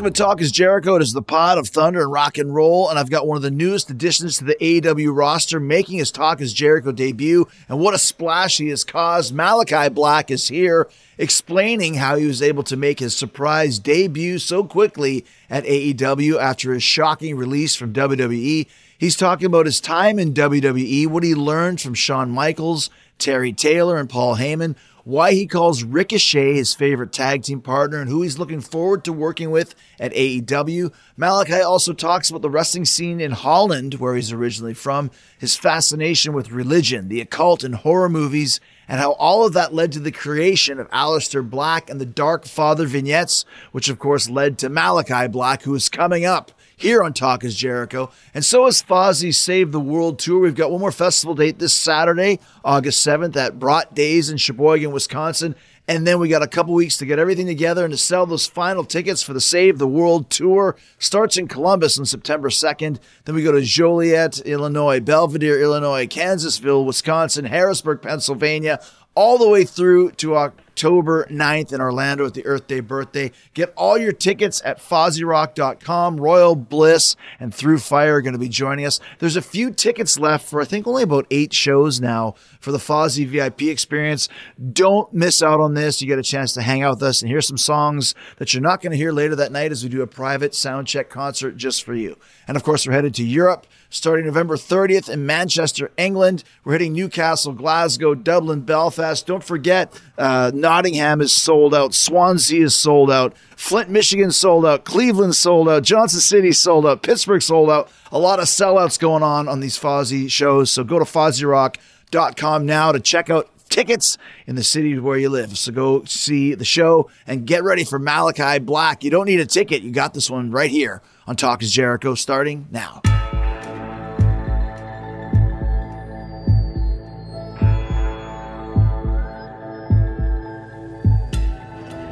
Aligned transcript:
Welcome 0.00 0.14
to 0.14 0.22
Talk 0.22 0.40
is 0.40 0.50
Jericho. 0.50 0.94
It 0.94 1.02
is 1.02 1.12
the 1.12 1.20
pod 1.20 1.58
of 1.58 1.68
thunder 1.68 2.00
and 2.00 2.10
rock 2.10 2.38
and 2.38 2.54
roll, 2.54 2.88
and 2.88 2.98
I've 2.98 3.10
got 3.10 3.26
one 3.26 3.36
of 3.36 3.42
the 3.42 3.50
newest 3.50 3.90
additions 3.90 4.38
to 4.38 4.44
the 4.44 4.56
AEW 4.58 5.14
roster 5.14 5.60
making 5.60 5.98
his 5.98 6.10
Talk 6.10 6.40
is 6.40 6.54
Jericho 6.54 6.90
debut. 6.90 7.46
And 7.68 7.78
what 7.78 7.92
a 7.92 7.98
splash 7.98 8.56
he 8.56 8.68
has 8.68 8.82
caused. 8.82 9.34
Malakai 9.34 9.92
Black 9.92 10.30
is 10.30 10.48
here 10.48 10.88
explaining 11.18 11.96
how 11.96 12.16
he 12.16 12.24
was 12.24 12.40
able 12.40 12.62
to 12.62 12.78
make 12.78 12.98
his 12.98 13.14
surprise 13.14 13.78
debut 13.78 14.38
so 14.38 14.64
quickly 14.64 15.26
at 15.50 15.64
AEW 15.64 16.40
after 16.40 16.72
his 16.72 16.82
shocking 16.82 17.36
release 17.36 17.76
from 17.76 17.92
WWE. 17.92 18.66
He's 18.96 19.16
talking 19.16 19.44
about 19.44 19.66
his 19.66 19.82
time 19.82 20.18
in 20.18 20.32
WWE, 20.32 21.08
what 21.08 21.24
he 21.24 21.34
learned 21.34 21.82
from 21.82 21.92
Shawn 21.92 22.30
Michaels, 22.30 22.88
Terry 23.18 23.52
Taylor, 23.52 23.98
and 23.98 24.08
Paul 24.08 24.36
Heyman 24.36 24.76
why 25.10 25.32
he 25.32 25.44
calls 25.44 25.82
Ricochet 25.82 26.54
his 26.54 26.72
favorite 26.72 27.12
tag 27.12 27.42
team 27.42 27.60
partner, 27.60 28.00
and 28.00 28.08
who 28.08 28.22
he's 28.22 28.38
looking 28.38 28.60
forward 28.60 29.02
to 29.04 29.12
working 29.12 29.50
with 29.50 29.74
at 29.98 30.12
AEW. 30.12 30.92
Malakai 31.18 31.64
also 31.64 31.92
talks 31.92 32.30
about 32.30 32.42
the 32.42 32.48
wrestling 32.48 32.84
scene 32.84 33.20
in 33.20 33.32
Holland, 33.32 33.94
where 33.94 34.14
he's 34.14 34.30
originally 34.30 34.72
from, 34.72 35.10
his 35.36 35.56
fascination 35.56 36.32
with 36.32 36.52
religion, 36.52 37.08
the 37.08 37.20
occult, 37.20 37.64
and 37.64 37.74
horror 37.74 38.08
movies, 38.08 38.60
and 38.86 39.00
how 39.00 39.12
all 39.12 39.44
of 39.44 39.52
that 39.52 39.74
led 39.74 39.90
to 39.92 40.00
the 40.00 40.12
creation 40.12 40.78
of 40.78 40.88
Aleister 40.90 41.48
Black 41.48 41.90
and 41.90 42.00
the 42.00 42.06
Dark 42.06 42.44
Father 42.44 42.86
vignettes, 42.86 43.44
which 43.72 43.88
of 43.88 43.98
course 43.98 44.30
led 44.30 44.58
to 44.58 44.70
Malakai 44.70 45.30
Black, 45.32 45.62
who 45.62 45.74
is 45.74 45.88
coming 45.88 46.24
up 46.24 46.52
here 46.80 47.02
on 47.02 47.12
Talk 47.12 47.44
is 47.44 47.54
Jericho. 47.54 48.10
And 48.34 48.44
so 48.44 48.66
is 48.66 48.82
Fozzy's 48.82 49.38
Save 49.38 49.70
the 49.70 49.80
World 49.80 50.18
Tour. 50.18 50.40
We've 50.40 50.54
got 50.54 50.70
one 50.70 50.80
more 50.80 50.92
festival 50.92 51.34
date 51.34 51.58
this 51.58 51.74
Saturday, 51.74 52.40
August 52.64 53.06
7th 53.06 53.36
at 53.36 53.58
Brat 53.58 53.94
Days 53.94 54.30
in 54.30 54.38
Sheboygan, 54.38 54.90
Wisconsin. 54.90 55.54
And 55.90 56.06
then 56.06 56.20
we 56.20 56.28
got 56.28 56.42
a 56.42 56.46
couple 56.46 56.72
weeks 56.72 56.96
to 56.98 57.04
get 57.04 57.18
everything 57.18 57.46
together 57.46 57.84
and 57.84 57.92
to 57.92 57.98
sell 57.98 58.24
those 58.24 58.46
final 58.46 58.84
tickets 58.84 59.24
for 59.24 59.32
the 59.32 59.40
Save 59.40 59.78
the 59.78 59.88
World 59.88 60.30
Tour. 60.30 60.76
Starts 60.98 61.36
in 61.36 61.48
Columbus 61.48 61.98
on 61.98 62.06
September 62.06 62.48
2nd. 62.48 63.00
Then 63.24 63.34
we 63.34 63.42
go 63.42 63.50
to 63.50 63.60
Joliet, 63.60 64.38
Illinois, 64.40 65.00
Belvidere, 65.00 65.60
Illinois, 65.60 66.06
Kansasville, 66.06 66.86
Wisconsin, 66.86 67.44
Harrisburg, 67.44 68.02
Pennsylvania, 68.02 68.80
all 69.14 69.38
the 69.38 69.48
way 69.48 69.64
through 69.64 70.12
to 70.12 70.36
October 70.36 71.26
9th 71.26 71.72
in 71.74 71.80
Orlando 71.80 72.24
at 72.24 72.32
the 72.32 72.46
Earth 72.46 72.66
Day 72.66 72.80
birthday. 72.80 73.32
Get 73.52 73.72
all 73.76 73.98
your 73.98 74.12
tickets 74.12 74.62
at 74.64 74.78
FozzyRock.com. 74.78 76.18
Royal 76.18 76.56
Bliss 76.56 77.16
and 77.38 77.54
Through 77.54 77.80
Fire 77.80 78.16
are 78.16 78.22
going 78.22 78.32
to 78.32 78.38
be 78.38 78.48
joining 78.48 78.86
us. 78.86 78.98
There's 79.18 79.36
a 79.36 79.42
few 79.42 79.72
tickets 79.72 80.18
left 80.18 80.48
for, 80.48 80.60
I 80.60 80.64
think, 80.64 80.86
only 80.86 81.02
about 81.02 81.26
eight 81.30 81.52
shows 81.52 82.00
now 82.00 82.34
for 82.60 82.72
the 82.72 82.78
Fozzy 82.78 83.26
VIP 83.26 83.62
experience. 83.62 84.28
Don't 84.72 85.12
miss 85.12 85.42
out 85.42 85.60
on 85.60 85.74
this. 85.74 86.00
You 86.00 86.08
get 86.08 86.18
a 86.18 86.22
chance 86.22 86.54
to 86.54 86.62
hang 86.62 86.82
out 86.82 86.94
with 86.94 87.02
us 87.02 87.20
and 87.20 87.30
hear 87.30 87.42
some 87.42 87.58
songs 87.58 88.14
that 88.38 88.54
you're 88.54 88.62
not 88.62 88.80
going 88.80 88.92
to 88.92 88.96
hear 88.96 89.12
later 89.12 89.36
that 89.36 89.52
night 89.52 89.72
as 89.72 89.82
we 89.82 89.90
do 89.90 90.02
a 90.02 90.06
private 90.06 90.54
sound 90.54 90.86
check 90.86 91.10
concert 91.10 91.56
just 91.56 91.84
for 91.84 91.94
you. 91.94 92.16
And 92.48 92.56
of 92.56 92.62
course, 92.62 92.86
we're 92.86 92.94
headed 92.94 93.14
to 93.16 93.24
Europe 93.24 93.66
starting 93.90 94.24
November 94.24 94.56
30th 94.56 95.10
in 95.10 95.26
Manchester, 95.26 95.90
England. 95.96 96.44
We're 96.64 96.72
hitting 96.74 96.92
Newcastle, 96.92 97.52
Glasgow, 97.52 98.14
Dublin, 98.14 98.60
Belfast. 98.60 99.26
Don't 99.26 99.44
forget, 99.44 99.92
uh, 100.16 100.52
Nottingham 100.54 101.20
is 101.20 101.32
sold 101.32 101.74
out. 101.74 101.92
Swansea 101.92 102.64
is 102.64 102.74
sold 102.74 103.10
out. 103.10 103.36
Flint, 103.56 103.90
Michigan 103.90 104.30
sold 104.30 104.64
out. 104.64 104.84
Cleveland 104.84 105.34
sold 105.34 105.68
out. 105.68 105.82
Johnson 105.82 106.20
City 106.20 106.52
sold 106.52 106.86
out. 106.86 107.02
Pittsburgh 107.02 107.42
sold 107.42 107.68
out. 107.68 107.90
A 108.12 108.18
lot 108.18 108.38
of 108.38 108.46
sellouts 108.46 108.98
going 108.98 109.22
on 109.22 109.48
on 109.48 109.60
these 109.60 109.78
Fozzy 109.78 110.30
shows. 110.30 110.70
So 110.70 110.84
go 110.84 110.98
to 110.98 111.04
FozzyRock.com 111.04 112.64
now 112.64 112.92
to 112.92 113.00
check 113.00 113.28
out 113.28 113.50
tickets 113.68 114.18
in 114.46 114.56
the 114.56 114.64
city 114.64 114.98
where 114.98 115.16
you 115.16 115.28
live. 115.28 115.56
So 115.56 115.72
go 115.72 116.04
see 116.04 116.54
the 116.54 116.64
show 116.64 117.08
and 117.26 117.46
get 117.46 117.62
ready 117.64 117.84
for 117.84 117.98
Malakai 117.98 118.64
Black. 118.64 119.04
You 119.04 119.10
don't 119.10 119.26
need 119.26 119.40
a 119.40 119.46
ticket. 119.46 119.82
You 119.82 119.92
got 119.92 120.12
this 120.12 120.28
one 120.28 120.50
right 120.50 120.70
here 120.70 121.02
on 121.26 121.36
Talk 121.36 121.62
is 121.62 121.72
Jericho 121.72 122.14
starting 122.14 122.66
now. 122.70 123.00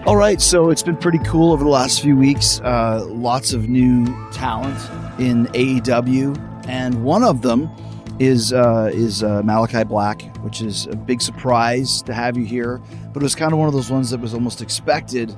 All 0.08 0.16
right, 0.16 0.40
so 0.40 0.70
it's 0.70 0.82
been 0.82 0.96
pretty 0.96 1.18
cool 1.18 1.52
over 1.52 1.62
the 1.62 1.68
last 1.68 2.00
few 2.00 2.16
weeks. 2.16 2.60
Uh, 2.60 3.04
lots 3.10 3.52
of 3.52 3.68
new 3.68 4.06
talent 4.32 4.74
in 5.20 5.48
AEW, 5.48 6.66
and 6.66 7.04
one 7.04 7.22
of 7.22 7.42
them 7.42 7.70
is 8.18 8.54
uh, 8.54 8.90
is 8.90 9.22
uh, 9.22 9.42
Malakai 9.42 9.86
Black, 9.86 10.22
which 10.38 10.62
is 10.62 10.86
a 10.86 10.96
big 10.96 11.20
surprise 11.20 12.00
to 12.00 12.14
have 12.14 12.38
you 12.38 12.46
here. 12.46 12.80
But 13.12 13.22
it 13.22 13.22
was 13.22 13.34
kind 13.34 13.52
of 13.52 13.58
one 13.58 13.68
of 13.68 13.74
those 13.74 13.90
ones 13.90 14.08
that 14.08 14.18
was 14.18 14.32
almost 14.32 14.62
expected. 14.62 15.36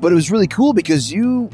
But 0.00 0.12
it 0.12 0.14
was 0.14 0.30
really 0.30 0.46
cool 0.46 0.72
because 0.72 1.10
you, 1.10 1.50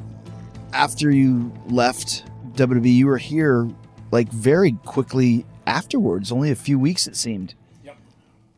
after 0.75 1.11
you 1.11 1.51
left 1.69 2.27
WWE, 2.57 2.93
you 2.93 3.07
were 3.07 3.17
here 3.17 3.67
like 4.11 4.31
very 4.31 4.73
quickly 4.85 5.47
afterwards. 5.67 6.31
Only 6.31 6.51
a 6.51 6.57
few 6.57 6.79
weeks, 6.79 7.07
it 7.07 7.17
seemed. 7.17 7.55
Yep. 7.85 7.97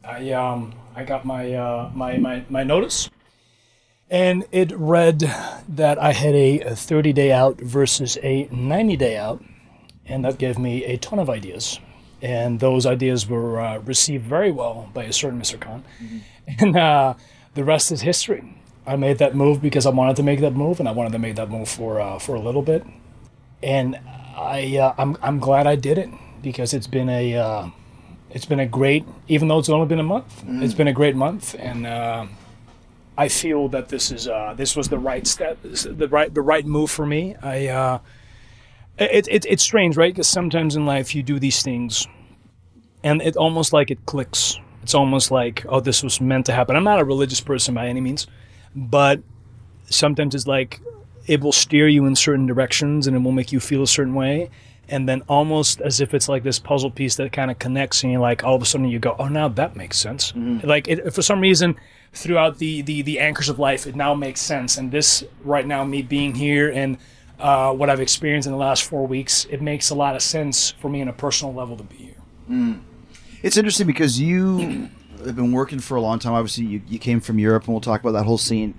I 0.02 0.32
um 0.32 0.75
I 0.97 1.04
got 1.04 1.25
my 1.25 1.54
uh, 1.54 1.92
my 1.94 2.16
my 2.16 2.44
my 2.48 2.64
notice 2.64 3.08
and 4.10 4.44
it 4.50 4.72
read 4.76 5.21
that 5.69 5.98
I 5.98 6.12
had 6.12 6.34
a 6.34 6.75
30 6.75 7.12
day 7.12 7.31
out 7.31 7.60
versus 7.60 8.19
a 8.22 8.48
90 8.50 8.97
day 8.97 9.16
out, 9.16 9.43
and 10.04 10.25
that 10.25 10.38
gave 10.38 10.59
me 10.59 10.84
a 10.84 10.97
ton 10.97 11.19
of 11.21 11.31
ideas. 11.31 11.78
And 12.20 12.60
those 12.60 12.84
ideas 12.84 13.26
were 13.28 13.60
uh, 13.60 13.78
received 13.78 14.26
very 14.26 14.50
well 14.50 14.91
by 14.93 15.04
a 15.04 15.12
certain 15.12 15.41
Mr. 15.41 15.59
Khan. 15.59 15.84
Mm-hmm. 16.03 16.19
And 16.59 16.76
uh, 16.76 17.15
the 17.54 17.62
rest 17.62 17.93
is 17.93 18.00
history. 18.00 18.56
I 18.84 18.97
made 18.97 19.19
that 19.19 19.37
move 19.37 19.62
because 19.62 19.87
I 19.87 19.91
wanted 19.91 20.16
to 20.16 20.25
make 20.25 20.41
that 20.41 20.53
move, 20.53 20.81
and 20.81 20.88
I 20.88 20.93
wanted 20.93 21.12
to 21.12 21.19
make 21.20 21.37
that 21.37 21.49
move 21.49 21.69
for 21.69 22.00
uh, 22.00 22.19
for 22.19 22.34
a 22.34 22.41
little 22.41 22.62
bit. 22.62 22.84
And 23.62 23.97
I 24.37 24.78
uh, 24.78 24.94
I'm 24.99 25.16
I'm 25.22 25.38
glad 25.38 25.69
I 25.69 25.76
did 25.76 25.97
it 25.97 26.09
because 26.43 26.75
it's 26.75 26.88
been 26.88 27.09
a 27.09 27.37
uh, 27.37 27.69
it's 28.31 28.47
been 28.47 28.59
a 28.59 28.66
great 28.66 29.04
even 29.28 29.47
though 29.47 29.60
it's 29.60 29.69
only 29.69 29.87
been 29.87 30.00
a 30.00 30.04
month. 30.04 30.43
Mm. 30.44 30.62
It's 30.65 30.75
been 30.75 30.88
a 30.88 30.93
great 30.93 31.15
month, 31.15 31.54
and 31.59 31.87
uh, 31.87 32.26
I 33.20 33.28
feel 33.28 33.69
that 33.69 33.91
this 33.91 34.10
is 34.10 34.28
uh, 34.28 34.54
this 34.56 34.75
was 34.75 34.88
the 34.88 34.98
right 34.98 35.26
step, 35.26 35.58
the 35.62 36.08
right 36.08 36.32
the 36.32 36.41
right 36.41 36.64
move 36.64 36.91
for 36.91 37.04
me. 37.04 37.36
I 37.42 37.66
uh, 37.69 37.98
it, 38.97 39.28
it, 39.28 39.44
it's 39.47 39.62
strange, 39.62 39.98
right? 39.98 40.10
Because 40.10 40.26
sometimes 40.26 40.75
in 40.75 40.86
life 40.86 41.14
you 41.14 41.22
do 41.22 41.38
these 41.38 41.62
things, 41.62 42.06
and 43.04 43.20
it 43.20 43.36
almost 43.36 43.75
like 43.75 43.91
it 43.91 44.06
clicks. 44.06 44.58
It's 44.82 44.94
almost 44.94 45.31
like 45.31 45.66
oh, 45.69 45.81
this 45.81 46.03
was 46.03 46.19
meant 46.19 46.47
to 46.47 46.53
happen. 46.53 46.76
I'm 46.76 46.84
not 46.84 46.98
a 46.98 47.04
religious 47.04 47.42
person 47.42 47.75
by 47.75 47.88
any 47.88 48.00
means, 48.00 48.26
but 48.75 49.20
sometimes 49.91 50.34
it's 50.34 50.47
like 50.47 50.81
it 51.26 51.42
will 51.42 51.52
steer 51.52 51.88
you 51.88 52.06
in 52.06 52.16
certain 52.16 52.47
directions 52.47 53.06
and 53.06 53.14
it 53.14 53.20
will 53.20 53.32
make 53.32 53.52
you 53.52 53.60
feel 53.60 53.82
a 53.82 53.87
certain 53.87 54.14
way 54.14 54.48
and 54.88 55.08
then 55.08 55.22
almost 55.28 55.82
as 55.82 56.00
if 56.00 56.14
it's 56.14 56.28
like 56.28 56.42
this 56.42 56.58
puzzle 56.58 56.91
piece 56.91 57.16
that 57.16 57.32
kind 57.32 57.50
of 57.50 57.58
connects 57.58 58.02
and 58.02 58.10
you're 58.10 58.20
like 58.20 58.42
all 58.42 58.54
of 58.54 58.62
a 58.62 58.64
sudden 58.64 58.88
you 58.88 58.98
go 58.98 59.14
oh 59.19 59.28
now 59.28 59.47
that 59.47 59.76
makes 59.76 59.98
sense 59.98 60.32
mm-hmm. 60.32 60.66
like 60.66 60.88
it, 60.88 61.12
for 61.12 61.22
some 61.22 61.41
reason 61.41 61.76
throughout 62.12 62.59
the, 62.59 62.82
the 62.82 63.03
the 63.03 63.21
anchors 63.21 63.48
of 63.48 63.59
life 63.59 63.87
it 63.87 63.94
now 63.94 64.15
makes 64.15 64.41
sense. 64.41 64.76
And 64.76 64.91
this 64.91 65.25
right 65.44 65.66
now 65.66 65.84
me 65.84 66.03
being 66.03 66.34
here 66.34 66.71
and 66.71 66.98
uh, 67.38 67.72
what 67.72 67.88
i've 67.88 68.00
experienced 68.00 68.47
in 68.47 68.53
the 68.53 68.59
last 68.59 68.84
four 68.84 69.06
weeks 69.06 69.47
it 69.48 69.62
makes 69.62 69.88
a 69.88 69.94
lot 69.94 70.15
of 70.15 70.20
sense 70.20 70.72
for 70.72 70.91
me 70.91 71.00
on 71.00 71.09
a 71.09 71.12
personal 71.12 71.54
level 71.54 71.76
to 71.76 71.84
be 71.84 71.97
here. 71.97 72.15
Mm. 72.50 72.81
it's 73.43 73.56
interesting 73.56 73.87
because 73.87 74.20
you 74.20 74.91
have 75.25 75.37
been 75.37 75.53
working 75.53 75.78
for 75.78 75.97
a 75.97 76.00
long 76.00 76.19
time. 76.19 76.32
Obviously 76.32 76.65
you, 76.65 76.82
you 76.88 76.99
came 76.99 77.20
from 77.20 77.38
europe 77.38 77.65
and 77.65 77.75
we'll 77.75 77.81
talk 77.81 78.00
about 78.00 78.12
that 78.12 78.25
whole 78.25 78.38
scene. 78.38 78.75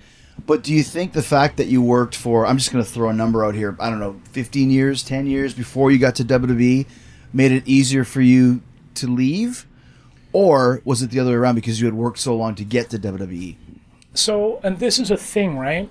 But 0.45 0.63
do 0.63 0.73
you 0.73 0.81
think 0.81 1.13
the 1.13 1.21
fact 1.21 1.57
that 1.57 1.67
you 1.67 1.81
worked 1.81 2.15
for 2.15 2.45
i'm 2.45 2.57
just 2.57 2.71
going 2.71 2.83
to 2.83 2.89
throw 2.89 3.09
a 3.09 3.13
number 3.13 3.45
out 3.45 3.53
here 3.55 3.75
i 3.79 3.89
don't 3.89 3.99
know 3.99 4.19
15 4.31 4.71
years 4.71 5.03
10 5.03 5.27
years 5.27 5.53
before 5.53 5.91
you 5.91 5.99
got 5.99 6.15
to 6.15 6.23
wwe 6.23 6.87
made 7.31 7.51
it 7.51 7.67
easier 7.67 8.03
for 8.03 8.21
you 8.21 8.61
to 8.95 9.07
leave 9.07 9.67
or 10.33 10.81
was 10.85 11.01
it 11.01 11.09
the 11.09 11.19
other 11.19 11.31
way 11.31 11.37
around 11.37 11.55
because 11.55 11.79
you 11.79 11.87
had 11.87 11.93
worked 11.93 12.19
so 12.19 12.35
long 12.35 12.55
to 12.55 12.63
get 12.63 12.89
to 12.91 12.99
WWE? 12.99 13.55
So, 14.13 14.59
and 14.63 14.79
this 14.79 14.99
is 14.99 15.11
a 15.11 15.17
thing, 15.17 15.57
right? 15.57 15.89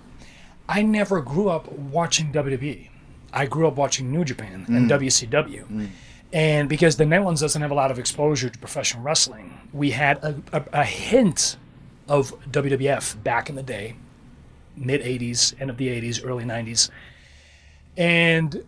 I 0.69 0.83
never 0.83 1.21
grew 1.21 1.49
up 1.49 1.71
watching 1.73 2.33
WWE. 2.33 2.89
I 3.33 3.47
grew 3.47 3.67
up 3.67 3.77
watching 3.77 4.11
New 4.11 4.25
Japan 4.25 4.65
and 4.69 4.91
mm. 4.91 5.01
WCW. 5.01 5.67
Mm. 5.67 5.89
And 6.33 6.69
because 6.69 6.97
the 6.97 7.07
Netherlands 7.07 7.41
doesn't 7.41 7.61
have 7.61 7.71
a 7.71 7.75
lot 7.75 7.91
of 7.91 7.99
exposure 7.99 8.49
to 8.49 8.59
professional 8.59 9.03
wrestling, 9.03 9.59
we 9.73 9.91
had 9.91 10.19
a, 10.19 10.41
a, 10.53 10.65
a 10.73 10.85
hint 10.85 11.57
of 12.09 12.33
WWF 12.51 13.23
back 13.23 13.49
in 13.49 13.57
the 13.57 13.63
day, 13.63 13.97
mid 14.77 15.01
80s, 15.01 15.61
end 15.61 15.71
of 15.71 15.77
the 15.77 15.89
80s, 15.89 16.25
early 16.25 16.45
90s. 16.45 16.91
And 17.97 18.65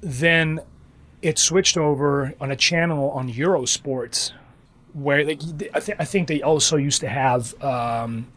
then 0.00 0.60
it 1.22 1.38
switched 1.38 1.76
over 1.76 2.34
on 2.40 2.50
a 2.50 2.56
channel 2.56 3.10
on 3.10 3.32
Eurosport 3.32 4.32
where 4.96 5.24
like 5.24 5.40
I, 5.74 5.80
th- 5.80 5.98
I 6.00 6.04
think 6.04 6.26
they 6.26 6.42
also 6.42 6.76
used 6.76 7.00
to 7.02 7.08
have 7.08 7.52
um, 7.62 8.28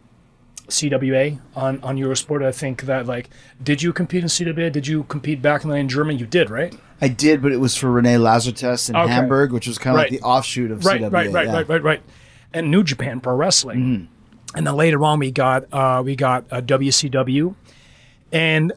CWA 0.67 1.39
on 1.55 1.81
on 1.81 1.97
Eurosport. 1.97 2.45
I 2.45 2.51
think 2.51 2.83
that 2.83 3.05
like, 3.05 3.29
did 3.63 3.81
you 3.81 3.93
compete 3.93 4.23
in 4.23 4.29
CWA? 4.29 4.71
Did 4.71 4.85
you 4.85 5.03
compete 5.03 5.41
back 5.41 5.63
in, 5.63 5.71
in 5.71 5.87
Germany? 5.87 6.19
You 6.19 6.25
did, 6.25 6.49
right? 6.49 6.75
I 7.01 7.07
did, 7.07 7.41
but 7.41 7.53
it 7.53 7.57
was 7.57 7.77
for 7.77 7.89
Rene 7.89 8.15
Lasartesse 8.15 8.89
in 8.89 8.95
okay. 8.97 9.11
Hamburg, 9.11 9.53
which 9.53 9.67
was 9.67 9.77
kind 9.77 9.95
of 9.95 9.99
right. 9.99 10.11
like 10.11 10.19
the 10.19 10.25
offshoot 10.25 10.69
of 10.69 10.83
right, 10.83 10.99
CWA. 10.99 11.11
Right, 11.11 11.31
right, 11.31 11.47
yeah. 11.47 11.53
right, 11.53 11.69
right, 11.69 11.83
right, 11.83 12.01
and 12.53 12.69
New 12.69 12.83
Japan 12.83 13.21
Pro 13.21 13.35
Wrestling. 13.35 13.79
Mm-hmm. 13.79 14.57
And 14.57 14.67
then 14.67 14.75
later 14.75 15.03
on, 15.05 15.19
we 15.19 15.31
got 15.31 15.65
uh, 15.71 16.01
we 16.03 16.15
got 16.15 16.45
uh, 16.51 16.59
WCW, 16.61 17.55
and 18.33 18.73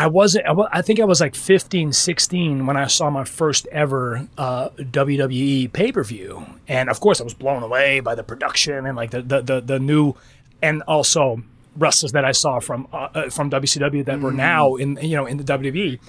I 0.00 0.06
wasn't. 0.06 0.46
I, 0.72 0.80
think 0.80 0.98
I 0.98 1.04
was 1.04 1.20
like 1.20 1.34
15, 1.34 1.92
16 1.92 2.64
when 2.64 2.74
I 2.74 2.86
saw 2.86 3.10
my 3.10 3.24
first 3.24 3.66
ever 3.66 4.26
uh, 4.38 4.70
WWE 4.70 5.70
pay 5.74 5.92
per 5.92 6.02
view, 6.02 6.46
and 6.66 6.88
of 6.88 7.00
course 7.00 7.20
I 7.20 7.24
was 7.24 7.34
blown 7.34 7.62
away 7.62 8.00
by 8.00 8.14
the 8.14 8.22
production 8.22 8.86
and 8.86 8.96
like 8.96 9.10
the 9.10 9.20
the 9.20 9.42
the, 9.42 9.60
the 9.60 9.78
new, 9.78 10.14
and 10.62 10.82
also 10.88 11.42
wrestlers 11.76 12.12
that 12.12 12.24
I 12.24 12.32
saw 12.32 12.60
from 12.60 12.88
uh, 12.94 13.08
uh, 13.14 13.28
from 13.28 13.50
WCW 13.50 14.02
that 14.06 14.20
were 14.20 14.32
now 14.32 14.76
in 14.76 14.98
you 15.02 15.16
know 15.16 15.26
in 15.26 15.36
the 15.36 15.44
WWE, 15.44 16.00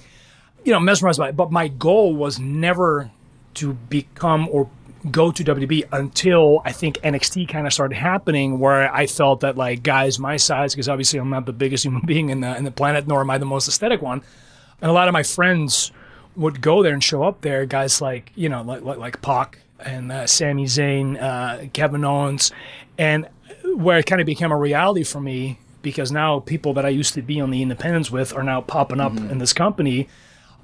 you 0.64 0.72
know 0.72 0.80
mesmerized 0.80 1.18
by 1.18 1.28
it. 1.28 1.36
But 1.36 1.52
my 1.52 1.68
goal 1.68 2.16
was 2.16 2.38
never 2.38 3.10
to 3.56 3.74
become 3.74 4.48
or 4.50 4.70
go 5.10 5.32
to 5.32 5.44
WWE 5.44 5.88
until 5.92 6.62
I 6.64 6.72
think 6.72 6.98
NXT 6.98 7.48
kind 7.48 7.66
of 7.66 7.72
started 7.72 7.96
happening, 7.96 8.58
where 8.58 8.92
I 8.92 9.06
felt 9.06 9.40
that 9.40 9.56
like 9.56 9.82
guys 9.82 10.18
my 10.18 10.36
size, 10.36 10.74
because 10.74 10.88
obviously 10.88 11.18
I'm 11.18 11.30
not 11.30 11.46
the 11.46 11.52
biggest 11.52 11.84
human 11.84 12.02
being 12.06 12.30
in 12.30 12.40
the 12.40 12.56
in 12.56 12.64
the 12.64 12.70
planet, 12.70 13.06
nor 13.06 13.20
am 13.20 13.30
I 13.30 13.38
the 13.38 13.46
most 13.46 13.68
aesthetic 13.68 14.02
one, 14.02 14.22
and 14.80 14.90
a 14.90 14.94
lot 14.94 15.08
of 15.08 15.12
my 15.12 15.22
friends 15.22 15.92
would 16.36 16.60
go 16.60 16.82
there 16.82 16.94
and 16.94 17.02
show 17.02 17.24
up 17.24 17.40
there. 17.40 17.66
Guys 17.66 18.00
like 18.00 18.32
you 18.34 18.48
know 18.48 18.62
like 18.62 18.82
like, 18.82 18.98
like 18.98 19.22
Pac 19.22 19.58
and 19.80 20.12
uh, 20.12 20.26
Sami 20.26 20.66
Zayn, 20.66 21.20
uh, 21.20 21.66
Kevin 21.72 22.04
Owens, 22.04 22.52
and 22.98 23.28
where 23.74 23.98
it 23.98 24.06
kind 24.06 24.20
of 24.20 24.26
became 24.26 24.52
a 24.52 24.56
reality 24.56 25.02
for 25.02 25.20
me 25.20 25.58
because 25.82 26.12
now 26.12 26.40
people 26.40 26.74
that 26.74 26.86
I 26.86 26.90
used 26.90 27.14
to 27.14 27.22
be 27.22 27.40
on 27.40 27.50
the 27.50 27.60
independents 27.60 28.10
with 28.10 28.34
are 28.34 28.42
now 28.42 28.60
popping 28.60 29.00
up 29.00 29.16
in 29.16 29.38
this 29.38 29.52
company, 29.52 30.08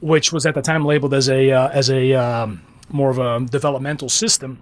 which 0.01 0.33
was 0.33 0.47
at 0.47 0.55
the 0.55 0.63
time 0.63 0.85
labeled 0.85 1.13
as 1.13 1.29
a 1.29 1.51
uh, 1.51 1.69
as 1.69 1.91
a 1.91 2.15
um, 2.15 2.63
more 2.89 3.11
of 3.11 3.19
a 3.19 3.45
developmental 3.45 4.09
system. 4.09 4.61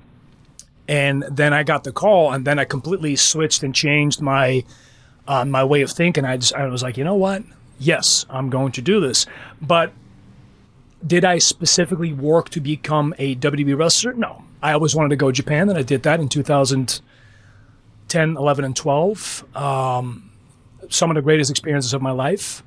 And 0.89 1.25
then 1.31 1.53
I 1.53 1.65
got 1.65 1.85
the 1.85 1.93
call, 1.93 2.33
and 2.33 2.47
then 2.47 2.59
I 2.59 2.65
completely 2.65 3.17
switched 3.17 3.63
and 3.63 3.75
changed 3.75 4.21
my 4.21 4.65
uh, 5.27 5.45
my 5.45 5.65
way 5.65 5.83
of 5.83 5.91
thinking. 5.91 6.25
I 6.25 6.37
just 6.37 6.55
I 6.55 6.67
was 6.67 6.83
like, 6.83 6.97
you 6.97 7.05
know 7.05 7.15
what? 7.15 7.43
Yes, 7.79 8.25
I'm 8.31 8.51
going 8.51 8.73
to 8.73 8.83
do 8.83 9.01
this. 9.01 9.27
But 9.61 9.93
did 11.05 11.25
I 11.25 11.39
specifically 11.39 12.13
work 12.13 12.49
to 12.51 12.61
become 12.61 13.15
a 13.19 13.37
WWE 13.37 13.77
wrestler? 13.77 14.15
No. 14.15 14.43
I 14.63 14.73
always 14.73 14.95
wanted 14.95 15.11
to 15.11 15.17
go 15.17 15.27
to 15.27 15.33
Japan, 15.33 15.69
and 15.69 15.79
I 15.79 15.83
did 15.83 16.03
that 16.05 16.21
in 16.21 16.29
2010, 16.29 18.37
11, 18.37 18.65
and 18.65 18.77
12. 18.77 19.57
Um, 19.57 20.31
some 20.89 21.11
of 21.11 21.15
the 21.15 21.23
greatest 21.23 21.51
experiences 21.51 21.93
of 21.93 22.03
my 22.03 22.13
life. 22.13 22.63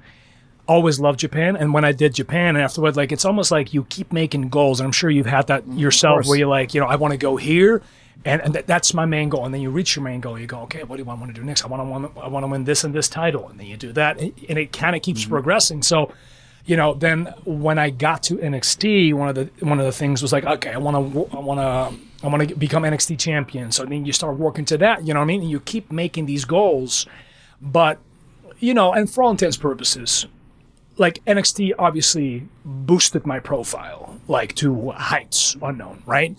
Always 0.70 1.00
loved 1.00 1.20
Japan, 1.20 1.56
and 1.56 1.74
when 1.74 1.84
I 1.84 1.92
did 1.92 2.14
Japan, 2.14 2.56
and 2.56 2.60
afterward, 2.64 2.96
like 2.96 3.12
it's 3.12 3.26
almost 3.26 3.50
like 3.50 3.74
you 3.74 3.86
keep 3.86 4.14
making 4.14 4.50
goals, 4.50 4.80
and 4.80 4.86
I'm 4.86 4.92
sure 4.92 5.10
you've 5.10 5.26
had 5.26 5.48
that 5.48 5.66
mm, 5.66 5.80
yourself, 5.80 6.28
where 6.28 6.38
you're 6.38 6.48
like, 6.48 6.76
you 6.76 6.80
know, 6.80 6.86
I 6.86 6.96
want 6.96 7.12
to 7.12 7.18
go 7.18 7.38
here, 7.38 7.82
and, 8.24 8.40
and 8.44 8.54
th- 8.54 8.68
that's 8.68 8.94
my 8.94 9.06
main 9.06 9.30
goal. 9.30 9.46
And 9.46 9.54
then 9.54 9.62
you 9.62 9.72
reach 9.72 9.96
your 9.96 10.04
main 10.04 10.22
goal, 10.22 10.38
you 10.38 10.46
go, 10.46 10.60
okay, 10.62 10.84
what 10.84 10.98
do 10.98 11.10
I 11.10 11.14
want 11.16 11.34
to 11.34 11.34
do 11.34 11.44
next? 11.44 11.64
I 11.64 11.68
want 11.68 11.82
to 11.82 11.86
want 11.86 12.18
I 12.18 12.28
want 12.28 12.44
to 12.44 12.48
win 12.48 12.66
this 12.66 12.84
and 12.84 12.94
this 12.94 13.08
title, 13.08 13.50
and 13.50 13.60
then 13.60 13.66
you 13.66 13.78
do 13.78 13.92
that, 13.94 14.20
and 14.20 14.60
it 14.60 14.72
kind 14.72 14.96
of 14.96 15.02
keeps 15.02 15.22
mm-hmm. 15.22 15.32
progressing. 15.32 15.82
So, 15.82 16.14
you 16.66 16.78
know, 16.78 16.94
then 16.94 17.34
when 17.46 17.80
I 17.80 17.90
got 17.90 18.22
to 18.24 18.36
NXT, 18.36 19.16
one 19.16 19.30
of 19.30 19.36
the 19.36 19.50
one 19.66 19.80
of 19.80 19.86
the 19.86 19.92
things 19.92 20.22
was 20.22 20.32
like, 20.32 20.44
okay, 20.44 20.72
I 20.72 20.78
want 20.78 21.14
to 21.14 21.36
I 21.36 21.40
want 21.40 21.60
to 21.60 22.26
I 22.26 22.30
want 22.30 22.48
to 22.48 22.56
become 22.56 22.84
NXT 22.84 23.18
champion. 23.18 23.72
So 23.72 23.86
then 23.86 24.06
you 24.06 24.14
start 24.14 24.38
working 24.38 24.66
to 24.66 24.78
that. 24.78 25.08
You 25.08 25.16
know 25.16 25.22
what 25.22 25.26
I 25.26 25.28
mean? 25.28 25.42
And 25.42 25.50
you 25.50 25.62
keep 25.62 25.92
making 25.92 26.28
these 26.28 26.46
goals, 26.46 27.08
but 27.60 27.98
you 28.60 28.76
know, 28.76 28.94
and 28.94 29.10
for 29.10 29.24
all 29.24 29.32
intents 29.32 29.56
and 29.56 29.62
purposes, 29.64 30.28
like 31.00 31.24
NXT 31.26 31.74
obviously 31.80 32.48
boosted 32.66 33.26
my 33.26 33.40
profile 33.40 34.20
like 34.28 34.54
to 34.56 34.92
heights 34.92 35.56
unknown, 35.62 36.04
right? 36.06 36.38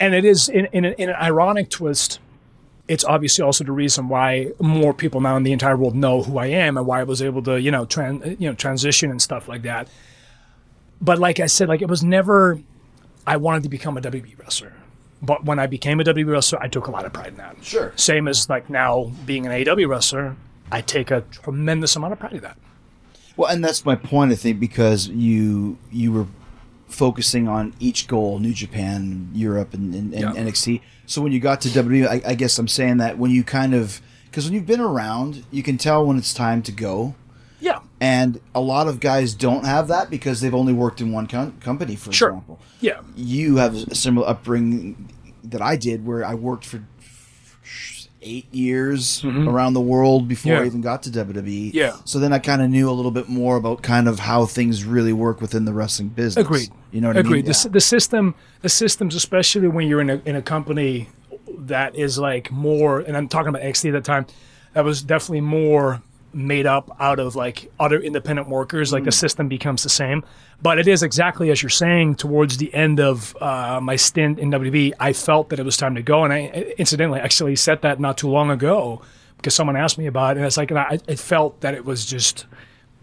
And 0.00 0.14
it 0.14 0.24
is 0.24 0.48
in, 0.48 0.66
in, 0.72 0.84
an, 0.84 0.94
in 0.94 1.10
an 1.10 1.16
ironic 1.16 1.70
twist. 1.70 2.18
It's 2.88 3.04
obviously 3.04 3.44
also 3.44 3.64
the 3.64 3.72
reason 3.72 4.08
why 4.08 4.52
more 4.60 4.94
people 4.94 5.20
now 5.20 5.36
in 5.36 5.42
the 5.42 5.52
entire 5.52 5.76
world 5.76 5.94
know 5.94 6.22
who 6.22 6.38
I 6.38 6.46
am 6.46 6.76
and 6.76 6.86
why 6.86 7.00
I 7.00 7.04
was 7.04 7.20
able 7.20 7.42
to, 7.44 7.60
you 7.60 7.70
know, 7.70 7.84
tran- 7.84 8.40
you 8.40 8.48
know, 8.48 8.54
transition 8.54 9.10
and 9.10 9.20
stuff 9.20 9.48
like 9.48 9.62
that. 9.62 9.88
But 11.00 11.18
like 11.18 11.40
I 11.40 11.46
said, 11.46 11.68
like 11.68 11.82
it 11.82 11.88
was 11.88 12.02
never. 12.02 12.60
I 13.26 13.38
wanted 13.38 13.64
to 13.64 13.68
become 13.68 13.96
a 13.98 14.00
WWE 14.00 14.38
wrestler, 14.38 14.72
but 15.20 15.44
when 15.44 15.58
I 15.58 15.66
became 15.66 15.98
a 15.98 16.04
WWE 16.04 16.30
wrestler, 16.30 16.62
I 16.62 16.68
took 16.68 16.86
a 16.86 16.92
lot 16.92 17.04
of 17.04 17.12
pride 17.12 17.28
in 17.28 17.36
that. 17.38 17.56
Sure. 17.60 17.92
Same 17.96 18.28
as 18.28 18.48
like 18.48 18.70
now 18.70 19.10
being 19.26 19.46
an 19.46 19.52
AEW 19.52 19.88
wrestler, 19.88 20.36
I 20.70 20.80
take 20.80 21.10
a 21.10 21.22
tremendous 21.22 21.96
amount 21.96 22.12
of 22.12 22.20
pride 22.20 22.34
in 22.34 22.40
that. 22.42 22.56
Well, 23.36 23.50
and 23.50 23.62
that's 23.64 23.84
my 23.84 23.94
point. 23.96 24.32
I 24.32 24.34
think 24.34 24.58
because 24.60 25.08
you 25.08 25.78
you 25.90 26.12
were 26.12 26.26
focusing 26.88 27.48
on 27.48 27.74
each 27.80 28.06
goal, 28.08 28.38
New 28.38 28.52
Japan, 28.52 29.28
Europe, 29.34 29.74
and, 29.74 29.94
and, 29.94 30.14
and 30.14 30.34
Yeah. 30.34 30.42
NXT. 30.42 30.80
So 31.06 31.20
when 31.20 31.32
you 31.32 31.40
got 31.40 31.60
to 31.62 31.68
WWE, 31.68 32.06
I, 32.08 32.22
I 32.30 32.34
guess 32.34 32.58
I'm 32.58 32.68
saying 32.68 32.98
that 32.98 33.18
when 33.18 33.30
you 33.30 33.42
kind 33.44 33.74
of 33.74 34.00
because 34.26 34.44
when 34.44 34.54
you've 34.54 34.66
been 34.66 34.80
around, 34.80 35.44
you 35.50 35.62
can 35.62 35.78
tell 35.78 36.06
when 36.06 36.16
it's 36.18 36.32
time 36.34 36.62
to 36.62 36.72
go. 36.72 37.14
Yeah. 37.60 37.78
And 38.00 38.38
a 38.54 38.60
lot 38.60 38.86
of 38.86 39.00
guys 39.00 39.32
don't 39.32 39.64
have 39.64 39.88
that 39.88 40.10
because 40.10 40.40
they've 40.42 40.54
only 40.54 40.74
worked 40.74 41.00
in 41.00 41.10
one 41.10 41.26
com- 41.26 41.52
company, 41.60 41.96
for 41.96 42.12
Sure. 42.12 42.28
example. 42.28 42.60
Yeah. 42.80 43.00
You 43.16 43.56
have 43.56 43.74
a 43.74 43.94
similar 43.94 44.28
upbringing 44.28 45.08
that 45.42 45.62
I 45.62 45.76
did, 45.76 46.04
where 46.04 46.22
I 46.22 46.34
worked 46.34 46.66
for 46.66 46.82
eight 48.26 48.52
years 48.52 49.24
around 49.24 49.74
the 49.74 49.80
world 49.80 50.26
before 50.28 50.52
Mm-hmm. 50.52 50.58
Yeah. 50.58 50.64
I 50.64 50.66
even 50.66 50.80
got 50.80 51.02
to 51.04 51.10
WWE. 51.10 51.72
Yeah. 51.72 51.96
So 52.04 52.18
then 52.18 52.32
I 52.32 52.38
kind 52.38 52.60
of 52.62 52.68
knew 52.70 52.90
a 52.90 52.92
little 52.92 53.10
bit 53.10 53.28
more 53.28 53.56
about 53.56 53.82
kind 53.82 54.08
of 54.08 54.18
how 54.18 54.44
things 54.46 54.84
really 54.84 55.12
work 55.12 55.40
within 55.40 55.64
the 55.64 55.72
wrestling 55.72 56.08
business. 56.08 56.44
Agreed. 56.44 56.68
You 56.92 57.00
know 57.00 57.08
what 57.08 57.16
Agreed. 57.16 57.30
I 57.32 57.36
mean? 57.36 57.44
The, 57.46 57.50
s- 57.50 57.64
the 57.64 57.80
system, 57.80 58.34
the 58.62 58.68
systems, 58.68 59.14
especially 59.14 59.68
when 59.68 59.88
you're 59.88 60.00
in 60.00 60.10
a 60.10 60.20
in 60.26 60.36
a 60.36 60.42
company 60.42 61.08
that 61.58 61.94
is 61.96 62.18
like 62.18 62.50
more, 62.50 63.00
and 63.00 63.16
I'm 63.16 63.28
talking 63.28 63.48
about 63.48 63.62
NXT 63.62 63.88
at 63.88 63.92
the 63.92 64.00
time, 64.00 64.26
that 64.74 64.84
was 64.84 65.02
definitely 65.02 65.40
more 65.42 66.02
made 66.36 66.66
up 66.66 66.94
out 67.00 67.18
of 67.18 67.34
like 67.34 67.72
other 67.80 67.98
independent 67.98 68.48
workers. 68.48 68.92
Like 68.92 69.04
the 69.04 69.10
mm. 69.10 69.14
system 69.14 69.48
becomes 69.48 69.82
the 69.82 69.88
same, 69.88 70.22
but 70.60 70.78
it 70.78 70.86
is 70.86 71.02
exactly 71.02 71.50
as 71.50 71.62
you're 71.62 71.70
saying. 71.70 72.16
Towards 72.16 72.58
the 72.58 72.72
end 72.74 73.00
of 73.00 73.34
uh, 73.40 73.80
my 73.82 73.96
stint 73.96 74.38
in 74.38 74.50
WB, 74.50 74.92
I 75.00 75.12
felt 75.12 75.48
that 75.48 75.58
it 75.58 75.64
was 75.64 75.76
time 75.76 75.94
to 75.94 76.02
go, 76.02 76.24
and 76.24 76.32
I 76.32 76.74
incidentally 76.78 77.20
actually 77.20 77.56
said 77.56 77.82
that 77.82 77.98
not 77.98 78.18
too 78.18 78.28
long 78.28 78.50
ago 78.50 79.02
because 79.38 79.54
someone 79.54 79.76
asked 79.76 79.98
me 79.98 80.06
about 80.06 80.36
it, 80.36 80.40
and 80.40 80.46
it's 80.46 80.56
like, 80.56 80.70
and 80.70 80.78
I, 80.78 80.98
I 81.08 81.14
felt 81.16 81.60
that 81.62 81.74
it 81.74 81.84
was 81.84 82.04
just 82.04 82.46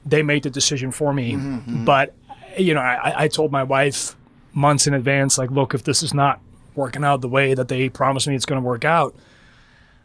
they 0.05 0.21
made 0.21 0.43
the 0.43 0.49
decision 0.49 0.91
for 0.91 1.13
me. 1.13 1.33
Mm-hmm, 1.33 1.55
mm-hmm. 1.55 1.85
But 1.85 2.13
you 2.57 2.73
know, 2.73 2.81
I, 2.81 3.23
I 3.23 3.27
told 3.27 3.51
my 3.51 3.63
wife 3.63 4.15
months 4.53 4.85
in 4.85 4.93
advance, 4.93 5.37
like, 5.37 5.49
look, 5.49 5.73
if 5.73 5.83
this 5.83 6.03
is 6.03 6.13
not 6.13 6.39
working 6.75 7.03
out 7.03 7.21
the 7.21 7.27
way 7.27 7.53
that 7.53 7.67
they 7.67 7.89
promised 7.89 8.27
me 8.27 8.35
it's 8.35 8.45
going 8.45 8.61
to 8.61 8.65
work 8.65 8.85
out, 8.85 9.15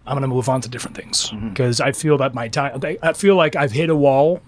I'm 0.08 0.14
going 0.14 0.22
to 0.22 0.28
move 0.28 0.48
on 0.48 0.60
to 0.62 0.68
different 0.68 0.96
things 0.96 1.30
mm-hmm. 1.30 1.50
because 1.50 1.80
I 1.80 1.92
feel 1.92 2.18
that 2.18 2.34
my 2.34 2.48
time, 2.48 2.80
I- 3.02 3.12
feel 3.12 3.36
like 3.36 3.56
I've 3.56 3.72
hit 3.72 3.90
a 3.90 3.96
wall. 3.96 4.40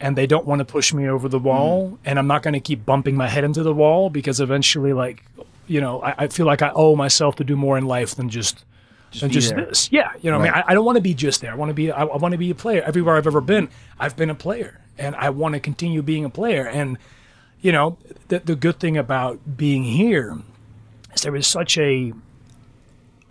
And 0.00 0.16
they 0.16 0.28
don't 0.28 0.46
want 0.46 0.60
to 0.60 0.64
push 0.64 0.94
me 0.94 1.08
over 1.08 1.28
the 1.28 1.40
wall, 1.40 1.86
mm-hmm. 1.86 1.96
and 2.04 2.20
I'm 2.20 2.28
not 2.28 2.44
going 2.44 2.54
to 2.54 2.60
keep 2.60 2.86
bumping 2.86 3.16
my 3.16 3.26
head 3.26 3.42
into 3.42 3.64
the 3.64 3.74
wall 3.74 4.10
because 4.10 4.38
eventually, 4.38 4.92
like, 4.92 5.24
you 5.66 5.80
know, 5.80 6.00
I, 6.00 6.14
I 6.16 6.26
feel 6.28 6.46
like 6.46 6.62
I 6.62 6.70
owe 6.72 6.94
myself 6.94 7.34
to 7.36 7.42
do 7.42 7.56
more 7.56 7.76
in 7.76 7.84
life 7.84 8.14
than 8.14 8.28
just 8.28 8.64
than 9.18 9.30
just 9.30 9.50
there. 9.50 9.66
this. 9.66 9.90
Yeah, 9.90 10.12
you 10.20 10.30
know, 10.30 10.38
what 10.38 10.50
I 10.50 10.54
mean, 10.54 10.62
I, 10.68 10.70
I 10.70 10.74
don't 10.74 10.84
want 10.84 10.96
to 10.96 11.02
be 11.02 11.14
just 11.14 11.40
there. 11.40 11.50
I 11.50 11.54
want 11.56 11.70
to 11.70 11.74
be. 11.74 11.90
I, 11.90 12.02
I 12.02 12.16
want 12.16 12.30
to 12.30 12.38
be 12.38 12.50
a 12.50 12.54
player. 12.54 12.82
Everywhere 12.82 13.16
I've 13.16 13.26
ever 13.26 13.40
been, 13.40 13.68
I've 13.98 14.16
been 14.16 14.30
a 14.30 14.34
player, 14.34 14.80
and 14.98 15.16
I 15.16 15.30
want 15.30 15.54
to 15.54 15.60
continue 15.60 16.02
being 16.02 16.24
a 16.24 16.30
player. 16.30 16.68
And 16.68 16.98
you 17.60 17.72
know, 17.72 17.98
the 18.28 18.40
the 18.40 18.54
good 18.54 18.78
thing 18.78 18.96
about 18.96 19.56
being 19.56 19.84
here 19.84 20.38
is 21.14 21.22
there 21.22 21.34
is 21.34 21.46
such 21.46 21.76
a 21.78 22.12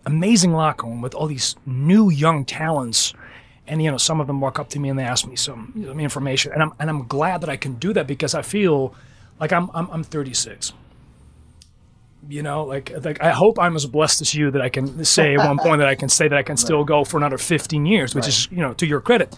amazing 0.08 0.54
locker 0.54 0.88
room 0.88 1.02
with 1.02 1.14
all 1.14 1.28
these 1.28 1.56
new 1.66 2.10
young 2.10 2.46
talents. 2.46 3.14
And 3.68 3.82
you 3.84 3.92
know, 3.92 3.98
some 3.98 4.20
of 4.22 4.28
them 4.28 4.40
walk 4.42 4.58
up 4.58 4.70
to 4.70 4.80
me 4.80 4.90
and 4.90 4.98
they 4.98 5.04
ask 5.04 5.28
me 5.28 5.36
some, 5.36 5.74
some 5.86 6.00
information, 6.00 6.54
and 6.54 6.64
I'm 6.64 6.74
and 6.80 6.90
I'm 6.90 7.06
glad 7.08 7.42
that 7.42 7.50
I 7.50 7.58
can 7.58 7.74
do 7.74 7.94
that 7.94 8.08
because 8.08 8.34
I 8.34 8.42
feel 8.42 8.96
like 9.40 9.52
I'm 9.52 9.70
I'm, 9.74 9.90
I'm 9.92 10.04
36 10.04 10.74
you 12.30 12.42
know 12.42 12.66
like 12.66 12.92
like 13.06 13.22
i 13.22 13.30
hope 13.30 13.58
i'm 13.58 13.76
as 13.76 13.86
blessed 13.86 14.20
as 14.20 14.34
you 14.34 14.52
that 14.52 14.62
i 14.62 14.68
can 14.68 15.06
say 15.06 15.36
at 15.36 15.48
one 15.48 15.58
point 15.58 15.80
that 15.80 15.88
i 15.88 15.96
can 15.96 16.10
say 16.10 16.28
that 16.28 16.38
i 16.38 16.44
can 16.44 16.58
still 16.66 16.84
go 16.84 17.06
for 17.06 17.16
another 17.16 17.38
15 17.38 17.86
years 17.86 18.14
which 18.16 18.28
is 18.28 18.52
you 18.52 18.58
know 18.58 18.74
to 18.74 18.86
your 18.86 19.00
credit. 19.00 19.36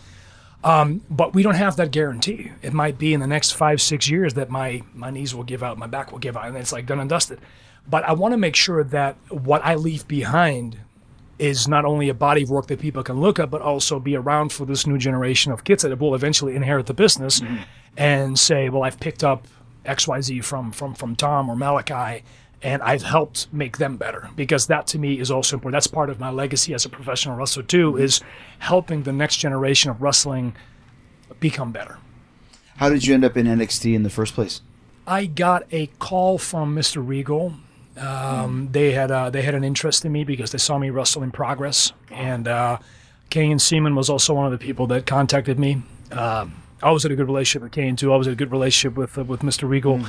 Um, 0.62 1.02
but 1.10 1.34
we 1.34 1.42
don't 1.42 1.56
have 1.56 1.78
that 1.78 1.92
guarantee. 1.92 2.52
It 2.62 2.74
might 2.74 2.98
be 2.98 3.14
in 3.14 3.22
the 3.22 3.28
next 3.28 3.52
five 3.52 3.82
six 3.82 4.10
years 4.10 4.34
that 4.34 4.50
my 4.50 4.84
my 4.94 5.10
knees 5.10 5.34
will 5.34 5.46
give 5.46 5.64
out 5.64 5.78
my 5.78 5.88
back 5.88 6.12
will 6.12 6.20
give 6.20 6.36
out 6.36 6.48
and 6.48 6.58
it's 6.58 6.74
like 6.74 6.86
done 6.86 7.00
and 7.00 7.10
dusted 7.10 7.40
but 7.90 8.04
i 8.04 8.14
want 8.14 8.34
to 8.34 8.38
make 8.38 8.56
sure 8.56 8.84
that 8.84 9.16
what 9.30 9.64
i 9.66 9.76
leave 9.76 10.08
behind 10.08 10.78
is 11.40 11.70
not 11.70 11.86
only 11.86 12.10
a 12.10 12.14
body 12.14 12.44
of 12.44 12.50
work 12.50 12.68
that 12.68 12.80
people 12.80 13.02
can 13.02 13.20
look 13.20 13.40
at, 13.40 13.50
but 13.50 13.62
also 13.62 14.00
be 14.00 14.16
around 14.16 14.52
for 14.52 14.66
this 14.66 14.86
new 14.86 14.98
generation 14.98 15.52
of 15.52 15.64
kids 15.64 15.84
that 15.84 15.98
will 15.98 16.14
eventually 16.14 16.56
inherit 16.56 16.86
the 16.86 16.94
business 16.94 17.40
mm-hmm. 17.40 17.64
and 17.98 18.38
say, 18.38 18.70
well, 18.70 18.84
I've 18.84 19.00
picked 19.00 19.24
up 19.24 19.48
XYZ 19.86 20.44
from, 20.44 20.72
from, 20.74 20.94
from 20.94 21.16
Tom 21.16 21.50
or 21.50 21.56
Malakai, 21.56 22.24
and 22.62 22.82
I've 22.82 23.04
helped 23.04 23.52
make 23.54 23.78
them 23.78 23.96
better. 23.96 24.30
Because 24.36 24.68
that 24.68 24.86
to 24.88 25.00
me 25.00 25.18
is 25.18 25.32
also 25.32 25.56
important. 25.56 25.78
That's 25.78 25.88
part 25.88 26.10
of 26.10 26.20
my 26.20 26.30
legacy 26.30 26.74
as 26.74 26.84
a 26.84 26.90
professional 26.90 27.38
wrestler, 27.38 27.64
too, 27.64 27.94
mm-hmm. 27.94 28.04
is 28.04 28.22
helping 28.60 29.04
the 29.04 29.14
next 29.14 29.38
generation 29.38 29.90
of 29.90 30.02
wrestling 30.02 30.54
become 31.40 31.72
better. 31.72 31.98
How 32.76 32.90
did 32.90 33.06
you 33.06 33.14
end 33.14 33.24
up 33.24 33.38
in 33.38 33.46
NXT 33.46 33.96
in 33.96 34.04
the 34.04 34.10
first 34.10 34.34
place? 34.34 34.62
I 35.08 35.26
got 35.26 35.64
a 35.72 35.88
call 36.00 36.38
from 36.38 36.76
Mr. 36.76 37.06
Regal. 37.06 37.54
Um, 38.00 38.70
They 38.72 38.92
had 38.92 39.12
uh, 39.12 39.30
they 39.30 39.42
had 39.42 39.56
an 39.56 39.64
interest 39.64 40.06
in 40.06 40.12
me 40.12 40.24
because 40.24 40.52
they 40.52 40.58
saw 40.58 40.78
me 40.78 40.90
wrestle 40.90 41.24
in 41.24 41.32
progress, 41.32 41.92
and 42.12 42.48
uh, 42.48 42.78
Canyon 43.30 43.60
Ceman 43.60 43.96
was 43.96 44.10
also 44.10 44.34
one 44.34 44.46
of 44.46 44.52
the 44.52 44.58
people 44.58 44.88
that 44.88 45.06
contacted 45.06 45.60
me. 45.60 45.82
Um 46.12 46.54
I 46.82 46.92
was 46.92 47.04
in 47.06 47.12
a 47.12 47.16
good 47.16 47.28
relationship 47.28 47.64
with 47.64 47.72
Kane 47.74 47.96
too. 47.96 48.14
I 48.14 48.16
was 48.16 48.28
in 48.28 48.34
a 48.34 48.36
good 48.36 48.52
relationship 48.52 48.98
with 48.98 49.18
uh, 49.18 49.24
with 49.24 49.42
Mr. 49.42 49.68
Regal. 49.68 50.00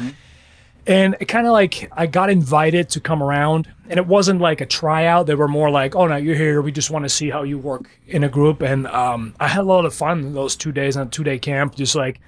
And 0.86 1.14
it 1.20 1.26
kind 1.26 1.46
of 1.46 1.52
like 1.52 1.90
I 1.92 2.06
got 2.06 2.30
invited 2.30 2.88
to 2.90 3.00
come 3.00 3.22
around, 3.22 3.68
and 3.88 3.98
it 3.98 4.06
wasn't 4.06 4.40
like 4.40 4.60
a 4.62 4.66
tryout. 4.66 5.26
They 5.26 5.34
were 5.34 5.48
more 5.48 5.70
like, 5.70 5.94
"Oh 5.94 6.06
no, 6.06 6.16
you're 6.16 6.36
here. 6.36 6.62
We 6.62 6.72
just 6.72 6.90
want 6.90 7.04
to 7.04 7.08
see 7.08 7.28
how 7.30 7.42
you 7.42 7.58
work 7.58 7.90
in 8.06 8.24
a 8.24 8.28
group." 8.28 8.62
And 8.62 8.86
um, 8.86 9.34
I 9.38 9.48
had 9.48 9.60
a 9.60 9.64
lot 9.64 9.84
of 9.84 9.94
fun 9.94 10.32
those 10.32 10.56
two 10.56 10.72
days 10.72 10.96
on 10.96 11.10
two 11.10 11.22
day 11.22 11.38
camp, 11.38 11.74
just 11.74 11.94
like 11.94 12.18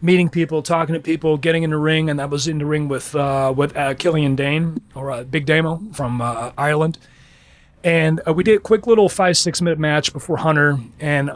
meeting 0.00 0.28
people, 0.28 0.62
talking 0.62 0.94
to 0.94 1.00
people, 1.00 1.36
getting 1.36 1.62
in 1.62 1.70
the 1.70 1.76
ring. 1.76 2.08
And 2.10 2.20
I 2.20 2.26
was 2.26 2.48
in 2.48 2.58
the 2.58 2.66
ring 2.66 2.88
with 2.88 3.14
uh, 3.14 3.52
with 3.56 3.76
uh, 3.76 3.94
Killian 3.94 4.36
Dain 4.36 4.80
or 4.94 5.10
uh, 5.10 5.24
Big 5.24 5.46
Damo 5.46 5.82
from 5.92 6.20
uh, 6.20 6.52
Ireland. 6.56 6.98
And 7.84 8.20
uh, 8.26 8.32
we 8.32 8.42
did 8.42 8.56
a 8.56 8.60
quick 8.60 8.86
little 8.86 9.08
five 9.08 9.36
six 9.36 9.62
minute 9.62 9.78
match 9.78 10.12
before 10.12 10.38
Hunter, 10.38 10.78
and 10.98 11.30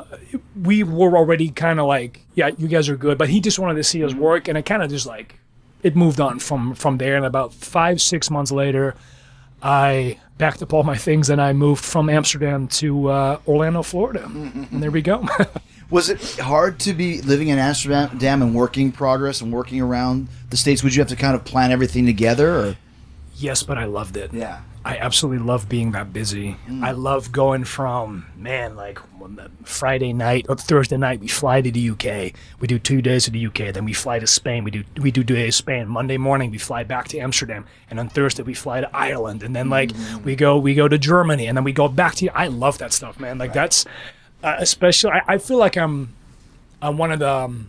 we 0.60 0.82
were 0.82 1.16
already 1.16 1.50
kind 1.50 1.78
of 1.78 1.86
like, 1.86 2.20
"Yeah, 2.34 2.50
you 2.58 2.66
guys 2.66 2.88
are 2.88 2.96
good," 2.96 3.16
but 3.16 3.28
he 3.28 3.40
just 3.40 3.58
wanted 3.58 3.76
to 3.76 3.84
see 3.84 4.04
us 4.04 4.12
work, 4.12 4.48
and 4.48 4.58
it 4.58 4.66
kind 4.66 4.82
of 4.82 4.90
just 4.90 5.06
like 5.06 5.38
it 5.84 5.94
moved 5.94 6.20
on 6.20 6.40
from 6.40 6.74
from 6.74 6.98
there. 6.98 7.16
And 7.16 7.24
about 7.24 7.54
five 7.54 8.00
six 8.00 8.28
months 8.28 8.50
later, 8.50 8.96
I 9.62 10.18
packed 10.38 10.62
up 10.62 10.72
all 10.72 10.82
my 10.82 10.96
things 10.96 11.30
and 11.30 11.40
I 11.40 11.52
moved 11.52 11.84
from 11.84 12.08
Amsterdam 12.08 12.68
to 12.68 13.08
uh, 13.08 13.38
Orlando, 13.46 13.82
Florida, 13.82 14.24
and 14.24 14.82
there 14.82 14.90
we 14.90 15.02
go. 15.02 15.26
Was 15.90 16.08
it 16.08 16.38
hard 16.38 16.80
to 16.80 16.94
be 16.94 17.20
living 17.20 17.48
in 17.48 17.58
Amsterdam 17.58 18.42
and 18.42 18.54
working 18.54 18.92
progress 18.92 19.42
and 19.42 19.52
working 19.52 19.80
around 19.80 20.28
the 20.48 20.56
states? 20.56 20.82
Would 20.82 20.94
you 20.94 21.02
have 21.02 21.10
to 21.10 21.16
kind 21.16 21.34
of 21.34 21.44
plan 21.44 21.70
everything 21.70 22.06
together? 22.06 22.56
Or? 22.56 22.76
Yes, 23.42 23.62
but 23.62 23.78
I 23.78 23.84
loved 23.84 24.16
it. 24.16 24.32
Yeah. 24.32 24.60
I 24.84 24.96
absolutely 24.98 25.46
love 25.46 25.68
being 25.68 25.92
that 25.92 26.12
busy. 26.12 26.56
I 26.82 26.90
love 26.90 27.30
going 27.30 27.62
from 27.62 28.26
man 28.36 28.74
like 28.74 28.98
Friday 29.62 30.12
night 30.12 30.46
or 30.48 30.56
Thursday 30.56 30.96
night 30.96 31.20
we 31.20 31.28
fly 31.28 31.60
to 31.60 31.70
the 31.70 31.90
UK. 31.90 32.32
We 32.58 32.66
do 32.66 32.80
two 32.80 33.00
days 33.00 33.26
to 33.26 33.30
the 33.30 33.46
UK, 33.46 33.72
then 33.72 33.84
we 33.84 33.92
fly 33.92 34.18
to 34.18 34.26
Spain. 34.26 34.64
We 34.64 34.72
do 34.72 34.84
we 35.00 35.12
do 35.12 35.22
two 35.22 35.36
days 35.36 35.54
Spain. 35.54 35.86
Monday 35.86 36.16
morning 36.16 36.50
we 36.50 36.58
fly 36.58 36.82
back 36.82 37.06
to 37.08 37.18
Amsterdam, 37.18 37.64
and 37.90 38.00
on 38.00 38.08
Thursday 38.08 38.42
we 38.42 38.54
fly 38.54 38.80
to 38.80 38.96
Ireland, 38.96 39.44
and 39.44 39.54
then 39.54 39.70
like 39.70 39.92
we 40.24 40.34
go 40.34 40.58
we 40.58 40.74
go 40.74 40.88
to 40.88 40.98
Germany, 40.98 41.46
and 41.46 41.56
then 41.56 41.62
we 41.62 41.72
go 41.72 41.86
back 41.86 42.16
to. 42.16 42.26
I 42.30 42.48
love 42.48 42.78
that 42.78 42.92
stuff, 42.92 43.20
man. 43.20 43.38
Like 43.38 43.52
that's 43.52 43.86
uh, 44.42 44.56
especially. 44.58 45.12
I, 45.12 45.22
I 45.28 45.38
feel 45.38 45.58
like 45.58 45.76
I'm 45.76 46.12
I'm 46.80 46.98
one 46.98 47.12
of 47.12 47.20
the. 47.20 47.30
Um, 47.30 47.68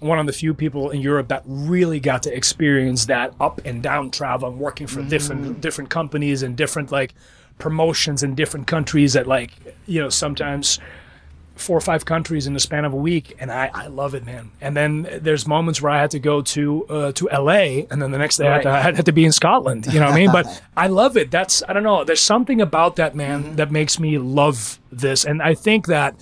one 0.00 0.18
of 0.18 0.26
the 0.26 0.32
few 0.32 0.54
people 0.54 0.90
in 0.90 1.00
Europe 1.00 1.28
that 1.28 1.42
really 1.46 1.98
got 1.98 2.22
to 2.22 2.34
experience 2.34 3.06
that 3.06 3.34
up 3.40 3.60
and 3.64 3.82
down 3.82 4.10
travel 4.10 4.48
and 4.48 4.58
working 4.58 4.86
for 4.86 5.02
different 5.02 5.60
different 5.60 5.90
companies 5.90 6.42
and 6.42 6.56
different 6.56 6.92
like 6.92 7.14
promotions 7.58 8.22
in 8.22 8.34
different 8.34 8.66
countries 8.66 9.16
at 9.16 9.26
like 9.26 9.52
you 9.86 10.00
know 10.00 10.08
sometimes 10.08 10.78
four 11.56 11.76
or 11.76 11.80
five 11.80 12.04
countries 12.04 12.46
in 12.46 12.54
the 12.54 12.60
span 12.60 12.84
of 12.84 12.92
a 12.92 12.96
week 12.96 13.34
and 13.40 13.50
I, 13.50 13.68
I 13.74 13.86
love 13.88 14.14
it 14.14 14.24
man. 14.24 14.52
And 14.60 14.76
then 14.76 15.08
there's 15.20 15.46
moments 15.48 15.82
where 15.82 15.90
I 15.90 16.00
had 16.00 16.12
to 16.12 16.20
go 16.20 16.40
to 16.42 16.86
uh, 16.86 17.12
to 17.12 17.28
LA 17.32 17.84
and 17.90 18.00
then 18.00 18.12
the 18.12 18.18
next 18.18 18.36
day 18.36 18.46
I, 18.46 18.54
had 18.54 18.62
to, 18.62 18.70
I 18.70 18.80
had 18.80 19.06
to 19.06 19.12
be 19.12 19.24
in 19.24 19.32
Scotland 19.32 19.92
you 19.92 19.98
know 19.98 20.06
what 20.06 20.14
I 20.14 20.16
mean? 20.16 20.30
But 20.30 20.62
I 20.76 20.86
love 20.86 21.16
it. 21.16 21.32
That's 21.32 21.64
I 21.68 21.72
don't 21.72 21.82
know 21.82 22.04
there's 22.04 22.22
something 22.22 22.60
about 22.60 22.94
that 22.96 23.16
man 23.16 23.56
that 23.56 23.72
makes 23.72 23.98
me 23.98 24.18
love 24.18 24.78
this. 24.92 25.24
And 25.24 25.42
I 25.42 25.54
think 25.54 25.86
that 25.86 26.14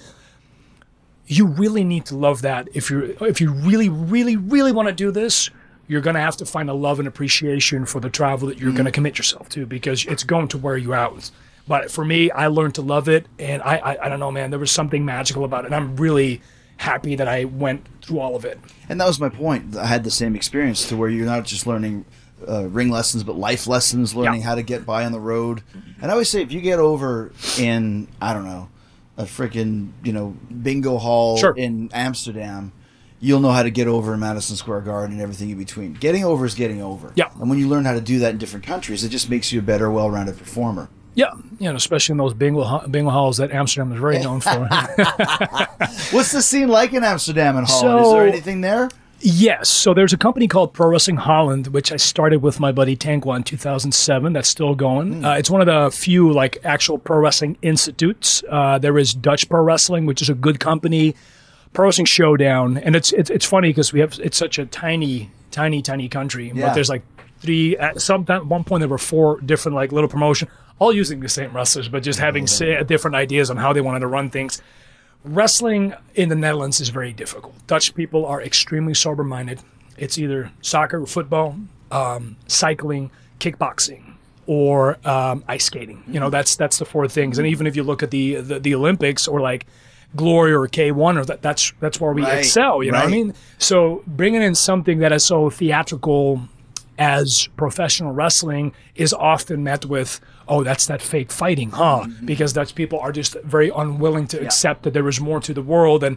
you 1.26 1.47
really 1.47 1.85
need 1.85 2.04
to 2.06 2.16
love 2.16 2.42
that 2.42 2.68
if 2.75 2.90
you're 2.90 3.04
if 3.26 3.40
you 3.40 3.52
really 3.52 3.88
really 3.88 4.37
really 4.37 4.73
want 4.73 4.88
to 4.88 4.95
do 4.95 5.11
this 5.11 5.50
you're 5.88 6.00
going 6.00 6.14
to 6.14 6.21
have 6.21 6.37
to 6.37 6.45
find 6.45 6.68
a 6.68 6.75
love 6.75 6.99
and 6.99 7.06
appreciation 7.06 7.87
for 7.87 8.00
the 8.00 8.11
travel 8.11 8.49
that 8.49 8.59
you're 8.59 8.73
going 8.73 8.85
to 8.87 8.90
commit 8.92 9.18
yourself 9.18 9.49
to 9.49 9.66
because 9.66 10.04
it's 10.06 10.25
going 10.25 10.49
to 10.49 10.59
wear 10.59 10.76
you 10.76 10.95
out 10.95 11.30
but 11.68 11.90
for 11.90 12.04
me 12.04 12.30
i 12.33 12.47
learned 12.47 12.75
to 12.75 12.83
love 12.83 13.09
it 13.09 13.26
and 13.38 13.62
I, 13.62 13.76
I 13.76 14.06
i 14.06 14.09
don't 14.09 14.21
know 14.21 14.30
man 14.33 14.50
there 14.50 14.59
was 14.59 14.71
something 14.71 15.04
magical 15.04 15.45
about 15.45 15.64
it 15.64 15.66
and 15.66 15.75
i'm 15.75 15.97
really 15.97 16.40
happy 16.78 17.14
that 17.16 17.26
i 17.28 17.45
went 17.45 17.87
through 18.02 18.21
all 18.21 18.37
of 18.37 18.45
it 18.45 18.59
And 18.88 19.00
that 19.00 19.06
was 19.06 19.18
my 19.18 19.28
point. 19.30 19.76
I 19.76 19.87
had 19.87 20.04
the 20.04 20.11
same 20.11 20.37
experience 20.37 20.88
to 20.88 20.97
where 20.97 21.09
you're 21.09 21.26
not 21.26 21.45
just 21.45 21.66
learning 21.66 22.04
uh, 22.47 22.66
ring 22.68 22.90
lessons, 22.90 23.25
but 23.25 23.35
life 23.37 23.66
lessons, 23.66 24.14
learning 24.14 24.42
Yeah. 24.42 24.47
how 24.49 24.54
to 24.56 24.62
get 24.62 24.85
by 24.87 25.04
on 25.06 25.11
the 25.12 25.18
road. 25.18 25.62
And 26.00 26.11
I 26.11 26.12
always 26.12 26.28
say, 26.28 26.42
if 26.42 26.52
you 26.52 26.61
get 26.61 26.78
over 26.78 27.33
in, 27.59 28.06
I 28.21 28.35
don't 28.35 28.45
know, 28.45 28.68
a 29.16 29.25
freaking, 29.25 29.90
you 30.04 30.12
know, 30.12 30.37
bingo 30.62 30.99
hall 30.99 31.37
Sure. 31.38 31.54
in 31.56 31.88
Amsterdam, 31.92 32.73
you'll 33.20 33.40
know 33.40 33.50
how 33.52 33.62
to 33.62 33.70
get 33.70 33.88
over 33.88 34.12
in 34.14 34.20
Madison 34.20 34.56
Square 34.56 34.82
Garden 34.82 35.12
and 35.14 35.23
everything 35.23 35.49
in 35.50 35.56
between. 35.58 35.94
Getting 35.94 36.25
over 36.25 36.44
is 36.44 36.54
getting 36.54 36.82
over. 36.82 37.12
Yeah. 37.14 37.30
And 37.40 37.49
when 37.49 37.58
you 37.58 37.66
learn 37.68 37.85
how 37.87 37.94
to 37.94 38.00
do 38.00 38.18
that 38.20 38.32
in 38.32 38.38
different 38.38 38.66
countries, 38.66 39.04
it 39.04 39.08
just 39.08 39.30
makes 39.30 39.52
you 39.52 39.58
a 39.61 39.62
better, 39.62 39.90
well 39.90 40.11
rounded 40.11 40.37
performer. 40.38 40.88
yeah 41.14 41.32
you 41.58 41.66
know 41.70 41.75
especially 41.76 42.12
in 42.12 42.18
those 42.18 42.35
bingo, 42.35 42.87
bingo 42.88 43.08
halls 43.11 43.38
that 43.38 43.50
amsterdam 43.50 43.90
is 43.90 43.99
very 43.99 44.18
known 44.18 44.38
for 44.38 44.50
What's 46.12 46.32
the 46.32 46.42
scene 46.42 46.68
like 46.68 46.92
in 46.92 47.02
Amsterdam 47.04 47.56
and 47.56 47.66
Holland? 47.66 48.04
So- 48.04 48.06
is 48.08 48.12
there 48.12 48.26
anything 48.28 48.61
there? 48.61 48.90
Yes. 49.28 49.68
So 49.68 49.92
there's 49.92 50.12
a 50.12 50.16
company 50.16 50.47
called 50.47 50.73
Pro 50.73 50.87
Wrestling 50.88 51.16
Holland, 51.16 51.66
which 51.68 51.90
I 51.90 51.97
started 51.97 52.42
with 52.42 52.61
my 52.61 52.71
buddy 52.71 52.97
Tengkwa 52.97 53.35
in 53.35 53.42
2007. 53.42 54.33
That's 54.33 54.49
still 54.49 54.76
going. 54.76 55.25
Uh, 55.25 55.33
it's 55.33 55.50
one 55.50 55.61
of 55.61 55.66
the 55.66 55.90
few 55.90 56.33
like 56.33 56.59
actual 56.62 56.97
pro 56.97 57.18
wrestling 57.18 57.59
institutes. 57.61 58.45
Uh, 58.49 58.78
there 58.78 58.97
is 58.97 59.12
Dutch 59.12 59.49
Pro 59.49 59.62
Wrestling, 59.62 60.06
which 60.06 60.23
is 60.23 60.28
a 60.28 60.35
good 60.35 60.61
company. 60.61 61.16
Pro 61.73 61.87
Wrestling 61.87 62.06
Showdown, 62.06 62.76
and 62.78 62.95
it's 62.95 63.12
it's, 63.12 63.28
it's 63.28 63.45
funny 63.45 63.71
because 63.71 63.92
we 63.92 63.99
have 63.99 64.16
it's 64.23 64.37
such 64.37 64.61
a 64.61 64.64
tiny, 64.66 65.28
tiny, 65.50 65.83
tiny 65.83 66.09
country, 66.09 66.52
Yeah. 66.54 66.66
but 66.68 66.75
there's 66.75 66.88
like 66.88 67.02
three. 67.40 67.76
At 67.76 68.00
some 68.00 68.25
at 68.28 68.47
one 68.47 68.62
point 68.62 68.80
there 68.80 68.88
were 68.88 68.97
four 68.97 69.40
different 69.40 69.75
like 69.75 69.90
little 69.90 70.09
promotion, 70.09 70.49
all 70.78 70.92
using 70.92 71.18
the 71.18 71.28
same 71.28 71.52
wrestlers, 71.52 71.88
but 71.88 72.04
just 72.04 72.21
having 72.21 72.47
say, 72.47 72.80
different 72.85 73.16
ideas 73.16 73.50
on 73.50 73.56
how 73.56 73.73
they 73.73 73.80
wanted 73.80 74.00
to 74.00 74.06
run 74.06 74.30
things 74.30 74.62
wrestling 75.26 75.95
in 76.14 76.28
the 76.28 76.35
Netherlands 76.35 76.80
is 76.80 76.88
very 76.88 77.12
difficult. 77.12 77.54
Dutch 77.66 77.95
people 77.95 78.25
are 78.25 78.42
extremely 78.42 78.95
sober 78.95 79.25
minded. 79.25 79.61
It's 79.97 80.18
either 80.18 80.52
soccer, 80.61 81.04
football, 81.06 81.56
um, 81.90 82.37
cycling, 82.47 83.11
kickboxing, 83.40 84.14
or 84.47 84.99
um, 85.06 85.45
ice 85.49 85.64
skating. 85.64 86.02
You 86.06 86.21
know, 86.21 86.30
that's 86.30 86.56
that's 86.56 86.78
the 86.78 86.85
four 86.85 87.09
things. 87.09 87.38
And 87.38 87.47
even 87.47 87.66
if 87.66 87.76
you 87.76 87.83
look 87.83 88.02
at 88.02 88.11
the 88.11 88.37
the, 88.37 88.61
the 88.61 88.75
Olympics 88.75 89.26
or 89.26 89.40
like 89.40 89.66
Glory 90.14 90.52
or 90.52 90.66
K 90.68 90.92
one, 90.92 91.18
or 91.18 91.25
that, 91.25 91.42
that's 91.42 91.73
that's 91.80 92.00
where 92.00 92.12
we 92.12 92.23
Right, 92.23 92.38
excel. 92.38 92.83
You 92.83 92.92
know 92.92 92.99
what 92.99 93.09
I 93.09 93.11
mean? 93.11 93.35
So 93.59 94.02
bringing 94.06 94.42
in 94.42 94.54
something 94.54 94.99
that 95.00 95.12
is 95.12 95.25
so 95.25 95.50
theatrical 95.50 96.49
as 96.99 97.49
professional 97.56 98.12
wrestling 98.12 98.73
is 98.95 99.12
often 99.12 99.62
met 99.62 99.85
with, 99.85 100.21
oh, 100.49 100.62
that's 100.62 100.87
that 100.87 101.03
fake 101.03 101.31
fighting, 101.33 101.71
huh? 101.71 102.03
Mm-hmm. 102.05 102.26
Because 102.26 102.53
Dutch 102.53 102.75
people 102.75 102.99
are 103.00 103.12
just 103.12 103.37
very 103.45 103.71
unwilling 103.75 104.26
to 104.29 104.41
accept 104.45 104.83
that 104.85 104.93
there 104.93 105.09
is 105.09 105.21
more 105.21 105.41
to 105.41 105.53
the 105.55 105.62
world, 105.62 106.05
and 106.05 106.17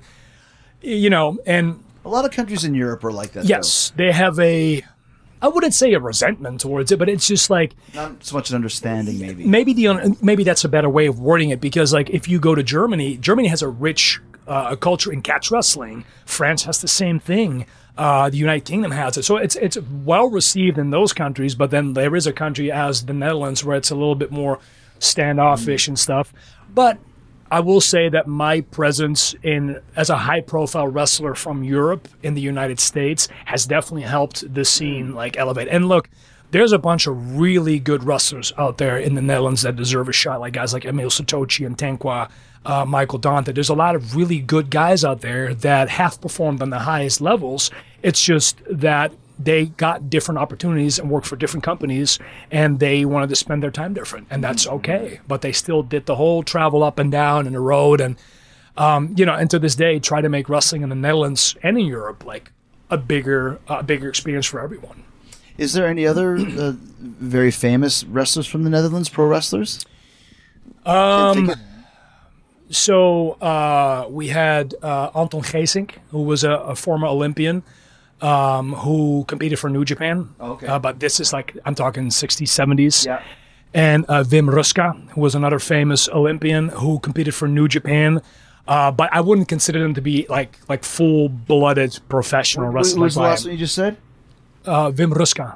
you 0.82 1.10
know, 1.10 1.38
and 1.46 1.84
A 2.06 2.10
lot 2.10 2.26
of 2.26 2.32
countries 2.32 2.64
in 2.64 2.74
Europe 2.74 3.04
are 3.04 3.12
like 3.12 3.32
that. 3.34 3.46
yes, 3.46 3.92
they 3.96 4.12
have 4.12 4.40
a, 4.40 4.84
I 5.42 5.48
wouldn't 5.48 5.74
say 5.74 5.94
a 5.94 6.00
resentment 6.00 6.62
towards 6.62 6.92
it, 6.92 7.00
but 7.00 7.10
it's 7.10 7.28
just 7.28 7.50
like. 7.50 7.76
Not 7.94 8.24
so 8.24 8.36
much 8.36 8.50
an 8.50 8.56
understanding, 8.56 9.20
maybe. 9.20 9.46
maybe 9.46 9.74
the 9.74 10.18
maybe 10.22 10.44
that's 10.44 10.64
a 10.64 10.70
better 10.70 10.90
way 10.90 11.08
of 11.08 11.20
wording 11.20 11.50
it 11.50 11.60
because 11.62 11.94
like 11.94 12.10
if 12.10 12.28
you 12.28 12.40
go 12.40 12.56
to 12.56 12.64
Germany, 12.64 13.18
Germany 13.18 13.48
has 13.50 13.62
a 13.62 13.68
rich 13.68 14.20
uh, 14.48 14.76
culture 14.76 15.12
in 15.12 15.22
catch 15.22 15.52
wrestling. 15.52 16.06
France 16.26 16.64
has 16.64 16.82
the 16.82 16.88
same 16.88 17.20
thing. 17.20 17.66
Uh, 18.00 18.29
the 18.29 18.38
United 18.38 18.63
Kingdom 18.63 18.91
has 18.91 19.18
it, 19.18 19.24
so 19.24 19.36
it's 19.36 19.58
it's 19.58 19.77
well 19.77 20.29
received 20.29 20.77
in 20.77 20.89
those 20.89 21.12
countries. 21.12 21.53
But 21.53 21.70
then 21.70 21.94
there 21.94 22.15
is 22.15 22.25
a 22.27 22.32
country 22.32 22.72
as 22.72 23.06
the 23.06 23.13
Netherlands 23.13 23.65
where 23.65 23.75
it's 23.75 23.91
a 23.91 23.96
little 23.96 24.15
bit 24.15 24.32
more 24.32 24.60
standoffish 25.00 25.89
and 25.89 26.00
stuff. 26.00 26.34
But 26.74 26.98
I 27.51 27.60
will 27.60 27.82
say 27.82 28.08
that 28.08 28.25
my 28.25 28.62
presence 28.62 29.36
in 29.44 29.82
as 29.98 30.10
a 30.10 30.18
high 30.18 30.39
profile 30.39 30.88
wrestler 30.88 31.36
from 31.36 31.65
Europe 31.65 32.08
in 32.24 32.36
the 32.36 32.41
United 32.41 32.79
States 32.79 33.27
has 33.44 33.65
definitely 33.65 34.03
helped 34.03 34.53
the 34.53 34.63
scene 34.63 35.13
like 35.13 35.36
elevate. 35.36 35.68
And 35.68 35.89
look, 35.89 36.10
there's 36.51 36.72
a 36.72 36.79
bunch 36.79 37.06
of 37.06 37.38
really 37.38 37.79
good 37.79 38.06
wrestlers 38.06 38.53
out 38.58 38.77
there 38.77 38.98
in 38.98 39.15
the 39.15 39.22
Netherlands 39.22 39.63
that 39.63 39.75
deserve 39.75 40.08
a 40.08 40.13
shot, 40.13 40.39
like 40.39 40.53
guys 40.53 40.74
like 40.74 40.86
Emil 40.86 41.10
Sitoci 41.10 41.65
and 41.65 41.77
Tengkwa, 41.77 42.29
uh, 42.66 42.86
Michael 42.86 43.20
Dante. 43.20 43.51
There's 43.51 43.70
a 43.70 43.75
lot 43.75 43.96
of 43.96 44.16
really 44.16 44.39
good 44.39 44.70
guys 44.70 45.04
out 45.04 45.22
there 45.22 45.54
that 45.56 45.89
have 45.89 46.20
performed 46.22 46.62
on 46.62 46.70
the 46.70 46.80
highest 46.80 47.22
levels. 47.22 47.72
It's 48.04 48.24
just 48.24 48.62
that 48.70 49.12
they 49.38 49.68
got 49.68 50.10
different 50.10 50.38
opportunities 50.38 51.00
and 51.00 51.10
worked 51.10 51.25
for 51.25 51.38
different 51.38 51.63
companies 51.63 52.20
and 52.51 52.80
they 52.80 53.06
wanted 53.06 53.30
to 53.30 53.36
spend 53.36 53.63
their 53.63 53.72
time 53.72 53.94
different 53.94 54.28
and 54.30 54.44
that's 54.44 54.68
okay 54.68 55.22
but 55.30 55.42
they 55.42 55.54
still 55.54 55.82
did 55.82 56.06
the 56.08 56.16
whole 56.18 56.44
travel 56.44 56.84
up 56.84 57.00
and 57.00 57.10
down 57.10 57.46
and 57.46 57.56
the 57.56 57.60
road 57.62 58.01
and 58.01 58.18
um, 58.75 59.16
you 59.18 59.25
know 59.25 59.34
and 59.34 59.50
to 59.50 59.58
this 59.58 59.75
day 59.75 59.98
try 59.98 60.20
to 60.20 60.28
make 60.28 60.50
wrestling 60.50 60.82
in 60.82 60.89
the 60.89 60.96
netherlands 60.96 61.56
and 61.63 61.78
in 61.78 61.86
europe 61.86 62.25
like 62.25 62.51
a 62.89 62.98
bigger 62.98 63.58
a 63.70 63.82
bigger 63.82 64.10
experience 64.10 64.46
for 64.46 64.60
everyone 64.60 65.06
Is 65.58 65.74
there 65.74 65.88
any 65.88 66.08
other 66.08 66.38
uh, 66.38 66.74
very 67.00 67.51
famous 67.51 68.06
wrestlers 68.06 68.48
from 68.48 68.63
the 68.63 68.70
Netherlands, 68.70 69.10
pro 69.10 69.25
wrestlers? 69.25 69.86
Um, 70.86 71.51
so 72.70 73.32
uh, 73.42 74.08
we 74.10 74.28
had 74.28 74.76
uh, 74.82 75.10
Anton 75.16 75.42
Geesink, 75.42 75.92
who 76.12 76.22
was 76.24 76.44
a, 76.44 76.52
a 76.52 76.76
former 76.76 77.08
Olympian, 77.08 77.64
um, 78.22 78.74
who 78.74 79.24
competed 79.28 79.60
for 79.60 79.70
New 79.70 79.86
Japan. 79.86 80.30
Okay. 80.40 80.68
Uh, 80.68 80.80
but 80.80 81.00
this 81.00 81.20
is 81.20 81.34
like 81.34 81.58
I'm 81.66 81.76
talking 81.76 82.10
60s, 82.10 82.48
70s. 82.48 83.06
Yeah. 83.06 83.24
And 83.74 84.06
uh, 84.10 84.24
Wim 84.24 84.50
Ruska, 84.52 85.10
who 85.12 85.22
was 85.22 85.36
another 85.36 85.60
famous 85.60 86.10
Olympian 86.10 86.70
who 86.70 87.00
competed 87.00 87.36
for 87.36 87.48
New 87.48 87.68
Japan. 87.68 88.22
Uh, 88.68 88.92
but 88.92 89.10
I 89.14 89.22
wouldn't 89.22 89.48
consider 89.48 89.80
them 89.80 89.94
to 89.96 90.02
be 90.02 90.26
like 90.30 90.58
like 90.68 90.84
full 90.84 91.30
blooded 91.30 91.98
professional 92.10 92.68
What 92.68 92.76
wrestlers. 92.76 93.00
was 93.02 93.16
the 93.16 93.22
last 93.22 93.46
one 93.46 93.52
you 93.54 93.58
just 93.60 93.76
said? 93.76 93.98
uh, 94.66 94.92
Wim 94.92 95.12
Ruska. 95.14 95.56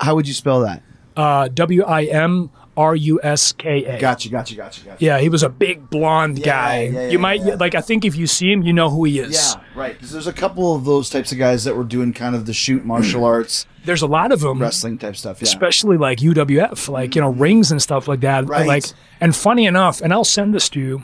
How 0.00 0.14
would 0.14 0.26
you 0.28 0.34
spell 0.34 0.60
that? 0.60 0.82
Uh, 1.16 1.48
W 1.48 1.82
I 1.84 2.04
M 2.04 2.50
R 2.80 2.96
U 2.96 3.20
S 3.22 3.52
K 3.52 3.84
A. 3.84 4.00
Gotcha, 4.00 4.30
gotcha, 4.30 4.54
gotcha, 4.54 4.82
gotcha. 4.82 5.04
Yeah, 5.04 5.18
he 5.18 5.28
was 5.28 5.42
a 5.42 5.50
big 5.50 5.90
blonde 5.90 6.42
guy. 6.42 6.84
yeah, 6.84 6.90
yeah, 6.90 7.08
you 7.08 7.18
might 7.18 7.44
yeah. 7.44 7.56
like. 7.56 7.74
I 7.74 7.82
think 7.82 8.06
if 8.06 8.16
you 8.16 8.26
see 8.26 8.50
him, 8.50 8.62
you 8.62 8.72
know 8.72 8.88
who 8.88 9.04
he 9.04 9.18
is. 9.18 9.54
Yeah, 9.54 9.62
right. 9.74 9.92
Because 9.92 10.12
there's 10.12 10.26
a 10.26 10.32
couple 10.32 10.74
of 10.74 10.86
those 10.86 11.10
types 11.10 11.30
of 11.30 11.36
guys 11.36 11.64
that 11.64 11.76
were 11.76 11.84
doing 11.84 12.14
kind 12.14 12.34
of 12.34 12.46
the 12.46 12.54
shoot 12.54 12.82
martial 12.82 13.20
mm. 13.20 13.26
arts, 13.26 13.66
There's 13.84 14.00
a 14.00 14.06
lot 14.06 14.32
of 14.32 14.40
them. 14.40 14.62
wrestling 14.62 14.96
type 14.96 15.16
stuff. 15.16 15.42
Yeah. 15.42 15.48
especially 15.48 15.98
like 15.98 16.20
UWF, 16.20 16.88
like 16.88 17.14
you 17.14 17.20
know 17.20 17.28
rings 17.28 17.70
and 17.70 17.82
stuff 17.82 18.08
like 18.08 18.20
that. 18.20 18.48
Right. 18.48 18.66
Like, 18.66 18.84
and 19.20 19.36
funny 19.36 19.66
enough, 19.66 20.00
and 20.00 20.10
I'll 20.10 20.24
send 20.24 20.54
this 20.54 20.70
to 20.70 20.80
you. 20.80 21.02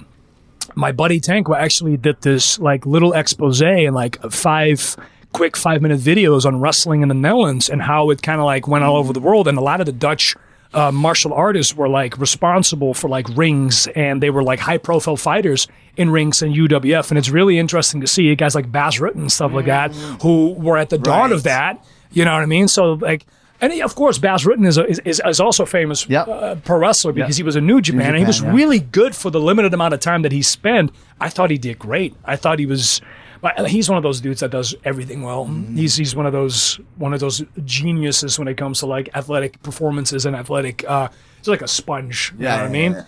My 0.75 0.93
buddy 0.93 1.21
Tanko 1.21 1.55
actually 1.55 1.99
did 1.99 2.23
this 2.23 2.59
like 2.59 2.87
little 2.87 3.13
expose 3.13 3.61
and 3.61 3.95
like 3.95 4.19
five 4.33 4.97
quick 5.35 5.59
five 5.59 5.83
minute 5.83 6.01
videos 6.01 6.47
on 6.47 6.59
wrestling 6.59 7.03
in 7.03 7.09
the 7.09 7.15
Netherlands 7.15 7.69
and 7.69 7.83
how 7.83 8.09
it 8.09 8.23
kind 8.23 8.41
of 8.41 8.47
like 8.47 8.67
went 8.67 8.83
all 8.83 8.97
over 8.97 9.13
the 9.13 9.21
world. 9.21 9.47
And 9.47 9.59
a 9.59 9.61
lot 9.61 9.81
of 9.81 9.87
the 9.87 9.93
Dutch 9.93 10.35
uh, 10.75 10.91
martial 10.93 11.33
artists 11.33 11.75
were 11.75 11.89
like 11.89 12.19
responsible 12.19 12.95
for 12.95 13.09
like 13.09 13.27
rings 13.37 13.87
and 13.97 14.23
they 14.23 14.31
were 14.31 14.43
like 14.43 14.59
high 14.61 14.79
profile 14.79 15.17
fighters 15.17 15.69
in 15.97 16.11
rings 16.11 16.43
and 16.43 16.55
UWF. 16.55 17.11
And 17.11 17.19
it's 17.19 17.31
really 17.31 17.59
interesting 17.59 18.01
to 18.01 18.07
see 18.07 18.35
guys 18.35 18.55
like 18.55 18.71
Bas 18.71 18.99
Rutten 18.99 19.17
and 19.17 19.33
stuff 19.33 19.53
like 19.53 19.67
that 19.67 19.95
who 20.23 20.53
were 20.53 20.77
at 20.77 20.91
the 20.91 20.99
dawn 20.99 21.33
of 21.33 21.45
that. 21.45 21.85
You 22.11 22.25
know 22.25 22.33
what 22.33 22.43
I 22.43 22.47
mean? 22.47 22.69
So 22.69 22.95
like, 22.95 23.25
and 23.61 23.73
he, 23.73 23.81
of 23.81 23.95
course, 23.95 24.19
Bas 24.19 24.45
Rutten 24.45 24.67
is, 24.67 24.77
a, 24.77 24.87
is, 24.87 25.21
is 25.25 25.41
also 25.41 25.65
famous 25.65 26.07
Yep. 26.09 26.29
uh, 26.29 26.55
pro 26.57 26.77
wrestler 26.79 27.13
because 27.13 27.39
Yep. 27.39 27.43
he 27.43 27.43
was 27.43 27.57
a 27.57 27.61
New 27.63 27.81
Japan, 27.81 28.09
and 28.09 28.19
he 28.19 28.25
was 28.27 28.43
yeah. 28.43 28.53
really 28.53 28.81
good 28.81 29.17
for 29.17 29.31
the 29.31 29.41
limited 29.41 29.73
amount 29.73 29.95
of 29.95 30.01
time 30.01 30.21
that 30.23 30.33
he 30.33 30.43
spent. 30.43 30.93
I 31.23 31.31
thought 31.31 31.51
he 31.51 31.57
did 31.57 31.79
great. 31.79 32.15
I 32.25 32.37
thought 32.37 32.59
he 32.59 32.67
was. 32.67 33.01
But 33.41 33.69
He's 33.69 33.89
one 33.89 33.97
of 33.97 34.03
those 34.03 34.21
dudes 34.21 34.41
that 34.41 34.51
does 34.51 34.75
everything 34.85 35.23
well. 35.23 35.47
Mm-hmm. 35.47 35.77
He's 35.77 35.97
he's 35.97 36.15
one 36.17 36.27
of 36.27 36.33
those 36.33 36.79
one 36.97 37.13
of 37.15 37.21
those 37.21 37.43
geniuses 37.65 38.39
when 38.39 38.49
it 38.49 38.57
comes 38.57 38.81
to 38.81 38.87
like 38.87 39.11
athletic 39.15 39.63
performances 39.63 40.27
and 40.27 40.35
athletic. 40.37 40.85
Uh, 40.89 41.09
he's 41.39 41.49
like 41.49 41.63
a 41.63 41.69
sponge. 41.69 42.33
You 42.39 42.45
Yeah, 42.45 42.57
know 42.57 42.63
what 42.63 42.69
I 42.69 42.73
mean? 42.73 42.93
yeah. 42.93 43.05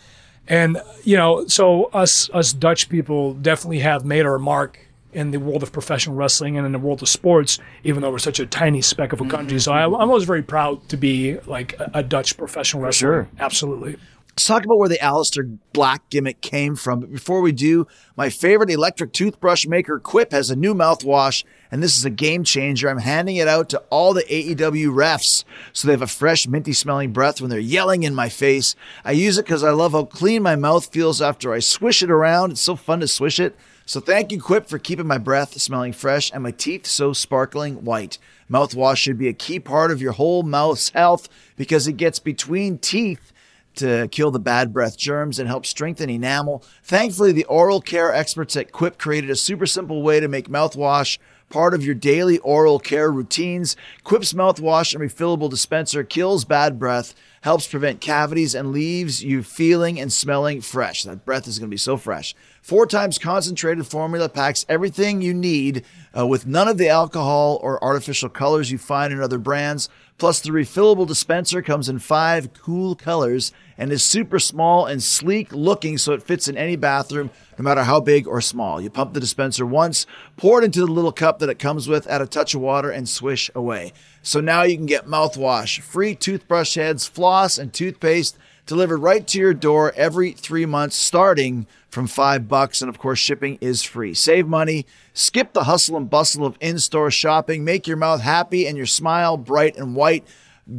And 0.51 0.81
you 1.05 1.17
know, 1.17 1.47
so 1.47 1.85
us 1.93 2.31
us 2.33 2.53
Dutch 2.53 2.89
people 2.89 3.35
definitely 3.35 3.81
have 3.81 4.05
made 4.05 4.25
our 4.27 4.39
mark 4.39 4.79
in 5.13 5.31
the 5.31 5.39
world 5.39 5.63
of 5.63 5.73
professional 5.73 6.15
wrestling 6.15 6.57
and 6.59 6.67
in 6.67 6.73
the 6.73 6.79
world 6.79 7.03
of 7.03 7.09
sports, 7.09 7.59
even 7.83 8.03
though 8.03 8.11
we're 8.11 8.19
such 8.19 8.39
a 8.41 8.47
tiny 8.47 8.83
speck 8.83 9.13
of 9.13 9.21
a 9.21 9.27
country. 9.27 9.59
So 9.59 9.73
I, 9.73 9.83
I 9.83 10.05
was 10.05 10.25
very 10.25 10.43
proud 10.43 10.87
to 10.91 10.97
be 10.99 11.39
like 11.47 11.73
a, 11.81 11.91
a 11.95 12.03
Dutch 12.03 12.37
professional 12.37 12.83
wrestler. 12.83 13.25
sure. 13.25 13.29
Absolutely. 13.39 13.97
Let's 14.39 14.47
talk 14.47 14.65
about 14.65 14.79
where 14.79 14.89
the 14.89 14.99
Aleister 14.99 15.59
Black 15.73 16.09
gimmick 16.11 16.41
came 16.41 16.77
from. 16.77 17.01
But 17.01 17.11
before 17.11 17.41
we 17.41 17.51
do, 17.51 17.89
my 18.17 18.31
favorite 18.31 18.71
electric 18.71 19.13
toothbrush 19.13 19.67
maker, 19.67 19.99
Quip, 19.99 20.31
has 20.31 20.49
a 20.49 20.55
new 20.55 20.75
mouthwash, 20.75 21.43
and 21.73 21.83
this 21.83 21.99
is 21.99 22.05
a 22.05 22.11
game 22.11 22.45
changer. 22.45 22.89
I'm 22.89 22.99
handing 22.99 23.35
it 23.35 23.49
out 23.49 23.69
to 23.71 23.83
all 23.91 24.15
the 24.15 24.23
AEW 24.23 24.95
refs 24.95 25.43
so 25.73 25.89
they 25.89 25.93
have 25.93 26.03
a 26.03 26.07
fresh, 26.07 26.47
minty 26.47 26.73
smelling 26.73 27.13
breath 27.13 27.41
when 27.41 27.51
they're 27.51 27.59
yelling 27.59 28.05
in 28.05 28.15
my 28.15 28.29
face. 28.29 28.77
I 29.05 29.11
use 29.11 29.39
it 29.39 29.45
because 29.45 29.65
I 29.65 29.73
love 29.73 29.91
how 29.91 30.05
clean 30.05 30.45
my 30.45 30.55
mouth 30.55 30.87
feels 30.87 31.21
after 31.21 31.53
I 31.53 31.59
swish 31.59 32.05
it 32.05 32.09
around. 32.09 32.53
It's 32.53 32.61
so 32.61 32.77
fun 32.77 33.01
to 33.01 33.09
swish 33.09 33.41
it. 33.41 33.57
So 33.87 33.99
thank 33.99 34.31
you, 34.31 34.41
Quip, 34.41 34.69
for 34.69 34.79
keeping 34.79 35.09
my 35.09 35.19
breath 35.19 35.61
smelling 35.61 35.95
fresh 35.95 36.31
and 36.33 36.45
my 36.45 36.53
teeth 36.53 36.87
so 36.87 37.13
sparkling 37.13 37.85
white. 37.85 38.19
Mouthwash 38.49 38.99
should 38.99 39.19
be 39.19 39.27
a 39.27 39.33
key 39.33 39.59
part 39.59 39.91
of 39.91 40.01
your 40.01 40.13
whole 40.13 40.45
mouth's 40.45 40.91
health 40.91 41.29
because 41.57 41.89
it 41.89 41.97
gets 41.97 42.21
between 42.21 42.79
teeth 42.79 43.33
to 43.79 44.09
kill 44.09 44.31
the 44.31 44.39
bad 44.39 44.73
breath 44.73 44.97
germs 44.97 45.39
and 45.39 45.49
help 45.49 45.67
strengthen 45.67 46.11
enamel. 46.11 46.63
Thankfully, 46.83 47.33
the 47.33 47.45
oral 47.45 47.81
care 47.81 48.13
experts 48.13 48.57
at 48.57 48.73
Quip 48.73 48.99
created 48.99 49.31
a 49.31 49.37
super 49.37 49.67
simple 49.67 50.03
way 50.03 50.21
to 50.21 50.29
make 50.29 50.49
mouthwash 50.49 51.19
part 51.49 51.75
of 51.75 51.85
your 51.85 51.95
daily 51.95 52.39
oral 52.39 52.79
care 52.79 53.11
routines. 53.11 53.77
Quip's 54.05 54.33
mouthwash 54.33 54.95
and 54.95 55.03
refillable 55.03 55.51
dispenser 55.51 56.05
kills 56.05 56.45
bad 56.45 56.79
breath, 56.79 57.15
helps 57.43 57.67
prevent 57.67 58.01
cavities, 58.01 58.55
and 58.55 58.73
leaves 58.73 59.23
you 59.23 59.43
feeling 59.43 59.99
and 59.99 60.13
smelling 60.13 60.61
fresh. 60.61 61.05
That 61.05 61.25
breath 61.25 61.47
is 61.47 61.59
going 61.59 61.71
to 61.71 61.75
be 61.75 61.79
so 61.79 61.97
fresh. 61.97 62.35
Four 62.61 62.87
times 62.87 63.19
concentrated 63.19 63.87
formula 63.87 64.29
packs 64.29 64.67
everything 64.69 65.23
you 65.23 65.33
need 65.33 65.85
uh, 66.17 66.27
with 66.27 66.47
none 66.47 66.69
of 66.69 66.79
the 66.79 66.89
alcohol 66.89 67.59
or 67.63 67.83
artificial 67.83 68.29
colors 68.29 68.71
you 68.71 68.79
find 68.79 69.13
in 69.13 69.21
other 69.21 69.39
brands. 69.39 69.89
Plus, 70.19 70.41
the 70.41 70.51
refillable 70.51 71.07
dispenser 71.07 71.63
comes 71.63 71.89
in 71.89 71.99
five 71.99 72.53
cool 72.53 72.95
colors 72.95 73.53
and 73.79 73.93
is 73.93 74.03
super 74.03 74.39
small 74.39 74.85
and 74.85 75.03
sleek 75.03 75.53
looking 75.53 75.97
so 75.97 76.13
it 76.13 76.23
fits 76.23 76.49
in 76.49 76.59
any 76.59 76.77
bathroom, 76.77 77.31
no 77.57 77.63
matter 77.63 77.85
how 77.85 78.01
big 78.01 78.27
or 78.27 78.41
small. 78.41 78.81
You 78.81 78.91
pump 78.91 79.15
the 79.15 79.21
dispenser 79.21 79.65
once, 79.65 80.05
pour 80.37 80.61
it 80.61 80.65
into 80.65 80.81
the 80.81 80.87
little 80.87 81.13
cup 81.13 81.39
that 81.39 81.49
it 81.49 81.59
comes 81.59 81.89
with, 81.89 82.07
add 82.09 82.21
a 82.21 82.27
touch 82.27 82.55
of 82.55 82.61
water, 82.61 82.91
and 82.91 83.09
swish 83.09 83.51
away. 83.55 83.93
So 84.23 84.41
now 84.41 84.65
you 84.65 84.77
can 84.77 84.87
get 84.87 85.07
mouthwash, 85.07 85.81
free 85.81 86.15
toothbrush 86.17 86.75
heads, 86.75 87.07
floss, 87.07 87.57
and 87.57 87.73
toothpaste 87.73 88.37
delivered 88.69 88.99
right 88.99 89.27
to 89.27 89.39
your 89.39 89.55
door 89.55 89.93
every 89.97 90.33
three 90.33 90.67
months, 90.67 90.95
starting 90.95 91.67
from 91.89 92.07
five 92.07 92.47
bucks. 92.47 92.83
And 92.83 92.89
of 92.89 92.99
course, 92.99 93.19
shipping 93.19 93.59
is 93.61 93.83
free. 93.83 94.15
Save 94.15 94.47
money, 94.47 94.87
skip 95.15 95.55
the 95.55 95.65
hustle 95.65 95.97
and 95.97 96.09
bustle 96.09 96.45
of 96.45 96.57
in 96.61 96.79
store 96.79 97.11
shopping, 97.11 97.65
make 97.65 97.87
your 97.87 97.97
mouth 97.97 98.21
happy 98.21 98.67
and 98.67 98.77
your 98.77 98.87
smile 98.87 99.37
bright 99.37 99.77
and 99.77 99.97
white. 99.97 100.25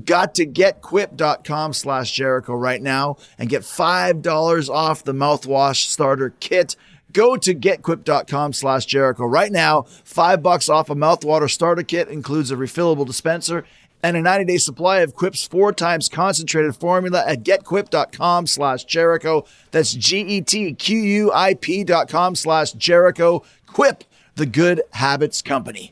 Got 0.06 0.36
to 0.36 0.46
getquip.com 0.46 1.74
slash 1.74 2.12
Jericho 2.12 2.54
right 2.54 2.82
now 2.82 3.18
and 3.40 3.50
get 3.50 3.64
$5 3.64 4.70
off 4.70 5.04
the 5.04 5.14
mouthwash 5.14 5.86
starter 5.86 6.34
kit. 6.40 6.76
Go 7.12 7.36
to 7.38 7.56
getquip.com 7.56 8.54
slash 8.54 8.86
Jericho 8.86 9.26
right 9.26 9.52
now. 9.52 9.84
Five 10.04 10.44
bucks 10.44 10.70
off 10.70 10.92
a 10.92 10.96
mouthwater 10.96 11.50
starter 11.50 11.82
kit 11.82 12.08
includes 12.08 12.52
a 12.52 12.56
refillable 12.56 13.06
dispenser 13.06 13.66
and 14.04 14.16
a 14.16 14.22
90 14.22 14.46
day 14.46 14.58
supply 14.58 15.00
of 15.00 15.16
Quip's 15.16 15.46
four 15.46 15.74
times 15.74 16.08
concentrated 16.08 16.76
formula 16.76 17.24
at 17.26 17.44
getquip.com 17.44 18.48
slash 18.48 18.84
Jericho. 18.86 19.46
That's 19.72 19.94
G 19.94 20.20
E 20.20 20.42
T 20.42 20.74
Q 20.74 21.00
U 21.00 21.32
I 21.34 21.56
P 21.56 21.84
dot 21.84 22.10
com 22.10 22.36
slash 22.36 22.74
Jericho. 22.74 23.44
Quip, 23.66 24.04
the 24.36 24.46
good 24.46 24.82
habits 24.92 25.42
company. 25.42 25.92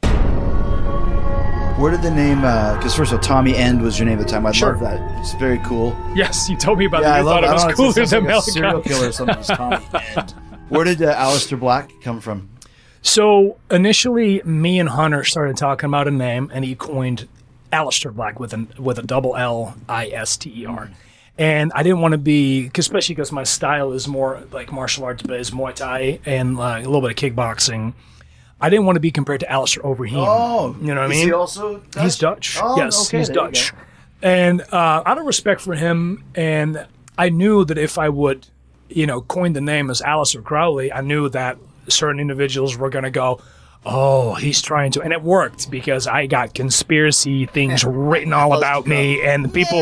Where 1.78 1.92
did 1.92 2.02
the 2.02 2.10
name? 2.10 2.42
Because 2.42 2.96
first 2.96 3.12
of 3.12 3.20
all, 3.20 3.24
Tommy 3.24 3.56
End 3.56 3.82
was 3.84 4.00
your 4.00 4.08
name 4.08 4.18
at 4.18 4.26
the 4.26 4.30
time. 4.32 4.48
I 4.48 4.52
Sure. 4.52 4.72
love 4.72 4.80
that. 4.82 5.20
It's 5.20 5.34
very 5.36 5.60
cool. 5.60 5.96
Yes, 6.16 6.50
you 6.50 6.58
told 6.58 6.80
me 6.80 6.86
about 6.86 7.04
Yeah, 7.04 7.10
that. 7.10 7.18
I 7.20 7.22
love 7.22 7.36
thought 7.36 7.44
it 7.44 7.50
I 7.50 7.54
was 7.54 7.66
know, 7.66 7.74
cooler 7.74 8.06
than 8.06 8.24
like 8.26 8.36
a 8.36 8.42
serial 8.42 8.82
killer 8.82 9.10
or 9.10 9.12
something. 9.12 9.38
It's 9.38 9.48
Tommy 9.48 9.78
End. 10.16 10.32
Where 10.70 10.86
did 10.86 11.04
uh, 11.04 11.14
Aleister 11.16 11.60
Black 11.60 11.92
come 12.02 12.20
from? 12.20 12.50
So 13.04 13.58
initially, 13.70 14.42
me 14.44 14.80
and 14.80 14.90
Hunter 14.90 15.24
started 15.24 15.56
talking 15.56 15.88
about 15.88 16.08
a 16.08 16.12
name, 16.12 16.50
and 16.52 16.66
he 16.66 16.74
coined 16.74 17.28
Aleister 17.72 18.12
Black 18.12 18.40
with 18.40 18.54
an 18.54 18.70
with 18.80 18.98
a 18.98 19.04
double 19.04 19.36
L 19.38 19.76
I 19.88 20.08
S 20.08 20.36
T 20.36 20.52
E 20.64 20.66
R. 20.66 20.90
And 21.38 21.72
I 21.76 21.84
didn't 21.84 22.02
want 22.02 22.14
to 22.14 22.18
be, 22.18 22.70
'cause 22.70 22.86
especially 22.86 23.14
because 23.14 23.32
my 23.32 23.44
style 23.44 23.92
is 23.94 24.08
more 24.08 24.42
like 24.52 24.72
martial 24.72 25.06
arts 25.06 25.22
but 25.22 25.30
based, 25.38 25.54
Muay 25.54 25.76
Thai, 25.76 26.20
and 26.26 26.58
uh, 26.58 26.78
a 26.80 26.90
little 26.90 27.02
bit 27.02 27.12
of 27.12 27.16
kickboxing. 27.36 27.94
I 28.60 28.70
didn't 28.70 28.86
want 28.86 28.96
to 28.96 29.00
be 29.00 29.12
compared 29.12 29.42
to 29.42 29.52
Alistair 29.52 29.84
Overeem. 29.84 30.14
Oh, 30.16 30.76
you 30.82 30.88
know 30.88 31.02
what 31.02 31.06
I 31.06 31.08
mean? 31.08 31.28
he 31.28 31.32
also 31.34 31.78
Dutch? 31.92 32.04
He's 32.04 32.18
Dutch. 32.18 32.58
Oh, 32.62 32.78
yes, 32.78 33.08
okay, 33.08 33.20
he's 33.20 33.30
Dutch. 33.30 33.74
And 34.22 34.62
uh, 34.72 35.04
out 35.06 35.18
of 35.20 35.26
respect 35.26 35.62
for 35.62 35.76
him, 35.76 36.24
and 36.34 36.88
I 37.18 37.30
knew 37.30 37.66
that 37.66 37.78
if 37.78 37.98
I 38.00 38.10
would, 38.10 38.48
you 38.90 39.06
know, 39.06 39.22
coin 39.22 39.54
the 39.54 39.62
name 39.62 39.92
as 39.92 40.02
Aleister 40.02 40.44
Crowley, 40.44 40.92
I 40.92 41.02
knew 41.02 41.30
that 41.30 41.58
certain 41.88 42.20
individuals 42.20 42.76
were 42.78 42.90
going 42.90 43.04
to 43.04 43.12
go, 43.12 43.40
oh, 43.88 44.36
he's 44.36 44.62
trying 44.62 44.92
to. 44.92 45.02
And 45.02 45.14
it 45.14 45.22
worked 45.24 45.72
because 45.72 46.08
I 46.08 46.28
got 46.28 46.54
conspiracy 46.54 47.46
things 47.46 47.84
written 47.88 48.34
all 48.34 48.56
about 48.58 48.86
me, 48.86 49.24
and 49.24 49.52
people. 49.54 49.80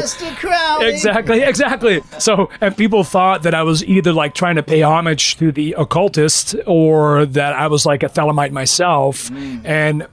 Exactly, 0.84 1.42
exactly. 1.42 2.02
So, 2.20 2.50
and 2.62 2.76
people 2.78 3.04
thought 3.04 3.44
that 3.44 3.54
I 3.54 3.64
was 3.64 3.84
either 3.84 4.14
like 4.14 4.34
trying 4.34 4.56
to 4.56 4.64
pay 4.64 4.84
homage 4.84 5.38
to 5.38 5.52
the 5.52 5.74
occultist 5.78 6.56
or 6.68 7.26
that 7.26 7.54
I 7.54 7.68
was 7.68 7.86
like 7.86 8.04
a 8.04 8.10
Thelemite 8.10 8.52
myself. 8.52 9.32
And 9.32 10.08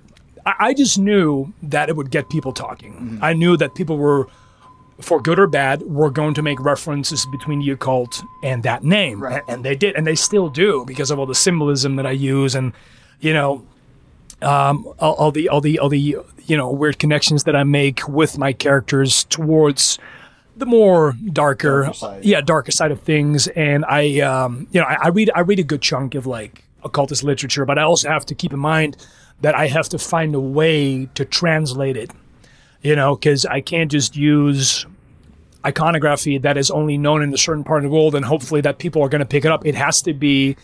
I, 0.47 0.55
I 0.59 0.75
just 0.75 0.99
knew 0.99 1.53
that 1.63 1.89
it 1.89 1.97
would 1.97 2.11
get 2.11 2.31
people 2.31 2.53
talking. 2.53 3.19
I 3.21 3.35
knew 3.35 3.57
that 3.59 3.75
people 3.75 3.99
were, 3.99 4.29
for 5.01 5.21
good 5.21 5.39
or 5.39 5.47
bad, 5.47 5.83
were 5.83 6.11
going 6.11 6.35
to 6.35 6.43
make 6.43 6.61
references 6.61 7.27
between 7.27 7.61
the 7.61 7.71
occult 7.71 8.23
and 8.43 8.63
that 8.63 8.85
name. 8.85 9.23
Right. 9.23 9.43
And, 9.47 9.57
and 9.57 9.65
they 9.65 9.77
did, 9.77 9.97
and 9.97 10.07
they 10.07 10.15
still 10.15 10.49
do 10.49 10.85
because 10.87 11.11
of 11.11 11.19
all 11.19 11.27
the 11.27 11.35
symbolism 11.35 11.97
that 11.97 12.07
I 12.07 12.13
use 12.13 12.55
and, 12.55 12.73
you 13.21 13.33
know, 13.33 13.67
um, 14.43 14.87
all, 14.99 15.15
all 15.15 15.33
the 15.33 15.49
all 15.49 15.61
the 15.61 15.79
all 15.79 15.89
the 15.89 16.17
you 16.47 16.57
know 16.57 16.71
weird 16.71 16.99
connections 16.99 17.45
that 17.45 17.57
I 17.57 17.65
make 17.65 18.07
with 18.09 18.39
my 18.39 18.53
characters 18.53 19.25
towards 19.25 19.99
the 20.57 20.67
more 20.67 21.15
darker, 21.33 21.85
Darker 21.85 21.95
side. 21.95 22.25
yeah, 22.25 22.41
darker 22.41 22.73
side 22.73 22.91
of 22.91 23.01
things. 23.01 23.49
And 23.49 23.85
I, 23.87 24.21
um, 24.21 24.67
you 24.71 24.81
know, 24.81 24.87
I, 24.87 24.99
I 25.05 25.09
read 25.09 25.31
I 25.35 25.41
read 25.41 25.59
a 25.59 25.65
good 25.65 25.83
chunk 25.83 26.15
of 26.15 26.27
like 26.27 26.65
occultist 26.85 27.25
literature, 27.25 27.65
but 27.65 27.79
I 27.79 27.83
also 27.83 28.09
have 28.09 28.27
to 28.27 28.35
keep 28.35 28.53
in 28.53 28.59
mind 28.59 28.97
that 29.41 29.55
I 29.55 29.69
have 29.69 29.89
to 29.91 29.99
find 29.99 30.35
a 30.35 30.41
way 30.41 31.07
to 31.15 31.25
translate 31.25 31.97
it. 31.97 32.11
You 32.83 32.97
know, 32.97 33.15
because 33.15 33.47
I 33.47 33.61
can't 33.61 33.91
just 33.91 34.17
use 34.17 34.87
iconography 35.65 36.39
that 36.39 36.57
is 36.57 36.71
only 36.71 36.99
known 36.99 37.23
in 37.23 37.33
a 37.33 37.39
certain 37.39 37.63
part 37.63 37.85
of 37.85 37.91
the 37.91 37.97
world 37.97 38.17
and 38.17 38.25
hopefully 38.25 38.61
that 38.63 38.79
people 38.79 39.01
are 39.03 39.09
going 39.09 39.21
to 39.21 39.25
pick 39.27 39.45
it 39.45 39.53
up. 39.53 39.65
It 39.65 39.77
has 39.77 40.03
to 40.03 40.13
be 40.13 40.57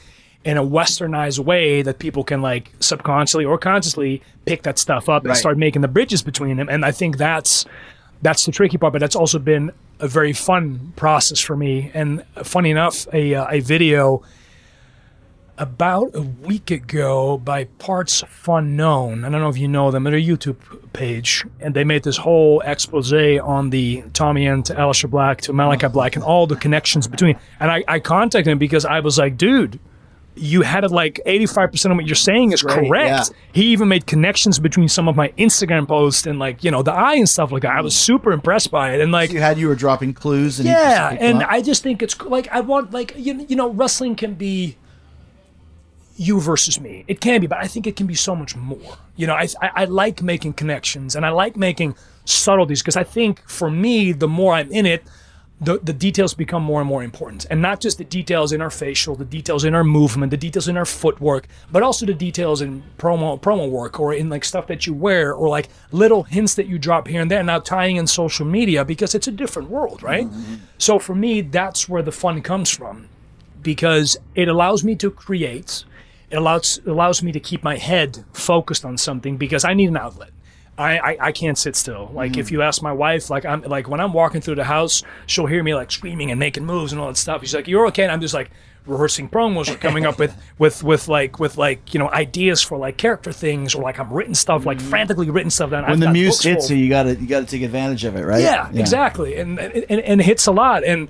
in 0.45 0.57
a 0.57 0.65
westernized 0.65 1.39
way 1.41 1.83
that 1.83 1.99
people 1.99 2.25
can 2.25 2.41
like 2.41 2.73
subconsciously 2.81 3.45
or 3.45 3.59
consciously 3.59 4.23
pick 4.47 4.63
that 4.63 4.79
stuff 4.79 5.09
up 5.09 5.25
and 5.25 5.37
start 5.37 5.59
making 5.59 5.83
the 5.83 5.89
bridges 5.89 6.23
between 6.23 6.57
them. 6.57 6.69
And 6.69 6.85
I 6.85 6.93
think 6.93 7.19
that's 7.19 7.67
that's 8.23 8.47
the 8.47 8.53
tricky 8.53 8.79
part, 8.79 8.93
but 8.93 9.01
that's 9.01 9.17
also 9.17 9.39
been 9.39 9.73
a 10.01 10.09
very 10.09 10.33
fun 10.33 10.93
process 10.97 11.41
for 11.41 11.57
me. 11.57 11.91
And 11.95 12.25
funny 12.43 12.71
enough, 12.71 13.07
a 13.13 13.35
uh, 13.35 13.47
a 13.51 13.61
video 13.61 14.23
about 15.59 16.15
a 16.15 16.23
week 16.23 16.71
ago 16.71 17.37
by 17.39 17.65
Parts 17.65 18.23
Unknown. 18.47 19.25
I 19.25 19.29
don't 19.29 19.41
know 19.41 19.49
if 19.49 19.59
you 19.59 19.69
know 19.69 19.91
them. 19.91 20.05
They're 20.05 20.15
a 20.15 20.23
YouTube 20.23 20.57
page, 20.93 21.45
and 21.61 21.75
they 21.75 21.85
made 21.85 22.05
this 22.05 22.17
whole 22.17 22.61
expose 22.65 23.13
on 23.13 23.71
the 23.71 24.05
Tommy 24.13 24.47
End 24.47 24.67
to 24.67 24.75
Aleister 24.75 25.11
Black 25.11 25.41
to 25.43 25.53
Malakai 25.53 25.93
Black 25.93 26.15
and 26.15 26.25
all 26.25 26.47
the 26.47 26.57
connections 26.57 27.09
between. 27.09 27.39
And 27.61 27.71
I, 27.71 27.85
I 27.89 27.99
contacted 27.99 28.51
him 28.51 28.59
because 28.59 28.85
I 28.85 29.01
was 29.01 29.19
like, 29.19 29.37
dude. 29.37 29.79
You 30.41 30.63
had 30.63 30.85
it 30.85 30.91
like 30.91 31.21
85% 31.27 31.91
of 31.91 31.97
what 31.97 32.07
you're 32.07 32.15
saying 32.15 32.53
is 32.53 32.63
Great, 32.63 32.89
correct. 32.89 33.31
yeah. 33.31 33.37
He 33.53 33.65
even 33.73 33.89
made 33.89 34.07
connections 34.07 34.59
between 34.59 34.89
some 34.89 35.09
of 35.09 35.17
my 35.17 35.29
Instagram 35.39 35.87
posts 35.87 36.27
and 36.27 36.39
like, 36.39 36.63
you 36.65 36.71
know, 36.71 36.83
the 36.83 36.93
eye 36.93 37.15
and 37.15 37.29
stuff 37.29 37.53
like 37.53 37.63
that. 37.63 37.73
I 37.77 37.81
was 37.81 37.97
super 37.97 38.33
impressed 38.33 38.71
by 38.71 38.95
it. 38.95 39.01
And 39.01 39.13
like, 39.13 39.33
You 39.33 39.41
had 39.41 39.59
you 39.59 39.69
were 39.69 39.75
dropping 39.75 40.15
clues 40.15 40.59
and 40.59 40.69
yeah, 40.69 41.11
just 41.11 41.23
and 41.23 41.43
up. 41.43 41.51
I 41.51 41.63
just 41.63 41.83
think 41.83 42.03
it's 42.03 42.21
like 42.23 42.49
I 42.49 42.61
want 42.61 42.93
like 42.93 43.15
you 43.17 43.45
you 43.49 43.57
know 43.57 43.71
wrestling 43.71 44.17
can 44.17 44.35
be 44.35 44.77
you 46.17 46.41
versus 46.41 46.81
me. 46.81 47.05
It 47.07 47.21
can 47.21 47.41
be, 47.41 47.47
but 47.47 47.59
I 47.59 47.67
think 47.69 47.87
it 47.87 47.95
can 47.97 48.07
be 48.07 48.15
so 48.15 48.35
much 48.35 48.57
more. 48.57 48.99
You 49.17 49.27
know, 49.27 49.35
I 49.35 49.47
I, 49.63 49.71
I 49.75 49.85
like 49.85 50.23
making 50.23 50.55
connections 50.55 51.15
and 51.15 51.25
I 51.25 51.31
like 51.31 51.57
making 51.57 51.95
subtleties 52.25 52.83
because 52.83 52.97
I 52.97 53.05
think 53.05 53.41
for 53.49 53.71
me, 53.71 54.13
the 54.13 54.29
more 54.29 54.55
I'm 54.55 54.71
in 54.73 54.87
it. 54.87 55.05
The, 55.61 55.81
the 55.83 55.93
details 55.93 56.35
become 56.35 56.63
more 56.63 56.81
and 56.81 56.89
more 56.89 57.03
important 57.03 57.45
and 57.51 57.61
not 57.61 57.81
just 57.81 57.99
the 57.99 58.05
details 58.05 58.53
in 58.53 58.63
our 58.63 58.71
facial 58.71 59.17
the 59.17 59.25
details 59.25 59.65
in 59.65 59.75
our 59.75 59.83
movement 59.83 60.31
the 60.31 60.37
details 60.37 60.69
in 60.69 60.77
our 60.77 60.85
footwork 60.85 61.49
but 61.73 61.83
also 61.83 62.07
the 62.07 62.15
details 62.15 62.63
in 62.63 62.85
promo 62.97 63.41
promo 63.41 63.69
work 63.69 63.99
or 63.99 64.15
in 64.15 64.29
like 64.29 64.45
stuff 64.45 64.69
that 64.69 64.87
you 64.87 64.95
wear 64.95 65.35
or 65.35 65.49
like 65.49 65.69
little 65.91 66.23
hints 66.23 66.55
that 66.55 66.69
you 66.69 66.79
drop 66.79 67.09
here 67.09 67.21
and 67.21 67.29
there 67.29 67.43
now 67.43 67.59
tying 67.59 67.97
in 67.97 68.07
social 68.07 68.47
media 68.47 68.85
because 68.85 69.17
it's 69.17 69.27
a 69.27 69.33
different 69.33 69.69
world 69.69 70.01
right 70.01 70.27
mm-hmm, 70.27 70.55
mm-hmm. 70.55 70.65
so 70.79 70.97
for 70.97 71.17
me 71.17 71.41
that's 71.41 71.89
where 71.89 72.03
the 72.03 72.13
fun 72.13 72.41
comes 72.41 72.71
from 72.71 73.09
because 73.63 74.17
it 74.35 74.49
allows 74.49 74.85
me 74.85 74.95
to 74.97 75.11
create. 75.11 75.85
It 76.31 76.37
allows 76.37 76.81
allows 76.87 77.23
me 77.23 77.33
to 77.33 77.41
keep 77.41 77.63
my 77.63 77.77
head 77.77 78.25
focused 78.33 78.85
on 78.85 78.99
something 78.99 79.37
because 79.37 79.65
I 79.65 79.75
need 79.75 79.89
an 79.89 79.97
outlet. 79.97 80.31
I, 80.79 80.99
I, 80.99 81.17
I 81.21 81.33
can't 81.33 81.59
sit 81.59 81.75
still. 81.75 82.11
Like 82.15 82.37
if 82.37 82.49
mm. 82.49 82.53
you 82.53 82.63
ask 82.63 82.83
my 82.83 82.93
wife, 82.93 83.31
like 83.31 83.45
I'm 83.45 83.63
like 83.63 83.89
when 83.89 84.01
I'm 84.01 84.13
walking 84.13 84.41
through 84.41 84.55
the 84.55 84.65
house, 84.65 85.03
she'll 85.27 85.47
hear 85.47 85.63
me 85.63 85.75
like 85.75 85.91
screaming 85.91 86.31
and 86.31 86.39
making 86.39 86.65
moves 86.65 86.93
and 86.93 87.01
all 87.01 87.09
that 87.09 87.17
stuff. 87.17 87.43
She's 87.43 87.55
like, 87.55 87.67
"You're 87.67 87.87
okay," 87.89 88.05
and 88.05 88.13
I'm 88.13 88.21
just 88.21 88.35
like 88.35 88.51
rehearsing 88.87 89.29
promos 89.29 89.69
or 89.69 89.77
coming 89.77 90.07
up 90.07 90.19
with 90.19 90.35
with 90.59 90.83
with 90.85 91.09
like 91.09 91.41
with 91.41 91.57
like 91.57 91.93
you 91.93 91.99
know 91.99 92.09
ideas 92.11 92.63
for 92.63 92.79
like 92.79 92.97
character 92.97 93.33
things 93.33 93.75
or 93.75 93.83
like 93.83 93.99
I'm 93.99 94.13
written 94.13 94.35
stuff 94.35 94.65
like 94.65 94.79
mm. 94.79 94.83
frantically 94.83 95.31
written 95.31 95.51
stuff 95.51 95.71
down. 95.71 95.85
when 95.89 96.01
the 96.01 96.13
muse 96.13 96.43
hits 96.43 96.71
you, 96.71 96.77
you 96.77 96.89
gotta 96.89 97.17
you 97.17 97.27
gotta 97.27 97.47
take 97.47 97.63
advantage 97.63 98.05
of 98.05 98.17
it, 98.17 98.23
right? 98.23 98.43
yeah, 98.43 98.71
exactly, 98.73 99.37
and, 99.37 99.59
and 99.59 99.85
and 99.85 100.21
it 100.21 100.25
hits 100.25 100.47
a 100.47 100.53
lot. 100.53 100.85
And 100.85 101.09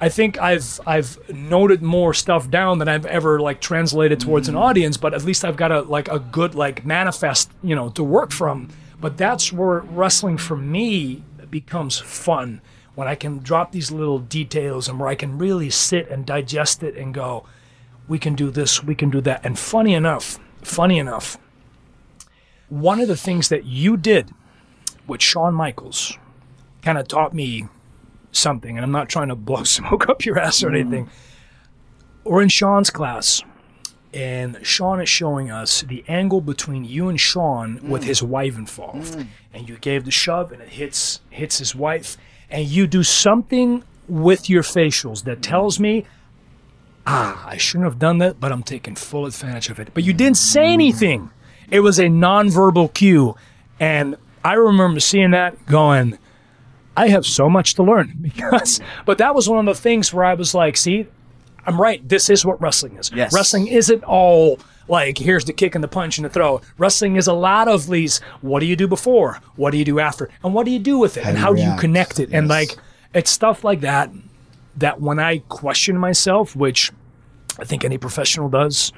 I 0.00 0.08
think 0.08 0.38
I've 0.38 0.80
I've 0.86 1.18
noted 1.30 1.82
more 1.82 2.12
stuff 2.12 2.50
down 2.50 2.78
than 2.78 2.88
I've 2.88 3.06
ever 3.06 3.40
like 3.40 3.60
translated 3.60 4.20
towards 4.20 4.48
an 4.48 4.54
mm. 4.54 4.60
audience. 4.60 4.96
But 4.96 5.14
at 5.14 5.24
least 5.24 5.44
I've 5.44 5.56
got 5.56 5.72
a 5.72 5.82
like 5.82 6.08
a 6.08 6.18
good 6.18 6.54
like 6.54 6.84
manifest, 6.84 7.50
you 7.62 7.74
know, 7.74 7.88
to 7.90 8.04
work 8.04 8.32
from. 8.32 8.68
But 9.00 9.16
that's 9.16 9.52
where 9.52 9.80
wrestling 9.80 10.38
for 10.38 10.56
me 10.56 11.22
becomes 11.50 11.98
fun 11.98 12.60
when 12.94 13.06
I 13.06 13.14
can 13.14 13.38
drop 13.38 13.72
these 13.72 13.92
little 13.92 14.18
details 14.18 14.88
and 14.88 14.98
where 14.98 15.08
I 15.08 15.14
can 15.14 15.38
really 15.38 15.70
sit 15.70 16.08
and 16.08 16.24
digest 16.24 16.82
it 16.82 16.96
and 16.96 17.12
go, 17.12 17.44
we 18.08 18.18
can 18.18 18.34
do 18.34 18.50
this, 18.50 18.82
we 18.82 18.94
can 18.94 19.10
do 19.10 19.20
that. 19.20 19.44
And 19.44 19.58
funny 19.58 19.94
enough, 19.94 20.38
funny 20.62 20.98
enough, 20.98 21.36
one 22.68 23.00
of 23.00 23.06
the 23.06 23.16
things 23.16 23.50
that 23.50 23.64
you 23.64 23.96
did 23.96 24.30
with 25.06 25.22
Shawn 25.22 25.54
Michaels 25.54 26.16
kind 26.82 26.96
of 26.96 27.06
taught 27.06 27.34
me 27.34 27.68
something, 28.32 28.76
and 28.76 28.84
I'm 28.84 28.92
not 28.92 29.08
trying 29.08 29.28
to 29.28 29.36
blow 29.36 29.62
smoke 29.64 30.08
up 30.08 30.24
your 30.24 30.38
ass 30.38 30.62
or 30.62 30.70
anything. 30.74 31.06
Mm. 31.06 31.10
We're 32.24 32.42
in 32.42 32.48
Shawn's 32.48 32.90
class, 32.90 33.42
and 34.16 34.58
Shawn 34.66 34.98
is 35.02 35.10
showing 35.10 35.50
us 35.50 35.82
the 35.82 36.02
angle 36.08 36.40
between 36.40 36.86
you 36.86 37.10
and 37.10 37.20
Shawn 37.20 37.80
with 37.86 38.04
his 38.04 38.22
wife 38.22 38.56
involved. 38.56 39.26
And 39.52 39.68
you 39.68 39.76
gave 39.76 40.06
the 40.06 40.10
shove, 40.10 40.52
and 40.52 40.62
it 40.62 40.70
hits 40.70 41.20
hits 41.28 41.58
his 41.58 41.74
wife, 41.74 42.16
and 42.50 42.66
you 42.66 42.86
do 42.86 43.02
something 43.02 43.84
with 44.08 44.48
your 44.48 44.62
facials 44.62 45.24
that 45.24 45.42
tells 45.42 45.78
me. 45.78 46.06
Ah, 47.06 47.46
I 47.46 47.56
shouldn't 47.56 47.84
have 47.84 47.98
done 47.98 48.18
that, 48.18 48.40
but 48.40 48.50
I'm 48.50 48.64
taking 48.64 48.96
full 48.96 49.26
advantage 49.26 49.68
of 49.68 49.78
it. 49.78 49.90
But 49.94 50.02
you 50.02 50.12
didn't 50.12 50.38
say 50.38 50.72
anything. 50.72 51.30
It 51.70 51.80
was 51.80 52.00
a 52.00 52.06
nonverbal 52.06 52.94
cue. 52.94 53.36
And 53.78 54.16
I 54.42 54.54
remember 54.54 54.98
seeing 54.98 55.30
that 55.30 55.66
going, 55.66 56.18
I 56.96 57.08
have 57.08 57.24
so 57.24 57.48
much 57.48 57.74
to 57.74 57.84
learn 57.84 58.16
because, 58.22 58.80
but 59.04 59.18
that 59.18 59.36
was 59.36 59.48
one 59.48 59.68
of 59.68 59.76
the 59.76 59.80
things 59.80 60.12
where 60.12 60.24
I 60.24 60.34
was 60.34 60.52
like, 60.52 60.76
see, 60.76 61.06
I'm 61.66 61.80
right. 61.80 62.06
This 62.08 62.30
is 62.30 62.44
what 62.44 62.60
wrestling 62.60 62.96
is. 62.96 63.10
Yes. 63.12 63.34
Wrestling 63.34 63.66
isn't 63.66 64.04
all 64.04 64.58
like, 64.88 65.18
here's 65.18 65.44
the 65.44 65.52
kick 65.52 65.74
and 65.74 65.82
the 65.82 65.88
punch 65.88 66.18
and 66.18 66.24
the 66.24 66.28
throw. 66.28 66.60
Wrestling 66.78 67.16
is 67.16 67.26
a 67.26 67.32
lot 67.32 67.68
of 67.68 67.88
these, 67.88 68.20
what 68.40 68.60
do 68.60 68.66
you 68.66 68.76
do 68.76 68.86
before? 68.86 69.40
What 69.56 69.72
do 69.72 69.78
you 69.78 69.84
do 69.84 69.98
after? 69.98 70.30
And 70.44 70.54
what 70.54 70.64
do 70.64 70.70
you 70.70 70.78
do 70.78 70.98
with 70.98 71.16
it? 71.16 71.24
and 71.24 71.36
do 71.36 71.40
you 71.40 71.44
how 71.44 71.54
do 71.54 71.62
you 71.62 71.76
connect 71.78 72.20
it? 72.20 72.30
And 72.32 72.48
like, 72.48 72.76
it's 73.14 73.30
stuff 73.30 73.64
like 73.64 73.80
that, 73.80 74.10
that 74.76 75.00
when 75.00 75.18
I 75.18 75.38
question 75.48 75.98
myself, 75.98 76.54
which 76.54 76.92
I 77.58 77.64
think 77.64 77.84
any 77.84 77.98
professional 77.98 78.48
does, 78.48 78.92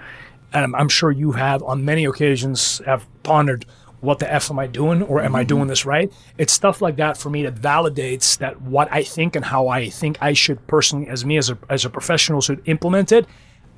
and 0.52 0.64
I'm, 0.64 0.74
I'm 0.74 0.88
sure 0.88 1.10
you 1.10 1.32
have 1.32 1.62
on 1.62 1.84
many 1.84 2.04
occasions 2.04 2.82
have 2.84 3.06
pondered 3.22 3.64
what 4.00 4.18
the 4.18 4.32
f 4.32 4.50
am 4.50 4.58
I 4.58 4.66
doing 4.66 5.02
or 5.02 5.20
am 5.20 5.34
I 5.34 5.40
mm-hmm. 5.40 5.48
doing 5.48 5.66
this 5.66 5.84
right? 5.84 6.12
It's 6.36 6.52
stuff 6.52 6.80
like 6.80 6.96
that 6.96 7.16
for 7.16 7.30
me 7.30 7.42
that 7.42 7.56
validates 7.56 8.38
that 8.38 8.60
what 8.62 8.88
I 8.92 9.02
think 9.02 9.36
and 9.36 9.44
how 9.44 9.68
I 9.68 9.88
think 9.88 10.18
I 10.20 10.32
should 10.32 10.64
personally, 10.66 11.08
as 11.08 11.24
me 11.24 11.36
as 11.36 11.50
a 11.50 11.58
as 11.68 11.84
a 11.84 11.90
professional, 11.90 12.40
should 12.40 12.62
implement 12.66 13.12
it. 13.12 13.26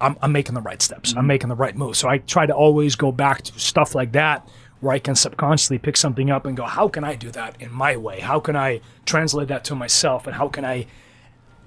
I'm, 0.03 0.17
I'm 0.23 0.33
making 0.33 0.55
the 0.55 0.63
right 0.63 0.81
steps. 0.81 1.13
I'm 1.13 1.19
mm-hmm. 1.19 1.27
making 1.27 1.49
the 1.49 1.57
right 1.57 1.77
moves. 1.77 1.99
So 1.99 2.09
I 2.09 2.19
try 2.19 2.47
to 2.47 2.55
always 2.55 2.97
go 2.97 3.13
back 3.13 3.43
to 3.43 3.59
stuff 3.59 3.95
like 3.95 4.13
that 4.13 4.49
where 4.81 4.95
I 4.95 4.99
can 4.99 5.15
subconsciously 5.15 5.79
pick 5.79 5.97
something 5.97 6.31
up 6.31 6.47
and 6.47 6.57
go, 6.57 6.65
how 6.65 6.89
can 6.89 7.05
I 7.05 7.15
do 7.15 7.31
that 7.33 7.61
in 7.61 7.71
my 7.71 7.97
way? 7.97 8.21
How 8.21 8.41
can 8.41 8.57
I 8.57 8.81
translate 9.05 9.49
that 9.49 9.63
to 9.65 9.75
myself? 9.75 10.27
And 10.27 10.35
how 10.35 10.49
can 10.49 10.65
I 10.65 10.87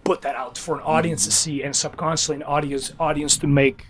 put 0.04 0.22
that 0.22 0.36
out 0.36 0.58
for 0.58 0.76
an 0.76 0.82
audience 0.82 1.26
to 1.26 1.30
mm-hmm. 1.30 1.52
see 1.52 1.64
and 1.64 1.76
subconsciously 1.76 2.38
an 2.38 2.44
audience 2.44 2.94
audience 3.00 3.38
to 3.38 3.48
make 3.48 3.86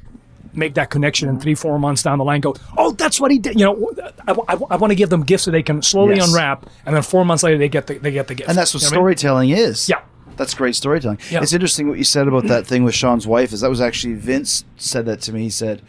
make 0.55 0.73
that 0.75 0.89
connection 0.89 1.29
in 1.29 1.39
three 1.39 1.55
four 1.55 1.79
months 1.79 2.03
down 2.03 2.17
the 2.17 2.23
line 2.23 2.41
go 2.41 2.53
oh 2.77 2.91
that's 2.91 3.19
what 3.19 3.31
he 3.31 3.39
did 3.39 3.59
you 3.59 3.65
know 3.65 3.91
i, 4.27 4.55
want 4.75 4.91
to 4.91 4.95
give 4.95 5.09
them 5.09 5.23
gifts 5.23 5.45
that 5.45 5.51
they 5.51 5.63
can 5.63 5.81
slowly 5.81 6.15
Yes. 6.15 6.27
unwrap 6.29 6.65
and 6.85 6.95
then 6.95 7.01
four 7.03 7.25
months 7.25 7.43
later 7.43 7.57
they 7.57 7.69
get 7.69 7.87
the, 7.87 7.95
they 7.97 8.11
get 8.11 8.27
the 8.27 8.35
gift 8.35 8.49
And 8.49 8.57
that's 8.57 8.73
what 8.73 8.83
You 8.83 8.89
know 8.89 8.89
I 8.89 8.91
mean? 9.09 9.17
storytelling 9.17 9.49
is. 9.51 9.89
Yeah. 9.89 10.01
That's 10.35 10.53
great 10.55 10.75
storytelling. 10.75 11.19
Yeah. 11.29 11.41
It's 11.43 11.53
interesting 11.53 11.87
what 11.87 11.97
you 11.99 12.03
said 12.03 12.27
about 12.27 12.45
that 12.45 12.65
thing 12.65 12.83
with 12.83 12.95
Shawn's 12.95 13.27
wife. 13.27 13.53
Is 13.53 13.61
that 13.61 13.69
was 13.69 13.81
actually 13.81 14.13
Vince 14.15 14.65
said 14.77 15.05
that 15.05 15.21
to 15.21 15.31
me. 15.33 15.43
He 15.43 15.49
said, 15.51 15.83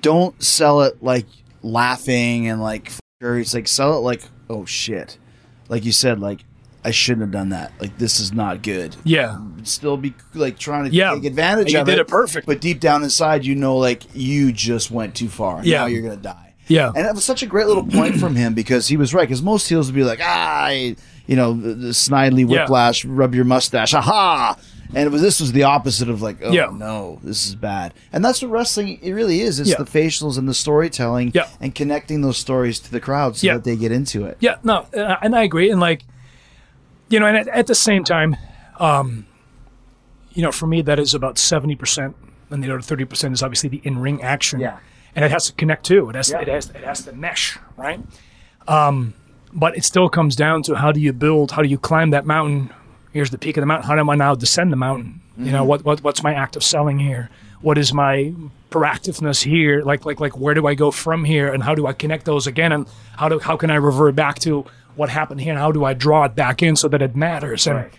"Don't 0.00 0.42
sell 0.42 0.80
it 0.82 1.02
like 1.02 1.26
laughing 1.62 2.46
and 2.48 2.60
like 2.62 2.88
f- 2.88 3.00
her." 3.20 3.36
He's 3.36 3.54
like, 3.54 3.68
"Sell 3.68 3.94
it 3.96 4.00
like 4.00 4.22
oh 4.48 4.64
shit," 4.64 5.18
like 5.68 5.84
you 5.84 5.92
said, 5.92 6.20
like 6.20 6.40
I 6.84 6.90
shouldn't 6.92 7.20
have 7.22 7.30
done 7.30 7.50
that. 7.50 7.72
Like 7.80 7.98
this 7.98 8.20
is 8.20 8.32
not 8.32 8.62
good. 8.62 8.96
yeah 9.04 9.38
Still 9.64 9.96
be 9.96 10.14
like 10.34 10.58
trying 10.58 10.84
to 10.88 10.90
Yeah. 10.96 11.14
take 11.14 11.24
advantage 11.24 11.72
You 11.72 11.80
of 11.80 11.86
did 11.86 11.98
it. 11.98 12.02
it 12.02 12.08
perfect. 12.08 12.46
But 12.46 12.60
deep 12.60 12.80
down 12.80 13.02
inside, 13.02 13.44
you 13.44 13.54
know, 13.54 13.76
like 13.76 14.02
you 14.14 14.52
just 14.52 14.90
went 14.90 15.14
too 15.14 15.28
far. 15.28 15.60
Yeah. 15.64 15.80
Now 15.80 15.86
you're 15.86 16.02
gonna 16.02 16.16
die. 16.16 16.54
Yeah. 16.68 16.92
And 16.94 17.04
it 17.06 17.14
was 17.14 17.24
such 17.24 17.42
a 17.42 17.46
great 17.46 17.66
little 17.66 17.84
point 17.84 18.16
from 18.16 18.36
him 18.36 18.54
because 18.54 18.86
he 18.88 18.96
was 18.96 19.12
right. 19.12 19.28
Because 19.28 19.42
most 19.42 19.68
heels 19.68 19.86
would 19.88 19.94
be 19.96 20.04
like, 20.04 20.20
ah, 20.22 20.64
I- 20.66 20.96
you 21.26 21.36
know, 21.36 21.52
the, 21.52 21.74
the 21.74 21.88
snidely 21.88 22.40
Yeah. 22.48 22.62
whiplash, 22.62 23.04
rub 23.04 23.34
your 23.34 23.44
mustache, 23.44 23.92
aha. 23.94 24.56
And 24.92 25.06
it 25.06 25.10
was 25.12 25.22
this 25.22 25.38
was 25.40 25.52
the 25.52 25.62
opposite 25.64 26.08
of 26.08 26.22
like, 26.22 26.38
oh 26.42 26.50
Yeah. 26.52 26.70
no, 26.74 27.20
this 27.22 27.46
is 27.46 27.54
bad. 27.54 27.92
And 28.12 28.24
that's 28.24 28.40
what 28.42 28.50
wrestling 28.50 28.98
it 29.02 29.12
really 29.12 29.40
is. 29.40 29.60
It's 29.60 29.70
Yeah. 29.70 29.76
the 29.78 29.84
facials 29.84 30.38
and 30.38 30.48
the 30.48 30.54
storytelling 30.54 31.30
Yeah. 31.34 31.46
and 31.60 31.72
connecting 31.74 32.22
those 32.22 32.38
stories 32.38 32.80
to 32.80 32.90
the 32.90 32.98
crowd 33.00 33.36
so 33.36 33.46
Yeah. 33.46 33.54
that 33.54 33.64
they 33.64 33.76
get 33.76 33.92
into 33.92 34.24
it. 34.24 34.38
Yeah, 34.40 34.56
no, 34.64 34.86
uh, 34.96 35.16
and 35.22 35.36
I 35.36 35.42
agree. 35.42 35.70
And 35.70 35.80
like, 35.80 36.02
you 37.10 37.20
know, 37.20 37.26
and 37.26 37.36
at, 37.36 37.48
at 37.48 37.66
the 37.66 37.74
same 37.74 38.02
time, 38.04 38.36
um, 38.78 39.26
you 40.32 40.42
know, 40.42 40.52
for 40.52 40.66
me, 40.66 40.80
that 40.82 40.98
is 40.98 41.12
about 41.14 41.36
seventy 41.38 41.74
percent, 41.76 42.16
and 42.50 42.62
the 42.64 42.70
other 42.70 42.80
thirty 42.80 43.04
percent 43.04 43.34
is 43.34 43.42
obviously 43.42 43.68
the 43.68 43.80
in-ring 43.84 44.22
action. 44.22 44.60
Yeah. 44.60 44.78
and 45.14 45.24
it 45.24 45.30
has 45.32 45.46
to 45.46 45.52
connect 45.54 45.84
too. 45.84 46.08
It 46.08 46.14
has, 46.14 46.30
Yeah. 46.30 46.40
it 46.40 46.48
has, 46.48 46.70
it 46.70 46.84
has 46.84 47.02
to 47.04 47.12
mesh, 47.12 47.58
right? 47.76 48.00
Um, 48.68 49.12
but 49.52 49.76
it 49.76 49.84
still 49.84 50.08
comes 50.08 50.36
down 50.36 50.62
to 50.64 50.76
how 50.76 50.92
do 50.92 51.00
you 51.00 51.12
build? 51.12 51.50
How 51.50 51.62
do 51.62 51.68
you 51.68 51.78
climb 51.78 52.10
that 52.10 52.24
mountain? 52.26 52.70
Here's 53.12 53.30
the 53.30 53.38
peak 53.38 53.56
of 53.56 53.62
the 53.62 53.66
mountain. 53.66 53.88
How 53.88 53.96
do 54.00 54.08
I 54.08 54.14
now 54.14 54.36
descend 54.36 54.72
the 54.72 54.76
mountain? 54.76 55.20
You 55.36 55.50
know, 55.52 55.64
what, 55.64 55.84
what 55.84 56.02
what's 56.04 56.22
my 56.22 56.34
act 56.34 56.54
of 56.54 56.62
selling 56.62 56.98
here? 56.98 57.30
What 57.62 57.78
is 57.78 57.92
my 57.94 58.32
proactiveness 58.70 59.42
here? 59.42 59.82
Like 59.82 60.04
like 60.04 60.20
like 60.20 60.36
where 60.38 60.54
do 60.54 60.66
I 60.66 60.74
go 60.74 60.90
from 60.90 61.24
here? 61.24 61.52
And 61.52 61.62
how 61.62 61.74
do 61.74 61.86
I 61.86 61.92
connect 61.94 62.24
those 62.26 62.46
again? 62.46 62.72
And 62.72 62.86
how 63.16 63.28
do 63.30 63.38
how 63.40 63.56
can 63.56 63.70
I 63.70 63.76
revert 63.76 64.14
back 64.14 64.38
to 64.40 64.64
what 64.96 65.08
happened 65.08 65.40
here? 65.40 65.52
And 65.52 65.58
how 65.58 65.72
do 65.72 65.84
I 65.84 65.94
draw 65.94 66.24
it 66.24 66.34
back 66.34 66.62
in 66.62 66.76
so 66.76 66.88
that 66.88 67.02
it 67.02 67.16
matters? 67.16 67.66
And 67.66 67.90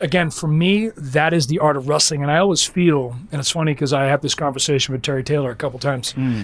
again, 0.00 0.30
for 0.30 0.46
me, 0.46 0.88
that 0.96 1.32
is 1.32 1.46
the 1.46 1.58
art 1.58 1.76
of 1.76 1.88
wrestling. 1.88 2.22
And 2.22 2.30
I 2.30 2.38
always 2.38 2.64
feel, 2.64 3.16
and 3.32 3.40
it's 3.40 3.50
funny 3.50 3.72
because 3.74 3.92
I 3.92 4.04
had 4.04 4.22
this 4.22 4.34
conversation 4.34 4.92
with 4.92 5.02
Terry 5.02 5.24
Taylor 5.24 5.50
a 5.50 5.56
couple 5.56 5.78
times. 5.78 6.12
Hmm. 6.12 6.42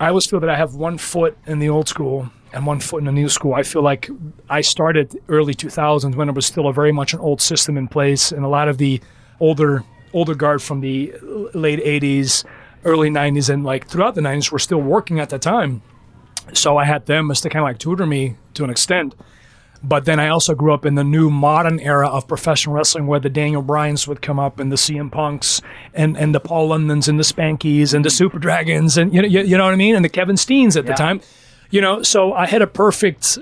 I 0.00 0.08
always 0.08 0.26
feel 0.26 0.40
that 0.40 0.50
I 0.50 0.56
have 0.56 0.74
one 0.74 0.98
foot 0.98 1.36
in 1.46 1.60
the 1.60 1.68
old 1.68 1.88
school 1.88 2.30
and 2.52 2.66
one 2.66 2.80
foot 2.80 2.98
in 2.98 3.04
the 3.04 3.12
new 3.12 3.28
school. 3.28 3.54
I 3.54 3.62
feel 3.62 3.82
like 3.82 4.10
I 4.48 4.60
started 4.60 5.18
early 5.28 5.54
2000s 5.54 6.14
when 6.14 6.28
it 6.28 6.34
was 6.34 6.46
still 6.46 6.66
a 6.68 6.72
very 6.72 6.92
much 6.92 7.14
an 7.14 7.20
old 7.20 7.40
system 7.40 7.76
in 7.76 7.88
place, 7.88 8.32
and 8.32 8.44
a 8.44 8.48
lot 8.48 8.68
of 8.68 8.78
the 8.78 9.00
older 9.40 9.84
older 10.12 10.34
guard 10.34 10.62
from 10.62 10.80
the 10.80 11.12
late 11.54 11.80
80s, 11.80 12.44
early 12.84 13.10
90s, 13.10 13.52
and 13.52 13.64
like 13.64 13.88
throughout 13.88 14.14
the 14.14 14.20
90s 14.20 14.52
were 14.52 14.60
still 14.60 14.80
working 14.80 15.18
at 15.20 15.30
that 15.30 15.42
time. 15.42 15.82
So 16.52 16.76
I 16.76 16.84
had 16.84 17.06
them 17.06 17.30
as 17.30 17.40
to 17.42 17.48
kind 17.48 17.62
of 17.62 17.68
like 17.68 17.78
tutor 17.78 18.06
me 18.06 18.36
to 18.54 18.64
an 18.64 18.70
extent. 18.70 19.14
But 19.82 20.06
then 20.06 20.18
I 20.18 20.28
also 20.28 20.54
grew 20.54 20.72
up 20.72 20.86
in 20.86 20.94
the 20.94 21.04
new 21.04 21.28
modern 21.28 21.78
era 21.78 22.08
of 22.08 22.26
professional 22.26 22.74
wrestling 22.74 23.06
where 23.06 23.20
the 23.20 23.28
Daniel 23.28 23.60
Bryans 23.60 24.08
would 24.08 24.22
come 24.22 24.38
up 24.38 24.58
and 24.58 24.72
the 24.72 24.76
CM 24.76 25.12
Punks 25.12 25.60
and, 25.92 26.16
and 26.16 26.34
the 26.34 26.40
Paul 26.40 26.68
Londons 26.68 27.06
and 27.06 27.18
the 27.18 27.22
Spankies 27.24 27.92
and 27.92 28.02
the 28.02 28.08
mm. 28.08 28.16
Super 28.16 28.38
Dragons 28.38 28.96
and 28.96 29.12
you 29.12 29.20
know, 29.20 29.28
you, 29.28 29.40
you 29.40 29.58
know 29.58 29.64
what 29.64 29.74
I 29.74 29.76
mean? 29.76 29.94
And 29.94 30.02
the 30.02 30.08
Kevin 30.08 30.36
Steens 30.36 30.76
at 30.76 30.86
the 30.86 30.94
time. 30.94 31.20
You 31.70 31.82
know, 31.82 32.02
so 32.02 32.32
I 32.32 32.46
had 32.46 32.62
a 32.62 32.66
perfect, 32.66 33.38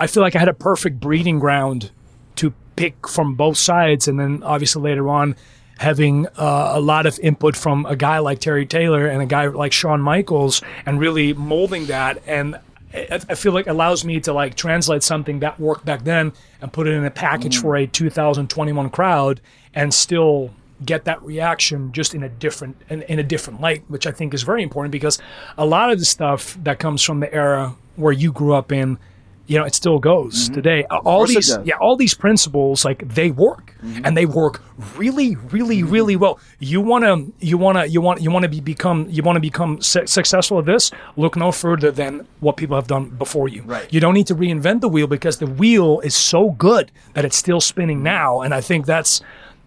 I 0.00 0.06
feel 0.06 0.22
like 0.22 0.34
I 0.34 0.38
had 0.38 0.48
a 0.48 0.54
perfect 0.54 0.98
breeding 0.98 1.38
ground 1.38 1.90
to 2.36 2.54
pick 2.76 3.06
from 3.06 3.34
both 3.34 3.58
sides. 3.58 4.08
And 4.08 4.18
then 4.18 4.42
obviously 4.42 4.80
later 4.80 5.10
on, 5.10 5.36
having 5.82 6.26
uh, 6.38 6.72
a 6.74 6.80
lot 6.80 7.06
of 7.06 7.18
input 7.20 7.56
from 7.56 7.84
a 7.86 7.96
guy 7.96 8.18
like 8.18 8.38
Terry 8.38 8.64
Taylor 8.64 9.06
and 9.06 9.20
a 9.20 9.26
guy 9.26 9.46
like 9.48 9.72
Shawn 9.72 10.00
Michaels 10.00 10.62
and 10.86 10.98
really 10.98 11.32
molding 11.34 11.86
that. 11.86 12.22
And 12.26 12.54
I 12.94 13.20
I 13.28 13.34
feel 13.34 13.52
like 13.52 13.66
allows 13.66 14.04
me 14.04 14.20
to 14.20 14.32
like 14.32 14.54
translate 14.54 15.02
something 15.02 15.40
that 15.40 15.58
worked 15.58 15.84
back 15.84 16.04
then 16.04 16.32
and 16.60 16.72
put 16.72 16.86
it 16.86 16.92
in 16.92 17.04
a 17.04 17.10
package 17.10 17.58
for 17.58 17.76
a 17.76 17.86
2021 17.86 18.90
crowd 18.90 19.40
and 19.74 19.92
still 19.92 20.50
get 20.84 21.04
that 21.04 21.22
reaction 21.22 21.92
just 21.92 22.14
in 22.14 22.22
a 22.22 22.28
different 22.28 22.76
in, 22.88 23.02
in 23.02 23.18
a 23.18 23.22
different 23.22 23.60
light 23.60 23.84
which 23.86 24.04
i 24.04 24.10
think 24.10 24.34
is 24.34 24.42
very 24.42 24.64
important 24.64 24.90
because 24.90 25.16
a 25.56 25.64
lot 25.64 25.92
of 25.92 26.00
the 26.00 26.04
stuff 26.04 26.58
that 26.64 26.80
comes 26.80 27.00
from 27.02 27.20
the 27.20 27.32
era 27.32 27.76
where 27.94 28.12
you 28.12 28.32
grew 28.32 28.52
up 28.52 28.72
in 28.72 28.98
you 29.46 29.58
know 29.58 29.64
it 29.64 29.74
still 29.74 29.98
goes 29.98 30.48
today. 30.48 30.84
All 30.90 31.26
these 31.26 31.56
yeah 31.64 31.74
all 31.80 31.96
these 31.96 32.14
principles 32.14 32.84
like 32.84 33.06
they 33.08 33.30
work 33.30 33.74
and 34.04 34.16
they 34.16 34.26
work 34.26 34.62
really 34.96 35.36
really 35.36 35.82
really 35.82 36.16
well. 36.16 36.38
You 36.58 36.80
want 36.80 37.04
to 37.04 37.32
you 37.44 37.58
want 37.58 37.78
to 37.78 37.88
you 37.88 38.00
want 38.00 38.20
you 38.20 38.30
want 38.30 38.44
to 38.44 38.48
be 38.48 38.60
become 38.60 39.06
you 39.10 39.22
want 39.22 39.36
to 39.36 39.40
become 39.40 39.80
su- 39.80 40.06
successful 40.06 40.58
at 40.60 40.66
this 40.66 40.90
look 41.16 41.36
no 41.36 41.52
further 41.52 41.90
than 41.90 42.26
what 42.40 42.56
people 42.56 42.76
have 42.76 42.86
done 42.86 43.10
before 43.10 43.48
you. 43.48 43.62
Right. 43.62 43.92
you 43.92 44.00
don't 44.00 44.14
need 44.14 44.26
to 44.28 44.34
reinvent 44.34 44.80
the 44.80 44.88
wheel 44.88 45.06
because 45.06 45.38
the 45.38 45.46
wheel 45.46 46.00
is 46.00 46.14
so 46.14 46.50
good 46.50 46.90
that 47.14 47.24
it's 47.24 47.36
still 47.36 47.60
spinning 47.60 48.02
now 48.02 48.40
and 48.40 48.54
i 48.54 48.60
think 48.60 48.86
that's 48.86 49.20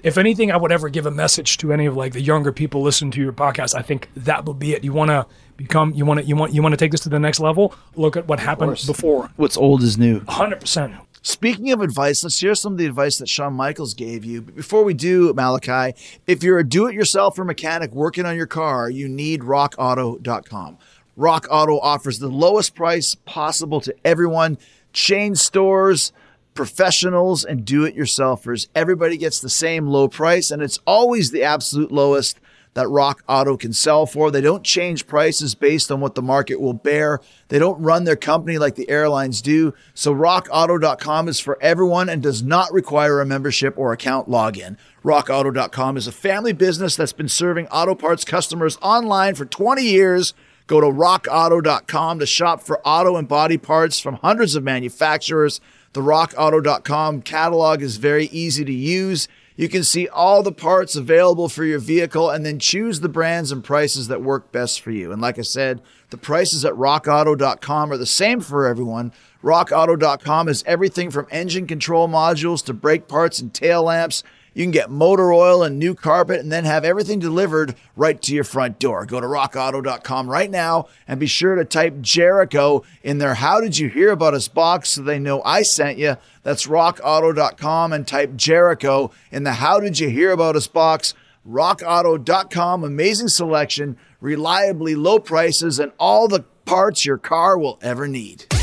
if 0.04 0.18
anything 0.18 0.52
i 0.52 0.58
would 0.58 0.72
ever 0.72 0.90
give 0.90 1.06
a 1.06 1.12
message 1.12 1.58
to 1.58 1.72
any 1.74 1.86
of 1.86 1.96
like 1.96 2.14
the 2.14 2.22
younger 2.22 2.52
people 2.52 2.82
listening 2.82 3.12
to 3.12 3.22
your 3.22 3.34
podcast 3.34 3.76
i 3.76 3.82
think 3.82 4.10
that 4.16 4.46
would 4.46 4.60
be 4.60 4.74
it. 4.74 4.84
You 4.84 4.94
want 4.94 5.10
to 5.12 5.26
become 5.58 5.94
you 5.94 6.06
want 6.06 6.20
to 6.20 6.26
you 6.26 6.36
want 6.36 6.54
you 6.54 6.62
want 6.62 6.74
to 6.74 6.78
take 6.78 6.91
this 6.91 7.02
to 7.02 7.10
the 7.10 7.20
next 7.20 7.39
level 7.39 7.74
look 7.96 8.18
at 8.18 8.28
what 8.28 8.39
happened 8.39 8.70
course. 8.70 8.86
before 8.86 9.30
What's 9.36 9.58
old 9.58 9.84
is 9.84 9.98
new. 9.98 10.20
100% 10.22 11.00
Speaking 11.28 11.72
of 11.72 11.82
advice, 11.82 12.24
let's 12.24 12.39
hear 12.39 12.54
some 12.54 12.74
of 12.74 12.78
the 12.78 12.86
advice 12.86 13.18
that 13.18 13.28
Shawn 13.28 13.56
Michaels 13.56 13.96
gave 13.96 14.24
you. 14.24 14.44
But 14.44 14.56
before 14.56 14.84
we 14.84 14.94
do, 14.94 15.34
Malakai, 15.34 15.96
if 16.28 16.44
you're 16.44 16.60
a 16.60 16.63
do 16.63 16.86
it 16.86 16.96
yourselfer 16.96 17.44
mechanic 17.44 17.96
working 17.96 18.28
on 18.28 18.36
your 18.36 18.46
car, 18.46 18.91
you 18.91 19.10
need 19.10 19.41
rockauto.com. 19.41 20.78
Rock 21.15 21.48
Auto 21.50 21.80
offers 21.80 22.20
the 22.20 22.28
lowest 22.28 22.76
price 22.76 23.15
possible 23.15 23.82
to 23.82 23.96
everyone, 24.06 24.60
chain 24.94 25.34
stores, 25.34 26.13
professionals, 26.54 27.44
and 27.44 27.65
do 27.65 27.86
it 27.86 27.98
yourselfers. 27.98 28.68
Everybody 28.76 29.18
gets 29.18 29.39
the 29.39 29.50
same 29.50 29.88
low 29.88 30.08
price, 30.08 30.52
and 30.52 30.62
it's 30.62 30.80
always 30.86 31.32
the 31.32 31.41
absolute 31.41 31.91
lowest 31.91 32.39
that 32.76 32.88
Rock 32.90 33.24
Auto 33.28 33.58
can 33.58 33.74
sell 33.74 34.06
for. 34.06 34.30
They 34.30 34.42
don't 34.42 34.64
change 34.64 35.08
prices 35.08 35.56
based 35.56 35.92
on 35.92 36.02
what 36.02 36.14
the 36.14 36.22
market 36.22 36.62
will 36.62 36.74
bear. 36.74 37.20
They 37.48 37.58
don't 37.58 37.82
run 37.82 38.04
their 38.04 38.18
company 38.18 38.58
like 38.58 38.76
the 38.76 38.90
airlines 38.90 39.42
do. 39.42 39.74
So 39.94 40.14
rockauto.com 40.14 41.28
is 41.28 41.40
for 41.40 41.58
everyone 41.62 42.10
and 42.10 42.22
does 42.22 42.44
not 42.44 42.72
require 42.72 43.22
a 43.22 43.26
membership 43.26 43.78
or 43.78 43.94
account 43.94 44.30
login. 44.30 44.78
Rockauto.com 45.04 45.98
is 45.98 46.06
a 46.06 46.12
family 46.12 46.54
business 46.54 46.96
that's 46.96 47.14
been 47.14 47.30
serving 47.30 47.68
auto 47.68 47.96
parts 47.96 48.26
customers 48.26 48.78
online 48.82 49.36
for 49.36 49.46
20 49.46 49.82
years. 49.82 50.34
Go 50.68 50.82
to 50.82 50.88
rockauto.com 50.88 52.20
to 52.20 52.26
shop 52.26 52.62
for 52.62 52.86
auto 52.86 53.16
and 53.16 53.28
body 53.28 53.58
parts 53.58 54.00
from 54.00 54.16
hundreds 54.16 54.56
of 54.56 54.64
manufacturers. 54.64 55.62
The 55.94 56.02
rockauto.com 56.02 57.22
catalog 57.22 57.82
is 57.82 57.98
very 57.98 58.26
easy 58.26 58.66
to 58.66 58.74
use. 58.74 59.30
You 59.58 59.70
can 59.70 59.84
see 59.84 60.08
all 60.10 60.44
the 60.44 60.52
parts 60.52 60.98
available 60.98 61.48
for 61.48 61.63
your 61.63 61.80
vehicle 61.80 62.30
and 62.30 62.46
then 62.46 62.60
choose 62.60 63.00
the 63.00 63.08
brands 63.08 63.52
and 63.54 63.63
prices 63.63 64.10
that 64.10 64.22
work 64.22 64.52
best 64.52 64.82
for 64.82 64.91
you. 64.91 65.13
And 65.13 65.22
like 65.22 65.39
I 65.39 65.44
said, 65.44 65.82
the 66.10 66.18
prices 66.18 66.65
at 66.65 66.74
rockauto.com 66.74 67.91
are 67.91 67.98
the 67.98 68.06
same 68.06 68.41
for 68.41 68.68
everyone. 68.68 69.13
Rockauto.com 69.41 70.50
is 70.50 70.63
everything 70.68 71.10
from 71.10 71.28
engine 71.32 71.68
control 71.68 72.10
modules 72.10 72.65
to 72.65 72.74
brake 72.74 73.08
parts 73.08 73.39
and 73.39 73.54
tail 73.54 73.84
lamps. 73.84 74.24
You 74.56 74.63
can 74.63 74.72
get 74.72 74.89
motor 74.89 75.34
oil 75.34 75.63
and 75.63 75.78
new 75.78 75.94
carpet 75.94 76.39
and 76.39 76.50
then 76.50 76.63
have 76.63 76.86
everything 76.86 77.20
delivered 77.20 77.76
right 77.98 78.20
to 78.22 78.34
your 78.34 78.46
front 78.46 78.80
door. 78.80 79.06
Go 79.06 79.20
to 79.20 79.28
rockauto.com 79.28 80.30
right 80.30 80.50
now 80.50 80.88
and 81.10 81.20
be 81.20 81.28
sure 81.28 81.56
to 81.56 81.65
type 81.65 82.00
Jericho 82.00 82.82
in 83.04 83.18
their 83.18 83.36
How 83.36 83.60
Did 83.60 83.78
You 83.78 83.89
Hear 83.89 84.12
About 84.12 84.34
Us 84.34 84.48
box 84.48 84.89
so 84.89 85.02
they 85.02 85.20
know 85.20 85.44
I 85.44 85.63
sent 85.63 85.98
you. 85.98 86.15
That's 86.44 86.68
rockauto.com 86.68 87.91
and 87.91 88.08
type 88.08 88.38
Jericho 88.38 89.12
in 89.30 89.44
the 89.44 89.54
How 89.54 89.82
Did 89.82 90.00
You 90.00 90.10
Hear 90.10 90.32
About 90.32 90.56
Us 90.56 90.68
box. 90.68 91.13
RockAuto.com, 91.46 92.84
amazing 92.84 93.28
selection, 93.28 93.98
reliably 94.20 94.96
low 94.96 95.20
prices, 95.20 95.80
and 95.80 95.91
all 96.00 96.28
the 96.28 96.46
parts 96.65 97.06
your 97.06 97.18
car 97.18 97.58
will 97.58 97.78
ever 97.82 98.08
need. 98.08 98.55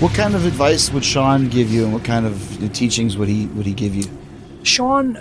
What 0.00 0.12
kind 0.12 0.34
of 0.34 0.44
advice 0.44 0.92
would 0.92 1.04
Shawn 1.04 1.48
give 1.48 1.70
you, 1.72 1.84
and 1.84 1.92
what 1.92 2.04
kind 2.04 2.26
of 2.26 2.72
teachings 2.74 3.16
would 3.16 3.28
he 3.28 3.46
would 3.48 3.64
he 3.64 3.72
give 3.72 3.94
you? 3.94 4.04
Shawn, 4.62 5.18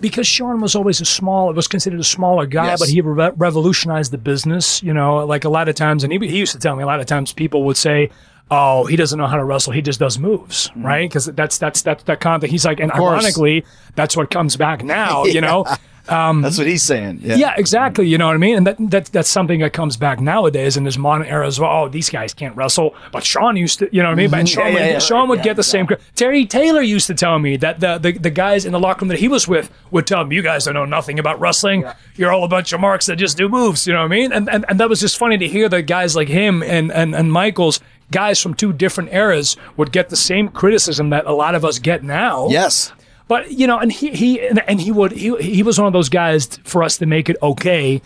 because 0.00 0.26
Shawn 0.26 0.60
was 0.60 0.74
always 0.76 1.00
a 1.00 1.06
small, 1.06 1.48
it 1.48 1.56
was 1.56 1.66
considered 1.66 1.98
a 1.98 2.04
smaller 2.04 2.44
guy, 2.44 2.66
Yes. 2.66 2.80
but 2.80 2.88
he 2.90 3.00
re- 3.00 3.30
revolutionized 3.36 4.12
the 4.12 4.18
business. 4.18 4.82
You 4.82 4.92
know, 4.92 5.24
like 5.24 5.44
a 5.44 5.48
lot 5.48 5.68
of 5.70 5.76
times, 5.76 6.04
and 6.04 6.12
he, 6.12 6.18
he 6.28 6.36
used 6.38 6.52
to 6.52 6.58
tell 6.58 6.76
me 6.76 6.82
a 6.82 6.86
lot 6.86 7.00
of 7.00 7.06
times 7.06 7.32
people 7.32 7.64
would 7.64 7.78
say, 7.78 8.10
"Oh, 8.50 8.84
he 8.84 8.96
doesn't 8.96 9.18
know 9.18 9.26
how 9.26 9.36
to 9.38 9.44
wrestle. 9.44 9.72
He 9.72 9.80
just 9.80 9.98
does 9.98 10.18
moves, 10.18 10.70
right?" 10.76 11.08
Because 11.08 11.24
that's 11.26 11.56
that's 11.56 11.80
that's 11.80 12.02
that 12.04 12.20
kind 12.20 12.34
of 12.36 12.42
thing. 12.42 12.50
He's 12.50 12.66
like, 12.66 12.80
and 12.80 12.92
Mm-hmm. 12.92 13.00
ironically, 13.02 13.64
that's 13.94 14.14
what 14.14 14.30
comes 14.30 14.56
back 14.56 14.84
now. 14.84 15.24
You 15.24 15.40
know. 15.40 15.64
That's 16.08 16.58
what 16.58 16.66
he's 16.66 16.82
saying. 16.82 17.20
Yeah. 17.22 17.36
Yeah, 17.36 17.54
exactly. 17.56 18.06
You 18.08 18.18
know 18.18 18.26
what 18.26 18.34
I 18.34 18.38
mean? 18.38 18.56
And 18.56 18.66
that, 18.66 18.76
that 18.90 19.06
that's 19.06 19.28
something 19.28 19.60
that 19.60 19.72
comes 19.72 19.96
back 19.96 20.20
nowadays 20.20 20.76
in 20.76 20.84
this 20.84 20.96
modern 20.98 21.26
era 21.26 21.46
as 21.46 21.60
well. 21.60 21.84
Oh, 21.84 21.88
these 21.88 22.10
guys 22.10 22.34
can't 22.34 22.56
wrestle, 22.56 22.94
but 23.12 23.24
Shawn 23.24 23.56
used 23.56 23.78
to, 23.80 23.88
you 23.92 24.02
know 24.02 24.08
what 24.08 24.12
I 24.12 24.16
mean? 24.16 24.30
But 24.30 24.48
Shawn, 24.48 24.64
Mm-hmm. 24.64 24.74
Yeah, 24.76 24.80
would, 24.82 24.86
yeah, 24.86 24.92
yeah. 24.94 24.98
Shawn 24.98 25.28
would 25.28 25.42
get 25.42 25.56
the 25.56 25.62
same. 25.62 25.86
Terry 26.14 26.44
Taylor 26.46 26.80
used 26.82 27.06
to 27.08 27.14
tell 27.14 27.38
me 27.38 27.56
that 27.58 27.80
the, 27.80 27.98
the 27.98 28.12
the 28.12 28.30
guys 28.30 28.64
in 28.64 28.72
the 28.72 28.80
locker 28.80 29.02
room 29.04 29.08
that 29.08 29.18
he 29.18 29.28
was 29.28 29.46
with 29.48 29.70
would 29.90 30.06
tell 30.06 30.22
him, 30.22 30.32
"You 30.32 30.42
guys 30.42 30.64
don't 30.64 30.74
know 30.74 30.84
nothing 30.84 31.18
about 31.18 31.38
wrestling. 31.40 31.84
You're 32.16 32.32
all 32.32 32.44
a 32.44 32.48
bunch 32.48 32.72
of 32.72 32.80
marks 32.80 33.06
that 33.06 33.16
just 33.16 33.36
do 33.36 33.48
moves." 33.48 33.86
You 33.86 33.92
know 33.92 34.00
what 34.00 34.06
I 34.06 34.16
mean? 34.16 34.32
And 34.32 34.48
and, 34.48 34.64
and 34.68 34.80
that 34.80 34.88
was 34.88 35.00
just 35.00 35.16
funny 35.18 35.38
to 35.38 35.46
hear 35.48 35.68
that 35.68 35.82
guys 35.82 36.16
like 36.16 36.28
him 36.28 36.62
and 36.62 36.90
and 36.92 37.14
and 37.14 37.32
Michaels. 37.32 37.80
Guys 38.10 38.40
from 38.40 38.54
two 38.54 38.72
different 38.72 39.12
eras 39.12 39.56
would 39.76 39.92
get 39.92 40.08
the 40.08 40.16
same 40.16 40.48
criticism 40.48 41.10
that 41.10 41.26
a 41.26 41.32
lot 41.32 41.54
of 41.54 41.62
us 41.62 41.78
get 41.78 42.02
now. 42.02 42.48
Yes. 42.48 42.90
But 43.28 43.52
you 43.52 43.66
know, 43.66 43.78
and 43.78 43.92
he 43.92 44.10
he 44.10 44.40
and, 44.40 44.80
he 44.80 44.90
would 44.90 45.12
he 45.12 45.36
he 45.36 45.62
was 45.62 45.78
one 45.78 45.86
of 45.86 45.92
those 45.92 46.08
guys 46.08 46.46
for 46.64 46.82
us 46.82 46.96
to 46.98 47.06
make 47.06 47.28
it 47.28 47.36
okay, 47.42 48.00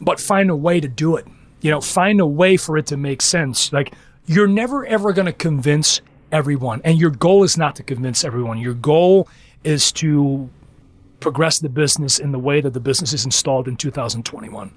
but 0.00 0.20
find 0.20 0.50
a 0.50 0.56
way 0.56 0.80
to 0.80 0.88
do 0.88 1.16
it. 1.16 1.26
You 1.60 1.70
know, 1.70 1.80
find 1.80 2.20
a 2.20 2.26
way 2.26 2.56
for 2.56 2.76
it 2.76 2.86
to 2.86 2.96
make 2.96 3.22
sense. 3.22 3.72
Like 3.72 3.94
you're 4.26 4.48
never 4.48 4.84
ever 4.84 5.12
going 5.12 5.26
to 5.26 5.32
convince 5.32 6.00
everyone, 6.32 6.82
and 6.84 6.98
your 6.98 7.10
goal 7.10 7.44
is 7.44 7.56
not 7.56 7.76
to 7.76 7.84
convince 7.84 8.24
everyone. 8.24 8.58
Your 8.58 8.74
goal 8.74 9.28
is 9.62 9.92
to 9.92 10.50
progress 11.20 11.60
the 11.60 11.68
business 11.68 12.18
in 12.18 12.32
the 12.32 12.38
way 12.38 12.60
that 12.60 12.74
the 12.74 12.80
business 12.80 13.12
is 13.12 13.24
installed 13.24 13.66
in 13.66 13.76
2021 13.76 14.72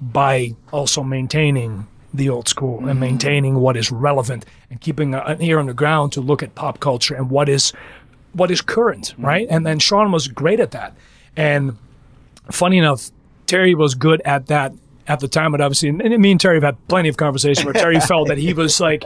by 0.00 0.56
also 0.72 1.04
maintaining 1.04 1.86
the 2.12 2.28
old 2.28 2.48
school 2.48 2.78
and 2.78 2.88
mm-hmm. 2.88 3.00
maintaining 3.00 3.54
what 3.56 3.76
is 3.76 3.90
relevant 3.90 4.44
and 4.70 4.80
keeping 4.80 5.14
an 5.14 5.40
ear 5.40 5.58
on 5.58 5.66
the 5.66 5.74
ground 5.74 6.12
to 6.12 6.20
look 6.20 6.42
at 6.42 6.54
pop 6.54 6.80
culture 6.80 7.14
and 7.14 7.30
what 7.30 7.48
is 7.48 7.72
what 8.32 8.50
is 8.50 8.60
current, 8.60 9.12
mm-hmm. 9.12 9.24
right? 9.24 9.46
And 9.50 9.66
then 9.66 9.78
Shawn 9.78 10.12
was 10.12 10.28
great 10.28 10.60
at 10.60 10.72
that. 10.72 10.94
And 11.36 11.76
funny 12.50 12.78
enough, 12.78 13.10
Terry 13.46 13.74
was 13.74 13.94
good 13.94 14.22
at 14.24 14.46
that 14.46 14.72
at 15.06 15.20
the 15.20 15.28
time, 15.28 15.52
but 15.52 15.60
obviously, 15.60 15.88
and 15.88 15.98
me 16.22 16.30
and 16.30 16.40
Terry 16.40 16.56
have 16.56 16.62
had 16.62 16.88
plenty 16.88 17.08
of 17.08 17.16
conversation 17.16 17.64
where 17.64 17.74
Terry 17.74 17.98
felt 18.00 18.28
that 18.28 18.38
he 18.38 18.52
was 18.54 18.80
like, 18.80 19.04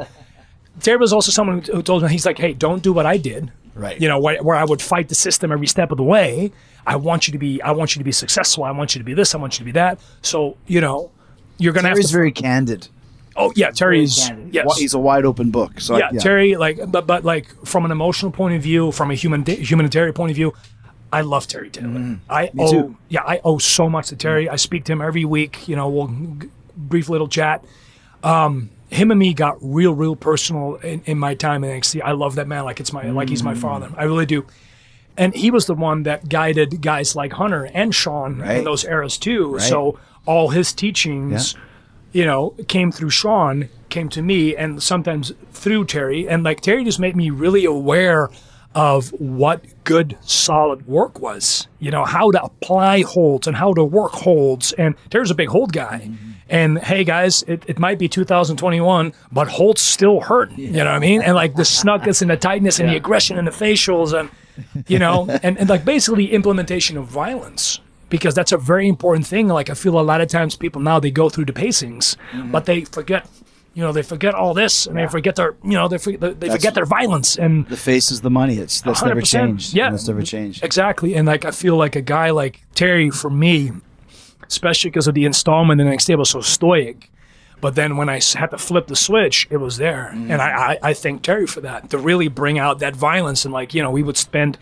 Terry 0.80 0.98
was 0.98 1.12
also 1.12 1.30
someone 1.30 1.62
who 1.62 1.82
told 1.82 2.02
me, 2.02 2.08
he's 2.10 2.26
like, 2.26 2.38
hey, 2.38 2.52
don't 2.52 2.82
do 2.82 2.92
what 2.92 3.06
I 3.06 3.16
did. 3.16 3.50
Right. 3.74 4.00
You 4.00 4.08
know, 4.08 4.18
where, 4.18 4.42
where 4.42 4.56
I 4.56 4.64
would 4.64 4.80
fight 4.80 5.08
the 5.08 5.14
system 5.14 5.52
every 5.52 5.66
step 5.66 5.90
of 5.90 5.98
the 5.98 6.04
way. 6.04 6.52
I 6.86 6.96
want 6.96 7.26
you 7.26 7.32
to 7.32 7.38
be, 7.38 7.60
I 7.62 7.72
want 7.72 7.94
you 7.94 8.00
to 8.00 8.04
be 8.04 8.12
successful. 8.12 8.64
I 8.64 8.70
want 8.70 8.94
you 8.94 9.00
to 9.00 9.04
be 9.04 9.14
this. 9.14 9.34
I 9.34 9.38
want 9.38 9.54
you 9.54 9.58
to 9.58 9.64
be 9.64 9.72
that. 9.72 9.98
So, 10.22 10.56
you 10.66 10.80
know, 10.80 11.10
you're 11.58 11.72
going 11.72 11.84
to 11.84 11.88
have 11.88 11.96
Terry's 11.96 12.08
to 12.08 12.12
very 12.12 12.32
candid. 12.32 12.88
Oh 13.36 13.52
yeah, 13.54 13.70
Terry's 13.70 14.28
candid. 14.28 14.54
yes. 14.54 14.78
He's 14.78 14.94
a 14.94 14.98
wide 14.98 15.24
open 15.24 15.50
book. 15.50 15.80
So 15.80 15.94
I- 15.94 15.98
yeah, 15.98 16.18
Terry, 16.18 16.56
like, 16.56 16.78
but 16.90 17.06
but 17.06 17.24
like 17.24 17.48
from 17.66 17.84
an 17.84 17.90
emotional 17.90 18.32
point 18.32 18.54
of 18.54 18.62
view, 18.62 18.92
from 18.92 19.10
a 19.10 19.14
human 19.14 19.44
humanitarian 19.44 20.14
point 20.14 20.30
of 20.30 20.36
view, 20.36 20.54
I 21.12 21.20
love 21.20 21.46
Terry 21.46 21.70
Taylor. 21.70 21.88
Mm-hmm. 21.88 22.14
I 22.30 22.50
owe, 22.58 22.70
too. 22.70 22.96
yeah, 23.08 23.22
I 23.22 23.40
owe 23.44 23.58
so 23.58 23.88
much 23.88 24.08
to 24.08 24.14
mm-hmm. 24.14 24.20
Terry. 24.20 24.48
I 24.48 24.56
speak 24.56 24.84
to 24.84 24.92
him 24.92 25.00
every 25.00 25.24
week. 25.24 25.68
You 25.68 25.76
know, 25.76 25.88
we'll 25.88 26.08
g- 26.08 26.48
brief 26.76 27.08
little 27.08 27.28
chat. 27.28 27.64
Um, 28.22 28.70
him 28.90 29.10
and 29.10 29.18
me 29.18 29.34
got 29.34 29.58
real, 29.60 29.94
real 29.94 30.16
personal 30.16 30.76
in, 30.76 31.02
in 31.06 31.18
my 31.18 31.34
time 31.34 31.64
in 31.64 31.80
NXT. 31.80 32.02
I 32.02 32.12
love 32.12 32.36
that 32.36 32.46
man 32.46 32.64
like 32.64 32.80
it's 32.80 32.92
my 32.92 33.08
like 33.10 33.28
he's 33.28 33.42
my 33.42 33.54
mm. 33.54 33.58
father. 33.58 33.90
I 33.96 34.04
really 34.04 34.26
do. 34.26 34.46
And 35.16 35.34
he 35.34 35.50
was 35.50 35.66
the 35.66 35.74
one 35.74 36.02
that 36.02 36.28
guided 36.28 36.82
guys 36.82 37.16
like 37.16 37.32
Hunter 37.32 37.64
and 37.72 37.94
Shawn 37.94 38.38
Right. 38.38 38.58
in 38.58 38.64
those 38.64 38.84
eras 38.84 39.16
too. 39.16 39.58
So 39.58 39.98
all 40.26 40.50
his 40.50 40.72
teachings 40.72 41.54
Yeah. 41.54 41.60
You 42.16 42.24
know, 42.24 42.54
came 42.66 42.90
through 42.90 43.10
Shawn, 43.10 43.68
came 43.90 44.08
to 44.08 44.22
me, 44.22 44.56
and 44.56 44.82
sometimes 44.82 45.34
through 45.52 45.84
Terry. 45.84 46.26
And 46.26 46.42
like 46.44 46.62
Terry 46.62 46.82
just 46.82 46.98
made 46.98 47.14
me 47.14 47.28
really 47.28 47.66
aware 47.66 48.30
of 48.74 49.10
what 49.20 49.62
good, 49.84 50.16
solid 50.22 50.86
work 50.86 51.20
was. 51.20 51.68
You 51.78 51.90
know, 51.90 52.06
how 52.06 52.30
to 52.30 52.42
apply 52.42 53.02
holds 53.02 53.46
and 53.46 53.54
how 53.54 53.74
to 53.74 53.84
work 53.84 54.12
holds. 54.12 54.72
And 54.72 54.94
Terry's 55.10 55.30
a 55.30 55.34
big 55.34 55.50
hold 55.50 55.74
guy. 55.74 56.04
Mm-hmm. 56.04 56.30
And 56.48 56.78
hey, 56.78 57.04
guys, 57.04 57.42
it, 57.42 57.64
it 57.66 57.78
might 57.78 57.98
be 57.98 58.08
2021, 58.08 59.12
but 59.30 59.48
holds 59.48 59.82
still 59.82 60.20
hurt. 60.20 60.52
You 60.52 60.70
know 60.70 60.84
what 60.86 60.94
I 60.94 60.98
mean? 60.98 61.20
And 61.20 61.34
like 61.34 61.54
the 61.54 61.64
snugness 61.64 62.22
and 62.22 62.30
the 62.30 62.38
tightness 62.38 62.80
and 62.80 62.88
the 62.88 62.96
aggression 62.96 63.36
and 63.36 63.46
the 63.46 63.52
facials 63.52 64.18
and, 64.18 64.30
you 64.88 64.98
know, 64.98 65.28
and, 65.42 65.58
and 65.58 65.68
like 65.68 65.84
basically 65.84 66.32
implementation 66.32 66.96
of 66.96 67.08
violence 67.08 67.80
because 68.08 68.34
that's 68.34 68.52
a 68.52 68.58
very 68.58 68.88
important 68.88 69.26
thing. 69.26 69.48
Like 69.48 69.70
I 69.70 69.74
feel 69.74 69.98
a 69.98 70.02
lot 70.02 70.20
of 70.20 70.28
times 70.28 70.56
people 70.56 70.80
now 70.80 71.00
they 71.00 71.10
go 71.10 71.28
through 71.28 71.46
the 71.46 71.52
pacings, 71.52 72.16
mm-hmm. 72.32 72.50
but 72.50 72.66
they 72.66 72.84
forget, 72.84 73.28
you 73.74 73.82
know, 73.82 73.92
they 73.92 74.02
forget 74.02 74.34
all 74.34 74.54
this 74.54 74.86
and 74.86 74.96
they 74.96 75.06
forget 75.06 75.36
their, 75.36 75.56
you 75.64 75.72
know, 75.72 75.88
they 75.88 75.98
forget, 75.98 76.40
they 76.40 76.48
forget 76.48 76.74
their 76.74 76.86
violence 76.86 77.36
and 77.36 77.66
The 77.68 77.76
face 77.76 78.10
is 78.10 78.20
the 78.20 78.30
money. 78.30 78.58
It's 78.58 78.80
that's 78.80 79.02
never 79.02 79.22
changed. 79.22 79.74
Yeah. 79.74 79.90
that's 79.90 80.06
never 80.06 80.22
changed. 80.22 80.62
exactly. 80.62 81.14
And 81.14 81.26
like 81.26 81.44
I 81.44 81.50
feel 81.50 81.76
like 81.76 81.96
a 81.96 82.02
guy 82.02 82.30
like 82.30 82.62
Terry 82.74 83.10
for 83.10 83.30
me, 83.30 83.72
especially 84.46 84.90
because 84.90 85.08
of 85.08 85.14
the 85.14 85.24
installment 85.24 85.80
in 85.80 85.88
NXT 85.88 86.16
was 86.16 86.30
so 86.30 86.40
stoic. 86.40 87.10
But 87.58 87.74
then 87.74 87.96
when 87.96 88.10
I 88.10 88.20
had 88.34 88.50
to 88.50 88.58
flip 88.58 88.86
the 88.86 88.94
switch, 88.94 89.48
it 89.50 89.56
was 89.56 89.78
there, 89.78 90.08
and 90.08 90.28
mm. 90.28 90.38
I, 90.38 90.74
I 90.74 90.78
I 90.90 90.94
thank 90.94 91.22
Terry 91.22 91.46
for 91.46 91.62
that 91.62 91.88
to 91.88 91.96
really 91.96 92.28
bring 92.28 92.58
out 92.58 92.80
that 92.80 92.94
violence 92.94 93.46
and 93.46 93.54
like 93.54 93.72
you 93.72 93.82
know 93.82 93.90
we 93.90 94.02
would 94.02 94.18
spend 94.18 94.58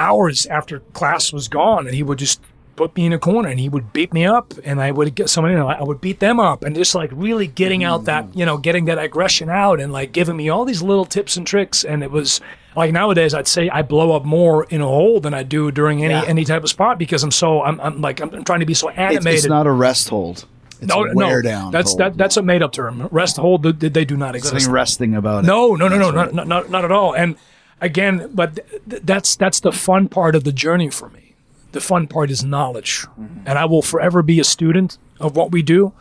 hours 0.00 0.46
after 0.46 0.80
class 0.94 1.32
was 1.32 1.48
gone, 1.48 1.86
and 1.86 1.94
he 1.94 2.02
would 2.02 2.18
just 2.18 2.40
put 2.80 2.96
me 2.96 3.04
in 3.04 3.12
a 3.12 3.18
corner 3.18 3.50
and 3.50 3.60
he 3.60 3.68
would 3.68 3.92
beat 3.92 4.10
me 4.10 4.24
up, 4.24 4.54
and 4.64 4.80
I 4.80 4.90
would 4.90 5.14
get 5.14 5.28
someone 5.28 5.52
in, 5.52 5.58
and 5.58 5.68
I 5.68 5.82
would 5.82 6.00
beat 6.00 6.18
them 6.18 6.40
up, 6.40 6.64
and 6.64 6.74
just 6.74 6.94
like 6.94 7.10
really 7.12 7.46
getting 7.46 7.84
out 7.84 8.06
that 8.06 8.24
mm. 8.24 8.36
you 8.36 8.46
know 8.46 8.56
getting 8.56 8.86
that 8.86 8.98
aggression 8.98 9.50
out, 9.50 9.80
and 9.80 9.92
like 9.92 10.12
giving 10.12 10.36
me 10.36 10.48
all 10.48 10.64
these 10.64 10.82
little 10.82 11.04
tips 11.04 11.36
and 11.36 11.46
tricks, 11.46 11.84
and 11.84 12.02
it 12.02 12.10
was 12.10 12.40
like 12.74 12.92
nowadays 12.92 13.34
I'd 13.34 13.46
say 13.46 13.68
I 13.68 13.82
blow 13.82 14.16
up 14.16 14.24
more 14.24 14.64
in 14.64 14.80
a 14.80 14.86
hole 14.86 15.20
than 15.20 15.34
I 15.34 15.42
do 15.42 15.70
during 15.70 16.02
any 16.02 16.14
Yeah. 16.14 16.24
any 16.26 16.44
type 16.44 16.62
of 16.62 16.70
spot 16.70 16.98
because 16.98 17.22
I'm 17.22 17.30
so 17.30 17.62
I'm, 17.62 17.78
I'm 17.80 18.00
like 18.00 18.20
I'm, 18.20 18.44
trying 18.44 18.60
to 18.60 18.66
be 18.66 18.74
so 18.74 18.88
animated. 18.88 19.40
it's 19.40 19.46
not 19.46 19.66
a 19.66 19.72
rest 19.72 20.08
hold. 20.08 20.46
It's 20.80 20.88
no, 20.88 21.02
no, 21.02 21.42
down. 21.42 21.72
that's 21.72 21.90
hold. 21.90 22.00
that 22.00 22.16
that's 22.16 22.38
a 22.38 22.42
made 22.42 22.62
up 22.62 22.72
term. 22.72 23.08
Rest 23.10 23.36
hold 23.36 23.62
they, 23.62 23.88
they 23.90 24.06
do 24.06 24.16
not 24.16 24.34
exist. 24.34 24.54
Something 24.54 24.72
resting 24.72 25.14
about 25.14 25.44
it. 25.44 25.46
No, 25.46 25.74
no, 25.74 25.88
no, 25.88 25.98
no, 25.98 26.10
not, 26.10 26.46
not, 26.46 26.70
not 26.70 26.84
at 26.86 26.92
all. 26.92 27.14
And 27.14 27.36
again, 27.80 28.30
but 28.34 28.56
th- 28.56 28.82
th- 28.88 29.02
that's 29.04 29.36
that's 29.36 29.60
the 29.60 29.72
fun 29.72 30.08
part 30.08 30.34
of 30.34 30.44
the 30.44 30.52
journey 30.52 30.90
for 30.90 31.08
me. 31.10 31.34
The 31.72 31.80
fun 31.80 32.06
part 32.06 32.30
is 32.30 32.44
knowledge, 32.44 33.06
mm-hmm. 33.18 33.46
and 33.46 33.58
I 33.58 33.64
will 33.64 33.82
forever 33.82 34.22
be 34.22 34.40
a 34.40 34.44
student 34.44 34.98
of 35.20 35.36
what 35.36 35.52
we 35.52 35.62
do, 35.62 35.92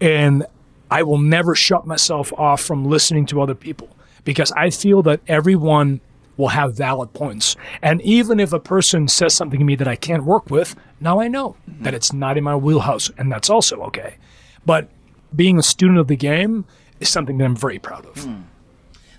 and 0.00 0.46
I 0.90 1.02
will 1.02 1.18
never 1.18 1.54
shut 1.54 1.86
myself 1.86 2.32
off 2.34 2.62
from 2.62 2.84
listening 2.84 3.26
to 3.26 3.40
other 3.40 3.54
people 3.54 3.88
because 4.24 4.52
I 4.52 4.70
feel 4.70 5.02
that 5.02 5.20
everyone 5.26 6.00
will 6.36 6.48
have 6.48 6.74
valid 6.74 7.12
points. 7.12 7.56
And 7.82 8.00
even 8.02 8.40
if 8.40 8.52
a 8.52 8.60
person 8.60 9.08
says 9.08 9.34
something 9.34 9.58
to 9.58 9.64
me 9.64 9.74
that 9.76 9.88
I 9.88 9.96
can't 9.96 10.24
work 10.24 10.50
with, 10.50 10.74
now 11.00 11.20
I 11.20 11.28
know 11.28 11.56
mm-hmm. 11.68 11.84
that 11.84 11.94
it's 11.94 12.12
not 12.12 12.38
in 12.38 12.44
my 12.44 12.56
wheelhouse, 12.56 13.10
and 13.18 13.30
that's 13.30 13.50
also 13.50 13.82
okay. 13.82 14.16
But 14.64 14.88
being 15.34 15.58
a 15.58 15.62
student 15.62 15.98
of 15.98 16.08
the 16.08 16.16
game 16.16 16.64
is 17.00 17.08
something 17.08 17.38
that 17.38 17.44
I'm 17.44 17.56
very 17.56 17.78
proud 17.78 18.06
of. 18.06 18.24
Hmm. 18.24 18.42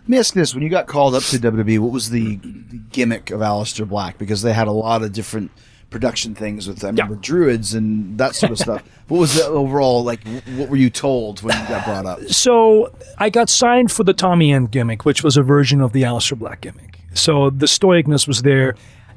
Let 0.03 0.09
me 0.09 0.17
ask 0.17 0.33
this: 0.33 0.53
When 0.53 0.63
you 0.63 0.69
got 0.69 0.87
called 0.87 1.15
up 1.15 1.23
to 1.23 1.37
WWE, 1.37 1.79
what 1.79 1.91
was 1.91 2.09
the, 2.09 2.35
the 2.37 2.77
gimmick 2.91 3.31
of 3.31 3.39
Aleister 3.39 3.87
Black? 3.87 4.17
Because 4.17 4.41
they 4.41 4.53
had 4.53 4.67
a 4.67 4.71
lot 4.71 5.01
of 5.01 5.13
different 5.13 5.51
production 5.89 6.33
things 6.33 6.67
with 6.67 6.79
them, 6.79 6.97
Yeah. 6.97 7.03
remember 7.03 7.21
druids 7.21 7.73
and 7.75 8.17
that 8.17 8.33
sort 8.35 8.51
of 8.51 8.57
stuff. 8.59 8.83
What 9.09 9.19
was 9.19 9.35
the 9.35 9.45
overall 9.45 10.03
like? 10.03 10.25
What 10.55 10.69
were 10.69 10.77
you 10.77 10.89
told 10.89 11.41
when 11.43 11.59
you 11.61 11.67
got 11.67 11.85
brought 11.85 12.05
up? 12.05 12.21
So 12.29 12.95
I 13.17 13.29
got 13.29 13.49
signed 13.49 13.91
for 13.91 14.03
the 14.05 14.13
Tommy 14.13 14.51
End 14.53 14.71
gimmick, 14.71 15.03
which 15.05 15.23
was 15.23 15.35
a 15.37 15.43
version 15.43 15.81
of 15.81 15.91
the 15.91 16.03
Aleister 16.03 16.37
Black 16.39 16.61
gimmick. 16.61 16.99
So 17.13 17.49
the 17.49 17.65
stoicness 17.67 18.27
was 18.27 18.41
there. 18.43 18.75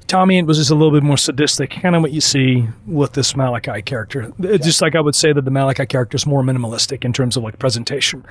Tommy 0.08 0.38
End 0.38 0.46
was 0.48 0.58
just 0.58 0.70
a 0.70 0.74
little 0.74 0.90
bit 0.90 1.02
more 1.04 1.16
sadistic, 1.16 1.70
kind 1.70 1.94
of 1.96 2.02
what 2.02 2.12
you 2.12 2.20
see 2.20 2.68
with 2.86 3.12
this 3.14 3.32
Malakai 3.34 3.84
character. 3.84 4.32
It's 4.40 4.66
Just 4.66 4.82
like 4.82 4.94
I 4.96 5.00
would 5.00 5.14
say 5.14 5.32
that 5.32 5.44
the 5.44 5.50
Malakai 5.52 5.88
character 5.88 6.16
is 6.16 6.26
more 6.26 6.42
minimalistic 6.42 7.04
in 7.04 7.12
terms 7.12 7.36
of 7.36 7.42
like 7.44 7.58
presentation. 7.60 8.24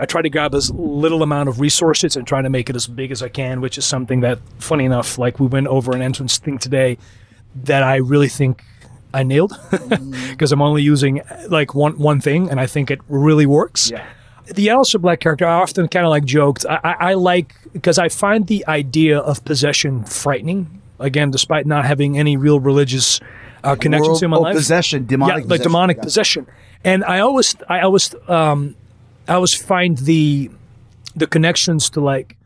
I 0.00 0.06
try 0.06 0.22
to 0.22 0.30
grab 0.30 0.54
as 0.54 0.70
little 0.70 1.22
amount 1.22 1.48
of 1.48 1.60
resources 1.60 2.16
and 2.16 2.26
try 2.26 2.42
to 2.42 2.48
make 2.48 2.70
it 2.70 2.76
as 2.76 2.86
big 2.86 3.10
as 3.10 3.22
I 3.22 3.28
can, 3.28 3.60
which 3.60 3.78
is 3.78 3.84
something 3.84 4.20
that, 4.20 4.38
funny 4.58 4.84
enough, 4.84 5.18
like 5.18 5.40
we 5.40 5.46
went 5.46 5.66
over 5.66 5.94
an 5.94 6.02
entrance 6.02 6.38
thing 6.38 6.58
today, 6.58 6.98
that 7.64 7.82
I 7.82 7.96
really 7.96 8.28
think 8.28 8.62
I 9.12 9.22
nailed 9.22 9.58
because 10.30 10.52
I'm 10.52 10.62
only 10.62 10.82
using 10.82 11.22
like 11.48 11.74
one 11.74 11.98
one 11.98 12.20
thing, 12.20 12.50
and 12.50 12.60
I 12.60 12.66
think 12.66 12.90
it 12.90 13.00
really 13.08 13.46
works. 13.46 13.90
Yeah. 13.90 14.04
The 14.54 14.68
Aleister 14.68 15.00
Black 15.00 15.20
character, 15.20 15.46
I 15.46 15.60
often 15.60 15.88
kind 15.88 16.06
of 16.06 16.10
like 16.10 16.24
joked. 16.24 16.64
I, 16.66 16.80
I, 16.82 16.92
I 17.10 17.14
like 17.14 17.54
because 17.72 17.98
I 17.98 18.08
find 18.08 18.46
the 18.46 18.66
idea 18.66 19.18
of 19.18 19.44
possession 19.44 20.04
frightening. 20.04 20.80
Again, 21.00 21.30
despite 21.30 21.64
not 21.66 21.84
having 21.84 22.18
any 22.18 22.36
real 22.36 22.58
religious 22.58 23.20
uh, 23.62 23.76
connections 23.76 24.08
World- 24.08 24.22
in 24.24 24.30
my 24.30 24.36
oh, 24.36 24.40
life, 24.40 24.56
possession, 24.56 25.06
demonic 25.06 25.30
yeah, 25.32 25.36
like 25.36 25.44
possession. 25.48 25.62
demonic 25.62 25.96
Yeah. 25.98 26.02
possession. 26.02 26.46
And 26.84 27.04
I 27.04 27.20
always, 27.20 27.54
I 27.68 27.80
always, 27.80 28.14
um, 28.28 28.74
I 29.28 29.34
always 29.34 29.54
find 29.54 29.98
the 29.98 30.50
the 31.14 31.26
connections 31.26 31.90
to 31.90 32.00
like 32.00 32.36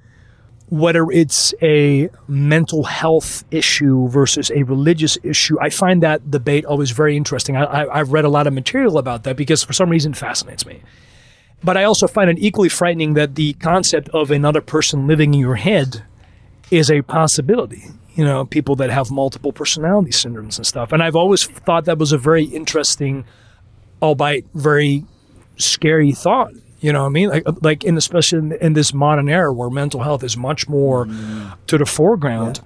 whether 0.68 1.10
it's 1.10 1.52
a 1.60 2.08
mental 2.28 2.84
health 2.84 3.44
issue 3.50 4.08
versus 4.08 4.50
a 4.54 4.62
religious 4.62 5.18
issue. 5.22 5.60
I 5.60 5.68
find 5.68 6.02
that 6.02 6.30
debate 6.30 6.64
always 6.64 6.92
very 6.92 7.14
interesting. 7.14 7.58
I, 7.58 7.86
I've 7.86 8.10
read 8.10 8.24
a 8.24 8.30
lot 8.30 8.46
of 8.46 8.54
material 8.54 8.96
about 8.96 9.24
that 9.24 9.36
because 9.36 9.62
for 9.62 9.74
some 9.74 9.90
reason 9.90 10.12
it 10.12 10.16
fascinates 10.16 10.64
me. 10.64 10.80
But 11.62 11.76
I 11.76 11.84
also 11.84 12.08
find 12.08 12.30
it 12.30 12.38
equally 12.38 12.70
frightening 12.70 13.12
that 13.14 13.34
the 13.34 13.52
concept 13.54 14.08
of 14.10 14.30
another 14.30 14.62
person 14.62 15.06
living 15.06 15.34
in 15.34 15.40
your 15.40 15.56
head 15.56 16.04
is 16.70 16.90
a 16.90 17.02
possibility. 17.02 17.84
You 18.14 18.24
know, 18.24 18.46
people 18.46 18.74
that 18.76 18.88
have 18.88 19.10
multiple 19.10 19.52
personality 19.52 20.10
syndromes 20.10 20.56
and 20.56 20.66
stuff. 20.66 20.90
And 20.90 21.02
I've 21.02 21.16
always 21.16 21.44
thought 21.44 21.84
that 21.84 21.98
was 21.98 22.12
a 22.12 22.18
very 22.18 22.44
interesting, 22.44 23.26
albeit 24.00 24.46
very 24.54 25.04
scary 25.58 26.12
thought. 26.12 26.52
You 26.82 26.92
know 26.92 27.02
what 27.02 27.06
I 27.06 27.10
mean? 27.10 27.28
Like, 27.28 27.44
uh, 27.46 27.52
like 27.62 27.84
in 27.84 27.96
especially 27.96 28.38
in, 28.40 28.52
in 28.52 28.72
this 28.72 28.92
modern 28.92 29.28
era 29.28 29.52
where 29.52 29.70
mental 29.70 30.02
health 30.02 30.24
is 30.24 30.36
much 30.36 30.68
more 30.68 31.06
mm. 31.06 31.56
to 31.68 31.78
the 31.78 31.86
foreground. 31.86 32.60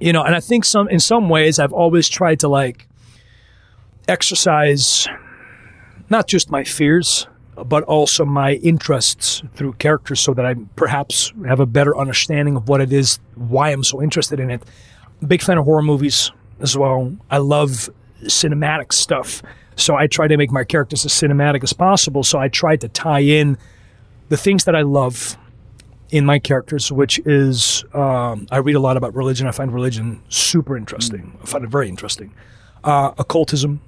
You 0.00 0.12
know, 0.12 0.24
and 0.24 0.34
I 0.34 0.40
think 0.40 0.64
some 0.64 0.88
in 0.88 1.00
some 1.00 1.28
ways 1.28 1.58
I've 1.58 1.72
always 1.72 2.08
tried 2.08 2.40
to 2.40 2.48
like 2.48 2.88
exercise 4.08 5.08
not 6.10 6.26
just 6.26 6.50
my 6.50 6.64
fears, 6.64 7.26
but 7.54 7.84
also 7.84 8.24
my 8.24 8.54
interests 8.54 9.42
through 9.54 9.74
characters 9.74 10.20
so 10.20 10.34
that 10.34 10.44
I 10.44 10.54
perhaps 10.74 11.32
have 11.46 11.60
a 11.60 11.66
better 11.66 11.96
understanding 11.96 12.56
of 12.56 12.68
what 12.68 12.80
it 12.80 12.92
is, 12.92 13.18
why 13.34 13.70
I'm 13.70 13.84
so 13.84 14.02
interested 14.02 14.40
in 14.40 14.50
it. 14.50 14.62
Big 15.26 15.42
fan 15.42 15.56
of 15.56 15.64
horror 15.64 15.82
movies 15.82 16.30
as 16.60 16.76
well. 16.76 17.16
I 17.30 17.38
love 17.38 17.88
cinematic 18.24 18.92
stuff. 18.92 19.42
So 19.76 19.94
I 19.94 20.06
try 20.06 20.26
to 20.26 20.36
make 20.36 20.50
my 20.50 20.64
characters 20.64 21.04
as 21.04 21.12
cinematic 21.12 21.62
as 21.62 21.72
possible. 21.72 22.24
So 22.24 22.38
I 22.38 22.48
try 22.48 22.76
to 22.76 22.88
tie 22.88 23.20
in 23.20 23.58
the 24.28 24.36
things 24.36 24.64
that 24.64 24.74
I 24.74 24.82
love 24.82 25.36
in 26.10 26.24
my 26.24 26.38
characters, 26.38 26.90
which 26.90 27.18
is 27.20 27.84
um, 27.92 28.46
I 28.50 28.58
read 28.58 28.74
a 28.76 28.80
lot 28.80 28.96
about 28.96 29.14
religion. 29.14 29.46
I 29.46 29.50
find 29.50 29.72
religion 29.72 30.22
super 30.28 30.76
interesting. 30.76 31.38
I 31.42 31.46
find 31.46 31.64
it 31.64 31.70
very 31.70 31.88
interesting. 31.88 32.32
Uh, 32.84 33.12
occultism, 33.18 33.80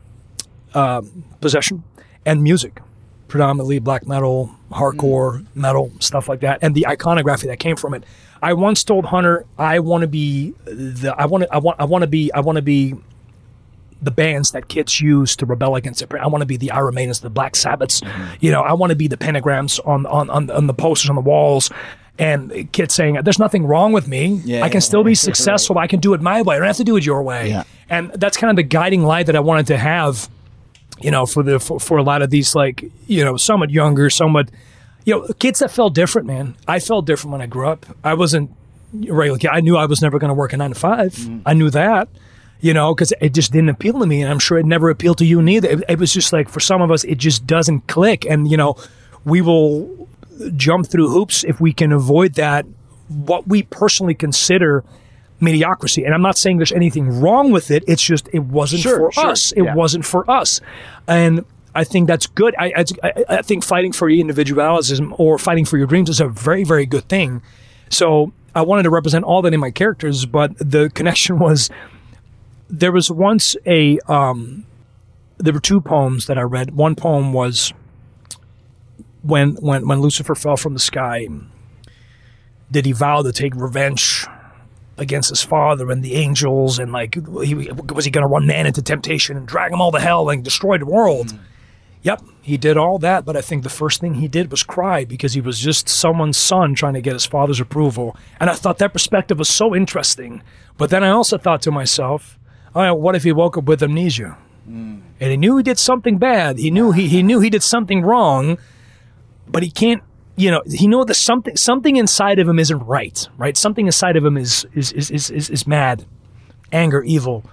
um, 0.75 1.25
possession, 1.41 1.85
and 2.27 2.43
music, 2.43 2.81
predominantly 3.29 3.79
black 3.79 4.07
metal, 4.07 4.51
hardcore 4.71 5.47
metal, 5.55 5.93
stuff 6.01 6.29
like 6.29 6.41
that, 6.41 6.59
and 6.63 6.75
the 6.75 6.87
iconography 6.87 7.47
that 7.47 7.59
came 7.59 7.77
from 7.77 7.95
it. 7.95 8.05
I 8.43 8.53
once 8.53 8.85
told 8.85 9.07
Hunter, 9.07 9.47
I 9.57 9.79
want 9.79 10.03
to 10.03 10.09
be 10.09 10.55
the 10.65 11.15
I 11.17 11.27
want 11.27 11.45
to 11.45 11.55
I 11.55 11.59
want 11.59 11.81
I 11.81 11.85
want 11.85 12.03
to 12.03 12.09
be 12.09 12.33
I 12.33 12.41
want 12.41 12.57
to 12.57 12.63
be 12.63 12.95
the 14.01 14.11
bands 14.11 14.53
that 14.53 14.69
kids 14.69 15.01
use 15.01 15.35
to 15.37 15.47
rebel 15.47 15.75
against 15.75 16.03
it. 16.03 16.13
I 16.15 16.27
want 16.29 16.43
to 16.43 16.47
be 16.47 16.57
the 16.57 16.71
Iron 16.71 16.95
Maidens, 16.95 17.21
the 17.21 17.31
Black 17.31 17.57
Sabbaths. 17.57 18.01
Mm-hmm. 18.01 18.35
You 18.41 18.53
know, 18.53 18.63
I 18.63 18.73
want 18.73 18.91
to 18.91 18.97
be 18.97 19.09
the 19.09 19.17
pentagrams 19.17 19.81
on 19.87 20.07
on 20.07 20.31
on, 20.31 20.51
on 20.51 20.67
the 20.67 20.75
posters 20.75 21.11
on 21.11 21.17
the 21.17 21.23
walls. 21.23 21.71
And 22.21 22.73
kids 22.73 22.95
saying, 22.95 23.21
"There's 23.23 23.39
nothing 23.39 23.65
wrong 23.65 23.93
with 23.93 24.09
me. 24.09 24.41
Yeah, 24.45 24.65
I 24.65 24.69
can 24.69 24.81
still 24.81 25.05
be 25.05 25.15
successful. 25.15 25.79
I 25.79 25.87
can 25.87 26.01
do 26.01 26.15
it 26.15 26.21
my 26.21 26.43
way. 26.43 26.57
I 26.57 26.59
don't 26.59 26.67
have 26.67 26.77
to 26.79 26.85
do 26.85 26.97
it 26.97 27.07
your 27.07 27.23
way." 27.23 27.51
Yeah. 27.51 27.63
And 27.89 28.11
that's 28.13 28.37
kind 28.37 28.51
of 28.51 28.57
the 28.57 28.65
guiding 28.65 29.05
light 29.05 29.27
that 29.27 29.37
I 29.37 29.41
wanted 29.41 29.69
to 29.69 29.79
have 29.79 30.29
you 31.01 31.11
know, 31.11 31.27
for 31.27 31.43
the 31.43 31.61
for, 31.61 31.79
for 31.79 31.97
a 31.99 32.03
lot 32.03 32.23
of 32.23 32.31
these 32.31 32.55
like 32.55 32.85
you 33.07 33.25
know, 33.25 33.37
somewhat 33.37 33.71
younger, 33.71 34.11
somewhat 34.11 34.51
you 35.05 35.15
know, 35.15 35.29
kids 35.39 35.61
that 35.61 35.71
felt 35.71 35.95
different, 35.95 36.27
man. 36.27 36.57
I 36.67 36.81
felt 36.81 37.07
different 37.07 37.33
when 37.33 37.41
I 37.41 37.47
grew 37.47 37.69
up. 37.69 37.87
I 38.05 38.15
wasn't 38.15 38.51
regular 38.93 39.39
kid. 39.39 39.51
I 39.53 39.61
knew 39.61 39.77
I 39.77 39.87
was 39.87 40.03
never 40.03 40.19
going 40.19 40.29
to 40.29 40.35
work 40.35 40.53
a 40.53 40.57
nine 40.57 40.71
to 40.71 40.79
5 40.79 41.13
mm-hmm. 41.13 41.39
I 41.47 41.55
knew 41.55 41.71
that, 41.71 42.09
you 42.61 42.75
know, 42.75 42.95
because 42.95 43.13
it 43.21 43.35
just 43.35 43.53
didn't 43.53 43.69
appeal 43.69 43.99
to 44.01 44.07
me, 44.07 44.23
and 44.23 44.31
I'm 44.31 44.39
sure 44.39 44.59
it 44.59 44.67
never 44.67 44.91
appealed 44.91 45.19
to 45.19 45.25
you 45.25 45.41
neither. 45.41 45.69
It, 45.69 45.85
it 45.89 45.99
was 45.99 46.13
just 46.13 46.33
like 46.33 46.49
for 46.49 46.61
some 46.61 46.83
of 46.83 46.91
us, 46.91 47.05
it 47.05 47.19
just 47.19 47.47
doesn't 47.47 47.87
click, 47.87 48.25
and 48.25 48.51
you 48.51 48.57
know, 48.57 48.77
we 49.25 49.41
will 49.41 50.09
jump 50.57 50.89
through 50.89 51.09
hoops 51.09 51.45
if 51.45 51.61
we 51.61 51.73
can 51.73 51.93
avoid 51.93 52.35
that. 52.35 52.67
What 53.09 53.47
we 53.47 53.63
personally 53.63 54.15
consider 54.15 54.85
mediocrity, 55.41 56.05
and 56.05 56.15
I'm 56.15 56.23
not 56.23 56.37
saying 56.37 56.59
there's 56.59 56.73
anything 56.73 57.21
wrong 57.21 57.53
with 57.53 57.71
it. 57.71 57.85
It's 57.87 58.03
just 58.03 58.29
it 58.33 58.41
wasn't 58.41 58.83
Sure, 58.83 58.99
for 58.99 59.13
sure, 59.13 59.27
us. 59.31 59.53
It 59.53 59.63
yeah. 59.63 59.75
wasn't 59.75 60.05
for 60.05 60.29
us, 60.31 60.61
and. 61.07 61.45
I 61.75 61.85
think 61.85 62.09
that's 62.09 62.27
good. 62.27 62.57
I, 62.59 62.85
I, 63.05 63.25
I 63.29 63.43
think 63.43 63.63
fighting 63.63 63.93
for 63.93 64.09
your 64.09 64.21
individualism 64.21 65.15
or 65.17 65.39
fighting 65.39 65.65
for 65.65 65.77
your 65.77 65.87
dreams 65.87 66.09
is 66.09 66.19
a 66.19 66.27
very, 66.27 66.65
very 66.65 66.87
good 66.87 67.09
thing. 67.09 67.41
So 67.89 68.33
I 68.53 68.63
wanted 68.63 68.83
to 68.85 68.91
represent 68.91 69.25
all 69.25 69.43
that 69.43 69.55
in 69.55 69.61
my 69.61 69.71
characters, 69.71 70.27
but 70.27 70.59
the 70.59 70.91
connection 70.95 71.39
was 71.39 71.71
there 72.69 72.93
was 72.93 73.11
once 73.11 73.57
a 73.67 73.99
um, 74.09 74.67
there 75.39 75.53
were 75.53 75.61
two 75.61 75.81
poems 75.81 76.27
that 76.27 76.39
I 76.39 76.43
read. 76.43 76.75
One 76.75 76.95
poem 76.95 77.33
was 77.33 77.73
when 79.23 79.57
when 79.57 79.87
when 79.87 80.01
Lucifer 80.01 80.35
fell 80.35 80.57
from 80.57 80.75
the 80.75 80.81
sky. 80.81 81.29
Did 82.71 82.85
he 82.85 82.93
vow 82.93 83.23
to 83.23 83.33
take 83.33 83.55
revenge 83.55 84.27
against 84.99 85.31
his 85.31 85.43
father 85.43 85.91
and 85.91 86.03
the 86.03 86.17
angels 86.17 86.79
and 86.79 86.93
like 86.93 87.15
he, 87.15 87.55
was 87.55 88.05
he 88.05 88.11
going 88.11 88.23
to 88.23 88.29
run 88.29 88.47
man 88.47 88.67
into 88.67 88.83
temptation 88.83 89.37
and 89.37 89.47
drag 89.47 89.71
them 89.71 89.81
all 89.81 89.93
to 89.93 90.01
hell 90.01 90.29
and 90.29 90.45
destroy 90.45 90.77
the 90.77 90.85
world? 90.85 91.39
Yep, 92.03 92.23
he 92.43 92.57
did 92.57 92.77
all 92.77 92.99
that, 92.99 93.25
but 93.25 93.37
I 93.37 93.41
think 93.41 93.63
the 93.63 93.69
first 93.69 94.01
thing 94.01 94.15
he 94.15 94.29
did 94.29 94.51
was 94.51 94.63
cry 94.63 95.05
because 95.05 95.33
he 95.33 95.41
was 95.41 95.59
just 95.59 95.89
someone's 95.89 96.37
son 96.37 96.75
trying 96.75 96.95
to 96.95 97.01
get 97.01 97.15
his 97.15 97.27
father's 97.27 97.59
approval. 97.59 98.17
And 98.39 98.49
I 98.49 98.55
thought 98.55 98.79
that 98.79 98.93
perspective 98.93 99.39
was 99.39 99.49
so 99.49 99.75
interesting. 99.75 100.43
But 100.77 100.91
then 100.91 101.03
I 101.03 101.11
also 101.11 101.39
thought 101.39 101.61
to 101.63 101.73
myself, 101.73 102.38
yeah, 102.83 102.91
what 102.93 103.15
if 103.15 103.25
he 103.25 103.33
woke 103.33 103.57
up 103.57 103.65
with 103.65 103.83
amnesia? 103.83 104.39
Hmm. 104.65 105.01
And 105.21 105.31
he 105.31 105.37
knew 105.37 105.57
he 105.57 105.63
did 105.63 105.79
something 105.79 106.19
bad. 106.19 106.59
He 106.59 106.71
knew 106.71 106.93
he, 106.93 107.09
he 107.09 107.23
knew 107.23 107.41
he 107.41 107.51
did 107.51 107.63
something 107.63 108.03
wrong, 108.03 108.59
but 109.47 109.63
he 109.63 109.71
can't 109.71 110.03
you 110.37 110.53
know, 110.53 110.63
he 110.67 110.87
know 110.87 111.03
that 111.03 111.15
something 111.15 111.57
something 111.57 111.97
inside 111.97 112.39
of 112.39 112.49
him 112.49 112.61
isn't 112.61 112.79
right, 112.87 113.29
right? 113.37 113.57
Something 113.57 113.87
inside 113.87 114.17
of 114.17 114.25
him 114.25 114.37
is 114.37 114.67
is 114.73 114.93
is 114.93 115.11
is, 115.11 115.31
is, 115.31 115.51
is 115.51 115.67
mad, 115.67 116.07
anger, 116.71 117.03
evil 117.03 117.45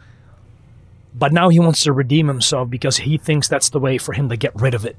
but 1.17 1.31
now 1.31 1.49
he 1.49 1.59
wants 1.59 1.83
to 1.83 1.93
redeem 1.93 2.27
himself 2.27 2.69
because 2.69 2.97
he 2.97 3.17
thinks 3.17 3.47
that's 3.47 3.69
the 3.69 3.79
way 3.79 3.97
for 3.97 4.13
him 4.13 4.27
to 4.29 4.35
get 4.35 4.53
rid 4.55 4.73
of 4.73 4.85
it. 4.85 4.97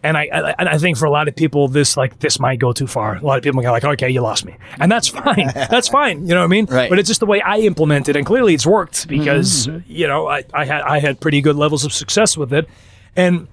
And 0.00 0.16
I, 0.16 0.28
I, 0.32 0.54
and 0.60 0.68
I 0.68 0.78
think 0.78 0.96
for 0.96 1.06
a 1.06 1.10
lot 1.10 1.26
of 1.26 1.34
people, 1.34 1.66
this 1.66 1.96
like 1.96 2.20
this 2.20 2.38
might 2.38 2.60
go 2.60 2.72
too 2.72 2.86
far. 2.86 3.16
A 3.16 3.20
lot 3.20 3.36
of 3.36 3.42
people 3.42 3.60
are 3.66 3.70
like, 3.70 3.84
okay, 3.84 4.08
you 4.08 4.20
lost 4.20 4.44
me, 4.44 4.56
and 4.78 4.92
that's 4.92 5.08
fine. 5.08 5.50
that's 5.54 5.88
fine. 5.88 6.20
You 6.26 6.34
know 6.34 6.40
what 6.40 6.44
I 6.44 6.48
mean? 6.48 6.66
Right. 6.66 6.88
But 6.88 7.00
it's 7.00 7.08
just 7.08 7.18
the 7.18 7.26
way 7.26 7.40
I 7.40 7.58
implement 7.58 8.08
it, 8.08 8.14
and 8.14 8.24
clearly 8.24 8.54
it's 8.54 8.66
worked 8.66 9.08
because 9.08 9.68
you 9.88 10.06
know 10.06 10.28
I, 10.28 10.44
I 10.54 10.64
had 10.66 10.82
I 10.82 11.00
had 11.00 11.20
pretty 11.20 11.40
good 11.40 11.56
levels 11.56 11.84
of 11.84 11.92
success 11.92 12.36
with 12.36 12.52
it, 12.52 12.68
and 13.16 13.48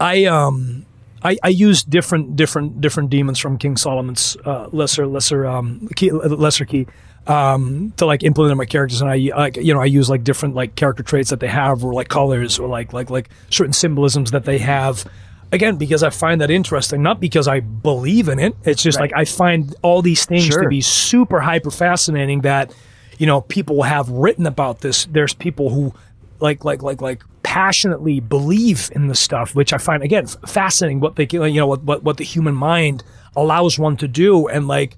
I 0.00 0.24
um 0.24 0.86
I, 1.22 1.36
I 1.42 1.48
use 1.48 1.82
different 1.82 2.36
different 2.36 2.80
different 2.80 3.10
demons 3.10 3.38
from 3.38 3.58
King 3.58 3.76
Solomon's 3.76 4.36
uh, 4.44 4.68
lesser 4.72 5.06
lesser 5.06 5.46
um 5.46 5.88
key, 5.94 6.10
lesser 6.10 6.64
key 6.64 6.86
um 7.26 7.92
to 7.98 8.06
like 8.06 8.22
implement 8.22 8.56
my 8.56 8.64
characters 8.64 9.02
and 9.02 9.10
I 9.10 9.16
like 9.36 9.56
you 9.58 9.74
know 9.74 9.80
I 9.80 9.84
use 9.84 10.08
like 10.08 10.24
different 10.24 10.54
like 10.54 10.74
character 10.74 11.02
traits 11.02 11.28
that 11.30 11.40
they 11.40 11.48
have 11.48 11.84
or 11.84 11.92
like 11.92 12.08
colors 12.08 12.58
or 12.58 12.66
like 12.66 12.94
like 12.94 13.10
like 13.10 13.28
certain 13.50 13.74
symbolisms 13.74 14.30
that 14.30 14.46
they 14.46 14.58
have 14.58 15.04
again 15.52 15.76
because 15.76 16.02
I 16.02 16.10
find 16.10 16.40
that 16.40 16.50
interesting 16.50 17.02
not 17.02 17.20
because 17.20 17.48
I 17.48 17.60
believe 17.60 18.28
in 18.28 18.38
it 18.38 18.56
it's 18.64 18.82
just 18.82 18.98
like 19.00 19.12
I 19.14 19.24
find 19.24 19.74
all 19.82 20.02
these 20.02 20.24
things 20.24 20.48
to 20.48 20.68
be 20.68 20.80
super 20.80 21.40
hyper 21.40 21.70
fascinating 21.70 22.42
that 22.42 22.74
you 23.18 23.26
know 23.26 23.42
people 23.42 23.82
have 23.82 24.08
written 24.08 24.46
about 24.46 24.80
this. 24.80 25.04
There's 25.04 25.34
people 25.34 25.70
who 25.70 25.94
like 26.40 26.64
like 26.64 26.82
like 26.82 27.00
like 27.00 27.22
passionately 27.42 28.20
believe 28.20 28.90
in 28.94 29.08
the 29.08 29.14
stuff 29.14 29.54
which 29.54 29.72
i 29.72 29.78
find 29.78 30.02
again 30.02 30.26
fascinating 30.46 31.00
what 31.00 31.16
they 31.16 31.26
you 31.30 31.54
know 31.54 31.66
what, 31.66 31.82
what 31.82 32.02
what 32.02 32.16
the 32.16 32.24
human 32.24 32.54
mind 32.54 33.02
allows 33.36 33.78
one 33.78 33.96
to 33.96 34.08
do. 34.08 34.48
And 34.48 34.66
like 34.66 34.96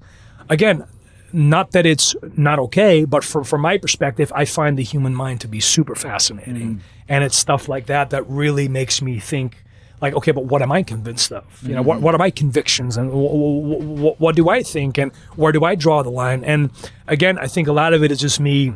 again 0.49 0.85
not 1.31 1.71
that 1.71 1.85
it's 1.85 2.15
not 2.37 2.59
okay 2.59 3.05
but 3.05 3.23
from 3.23 3.43
from 3.43 3.61
my 3.61 3.77
perspective 3.77 4.31
i 4.35 4.45
find 4.45 4.77
the 4.77 4.83
human 4.83 5.15
mind 5.15 5.41
to 5.41 5.47
be 5.47 5.59
super 5.59 5.95
fascinating. 5.95 6.75
Mm. 6.75 6.79
And 7.09 7.23
it's 7.23 7.37
stuff 7.37 7.67
like 7.67 7.87
that 7.87 8.11
that 8.11 8.27
really 8.29 8.67
makes 8.67 9.01
me 9.01 9.19
think 9.19 9.63
like 10.03 10.13
okay 10.13 10.31
but 10.31 10.45
what 10.45 10.61
am 10.61 10.71
i 10.71 10.83
convinced 10.83 11.31
of? 11.31 11.43
You 11.63 11.73
know 11.75 11.81
what, 11.81 12.01
what 12.01 12.13
are 12.13 12.19
my 12.19 12.29
convictions 12.29 12.97
and 12.97 13.09
w- 13.09 13.27
w- 13.27 13.95
w- 13.95 14.15
what 14.19 14.35
do 14.35 14.49
i 14.49 14.61
think 14.61 14.99
and 14.99 15.11
where 15.35 15.51
do 15.51 15.63
i 15.63 15.73
draw 15.75 16.03
the 16.03 16.11
line? 16.11 16.43
And 16.43 16.69
again 17.07 17.39
i 17.39 17.47
think 17.47 17.67
a 17.67 17.73
lot 17.73 17.93
of 17.93 18.03
it 18.03 18.11
is 18.11 18.19
just 18.19 18.39
me 18.39 18.73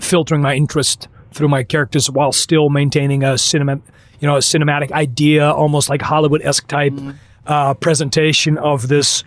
filtering 0.00 0.40
my 0.42 0.54
interest 0.54 1.08
through 1.32 1.48
my 1.48 1.62
characters 1.62 2.10
while 2.10 2.32
still 2.32 2.68
maintaining 2.70 3.22
a 3.22 3.36
cinema, 3.36 3.80
you 4.20 4.26
know, 4.28 4.36
a 4.36 4.40
cinematic 4.40 4.90
idea, 4.92 5.50
almost 5.50 5.88
like 5.90 6.00
Hollywood 6.02 6.42
esque 6.42 6.66
type 6.68 6.94
uh, 7.46 7.74
presentation 7.74 8.56
of 8.58 8.88
this, 8.88 9.22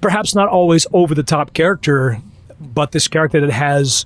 perhaps 0.00 0.34
not 0.34 0.48
always 0.48 0.86
over 0.92 1.14
the 1.14 1.22
top 1.22 1.52
character, 1.52 2.18
but 2.60 2.92
this 2.92 3.06
character 3.08 3.40
that 3.40 3.50
has 3.52 4.04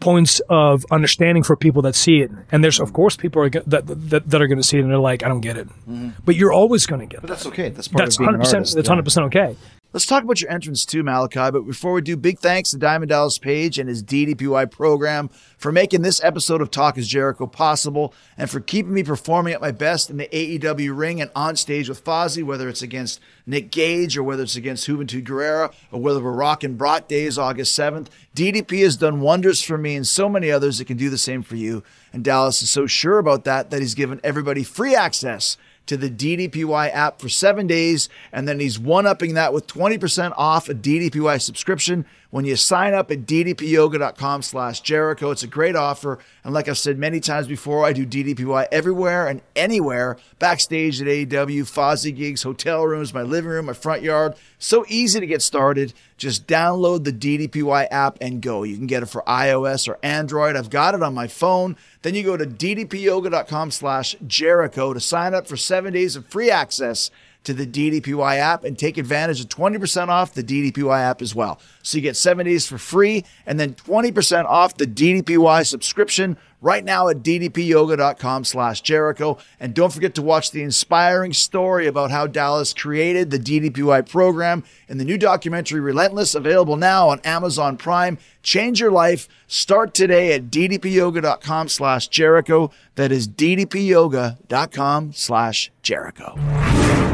points 0.00 0.40
of 0.48 0.84
understanding 0.90 1.42
for 1.42 1.56
people 1.56 1.82
that 1.82 1.94
see 1.94 2.20
it. 2.20 2.30
And 2.50 2.62
there's 2.62 2.80
of 2.80 2.92
course 2.92 3.16
people 3.16 3.42
are, 3.42 3.48
go- 3.48 3.62
that, 3.66 3.86
that 3.86 4.28
that 4.28 4.42
are 4.42 4.46
going 4.46 4.58
to 4.58 4.64
see 4.64 4.78
it 4.78 4.82
and 4.82 4.90
they're 4.90 4.98
like, 4.98 5.22
I 5.22 5.28
don't 5.28 5.40
get 5.40 5.56
it, 5.56 5.68
mm-hmm. 5.68 6.10
but 6.24 6.36
you're 6.36 6.52
always 6.52 6.86
going 6.86 7.00
to 7.00 7.06
get 7.06 7.24
it. 7.24 7.26
That's 7.26 7.46
okay. 7.46 7.68
That's 7.70 7.88
part 7.88 8.04
That's 8.04 8.16
of 8.16 8.20
being 8.20 8.28
hundred 8.28 8.40
percent. 8.40 8.72
That's 8.74 8.86
yeah. 8.86 8.90
hundred 8.90 9.04
percent 9.04 9.26
okay. 9.26 9.56
Let's 9.94 10.06
talk 10.06 10.24
about 10.24 10.40
your 10.40 10.50
entrance 10.50 10.86
too, 10.86 11.02
Malakai. 11.02 11.52
But 11.52 11.66
before 11.66 11.92
we 11.92 12.00
do, 12.00 12.16
big 12.16 12.38
thanks 12.38 12.70
to 12.70 12.78
Diamond 12.78 13.10
Dallas 13.10 13.36
Page 13.36 13.78
and 13.78 13.90
his 13.90 14.02
DDPY 14.02 14.70
program 14.70 15.28
for 15.58 15.70
making 15.70 16.00
this 16.00 16.24
episode 16.24 16.62
of 16.62 16.70
Talk 16.70 16.96
is 16.96 17.06
Jericho 17.06 17.46
possible 17.46 18.14
and 18.38 18.48
for 18.48 18.58
keeping 18.58 18.94
me 18.94 19.02
performing 19.02 19.52
at 19.52 19.60
my 19.60 19.70
best 19.70 20.08
in 20.08 20.16
the 20.16 20.28
AEW 20.28 20.96
ring 20.96 21.20
and 21.20 21.30
on 21.36 21.56
stage 21.56 21.90
with 21.90 22.02
Fozzy, 22.02 22.42
whether 22.42 22.70
it's 22.70 22.80
against 22.80 23.20
Nick 23.44 23.70
Gage 23.70 24.16
or 24.16 24.22
whether 24.22 24.44
it's 24.44 24.56
against 24.56 24.88
Juventud 24.88 25.24
Guerrera 25.24 25.74
or 25.90 26.00
whether 26.00 26.20
we're 26.20 26.32
rocking 26.32 26.76
Brat 26.76 27.06
Days 27.06 27.36
August 27.36 27.78
7th. 27.78 28.06
DDP 28.34 28.82
has 28.84 28.96
done 28.96 29.20
wonders 29.20 29.60
for 29.60 29.76
me 29.76 29.94
and 29.94 30.08
so 30.08 30.26
many 30.26 30.50
others 30.50 30.78
that 30.78 30.86
can 30.86 30.96
do 30.96 31.10
the 31.10 31.18
same 31.18 31.42
for 31.42 31.56
you. 31.56 31.82
And 32.14 32.24
Dallas 32.24 32.62
is 32.62 32.70
so 32.70 32.86
sure 32.86 33.18
about 33.18 33.44
that 33.44 33.68
that 33.68 33.82
he's 33.82 33.94
given 33.94 34.22
everybody 34.24 34.64
free 34.64 34.94
access 34.94 35.58
to 35.86 35.96
the 35.96 36.10
DDPY 36.10 36.92
app 36.92 37.20
for 37.20 37.28
seven 37.28 37.66
days. 37.66 38.08
And 38.32 38.46
then 38.46 38.60
he's 38.60 38.78
one 38.78 39.06
upping 39.06 39.34
that 39.34 39.52
with 39.52 39.66
20% 39.66 40.32
off 40.36 40.68
a 40.68 40.74
DDPY 40.74 41.40
subscription 41.40 42.04
when 42.30 42.44
you 42.46 42.56
sign 42.56 42.94
up 42.94 43.10
at 43.10 43.26
ddpyoga.com 43.26 44.42
slash 44.42 44.80
Jericho. 44.80 45.30
It's 45.30 45.42
a 45.42 45.46
great 45.48 45.76
offer. 45.76 46.18
And 46.44 46.54
like 46.54 46.66
I've 46.66 46.78
said 46.78 46.98
many 46.98 47.20
times 47.20 47.46
before, 47.46 47.84
I 47.84 47.92
do 47.92 48.06
DDPY 48.06 48.68
everywhere 48.72 49.28
and 49.28 49.42
anywhere 49.54 50.16
backstage 50.38 51.00
at 51.00 51.08
AEW, 51.08 51.62
Fozzy 51.62 52.14
gigs, 52.14 52.42
hotel 52.42 52.84
rooms, 52.84 53.12
my 53.12 53.22
living 53.22 53.50
room, 53.50 53.66
my 53.66 53.74
front 53.74 54.02
yard. 54.02 54.34
So 54.62 54.84
easy 54.86 55.18
to 55.18 55.26
get 55.26 55.42
started. 55.42 55.92
Just 56.16 56.46
download 56.46 57.02
the 57.02 57.12
DDPY 57.12 57.88
app 57.90 58.18
and 58.20 58.40
go. 58.40 58.62
You 58.62 58.76
can 58.76 58.86
get 58.86 59.02
it 59.02 59.06
for 59.06 59.22
iOS 59.22 59.88
or 59.88 59.98
Android. 60.04 60.54
I've 60.54 60.70
got 60.70 60.94
it 60.94 61.02
on 61.02 61.14
my 61.14 61.26
phone. 61.26 61.76
Then 62.02 62.14
you 62.14 62.22
go 62.22 62.36
to 62.36 62.46
ddpyoga.com 62.46 63.72
slash 63.72 64.14
Jericho 64.24 64.92
to 64.92 65.00
sign 65.00 65.34
up 65.34 65.48
for 65.48 65.56
seven 65.56 65.92
days 65.92 66.14
of 66.14 66.26
free 66.26 66.48
access 66.48 67.10
to 67.44 67.52
the 67.52 67.66
DDPY 67.66 68.38
app 68.38 68.64
and 68.64 68.78
take 68.78 68.98
advantage 68.98 69.40
of 69.40 69.48
20% 69.48 70.08
off 70.08 70.34
the 70.34 70.42
DDPY 70.42 71.00
app 71.00 71.22
as 71.22 71.34
well. 71.34 71.60
So 71.82 71.98
you 71.98 72.02
get 72.02 72.16
seven 72.16 72.46
days 72.46 72.66
for 72.66 72.78
free 72.78 73.24
and 73.46 73.58
then 73.58 73.74
20% 73.74 74.44
off 74.44 74.76
the 74.76 74.86
DDPY 74.86 75.66
subscription 75.66 76.36
right 76.62 76.84
now 76.84 77.08
at 77.08 77.18
ddpyoga.com 77.18 78.44
slash 78.44 78.80
Jericho. 78.80 79.36
And 79.60 79.74
don't 79.74 79.92
forget 79.92 80.14
to 80.14 80.22
watch 80.22 80.52
the 80.52 80.62
inspiring 80.62 81.34
story 81.34 81.86
about 81.86 82.10
how 82.10 82.26
Dallas 82.26 82.72
created 82.72 83.30
the 83.30 83.38
DDPY 83.38 84.08
program 84.08 84.64
in 84.88 84.96
the 84.96 85.04
new 85.04 85.18
documentary 85.18 85.80
Relentless, 85.80 86.34
available 86.34 86.76
now 86.76 87.08
on 87.08 87.20
Amazon 87.24 87.76
Prime. 87.76 88.16
Change 88.42 88.80
your 88.80 88.92
life. 88.92 89.28
Start 89.46 89.92
today 89.92 90.32
at 90.32 90.44
ddpyoga.com 90.50 91.68
slash 91.68 92.08
Jericho. 92.08 92.70
That 92.94 93.12
is 93.12 93.28
ddpyoga.com 93.28 95.12
slash 95.12 95.70
Jericho. 95.82 97.11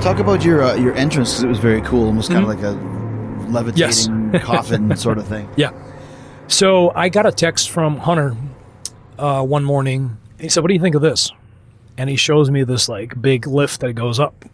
Talk 0.00 0.18
about 0.20 0.44
your 0.44 0.62
uh, 0.62 0.76
your 0.76 0.94
entrance 0.94 1.30
because 1.30 1.42
it 1.42 1.48
was 1.48 1.58
very 1.58 1.80
cool. 1.82 2.06
Almost 2.06 2.30
kind 2.30 2.44
of 2.44 2.48
like 2.48 2.62
a 2.62 2.72
Yes. 3.74 4.06
levitating 4.08 4.40
coffin 4.46 4.96
sort 4.96 5.18
of 5.18 5.26
thing. 5.26 5.48
Yeah. 5.56 5.72
So 6.48 6.92
I 6.94 7.08
got 7.08 7.26
a 7.26 7.32
text 7.32 7.70
from 7.70 7.96
Hunter 7.98 8.36
uh, 9.18 9.42
one 9.42 9.64
morning. 9.64 10.16
He 10.38 10.48
said, 10.48 10.62
"What 10.62 10.68
do 10.68 10.74
you 10.74 10.80
think 10.80 10.94
of 10.94 11.02
this?" 11.02 11.32
And 11.98 12.08
he 12.08 12.14
shows 12.16 12.50
me 12.52 12.62
this 12.62 12.88
like 12.88 13.20
big 13.20 13.46
lift 13.48 13.80
that 13.80 13.94
goes 13.94 14.20
up. 14.20 14.44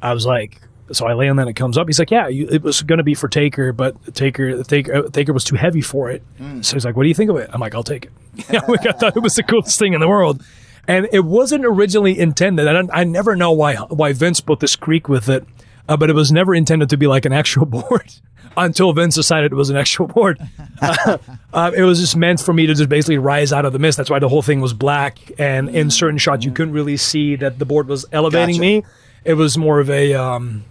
I 0.00 0.14
was 0.14 0.24
like, 0.24 0.62
So 0.92 1.06
I 1.06 1.12
land, 1.12 1.38
and 1.40 1.50
it 1.50 1.54
comes 1.56 1.76
up. 1.76 1.86
He's 1.88 1.98
like, 1.98 2.10
"Yeah, 2.10 2.28
you, 2.28 2.48
it 2.50 2.62
was 2.62 2.80
going 2.82 2.98
to 2.98 3.04
be 3.04 3.14
for 3.14 3.28
Taker, 3.28 3.72
but 3.74 4.14
Taker, 4.14 4.62
Taker, 4.62 5.08
Taker 5.10 5.32
was 5.34 5.44
too 5.44 5.56
heavy 5.56 5.82
for 5.82 6.10
it." 6.10 6.22
So 6.62 6.74
he's 6.74 6.86
like, 6.86 6.96
"What 6.96 7.02
do 7.02 7.08
you 7.10 7.14
think 7.14 7.28
of 7.30 7.36
it?" 7.36 7.50
I'm 7.52 7.60
like, 7.60 7.74
"I'll 7.74 7.82
take 7.82 8.06
it." 8.06 8.12
Yeah, 8.50 8.60
like, 8.68 8.86
I 8.86 8.92
thought 8.92 9.14
it 9.16 9.22
was 9.22 9.34
the 9.34 9.42
coolest 9.42 9.78
thing 9.78 9.92
in 9.92 10.00
the 10.00 10.08
world, 10.08 10.42
and 10.90 11.08
it 11.12 11.24
wasn't 11.24 11.64
originally 11.64 12.18
intended. 12.18 12.66
I, 12.66 13.00
I 13.00 13.04
never 13.04 13.36
know 13.36 13.52
why 13.52 13.76
why 13.76 14.12
Vince 14.12 14.40
put 14.40 14.58
this 14.58 14.74
creek 14.74 15.08
with 15.08 15.28
it, 15.28 15.44
uh, 15.88 15.96
but 15.96 16.10
it 16.10 16.14
was 16.14 16.32
never 16.32 16.52
intended 16.52 16.90
to 16.90 16.96
be 16.96 17.06
like 17.06 17.24
an 17.24 17.32
actual 17.32 17.64
board 17.78 18.12
until 18.56 18.92
Vince 18.92 19.14
decided 19.14 19.52
it 19.52 19.54
was 19.54 19.70
an 19.70 19.76
actual 19.76 20.08
board. 20.08 20.38
Uh, 20.82 21.18
uh, 21.52 21.70
it 21.76 21.82
was 21.82 22.00
just 22.00 22.16
meant 22.16 22.40
for 22.40 22.54
me 22.54 22.66
to 22.66 22.72
just 22.72 22.88
basically 22.88 23.18
rise 23.18 23.52
out 23.52 23.66
of 23.66 23.74
the 23.74 23.78
mist. 23.78 23.98
That's 23.98 24.08
why 24.08 24.18
the 24.18 24.30
whole 24.30 24.40
thing 24.40 24.62
was 24.62 24.72
black, 24.72 25.18
and 25.38 25.68
in 25.68 25.90
certain 25.90 26.16
shots 26.16 26.42
you 26.42 26.52
couldn't 26.52 26.72
really 26.72 26.96
see 26.96 27.36
that 27.36 27.58
the 27.58 27.66
board 27.66 27.86
was 27.86 28.06
elevating 28.12 28.54
Gotcha. 28.54 28.60
me. 28.60 28.84
It 29.26 29.34
was 29.34 29.58
more 29.58 29.78
of 29.78 29.90
a 29.90 30.14
um, 30.14 30.64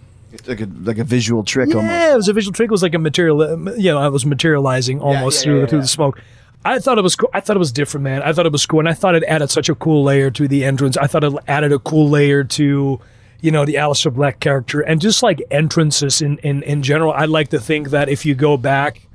like 0.48 0.60
a 0.60 0.68
like 0.82 0.98
a 0.98 1.04
visual 1.04 1.44
trick 1.44 1.68
almost. 1.68 1.92
yeah, 1.92 2.12
it 2.12 2.16
was 2.16 2.26
a 2.26 2.32
visual 2.32 2.52
trick. 2.52 2.70
It 2.70 2.72
was 2.72 2.82
like 2.82 2.94
a 2.94 2.98
material, 2.98 3.38
you 3.78 3.92
know, 3.92 3.98
I 3.98 4.08
was 4.08 4.26
materializing 4.26 5.00
almost 5.00 5.38
yeah, 5.38 5.42
through 5.44 5.60
yeah, 5.60 5.66
through 5.66 5.78
yeah. 5.78 5.82
the 5.82 5.88
smoke. 5.88 6.20
I 6.64 6.78
thought 6.78 6.98
it 6.98 7.02
was 7.02 7.16
cool. 7.16 7.30
I 7.32 7.40
thought 7.40 7.56
it 7.56 7.60
was 7.60 7.72
different, 7.72 8.04
man. 8.04 8.22
I 8.22 8.32
thought 8.32 8.46
it 8.46 8.52
was 8.52 8.66
cool, 8.66 8.80
and 8.80 8.88
I 8.88 8.92
thought 8.92 9.14
it 9.14 9.24
added 9.24 9.50
such 9.50 9.68
a 9.68 9.74
cool 9.74 10.02
layer 10.04 10.30
to 10.32 10.46
the 10.46 10.64
entrance. 10.64 10.96
I 10.96 11.06
thought 11.06 11.24
it 11.24 11.32
added 11.48 11.72
a 11.72 11.78
cool 11.78 12.08
layer 12.10 12.44
to, 12.44 13.00
you 13.40 13.50
know, 13.50 13.64
the 13.64 13.74
Aleister 13.74 14.12
Black 14.12 14.40
character, 14.40 14.80
and 14.80 15.00
just 15.00 15.22
like 15.22 15.40
entrances 15.50 16.20
in 16.20 16.38
in 16.38 16.62
in 16.64 16.82
general. 16.82 17.12
I 17.12 17.24
like 17.24 17.48
to 17.48 17.58
think 17.60 17.90
that 17.90 18.08
if 18.08 18.26
you 18.26 18.34
go 18.34 18.56
back 18.58 19.06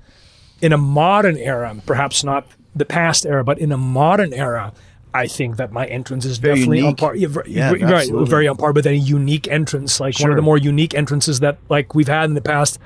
in 0.61 0.73
a 0.73 0.77
modern 0.77 1.37
era, 1.37 1.75
perhaps 1.85 2.23
not 2.23 2.47
the 2.75 2.85
past 2.85 3.25
era, 3.25 3.43
but 3.43 3.59
in 3.59 3.71
a 3.71 3.77
modern 3.77 4.33
era. 4.33 4.73
I 5.13 5.27
think 5.27 5.55
that 5.55 5.71
my 5.71 5.85
entrance 5.85 6.25
is 6.25 6.39
Very 6.39 6.55
definitely 6.55 6.81
on 6.81 6.95
par. 6.97 7.15
Yeah, 7.15 7.29
ver- 7.29 7.45
Yeah, 7.47 7.71
right, 7.71 7.81
absolutely. 7.83 8.29
very 8.29 8.47
on 8.49 8.57
par 8.57 8.73
with 8.73 8.85
any 8.85 8.97
unique 8.97 9.47
entrance, 9.47 10.01
like 10.01 10.19
one 10.19 10.29
of 10.29 10.35
the 10.35 10.41
more 10.41 10.57
unique 10.57 10.93
entrances 10.93 11.39
that 11.39 11.57
like 11.69 11.95
we've 11.95 12.09
had 12.09 12.25
in 12.25 12.33
the 12.33 12.41
past 12.41 12.79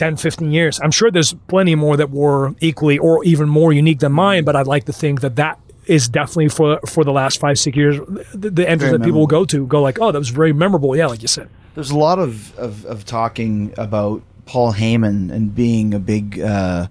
10, 0.00 0.16
15 0.16 0.50
years. 0.50 0.80
I'm 0.82 0.90
sure 0.90 1.10
there's 1.10 1.34
plenty 1.46 1.74
more 1.74 1.94
that 1.98 2.10
were 2.10 2.54
equally 2.60 2.96
or 2.98 3.22
even 3.24 3.50
more 3.50 3.70
unique 3.70 3.98
than 3.98 4.12
mine, 4.12 4.44
but 4.44 4.56
I'd 4.56 4.66
like 4.66 4.84
to 4.86 4.94
think 4.94 5.20
that 5.20 5.36
that 5.36 5.58
is 5.84 6.08
definitely 6.08 6.48
for 6.48 6.80
for 6.86 7.04
the 7.04 7.12
last 7.12 7.38
five, 7.38 7.58
six 7.58 7.76
years, 7.76 7.98
the, 8.32 8.48
the 8.50 8.66
entrance 8.66 8.92
that 8.92 9.02
people 9.04 9.20
will 9.20 9.26
go 9.26 9.44
to, 9.44 9.66
go 9.66 9.82
like, 9.82 9.98
oh, 10.00 10.10
that 10.10 10.18
was 10.18 10.30
very 10.30 10.54
memorable. 10.54 10.96
Yeah, 10.96 11.06
like 11.08 11.20
you 11.20 11.28
said. 11.28 11.50
There's 11.74 11.90
a 11.90 11.98
lot 11.98 12.18
of, 12.18 12.58
of, 12.58 12.86
of 12.86 13.04
talking 13.04 13.74
about 13.76 14.22
Paul 14.46 14.72
Heyman 14.72 15.30
and 15.30 15.54
being 15.54 15.92
a 15.92 15.98
big 15.98 16.40
uh, 16.40 16.86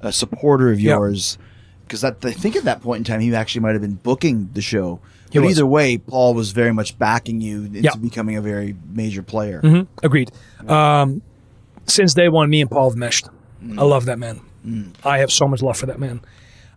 a 0.00 0.12
supporter 0.12 0.70
of 0.70 0.80
yours. 0.80 1.38
Because 1.84 2.04
I 2.04 2.12
think 2.12 2.54
at 2.54 2.62
that 2.64 2.80
point 2.80 2.98
in 2.98 3.04
time, 3.04 3.20
he 3.20 3.34
actually 3.34 3.62
might 3.62 3.72
have 3.72 3.82
been 3.82 3.96
booking 3.96 4.50
the 4.54 4.62
show. 4.62 5.00
He 5.32 5.38
But 5.40 5.46
was. 5.46 5.58
either 5.58 5.66
way, 5.66 5.98
Paul 5.98 6.32
was 6.34 6.52
very 6.52 6.72
much 6.72 6.96
backing 6.98 7.40
you 7.40 7.64
into 7.64 7.80
Yeah. 7.80 7.96
becoming 7.96 8.36
a 8.36 8.40
very 8.40 8.76
major 8.94 9.22
player. 9.22 9.60
Mhm. 9.62 9.86
Agreed. 10.02 10.30
Um, 10.68 11.22
since 11.86 12.14
day 12.14 12.28
one, 12.28 12.50
me 12.50 12.60
and 12.60 12.70
Paul 12.70 12.90
have 12.90 12.96
meshed. 12.98 13.28
I 13.78 13.84
love 13.84 14.06
that 14.06 14.18
man. 14.18 14.40
I 15.04 15.18
have 15.18 15.30
so 15.30 15.46
much 15.46 15.62
love 15.62 15.76
for 15.76 15.86
that 15.86 15.98
man. 15.98 16.20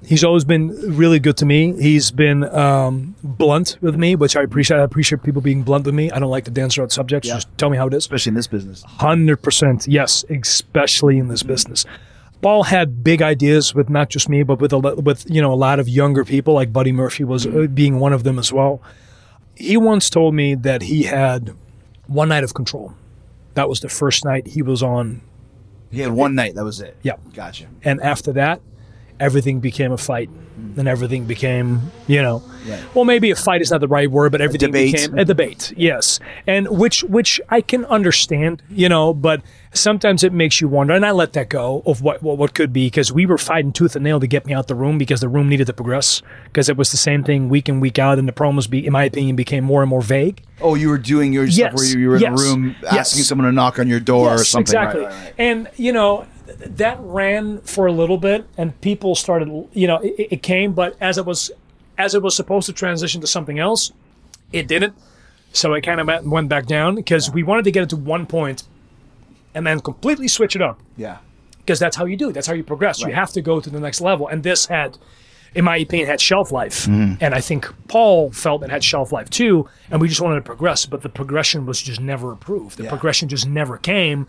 He's 0.03 0.23
always 0.23 0.43
been 0.43 0.69
really 0.97 1.19
good 1.19 1.37
to 1.37 1.45
me. 1.45 1.73
He's 1.81 2.11
been 2.11 2.43
um, 2.43 3.15
blunt 3.23 3.77
with 3.81 3.95
me, 3.95 4.15
which 4.15 4.35
I 4.35 4.43
appreciate. 4.43 4.77
I 4.79 4.83
appreciate 4.83 5.23
people 5.23 5.41
being 5.41 5.63
blunt 5.63 5.85
with 5.85 5.95
me. 5.95 6.11
I 6.11 6.19
don't 6.19 6.29
like 6.29 6.45
to 6.45 6.51
dance 6.51 6.77
around 6.77 6.89
subjects. 6.91 7.27
Yeah. 7.27 7.35
Just 7.35 7.57
tell 7.57 7.69
me 7.69 7.77
how 7.77 7.87
it 7.87 7.93
is. 7.93 8.03
Especially 8.03 8.31
in 8.31 8.35
this 8.35 8.47
business. 8.47 8.83
Hundred 8.83 9.37
percent, 9.37 9.87
yes, 9.87 10.23
especially 10.29 11.17
in 11.17 11.27
this 11.27 11.43
business. 11.43 11.85
Paul 12.41 12.63
had 12.63 13.03
big 13.03 13.21
ideas 13.21 13.73
with 13.73 13.89
not 13.89 14.09
just 14.09 14.29
me, 14.29 14.43
but 14.43 14.59
with 14.59 14.73
a 14.73 14.77
with 14.77 15.25
you 15.29 15.41
know 15.41 15.51
a 15.51 15.55
lot 15.55 15.79
of 15.79 15.89
younger 15.89 16.23
people, 16.23 16.53
like 16.53 16.71
Buddy 16.71 16.91
Murphy 16.91 17.23
was 17.23 17.47
uh, 17.47 17.67
being 17.73 17.99
one 17.99 18.13
of 18.13 18.23
them 18.23 18.37
as 18.37 18.53
well. 18.53 18.81
He 19.55 19.77
once 19.77 20.09
told 20.09 20.35
me 20.35 20.53
that 20.55 20.83
he 20.83 21.03
had 21.03 21.55
one 22.05 22.29
night 22.29 22.43
of 22.43 22.53
control. 22.53 22.93
That 23.55 23.67
was 23.67 23.79
the 23.79 23.89
first 23.89 24.23
night 24.25 24.47
he 24.47 24.61
was 24.61 24.83
on, 24.83 25.21
He 25.91 26.01
had 26.01 26.11
one 26.11 26.35
night. 26.35 26.55
That 26.55 26.63
was 26.63 26.79
it. 26.81 26.95
Yeah. 27.01 27.15
Gotcha. 27.33 27.65
and 27.83 28.01
after 28.01 28.31
that, 28.33 28.61
everything 29.19 29.59
became 29.59 29.91
a 29.91 29.97
fight, 29.97 30.29
hmm. 30.29 30.79
and 30.79 30.87
everything 30.87 31.25
became 31.25 31.91
you 32.07 32.21
know, 32.21 32.43
Right. 32.67 32.83
well 32.95 33.05
maybe 33.05 33.31
a 33.31 33.35
fight 33.35 33.61
is 33.61 33.71
not 33.71 33.79
the 33.81 33.87
right 33.87 34.09
word, 34.09 34.31
but 34.31 34.41
everything 34.41 34.69
debate. 34.71 34.93
became 34.93 35.17
a 35.17 35.25
debate. 35.25 35.73
Yes, 35.77 36.19
and 36.47 36.67
which 36.69 37.03
which 37.03 37.39
I 37.49 37.61
can 37.61 37.85
understand, 37.85 38.61
you 38.69 38.89
know, 38.89 39.13
but 39.13 39.41
sometimes 39.73 40.23
it 40.23 40.33
makes 40.33 40.61
you 40.61 40.67
wonder, 40.67 40.93
and 40.93 41.05
I 41.05 41.11
let 41.11 41.33
that 41.33 41.49
go 41.49 41.83
of 41.85 42.01
what 42.01 42.21
what, 42.23 42.37
what 42.37 42.53
could 42.53 42.73
be 42.73 42.87
because 42.87 43.11
we 43.11 43.25
were 43.25 43.37
fighting 43.37 43.71
tooth 43.71 43.95
and 43.95 44.03
nail 44.03 44.19
to 44.19 44.27
get 44.27 44.45
me 44.45 44.53
out 44.53 44.67
the 44.67 44.75
room 44.75 44.97
because 44.97 45.19
the 45.21 45.29
room 45.29 45.47
needed 45.49 45.67
to 45.67 45.73
progress 45.73 46.21
because 46.45 46.69
it 46.69 46.77
was 46.77 46.91
the 46.91 46.97
same 46.97 47.23
thing 47.23 47.49
week 47.49 47.69
in 47.69 47.79
week 47.79 47.99
out, 47.99 48.17
and 48.19 48.27
the 48.27 48.33
promos, 48.33 48.69
be, 48.69 48.85
in 48.85 48.93
my 48.93 49.03
opinion, 49.05 49.35
became 49.35 49.63
more 49.63 49.81
and 49.81 49.89
more 49.89 50.01
vague. 50.01 50.41
Oh, 50.61 50.75
you 50.75 50.89
were 50.89 50.97
doing 50.97 51.33
your 51.33 51.47
stuff 51.47 51.71
Yes. 51.73 51.75
where 51.75 51.99
you, 51.99 52.09
were 52.09 52.15
in 52.15 52.21
Yes. 52.21 52.41
a 52.41 52.43
room 52.43 52.75
Yes. 52.81 52.93
asking 52.93 53.23
someone 53.23 53.45
to 53.45 53.51
knock 53.51 53.77
on 53.77 53.87
your 53.87 53.99
door 53.99 54.29
or 54.33 54.37
something. 54.43 54.61
Exactly. 54.61 55.01
Right, 55.03 55.11
right. 55.13 55.33
And 55.37 55.67
you 55.75 55.91
know 55.91 56.25
that 56.47 56.97
ran 57.01 57.59
for 57.61 57.87
a 57.87 57.91
little 57.91 58.17
bit, 58.17 58.45
and 58.57 58.79
people 58.81 59.15
started. 59.15 59.47
You 59.73 59.87
know, 59.87 59.97
it, 59.97 60.27
it 60.31 60.43
came, 60.43 60.73
but 60.73 60.95
as 61.01 61.17
it 61.17 61.25
was, 61.25 61.51
as 61.97 62.13
it 62.15 62.21
was 62.21 62.35
supposed 62.35 62.65
to 62.67 62.73
transition 62.73 63.21
to 63.21 63.27
something 63.27 63.59
else, 63.59 63.91
it 64.51 64.67
didn't. 64.67 64.93
So 65.53 65.73
it 65.73 65.81
kind 65.81 65.99
of 66.01 66.25
went 66.25 66.49
back 66.49 66.65
down 66.65 66.95
because 66.95 67.31
we 67.31 67.41
wanted 67.43 67.63
to 67.65 67.71
get 67.71 67.83
it 67.83 67.89
to 67.91 67.95
one 67.95 68.25
point, 68.25 68.63
and 69.53 69.65
then 69.65 69.79
completely 69.79 70.27
switch 70.27 70.55
it 70.55 70.61
up 70.61 70.79
Yeah. 70.97 71.17
because 71.59 71.79
that's 71.79 71.95
how 71.95 72.03
you 72.05 72.17
do. 72.17 72.29
it. 72.29 72.33
That's 72.33 72.47
how 72.47 72.53
you 72.53 72.63
progress. 72.63 73.01
You 73.01 73.13
have 73.13 73.31
to 73.31 73.41
go 73.41 73.59
to 73.61 73.69
the 73.69 73.79
next 73.79 74.01
level, 74.01 74.27
and 74.27 74.43
this 74.43 74.65
had. 74.67 74.97
In 75.53 75.63
my 75.63 75.77
opinion, 75.77 76.09
had 76.09 76.19
shelf 76.19 76.51
life, 76.51 76.85
Mm-hmm. 76.85 77.23
and 77.23 77.33
I 77.33 77.39
think 77.39 77.73
Paul 77.87 78.29
felt 78.33 78.61
it 78.63 78.69
had 78.69 78.83
shelf 78.83 79.13
life 79.13 79.29
too. 79.29 79.69
And 79.89 80.01
we 80.01 80.09
just 80.09 80.19
wanted 80.19 80.35
to 80.35 80.41
progress, 80.41 80.85
but 80.85 81.01
the 81.01 81.07
progression 81.07 81.65
was 81.65 81.81
just 81.81 82.01
never 82.01 82.33
approved. 82.33 82.75
The 82.77 82.83
Yeah. 82.83 82.89
progression 82.89 83.29
just 83.29 83.47
never 83.47 83.77
came. 83.77 84.27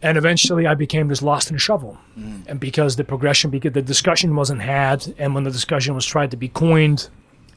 And 0.00 0.16
eventually, 0.16 0.66
I 0.66 0.74
became 0.74 1.08
just 1.08 1.22
lost 1.22 1.50
in 1.50 1.56
a 1.56 1.58
shovel. 1.58 1.98
Mm. 2.16 2.46
And 2.46 2.60
because 2.60 2.96
the 2.96 3.04
progression, 3.04 3.50
because 3.50 3.72
the 3.72 3.82
discussion 3.82 4.36
wasn't 4.36 4.60
had, 4.62 5.12
and 5.18 5.34
when 5.34 5.44
the 5.44 5.50
discussion 5.50 5.94
was 5.94 6.06
tried 6.06 6.30
to 6.30 6.36
be 6.36 6.48
coined, 6.48 7.08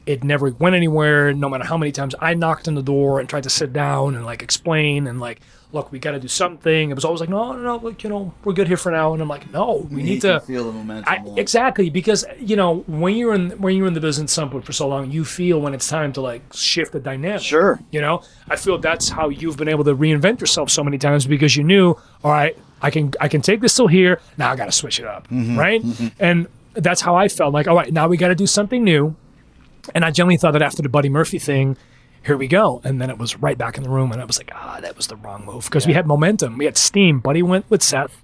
it 0.06 0.24
never 0.24 0.50
went 0.50 0.74
anywhere. 0.74 1.32
No 1.32 1.48
matter 1.48 1.64
how 1.64 1.76
many 1.76 1.92
times 1.92 2.14
I 2.20 2.34
knocked 2.34 2.66
on 2.66 2.74
the 2.74 2.82
door 2.82 3.20
and 3.20 3.28
tried 3.28 3.44
to 3.44 3.50
sit 3.50 3.72
down 3.72 4.16
and 4.16 4.24
like 4.24 4.42
explain 4.42 5.06
and 5.06 5.20
like, 5.20 5.40
look, 5.72 5.90
we 5.90 5.98
got 5.98 6.12
to 6.12 6.20
do 6.20 6.28
something. 6.28 6.90
It 6.90 6.94
was 6.94 7.04
always 7.04 7.20
like, 7.20 7.30
no, 7.30 7.52
no, 7.52 7.58
no, 7.58 7.76
like 7.76 8.04
you 8.04 8.10
know, 8.10 8.32
we're 8.44 8.52
good 8.52 8.68
here 8.68 8.76
for 8.76 8.92
now. 8.92 9.12
And 9.12 9.22
I'm 9.22 9.28
like, 9.28 9.50
no, 9.50 9.86
we 9.90 10.02
need 10.02 10.20
to. 10.22 10.40
feel 10.40 10.64
the 10.64 10.72
momentum. 10.72 11.12
I, 11.12 11.40
exactly 11.40 11.90
because 11.90 12.24
you 12.38 12.56
know 12.56 12.80
when 12.86 13.16
you're 13.16 13.34
in 13.34 13.50
when 13.52 13.76
you're 13.76 13.86
in 13.86 13.94
the 13.94 14.00
business 14.00 14.32
somewhat 14.32 14.64
for 14.64 14.72
so 14.72 14.88
long, 14.88 15.10
you 15.10 15.24
feel 15.24 15.60
when 15.60 15.74
it's 15.74 15.88
time 15.88 16.12
to 16.14 16.20
like 16.20 16.42
shift 16.52 16.92
the 16.92 17.00
dynamic. 17.00 17.42
Sure. 17.42 17.80
You 17.90 18.00
know, 18.00 18.22
I 18.48 18.56
feel 18.56 18.78
that's 18.78 19.08
how 19.08 19.28
you've 19.28 19.56
been 19.56 19.68
able 19.68 19.84
to 19.84 19.94
reinvent 19.94 20.40
yourself 20.40 20.70
so 20.70 20.84
many 20.84 20.98
times 20.98 21.26
because 21.26 21.56
you 21.56 21.64
knew, 21.64 21.96
all 22.22 22.30
right, 22.30 22.56
I 22.80 22.90
can 22.90 23.12
I 23.20 23.28
can 23.28 23.40
take 23.40 23.60
this 23.60 23.74
till 23.74 23.88
here. 23.88 24.20
Now 24.36 24.52
I 24.52 24.56
got 24.56 24.66
to 24.66 24.72
switch 24.72 24.98
it 24.98 25.06
up, 25.06 25.28
mm-hmm. 25.28 25.58
right? 25.58 25.82
Mm-hmm. 25.82 26.08
And 26.20 26.48
that's 26.74 27.00
how 27.00 27.16
I 27.16 27.28
felt. 27.28 27.52
Like, 27.52 27.68
all 27.68 27.76
right, 27.76 27.92
now 27.92 28.08
we 28.08 28.16
got 28.16 28.28
to 28.28 28.34
do 28.34 28.46
something 28.46 28.84
new. 28.84 29.14
And 29.94 30.04
I 30.04 30.10
generally 30.10 30.36
thought 30.36 30.52
that 30.52 30.62
after 30.62 30.80
the 30.80 30.88
Buddy 30.88 31.08
Murphy 31.08 31.38
thing, 31.40 31.76
here 32.24 32.36
we 32.36 32.46
go. 32.46 32.80
And 32.84 33.00
then 33.00 33.10
it 33.10 33.18
was 33.18 33.36
right 33.38 33.58
back 33.58 33.76
in 33.76 33.82
the 33.82 33.90
room, 33.90 34.12
and 34.12 34.20
I 34.20 34.24
was 34.24 34.38
like, 34.38 34.50
ah, 34.54 34.78
that 34.80 34.96
was 34.96 35.06
the 35.06 35.16
wrong 35.16 35.44
move 35.44 35.64
because 35.64 35.86
we 35.86 35.92
had 35.92 36.06
momentum, 36.06 36.58
we 36.58 36.64
had 36.64 36.76
steam. 36.76 37.20
Buddy 37.20 37.42
went 37.42 37.68
with 37.70 37.82
Seth. 37.82 38.22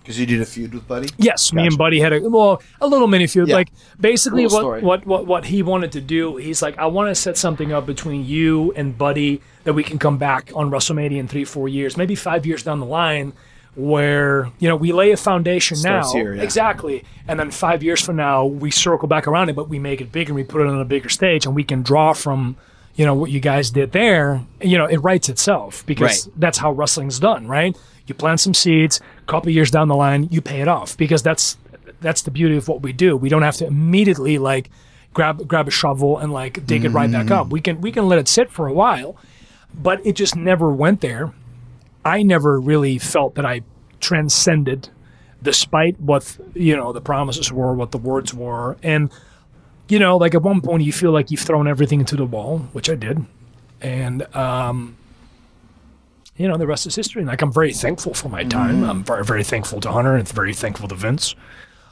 Because 0.00 0.18
you 0.18 0.24
did 0.24 0.40
a 0.40 0.46
feud 0.46 0.72
with 0.72 0.88
Buddy? 0.88 1.08
Yes, 1.18 1.52
me 1.52 1.66
and 1.66 1.76
Buddy 1.76 2.00
had 2.00 2.12
a 2.12 2.20
well, 2.28 2.62
a 2.80 2.86
little 2.86 3.06
mini 3.06 3.26
feud. 3.26 3.48
Yeah. 3.48 3.56
Like 3.56 3.68
basically, 4.00 4.44
Little 4.44 4.70
what, 4.70 4.82
what 4.82 5.06
what 5.06 5.26
what 5.26 5.44
he 5.44 5.62
wanted 5.62 5.92
to 5.92 6.00
do. 6.00 6.36
He's 6.36 6.62
like, 6.62 6.78
I 6.78 6.86
want 6.86 7.10
to 7.10 7.14
set 7.14 7.36
something 7.36 7.70
up 7.72 7.84
between 7.84 8.24
you 8.24 8.72
and 8.72 8.96
Buddy 8.96 9.42
that 9.64 9.74
we 9.74 9.84
can 9.84 9.98
come 9.98 10.16
back 10.16 10.52
on 10.54 10.70
WrestleMania 10.70 11.18
in 11.18 11.28
three, 11.28 11.44
four 11.44 11.68
years, 11.68 11.98
maybe 11.98 12.14
five 12.14 12.46
years 12.46 12.62
down 12.62 12.80
the 12.80 12.86
line, 12.86 13.34
where 13.74 14.50
you 14.58 14.68
know 14.68 14.76
we 14.76 14.90
lay 14.92 15.12
a 15.12 15.18
foundation 15.18 15.76
Starts 15.76 16.14
now, 16.14 16.18
here, 16.18 16.34
yeah. 16.34 16.42
exactly, 16.42 17.04
and 17.28 17.38
then 17.38 17.50
five 17.50 17.82
years 17.82 18.00
from 18.00 18.16
now 18.16 18.46
we 18.46 18.70
circle 18.70 19.06
back 19.06 19.28
around 19.28 19.50
it, 19.50 19.54
but 19.54 19.68
we 19.68 19.78
make 19.78 20.00
it 20.00 20.10
bigger, 20.10 20.30
and 20.30 20.36
we 20.36 20.44
put 20.44 20.62
it 20.62 20.66
on 20.66 20.80
a 20.80 20.84
bigger 20.86 21.10
stage, 21.10 21.44
and 21.44 21.54
we 21.54 21.62
can 21.62 21.82
draw 21.82 22.14
from. 22.14 22.56
You 22.96 23.06
know 23.06 23.14
what 23.14 23.30
you 23.30 23.40
guys 23.40 23.70
did 23.70 23.92
there. 23.92 24.42
You 24.60 24.76
know 24.78 24.86
it 24.86 24.98
writes 24.98 25.28
itself 25.28 25.84
because 25.86 26.26
Right. 26.26 26.34
that's 26.40 26.58
how 26.58 26.72
wrestling's 26.72 27.18
done, 27.18 27.46
right? 27.46 27.76
You 28.06 28.14
plant 28.14 28.40
some 28.40 28.54
seeds, 28.54 29.00
a 29.18 29.22
couple 29.30 29.50
years 29.52 29.70
down 29.70 29.88
the 29.88 29.94
line, 29.94 30.28
you 30.30 30.40
pay 30.40 30.60
it 30.60 30.68
off 30.68 30.96
because 30.96 31.22
that's 31.22 31.56
that's 32.00 32.22
the 32.22 32.30
beauty 32.30 32.56
of 32.56 32.66
what 32.68 32.82
we 32.82 32.92
do. 32.92 33.16
We 33.16 33.28
don't 33.28 33.42
have 33.42 33.56
to 33.56 33.66
immediately 33.66 34.38
like 34.38 34.70
grab 35.14 35.46
grab 35.46 35.68
a 35.68 35.70
shovel 35.70 36.18
and 36.18 36.32
like 36.32 36.66
dig 36.66 36.84
it 36.84 36.90
right 36.90 37.10
back 37.10 37.30
up. 37.30 37.46
Mm. 37.46 37.50
We 37.50 37.60
can 37.60 37.80
we 37.80 37.92
can 37.92 38.08
let 38.08 38.18
it 38.18 38.28
sit 38.28 38.50
for 38.50 38.66
a 38.66 38.72
while, 38.72 39.16
but 39.72 40.04
it 40.04 40.14
just 40.16 40.34
never 40.36 40.70
went 40.70 41.00
there. 41.00 41.32
I 42.04 42.22
never 42.22 42.60
really 42.60 42.98
felt 42.98 43.34
that 43.36 43.46
I 43.46 43.62
transcended 44.00 44.88
despite 45.42 45.98
what 46.00 46.36
you 46.54 46.76
know 46.76 46.92
the 46.92 47.00
promises 47.00 47.52
were, 47.52 47.74
what 47.74 47.92
the 47.92 47.98
words 47.98 48.34
were, 48.34 48.76
and 48.82 49.10
you 49.90 49.98
know, 49.98 50.16
like 50.16 50.34
at 50.34 50.42
one 50.42 50.60
point 50.60 50.82
you 50.82 50.92
feel 50.92 51.10
like 51.10 51.30
you've 51.30 51.40
thrown 51.40 51.66
everything 51.68 52.00
into 52.00 52.16
the 52.16 52.24
wall, 52.24 52.58
which 52.72 52.88
I 52.88 52.94
did, 52.94 53.24
and 53.80 54.22
um, 54.34 54.96
you 56.36 56.48
know 56.48 56.56
the 56.56 56.66
rest 56.66 56.86
is 56.86 56.94
history. 56.94 57.22
And 57.22 57.28
Like 57.28 57.42
I'm 57.42 57.52
very 57.52 57.72
thankful 57.72 58.14
for 58.14 58.28
my 58.28 58.44
time. 58.44 58.84
I'm 58.84 59.04
very 59.04 59.24
very 59.24 59.44
thankful 59.44 59.80
to 59.80 59.90
Hunter 59.92 60.16
and 60.16 60.28
very 60.28 60.54
thankful 60.54 60.88
to 60.88 60.94
Vince. 60.94 61.34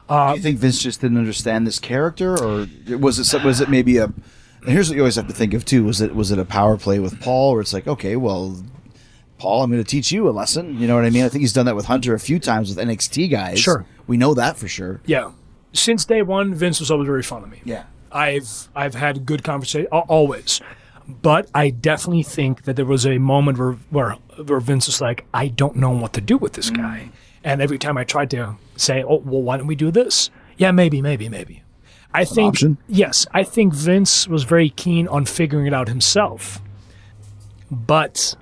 Do 0.08 0.14
you 0.36 0.40
think 0.40 0.58
Vince 0.58 0.82
just 0.82 1.02
didn't 1.02 1.18
understand 1.18 1.66
this 1.66 1.78
character, 1.78 2.32
or 2.42 2.66
was 2.96 3.34
it 3.34 3.44
was 3.44 3.60
it 3.60 3.68
maybe 3.68 3.98
a? 3.98 4.04
And 4.04 4.70
here's 4.70 4.88
what 4.88 4.96
you 4.96 5.02
always 5.02 5.16
have 5.16 5.28
to 5.28 5.34
think 5.34 5.54
of 5.54 5.64
too: 5.64 5.84
was 5.84 6.00
it 6.00 6.14
was 6.14 6.30
it 6.30 6.38
a 6.38 6.44
power 6.44 6.76
play 6.78 6.98
with 6.98 7.20
Paul, 7.20 7.52
where 7.52 7.60
it's 7.60 7.72
like, 7.74 7.86
okay, 7.86 8.16
well, 8.16 8.62
Paul, 9.38 9.62
I'm 9.62 9.70
going 9.70 9.82
to 9.82 9.88
teach 9.88 10.10
you 10.10 10.28
a 10.28 10.30
lesson. 10.30 10.78
You 10.78 10.86
know 10.88 10.96
what 10.96 11.04
I 11.04 11.10
mean? 11.10 11.24
I 11.24 11.28
think 11.28 11.42
he's 11.42 11.52
done 11.52 11.66
that 11.66 11.76
with 11.76 11.84
Hunter 11.86 12.14
a 12.14 12.18
few 12.20 12.38
times 12.38 12.74
with 12.74 12.84
NXT 12.84 13.30
guys. 13.30 13.60
Sure. 13.60 13.84
we 14.06 14.16
know 14.16 14.34
that 14.34 14.56
for 14.56 14.66
sure. 14.66 15.00
Yeah. 15.06 15.30
Since 15.72 16.04
day 16.06 16.22
one, 16.22 16.54
Vince 16.54 16.80
was 16.80 16.90
always 16.90 17.06
very 17.06 17.22
fond 17.22 17.44
of 17.44 17.50
me. 17.50 17.60
Yeah. 17.64 17.84
I've 18.10 18.68
I've 18.74 18.94
had 18.94 19.26
good 19.26 19.44
conversation 19.44 19.86
always, 19.86 20.60
but 21.06 21.50
I 21.54 21.70
definitely 21.70 22.22
think 22.22 22.62
that 22.62 22.76
there 22.76 22.84
was 22.84 23.06
a 23.06 23.18
moment 23.18 23.58
where 23.58 23.72
where 23.90 24.12
where 24.46 24.60
Vince 24.60 24.86
was 24.86 25.00
like, 25.00 25.26
I 25.34 25.48
don't 25.48 25.76
know 25.76 25.90
what 25.90 26.12
to 26.14 26.20
do 26.20 26.38
with 26.38 26.54
this 26.54 26.70
mm. 26.70 26.76
guy, 26.76 27.10
and 27.44 27.60
every 27.60 27.78
time 27.78 27.98
I 27.98 28.04
tried 28.04 28.30
to 28.30 28.56
say, 28.76 29.02
oh 29.02 29.22
well, 29.24 29.42
why 29.42 29.56
don't 29.56 29.66
we 29.66 29.76
do 29.76 29.90
this? 29.90 30.30
Yeah, 30.56 30.70
maybe, 30.70 31.02
maybe, 31.02 31.28
maybe. 31.28 31.62
I 32.12 32.24
think 32.24 32.54
option? 32.54 32.78
yes, 32.88 33.26
I 33.32 33.44
think 33.44 33.74
Vince 33.74 34.26
was 34.26 34.44
very 34.44 34.70
keen 34.70 35.06
on 35.08 35.26
figuring 35.26 35.66
it 35.66 35.74
out 35.74 35.88
himself, 35.88 36.60
but 37.70 38.34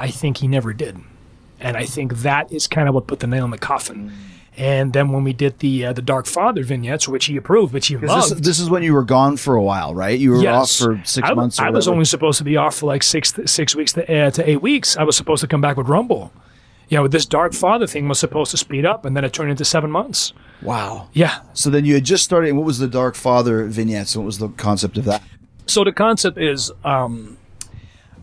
I 0.00 0.10
think 0.10 0.38
he 0.38 0.48
never 0.48 0.72
did, 0.72 0.98
and 1.60 1.76
I 1.76 1.84
think 1.84 2.16
that 2.18 2.52
is 2.52 2.66
kind 2.66 2.88
of 2.88 2.94
what 2.94 3.06
put 3.06 3.20
the 3.20 3.28
nail 3.28 3.44
in 3.44 3.52
the 3.52 3.58
coffin. 3.58 4.10
Mm. 4.10 4.35
And 4.58 4.94
then 4.94 5.10
when 5.12 5.22
we 5.22 5.34
did 5.34 5.58
the 5.58 5.86
uh, 5.86 5.92
the 5.92 6.00
Dark 6.00 6.26
Father 6.26 6.64
vignettes, 6.64 7.06
which 7.06 7.26
he 7.26 7.36
approved, 7.36 7.74
which 7.74 7.88
he 7.88 7.96
loved, 7.98 8.32
This, 8.32 8.40
this 8.40 8.58
is 8.60 8.70
when 8.70 8.82
you 8.82 8.94
were 8.94 9.04
gone 9.04 9.36
for 9.36 9.54
a 9.54 9.62
while, 9.62 9.94
right? 9.94 10.18
You 10.18 10.30
were 10.30 10.38
Yes. 10.38 10.80
off 10.80 10.86
for 10.86 11.00
six 11.04 11.28
I, 11.28 11.34
months. 11.34 11.60
Or 11.60 11.64
I 11.66 11.70
was 11.70 11.86
only 11.88 12.06
supposed 12.06 12.38
to 12.38 12.44
be 12.44 12.56
off 12.56 12.76
for 12.76 12.86
like 12.86 13.02
six 13.02 13.34
six 13.44 13.76
weeks 13.76 13.92
to, 13.94 14.02
uh, 14.10 14.30
to 14.30 14.48
eight 14.48 14.62
weeks. 14.62 14.96
I 14.96 15.02
was 15.02 15.14
supposed 15.16 15.42
to 15.42 15.46
come 15.46 15.60
back 15.60 15.76
with 15.76 15.88
Rumble. 15.88 16.32
You 16.88 16.96
know, 16.98 17.08
this 17.08 17.26
Dark 17.26 17.52
Father 17.52 17.86
thing 17.86 18.08
was 18.08 18.18
supposed 18.18 18.50
to 18.52 18.56
speed 18.56 18.86
up, 18.86 19.04
and 19.04 19.14
then 19.16 19.24
it 19.24 19.32
turned 19.34 19.50
into 19.50 19.64
seven 19.64 19.90
months. 19.90 20.32
wow. 20.62 21.08
Yeah. 21.12 21.40
So 21.52 21.68
then 21.68 21.84
you 21.84 21.92
had 21.94 22.04
just 22.04 22.24
started. 22.24 22.52
What 22.52 22.64
was 22.64 22.78
the 22.78 22.88
Dark 22.88 23.14
Father 23.14 23.64
vignettes? 23.66 24.14
and 24.14 24.22
What 24.24 24.26
was 24.26 24.38
the 24.38 24.48
concept 24.50 24.96
of 24.96 25.04
that? 25.04 25.22
So 25.66 25.84
the 25.84 25.92
concept 25.92 26.38
is, 26.38 26.70
um, 26.84 27.36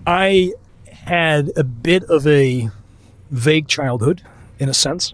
I 0.08 0.54
had 0.90 1.52
a 1.58 1.64
bit 1.64 2.04
of 2.06 2.26
a 2.26 2.70
vague 3.30 3.68
childhood, 3.68 4.22
in 4.60 4.70
a 4.70 4.74
sense. 4.74 5.14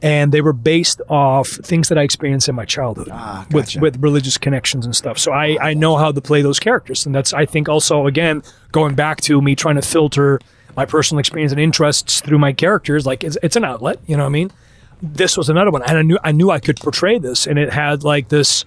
And 0.00 0.30
they 0.30 0.40
were 0.40 0.52
based 0.52 1.00
off 1.08 1.48
things 1.48 1.88
that 1.88 1.98
I 1.98 2.02
experienced 2.02 2.48
in 2.48 2.54
my 2.54 2.64
childhood 2.64 3.08
Ah, 3.10 3.44
with, 3.50 3.74
with 3.76 3.96
religious 4.00 4.38
connections 4.38 4.84
and 4.86 4.94
stuff. 4.94 5.18
So 5.18 5.32
I, 5.32 5.58
I 5.60 5.74
know 5.74 5.96
how 5.96 6.12
to 6.12 6.20
play 6.20 6.40
those 6.40 6.60
characters. 6.60 7.04
And 7.04 7.12
that's, 7.12 7.32
I 7.34 7.46
think, 7.46 7.68
also, 7.68 8.06
again, 8.06 8.44
going 8.70 8.94
back 8.94 9.20
to 9.22 9.42
me 9.42 9.56
trying 9.56 9.74
to 9.74 9.82
filter 9.82 10.38
my 10.76 10.86
personal 10.86 11.18
experience 11.18 11.50
and 11.50 11.60
interests 11.60 12.20
through 12.20 12.38
my 12.38 12.52
characters, 12.52 13.06
like 13.06 13.24
it's, 13.24 13.36
it's 13.42 13.56
an 13.56 13.64
outlet, 13.64 13.98
you 14.06 14.16
know 14.16 14.22
what 14.22 14.28
I 14.28 14.32
mean? 14.32 14.52
This 15.02 15.36
was 15.36 15.48
another 15.48 15.72
one. 15.72 15.82
And 15.82 15.98
I 15.98 16.02
knew, 16.02 16.18
I 16.22 16.30
knew 16.30 16.50
I 16.50 16.60
could 16.60 16.76
portray 16.76 17.18
this. 17.18 17.48
And 17.48 17.58
it 17.58 17.72
had 17.72 18.04
like 18.04 18.28
this, 18.28 18.64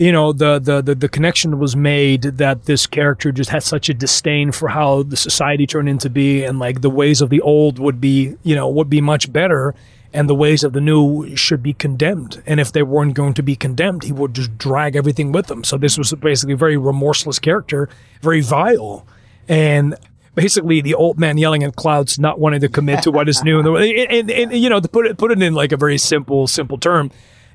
you 0.00 0.10
know 0.10 0.32
the, 0.32 0.58
the 0.58 0.80
the 0.80 0.94
the 0.94 1.08
connection 1.10 1.58
was 1.58 1.76
made 1.76 2.22
that 2.22 2.64
this 2.64 2.86
character 2.86 3.30
just 3.30 3.50
had 3.50 3.62
such 3.62 3.90
a 3.90 3.94
disdain 3.94 4.50
for 4.50 4.68
how 4.68 5.02
the 5.02 5.16
society 5.16 5.66
turned 5.66 5.90
into 5.90 6.08
be 6.08 6.42
and 6.42 6.58
like 6.58 6.80
the 6.80 6.88
ways 6.88 7.20
of 7.20 7.28
the 7.28 7.42
old 7.42 7.78
would 7.78 8.00
be 8.00 8.34
you 8.42 8.56
know 8.56 8.66
would 8.68 8.88
be 8.88 9.02
much 9.02 9.30
better 9.30 9.74
and 10.14 10.28
the 10.28 10.34
ways 10.34 10.64
of 10.64 10.72
the 10.72 10.80
new 10.80 11.36
should 11.36 11.62
be 11.62 11.72
condemned. 11.72 12.42
And 12.44 12.58
if 12.58 12.72
they 12.72 12.82
weren't 12.82 13.14
going 13.14 13.34
to 13.34 13.42
be 13.42 13.54
condemned 13.54 14.04
he 14.04 14.12
would 14.12 14.34
just 14.34 14.56
drag 14.56 14.96
everything 14.96 15.32
with 15.32 15.50
him. 15.50 15.62
So 15.64 15.76
this 15.76 15.98
was 15.98 16.12
basically 16.14 16.54
a 16.54 16.56
very 16.56 16.78
remorseless 16.78 17.38
character 17.38 17.88
very 18.22 18.40
vile. 18.40 19.06
And 19.48 19.96
basically 20.34 20.80
the 20.80 20.94
old 20.94 21.18
man 21.18 21.36
yelling 21.36 21.62
at 21.62 21.76
clouds 21.76 22.18
not 22.18 22.40
wanting 22.40 22.62
to 22.62 22.70
commit 22.70 23.02
to 23.02 23.10
what 23.10 23.28
is 23.28 23.44
new 23.44 23.58
and, 23.58 23.68
and, 23.76 24.30
and, 24.30 24.52
you 24.52 24.70
know 24.70 24.80
to 24.80 24.88
put 24.88 25.06
it 25.06 25.18
put 25.18 25.30
it 25.30 25.42
in 25.42 25.52
like 25.52 25.72
a 25.72 25.76
very 25.76 25.98
simple 25.98 26.46
simple 26.46 26.78
term 26.78 27.10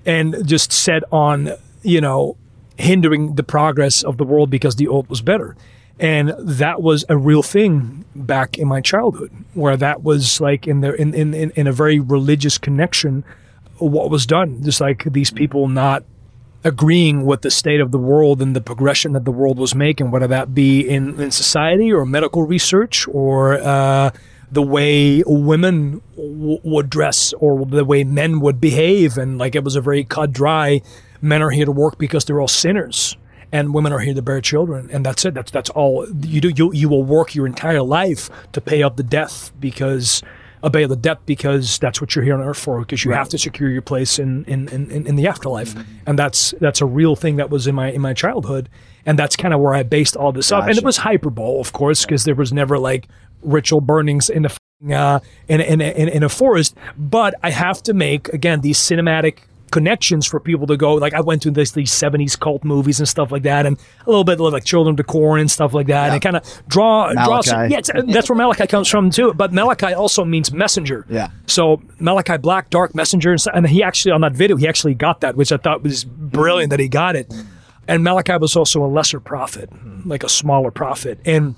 and 0.05 0.45
just 0.45 0.71
set 0.71 1.01
on 1.11 1.49
you 1.85 2.01
know 2.01 2.37
hindering 2.77 3.35
the 3.35 3.43
progress 3.43 4.03
of 4.03 4.17
the 4.17 4.23
world 4.23 4.49
because 4.49 4.75
the 4.75 4.87
old 4.87 5.07
was 5.09 5.21
better 5.21 5.55
and 5.97 6.33
that 6.37 6.81
was 6.81 7.05
a 7.07 7.15
real 7.15 7.41
thing 7.41 8.03
back 8.15 8.57
in 8.57 8.67
my 8.67 8.81
childhood 8.81 9.31
where 9.53 9.77
that 9.77 10.03
was 10.03 10.41
like 10.41 10.67
in 10.67 10.81
the 10.81 10.93
in 10.95 11.13
in, 11.13 11.51
in, 11.51 11.67
a 11.67 11.71
very 11.71 11.99
religious 11.99 12.57
connection 12.57 13.23
what 13.77 14.09
was 14.09 14.25
done 14.25 14.61
just 14.63 14.81
like 14.81 15.05
these 15.05 15.31
people 15.31 15.69
not 15.69 16.03
agreeing 16.65 17.25
with 17.25 17.43
the 17.43 17.51
state 17.51 17.79
of 17.79 17.91
the 17.91 17.97
world 17.99 18.41
and 18.41 18.55
the 18.55 18.59
progression 18.61 19.13
that 19.13 19.23
the 19.23 19.31
world 19.31 19.59
was 19.59 19.75
making, 19.75 20.09
whether 20.09 20.27
that 20.27 20.55
be 20.55 20.81
in, 20.81 21.21
in 21.21 21.29
society 21.29 21.93
or 21.93 22.05
medical 22.05 22.41
research 22.41 23.07
or 23.09 23.53
uh, 23.61 24.09
the 24.51 24.63
way 24.63 25.21
women 25.27 26.01
w- 26.15 26.59
would 26.63 26.89
dress 26.89 27.33
or 27.33 27.65
the 27.67 27.85
way 27.85 28.03
men 28.03 28.39
would 28.39 28.59
behave. 28.59 29.15
And 29.15 29.37
like 29.37 29.53
it 29.53 29.63
was 29.63 29.75
a 29.75 29.81
very 29.81 30.03
cut 30.03 30.31
dry 30.31 30.81
men 31.25 31.41
are 31.41 31.49
here 31.49 31.65
to 31.65 31.71
work 31.71 31.97
because 31.97 32.25
they're 32.25 32.39
all 32.39 32.47
sinners. 32.47 33.17
And 33.51 33.73
women 33.73 33.93
are 33.93 33.99
here 33.99 34.13
to 34.13 34.21
bear 34.21 34.41
children, 34.41 34.89
and 34.91 35.05
that's 35.05 35.23
it. 35.23 35.33
That's 35.33 35.51
that's 35.51 35.69
all 35.69 36.07
you 36.21 36.41
do. 36.41 36.49
You 36.49 36.73
you 36.73 36.89
will 36.89 37.03
work 37.03 37.35
your 37.35 37.45
entire 37.45 37.83
life 37.83 38.29
to 38.51 38.59
pay 38.59 38.83
up 38.83 38.97
the 38.97 39.03
debt 39.03 39.51
because 39.59 40.23
obey 40.63 40.85
the 40.85 40.95
debt 40.95 41.19
because 41.27 41.77
that's 41.77 42.01
what 42.01 42.15
you're 42.15 42.25
here 42.25 42.33
on 42.33 42.41
earth 42.41 42.57
for 42.57 42.79
because 42.79 43.05
you 43.05 43.11
have 43.11 43.29
to 43.29 43.37
secure 43.37 43.69
your 43.69 43.83
place 43.83 44.17
in 44.17 44.43
in, 44.45 44.67
in, 44.69 45.05
in- 45.05 45.15
the 45.15 45.27
afterlife 45.27 45.75
and 46.07 46.17
that's 46.17 46.55
that's 46.59 46.81
a 46.81 46.85
real 46.85 47.15
thing 47.15 47.35
that 47.35 47.51
was 47.51 47.67
in 47.67 47.75
my 47.75 47.91
in 47.91 48.01
my 48.01 48.13
childhood 48.13 48.67
and 49.05 49.17
that's 49.19 49.35
kind 49.35 49.53
of 49.53 49.59
where 49.59 49.75
I 49.75 49.83
based 49.83 50.17
all 50.17 50.31
this 50.31 50.51
up 50.51 50.67
and 50.67 50.75
it 50.75 50.83
was 50.83 50.97
hyperbole 50.97 51.59
of 51.59 51.71
course 51.71 52.03
because 52.03 52.23
there 52.23 52.33
was 52.35 52.51
never 52.51 52.79
like 52.79 53.07
ritual 53.43 53.79
burnings 53.79 54.27
in 54.27 54.41
the 54.41 54.57
uh, 54.93 55.19
in, 55.47 55.61
in, 55.61 55.81
in, 55.81 56.09
in 56.09 56.23
a 56.23 56.29
forest 56.29 56.75
but 56.97 57.35
I 57.43 57.51
have 57.51 57.83
to 57.83 57.93
make 57.93 58.27
again 58.29 58.61
these 58.61 58.79
cinematic 58.79 59.41
connections 59.71 60.25
for 60.25 60.39
people 60.39 60.67
to 60.67 60.77
go. 60.77 60.95
Like 60.95 61.13
I 61.13 61.21
went 61.21 61.41
to 61.43 61.51
this 61.51 61.71
these 61.71 61.91
70s 61.91 62.39
cult 62.39 62.63
movies 62.63 62.99
and 62.99 63.07
stuff 63.07 63.31
like 63.31 63.43
that 63.43 63.65
and 63.65 63.77
a 64.05 64.09
little 64.09 64.23
bit 64.23 64.39
like 64.39 64.63
Children 64.63 64.93
of 64.93 64.97
the 64.97 65.03
Corn 65.03 65.41
and 65.41 65.49
stuff 65.49 65.73
like 65.73 65.87
that 65.87 66.11
and 66.11 66.21
kind 66.21 66.35
of 66.35 66.63
draw 66.67 67.11
draw 67.11 67.41
some, 67.41 67.69
yeah 67.69 67.79
uh, 67.93 68.03
that's 68.07 68.29
where 68.29 68.37
Malakai 68.37 68.69
comes 68.69 68.87
from 68.87 69.09
too 69.09 69.33
but 69.33 69.53
Malachi 69.53 69.93
also 69.93 70.23
means 70.23 70.51
messenger. 70.51 71.05
Yeah. 71.09 71.29
so 71.47 71.77
Malakai 71.99 72.41
Black, 72.41 72.69
Dark 72.69 72.95
Messenger, 72.95 73.31
and 73.31 73.45
and 73.53 73.67
he 73.67 73.83
actually 73.83 74.11
on 74.11 74.21
that 74.21 74.33
video 74.33 74.57
he 74.57 74.67
actually 74.67 74.93
got 74.93 75.21
that, 75.21 75.35
which 75.35 75.51
I 75.51 75.57
thought 75.57 75.83
was 75.83 76.03
brilliant 76.05 76.69
that 76.69 76.79
he 76.79 76.87
got 76.87 77.15
it. 77.15 77.33
And 77.87 78.03
Malachi 78.03 78.37
was 78.37 78.55
also 78.55 78.83
a 78.83 78.87
lesser 78.87 79.19
prophet, 79.19 79.69
like 80.05 80.23
a 80.23 80.29
smaller 80.29 80.71
prophet, 80.71 81.19
and 81.25 81.55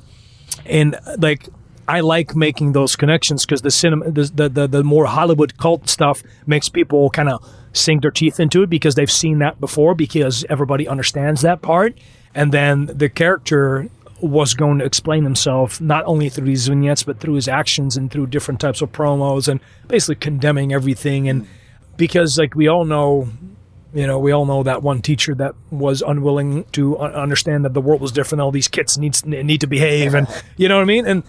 and 0.66 0.98
like 1.20 1.48
I 1.88 2.02
like 2.02 2.36
making 2.36 2.74
those 2.74 2.96
connections 2.96 3.46
because 3.46 3.62
the 3.62 3.72
cinema, 3.72 4.12
the, 4.12 4.24
the 4.34 4.50
the 4.50 4.68
the 4.68 4.84
more 4.84 5.06
Hollywood 5.06 5.58
cult 5.58 5.88
stuff 5.88 6.22
makes 6.46 6.68
people 6.68 7.10
kind 7.10 7.30
of 7.30 7.42
sink 7.78 8.02
their 8.02 8.12
teeth 8.12 8.40
into 8.40 8.64
it 8.64 8.70
because 8.70 8.96
they've 8.96 9.12
seen 9.12 9.40
that 9.40 9.60
before 9.60 9.96
because 9.96 10.46
everybody 10.50 10.88
understands 10.88 11.42
that 11.42 11.62
part, 11.62 11.98
and 12.34 12.52
then 12.52 12.88
the 12.88 13.10
character 13.10 13.90
was 14.20 14.54
going 14.54 14.80
to 14.80 14.86
explain 14.86 15.24
himself 15.24 15.80
not 15.80 16.04
only 16.06 16.30
through 16.30 16.48
these 16.48 16.68
vignettes 16.68 17.04
but 17.04 17.20
through 17.20 17.36
his 17.36 17.48
actions 17.48 17.96
and 17.96 18.12
through 18.12 18.26
different 18.26 18.60
types 18.60 18.82
of 18.82 18.92
promos 18.92 19.48
and 19.48 19.60
basically 19.88 20.16
condemning 20.16 20.74
everything. 20.74 21.30
And 21.30 21.48
because 21.98 22.38
like 22.38 22.56
we 22.56 22.68
all 22.68 22.86
know 22.86 23.30
you 23.94 24.06
know 24.06 24.20
we 24.20 24.32
all 24.32 24.46
know 24.46 24.64
that 24.64 24.84
one 24.84 25.02
teacher 25.02 25.34
that 25.36 25.56
was 25.72 26.02
unwilling 26.02 26.64
to 26.66 26.98
understand 26.98 27.64
that 27.66 27.74
the 27.74 27.82
world 27.82 28.02
was 28.02 28.12
different 28.12 28.42
all 28.42 28.52
these 28.52 28.68
kids 28.68 28.98
needs 28.98 29.26
need 29.26 29.62
to 29.62 29.68
behave 29.68 30.14
and 30.14 30.28
you 30.58 30.68
know 30.68 30.76
what 30.76 30.82
i 30.82 30.86
mean? 30.86 31.06
And 31.06 31.24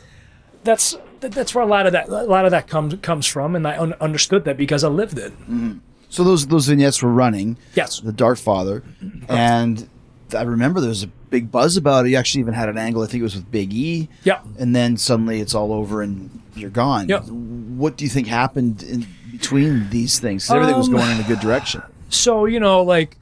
that's 0.64 0.96
that's 1.20 1.54
where 1.54 1.64
a 1.64 1.68
lot 1.68 1.86
of 1.86 1.92
that 1.92 2.08
a 2.08 2.24
lot 2.24 2.44
of 2.44 2.50
that 2.50 2.66
comes 2.66 2.94
comes 3.02 3.26
from. 3.26 3.54
And 3.54 3.66
i 3.66 3.78
un- 3.78 3.94
understood 4.00 4.44
that 4.44 4.56
because 4.56 4.82
i 4.82 4.88
lived 4.88 5.18
it 5.18 5.32
mm-hmm. 5.42 5.78
So 6.08 6.24
those 6.24 6.46
those 6.46 6.66
vignettes 6.66 7.02
were 7.02 7.12
running. 7.12 7.56
Yes. 7.74 8.00
The 8.00 8.12
Dark 8.12 8.38
Father, 8.38 8.82
and 9.28 9.88
I 10.34 10.42
remember 10.42 10.80
there 10.80 10.88
was 10.88 11.02
a 11.02 11.08
big 11.30 11.50
buzz 11.50 11.76
about 11.76 12.06
it. 12.06 12.10
You 12.10 12.16
actually 12.16 12.40
even 12.40 12.54
had 12.54 12.68
an 12.68 12.78
angle. 12.78 13.02
I 13.02 13.06
think 13.06 13.20
it 13.20 13.24
was 13.24 13.34
with 13.36 13.50
Big 13.50 13.72
E. 13.74 14.08
Yeah. 14.24 14.40
And 14.58 14.74
then 14.74 14.96
suddenly 14.96 15.40
it's 15.40 15.54
all 15.54 15.72
over 15.72 16.00
and 16.02 16.30
you're 16.54 16.70
gone. 16.70 17.08
Yeah. 17.08 17.20
What 17.20 17.96
do 17.96 18.04
you 18.04 18.10
think 18.10 18.26
happened 18.26 18.82
in 18.82 19.06
between 19.30 19.88
these 19.90 20.18
things? 20.18 20.46
'Cause 20.46 20.56
everything 20.56 20.76
was 20.78 20.88
Um, 20.88 20.94
going 20.94 21.10
in 21.12 21.20
a 21.20 21.28
good 21.28 21.40
direction. 21.40 21.82
so 22.10 22.46
you 22.46 22.58
know 22.58 22.82
like 22.82 23.16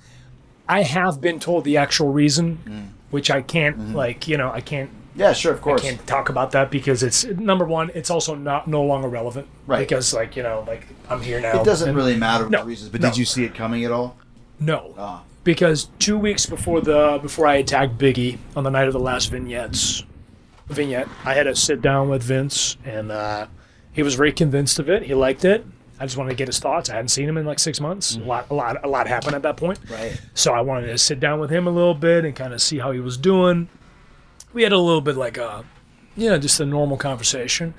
i 0.68 0.82
have 0.82 1.20
been 1.20 1.40
told 1.40 1.64
the 1.64 1.76
actual 1.76 2.12
reason 2.12 2.58
Mm. 2.64 2.84
which 3.10 3.30
i 3.32 3.42
can't 3.42 3.76
Mm-hmm. 3.76 3.94
like 3.96 4.28
you 4.28 4.36
know 4.36 4.50
i 4.52 4.60
can't 4.60 4.90
Yeah, 5.16 5.32
sure, 5.32 5.52
of 5.52 5.62
course. 5.62 5.82
I 5.82 5.88
can't 5.90 6.06
talk 6.06 6.28
about 6.28 6.50
that 6.52 6.70
because 6.70 7.02
it's 7.02 7.24
number 7.24 7.64
one 7.64 7.90
it's 7.94 8.10
also 8.10 8.34
not 8.34 8.68
no 8.68 8.82
longer 8.84 9.08
relevant 9.08 9.48
Right. 9.66 9.78
because 9.80 10.12
like 10.14 10.36
you 10.36 10.42
know 10.42 10.64
like 10.68 10.86
i'm 11.08 11.20
here 11.22 11.40
now 11.40 11.60
It 11.60 11.64
doesn't 11.64 11.88
and- 11.88 11.96
really 11.96 12.16
matter 12.16 12.48
No, 12.48 12.60
the 12.60 12.66
reasons, 12.66 12.90
but 12.90 13.00
no. 13.00 13.08
did 13.08 13.16
you 13.16 13.24
see 13.24 13.44
it 13.44 13.54
coming 13.54 13.84
at 13.84 13.90
all? 13.92 14.16
no 14.60 14.94
Ah. 14.98 15.22
because 15.44 15.88
two 15.98 16.18
weeks 16.18 16.44
before 16.46 16.80
the 16.80 17.18
before 17.22 17.46
i 17.46 17.54
attacked 17.56 17.96
biggie 17.98 18.38
on 18.54 18.62
the 18.64 18.70
night 18.70 18.86
of 18.88 18.92
the 18.92 19.00
last 19.00 19.30
vignettes 19.30 20.02
vignette 20.68 21.08
i 21.24 21.32
had 21.34 21.44
to 21.44 21.54
sit 21.56 21.80
down 21.82 22.08
with 22.08 22.22
vince 22.22 22.76
and 22.84 23.10
uh, 23.12 23.46
he 23.92 24.02
was 24.02 24.14
very 24.14 24.32
convinced 24.32 24.78
of 24.78 24.88
it 24.90 25.02
he 25.04 25.14
liked 25.14 25.44
it 25.44 25.64
i 26.00 26.04
just 26.04 26.16
wanted 26.16 26.30
to 26.30 26.36
get 26.36 26.48
his 26.48 26.58
thoughts 26.58 26.90
i 26.90 26.94
hadn't 26.94 27.08
seen 27.08 27.28
him 27.28 27.36
in 27.38 27.46
like 27.46 27.58
six 27.58 27.80
months 27.80 28.16
a 28.16 28.20
lot 28.20 28.46
a 28.50 28.54
lot 28.54 28.84
a 28.84 28.88
lot 28.88 29.06
happened 29.06 29.34
at 29.34 29.42
that 29.42 29.56
point 29.56 29.78
Right. 29.90 30.20
so 30.34 30.52
I 30.52 30.60
wanted 30.60 30.88
to 30.88 30.98
sit 30.98 31.20
down 31.20 31.38
with 31.40 31.50
him 31.50 31.66
a 31.66 31.70
little 31.70 31.94
bit 31.94 32.24
and 32.24 32.34
kind 32.34 32.52
of 32.52 32.60
see 32.60 32.78
how 32.78 32.90
he 32.92 33.00
was 33.00 33.16
doing. 33.16 33.68
We 34.56 34.62
had 34.62 34.72
a 34.72 34.78
little 34.78 35.02
bit 35.02 35.16
like 35.16 35.36
a, 35.36 35.64
you 36.16 36.30
know, 36.30 36.38
just 36.38 36.58
a 36.60 36.64
normal 36.64 36.96
conversation. 36.96 37.74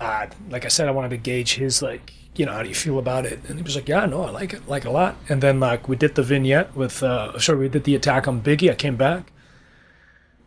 Uh, 0.00 0.26
like 0.48 0.64
I 0.64 0.68
said, 0.68 0.88
I 0.88 0.90
wanted 0.90 1.10
to 1.10 1.18
gauge 1.18 1.54
his 1.56 1.82
like, 1.82 2.12
you 2.34 2.46
know, 2.46 2.52
how 2.52 2.62
do 2.62 2.68
you 2.70 2.74
feel 2.74 2.98
about 2.98 3.26
it? 3.26 3.38
And 3.46 3.58
he 3.58 3.62
was 3.62 3.76
like, 3.76 3.88
yeah, 3.88 4.06
no, 4.06 4.22
I 4.24 4.30
like 4.30 4.54
it, 4.54 4.66
like 4.66 4.86
a 4.86 4.90
lot. 4.90 5.16
And 5.28 5.42
then 5.42 5.60
like 5.60 5.86
we 5.86 5.96
did 5.96 6.14
the 6.14 6.22
vignette 6.22 6.74
with, 6.74 7.02
uh, 7.02 7.38
sorry, 7.38 7.58
we 7.58 7.68
did 7.68 7.84
the 7.84 7.94
attack 7.94 8.26
on 8.26 8.40
Biggie. 8.40 8.70
I 8.70 8.74
came 8.74 8.96
back. 8.96 9.32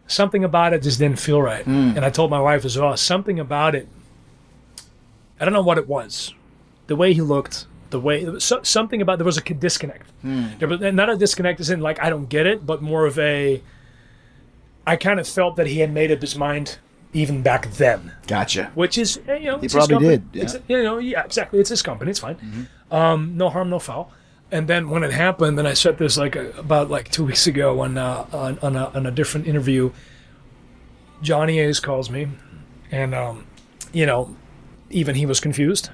something 0.08 0.44
about 0.44 0.74
it 0.74 0.82
just 0.82 1.00
didn't 1.00 1.20
feel 1.20 1.42
right. 1.42 1.66
And 1.98 2.04
I 2.04 2.10
told 2.10 2.32
my 2.32 2.40
wife 2.42 2.66
as 2.66 2.78
well, 2.78 2.96
something 2.98 3.40
about 3.40 3.76
it. 3.76 3.88
I 5.40 5.46
don't 5.46 5.54
know 5.54 5.62
what 5.62 5.78
it 5.78 5.88
was, 5.88 6.34
the 6.88 6.96
way 6.96 7.14
he 7.14 7.22
looked, 7.22 7.68
the 7.92 8.00
way 8.00 8.40
so, 8.40 8.64
something 8.64 9.02
about 9.02 9.20
there 9.20 9.26
was 9.26 9.38
a 9.38 9.42
disconnect. 9.42 10.08
There 10.58 10.68
was 10.68 10.80
not 10.82 11.10
a 11.10 11.16
disconnect 11.18 11.60
as 11.60 11.70
in 11.70 11.82
like 11.82 12.02
I 12.02 12.10
don't 12.10 12.28
get 12.28 12.48
it, 12.48 12.66
but 12.66 12.82
more 12.82 13.06
of 13.06 13.20
a. 13.20 13.62
I 14.88 14.96
kind 14.96 15.20
of 15.20 15.28
felt 15.28 15.56
that 15.58 15.68
he 15.68 15.80
had 15.82 15.92
made 15.94 16.12
up 16.12 16.22
his 16.22 16.36
mind 16.36 16.80
even 17.14 17.42
back 17.42 17.72
then, 17.74 18.14
Gotcha. 18.28 18.72
which 18.76 18.98
is 18.98 19.20
eh, 19.28 19.36
you 19.38 19.46
know 19.46 19.58
He 19.60 19.66
it's 19.66 19.74
his 19.74 19.88
probably 19.88 20.08
company. 20.18 20.18
did, 20.18 20.24
yeah. 20.34 20.44
It's, 20.44 20.58
you 20.68 20.84
know, 20.84 20.98
yeah, 20.98 21.24
exactly. 21.24 21.60
It's 21.60 21.70
his 21.70 21.82
company. 21.82 22.10
It's 22.12 22.20
fine. 22.20 22.68
Um, 22.90 23.38
no 23.38 23.50
harm, 23.50 23.70
no 23.70 23.80
foul. 23.80 24.12
And 24.52 24.68
then 24.68 24.90
when 24.90 25.04
it 25.04 25.12
happened, 25.12 25.58
then 25.58 25.68
I 25.68 25.74
said 25.74 25.98
this 25.98 26.18
like 26.18 26.36
uh, 26.38 26.46
about 26.58 26.90
like 26.90 27.12
two 27.12 27.26
weeks 27.26 27.48
ago 27.48 27.82
on 27.82 27.98
uh, 27.98 28.26
on 28.32 28.58
on 28.60 28.76
a, 28.76 28.86
on 28.96 29.06
a 29.06 29.12
different 29.12 29.46
interview. 29.48 29.92
Johnny 31.22 31.60
Ace 31.60 31.80
calls 31.80 32.10
me, 32.10 32.28
and 32.92 33.14
um, 33.16 33.46
you 33.92 34.06
know, 34.06 34.36
even 34.90 35.16
he 35.16 35.26
was 35.26 35.40
confused. 35.40 35.90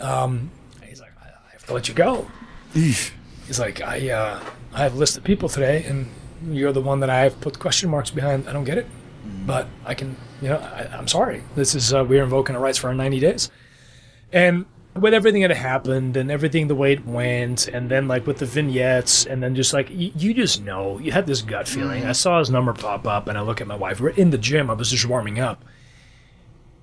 Um, 0.00 0.50
he's 0.86 1.00
like, 1.00 1.12
I, 1.20 1.26
I 1.28 1.52
have 1.52 1.66
to 1.66 1.74
let 1.74 1.88
you 1.88 1.94
go. 1.94 2.30
Eesh. 2.74 3.10
He's 3.46 3.58
like, 3.58 3.80
I 3.80 4.10
uh, 4.10 4.40
I 4.74 4.78
have 4.82 4.94
a 4.94 4.98
list 4.98 5.16
of 5.16 5.24
people 5.24 5.48
today, 5.48 5.84
and 5.84 6.06
you're 6.44 6.72
the 6.72 6.80
one 6.80 7.00
that 7.00 7.10
I 7.10 7.20
have 7.20 7.40
put 7.40 7.58
question 7.58 7.90
marks 7.90 8.10
behind. 8.10 8.48
I 8.48 8.52
don't 8.52 8.64
get 8.64 8.78
it, 8.78 8.86
mm-hmm. 8.86 9.46
but 9.46 9.68
I 9.84 9.94
can, 9.94 10.16
you 10.40 10.48
know, 10.48 10.58
I, 10.58 10.88
I'm 10.96 11.08
sorry. 11.08 11.42
This 11.54 11.74
is 11.74 11.92
uh, 11.92 12.04
we're 12.04 12.22
invoking 12.22 12.56
our 12.56 12.62
rights 12.62 12.78
for 12.78 12.88
our 12.88 12.94
90 12.94 13.20
days, 13.20 13.50
and 14.32 14.66
with 14.98 15.14
everything 15.14 15.42
that 15.42 15.52
happened 15.52 16.16
and 16.16 16.30
everything 16.30 16.66
the 16.68 16.74
way 16.74 16.92
it 16.92 17.06
went, 17.06 17.68
and 17.68 17.88
then 17.90 18.08
like 18.08 18.26
with 18.26 18.38
the 18.38 18.46
vignettes, 18.46 19.24
and 19.24 19.42
then 19.42 19.54
just 19.54 19.72
like 19.72 19.88
you, 19.90 20.12
you 20.16 20.34
just 20.34 20.62
know, 20.62 20.98
you 20.98 21.12
had 21.12 21.26
this 21.26 21.42
gut 21.42 21.68
feeling. 21.68 22.00
Mm-hmm. 22.00 22.10
I 22.10 22.12
saw 22.12 22.38
his 22.38 22.50
number 22.50 22.72
pop 22.72 23.06
up, 23.06 23.28
and 23.28 23.38
I 23.38 23.42
look 23.42 23.60
at 23.60 23.66
my 23.66 23.76
wife. 23.76 24.00
We're 24.00 24.10
in 24.10 24.30
the 24.30 24.38
gym. 24.38 24.70
I 24.70 24.74
was 24.74 24.90
just 24.90 25.06
warming 25.06 25.38
up. 25.38 25.64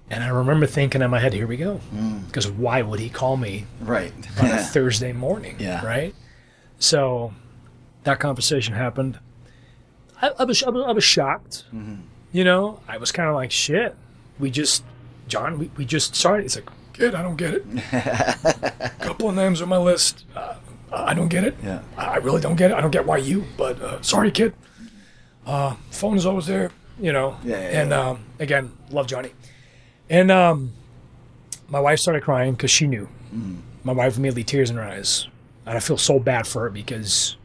And 0.10 0.24
I 0.24 0.30
remember 0.30 0.66
thinking 0.66 1.01
in 1.01 1.12
my 1.12 1.20
head, 1.20 1.34
"Here 1.34 1.47
we 1.47 1.58
go," 1.58 1.82
mm. 1.93 2.26
because 2.28 2.49
why 2.49 2.82
would 2.82 2.99
he 2.99 3.10
call 3.10 3.36
me 3.36 3.66
Right. 3.82 4.14
on 4.39 4.45
a 4.45 4.58
Thursday 4.64 5.12
morning. 5.12 5.58
Yeah. 5.60 5.86
Right. 5.86 6.16
So 6.80 7.34
that 8.03 8.20
conversation 8.20 8.74
happened. 8.74 9.20
I, 10.22 10.32
I 10.39 10.43
was 10.43 10.63
I 10.63 10.70
was, 10.70 10.86
I 10.88 10.91
was 10.91 11.03
shocked. 11.03 11.65
You 12.32 12.43
know, 12.43 12.82
I 12.88 12.97
was 12.97 13.11
kind 13.11 13.30
of 13.30 13.36
like, 13.36 13.51
shit. 13.51 13.95
We 14.38 14.51
just, 14.51 14.84
John, 15.28 15.57
we, 15.57 15.72
we 15.78 15.86
just 15.86 16.15
started. 16.15 16.43
He's 16.43 16.55
like, 16.55 16.70
kid, 16.93 17.15
I 17.15 17.22
don't 17.22 17.38
get 17.38 17.53
it. 17.53 17.65
A 17.93 18.91
couple 18.99 19.30
of 19.30 19.36
names 19.36 19.61
on 19.61 19.70
my 19.70 19.78
list. 19.78 20.26
Uh, 20.36 20.55
I 20.91 21.13
don't 21.13 21.30
get 21.30 21.43
it. 21.43 21.55
Yeah. 21.63 21.82
I 21.97 22.05
I 22.05 22.15
really 22.18 22.41
don't 22.41 22.55
get 22.55 22.72
it. 22.72 22.78
I 22.78 22.82
don't 22.82 22.91
get 22.91 23.05
why 23.05 23.18
you, 23.18 23.45
but 23.57 23.82
uh, 23.82 24.01
sorry, 24.01 24.32
kid. 24.32 24.53
Uh, 25.45 25.76
phone 25.91 26.18
is 26.18 26.26
always 26.26 26.45
there, 26.45 26.72
you 26.99 27.13
know. 27.13 27.38
Yeah, 27.43 27.55
yeah, 27.57 27.82
and 27.82 27.89
yeah. 27.91 27.99
Um, 28.09 28.26
again, 28.39 28.72
love 28.91 29.07
Johnny. 29.07 29.32
And 30.09 30.32
um, 30.32 30.74
my 31.70 31.80
wife 31.80 31.99
started 31.99 32.24
crying 32.24 32.53
because 32.53 32.72
she 32.72 32.88
knew. 32.88 33.07
Mm. 33.34 33.59
My 33.84 33.93
wife 33.93 34.18
immediately 34.18 34.43
tears 34.43 34.70
in 34.70 34.76
her 34.76 34.84
eyes, 34.84 35.28
and 35.65 35.78
I 35.78 35.80
feel 35.80 35.97
so 35.97 36.20
bad 36.20 36.45
for 36.47 36.63
her 36.63 36.70
because, 36.70 37.38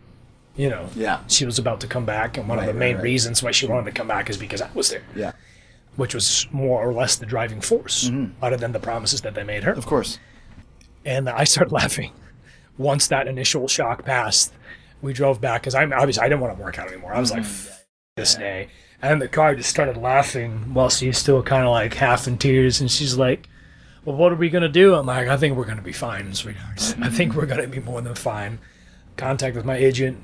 you 0.56 0.68
know, 0.68 0.88
Yeah. 0.94 1.20
she 1.28 1.44
was 1.46 1.58
about 1.58 1.80
to 1.80 1.86
come 1.86 2.04
back, 2.04 2.36
and 2.36 2.48
one 2.48 2.58
Right, 2.58 2.68
of 2.68 2.74
the 2.74 2.78
main 2.78 2.96
right. 2.96 3.02
reasons 3.04 3.42
why 3.42 3.50
she 3.52 3.66
wanted 3.66 3.86
to 3.86 3.92
come 3.92 4.08
back 4.08 4.28
is 4.30 4.36
because 4.36 4.60
I 4.62 4.68
was 4.74 4.90
there, 4.90 5.02
Yeah. 5.14 5.32
which 5.96 6.14
was 6.14 6.46
more 6.50 6.82
or 6.86 6.92
less 6.92 7.16
the 7.16 7.26
driving 7.26 7.60
force, 7.60 8.10
other 8.42 8.56
than 8.56 8.72
the 8.72 8.78
promises 8.80 9.20
that 9.22 9.34
they 9.34 9.44
made 9.44 9.64
her 9.64 9.70
Mm-hmm. 9.72 9.78
Of 9.78 9.86
course. 9.86 10.18
and 11.04 11.28
I 11.28 11.44
started 11.44 11.72
laughing. 11.82 12.12
Once 12.78 13.06
that 13.08 13.26
initial 13.28 13.68
shock 13.68 14.04
passed, 14.04 14.52
we 15.02 15.12
drove 15.12 15.40
back 15.40 15.62
because 15.62 15.74
I'm 15.74 15.92
obviously 15.92 16.22
I 16.22 16.28
didn't 16.28 16.40
want 16.40 16.56
to 16.56 16.62
work 16.62 16.78
out 16.78 16.88
anymore. 16.88 17.12
I 17.14 17.20
was 17.20 17.30
like, 17.30 17.42
"F- 17.42 17.84
this 18.16 18.34
day, 18.34 18.68
and 19.02 19.20
the 19.20 19.28
car 19.28 19.54
just 19.54 19.68
started 19.68 19.96
laughing 19.96 20.72
while 20.74 20.88
she's 20.88 21.18
still 21.18 21.42
kind 21.42 21.64
of 21.64 21.70
like 21.70 21.94
half 21.94 22.26
in 22.28 22.38
tears, 22.38 22.80
and 22.80 22.90
she's 22.90 23.16
like, 23.18 23.46
"Well, 24.04 24.16
what 24.16 24.32
are 24.32 24.36
we 24.36 24.48
gonna 24.48 24.68
do?" 24.68 24.94
I'm 24.94 25.06
like, 25.06 25.28
"I 25.28 25.36
think 25.36 25.56
we're 25.56 25.64
gonna 25.66 25.82
be 25.82 25.92
fine, 25.92 26.32
sweetheart. 26.34 26.94
I 27.02 27.08
think 27.10 27.34
we're 27.34 27.46
gonna 27.46 27.66
be 27.66 27.80
more 27.80 28.00
than 28.00 28.14
fine." 28.14 28.58
Contact 29.16 29.54
with 29.56 29.64
my 29.66 29.76
agent, 29.76 30.18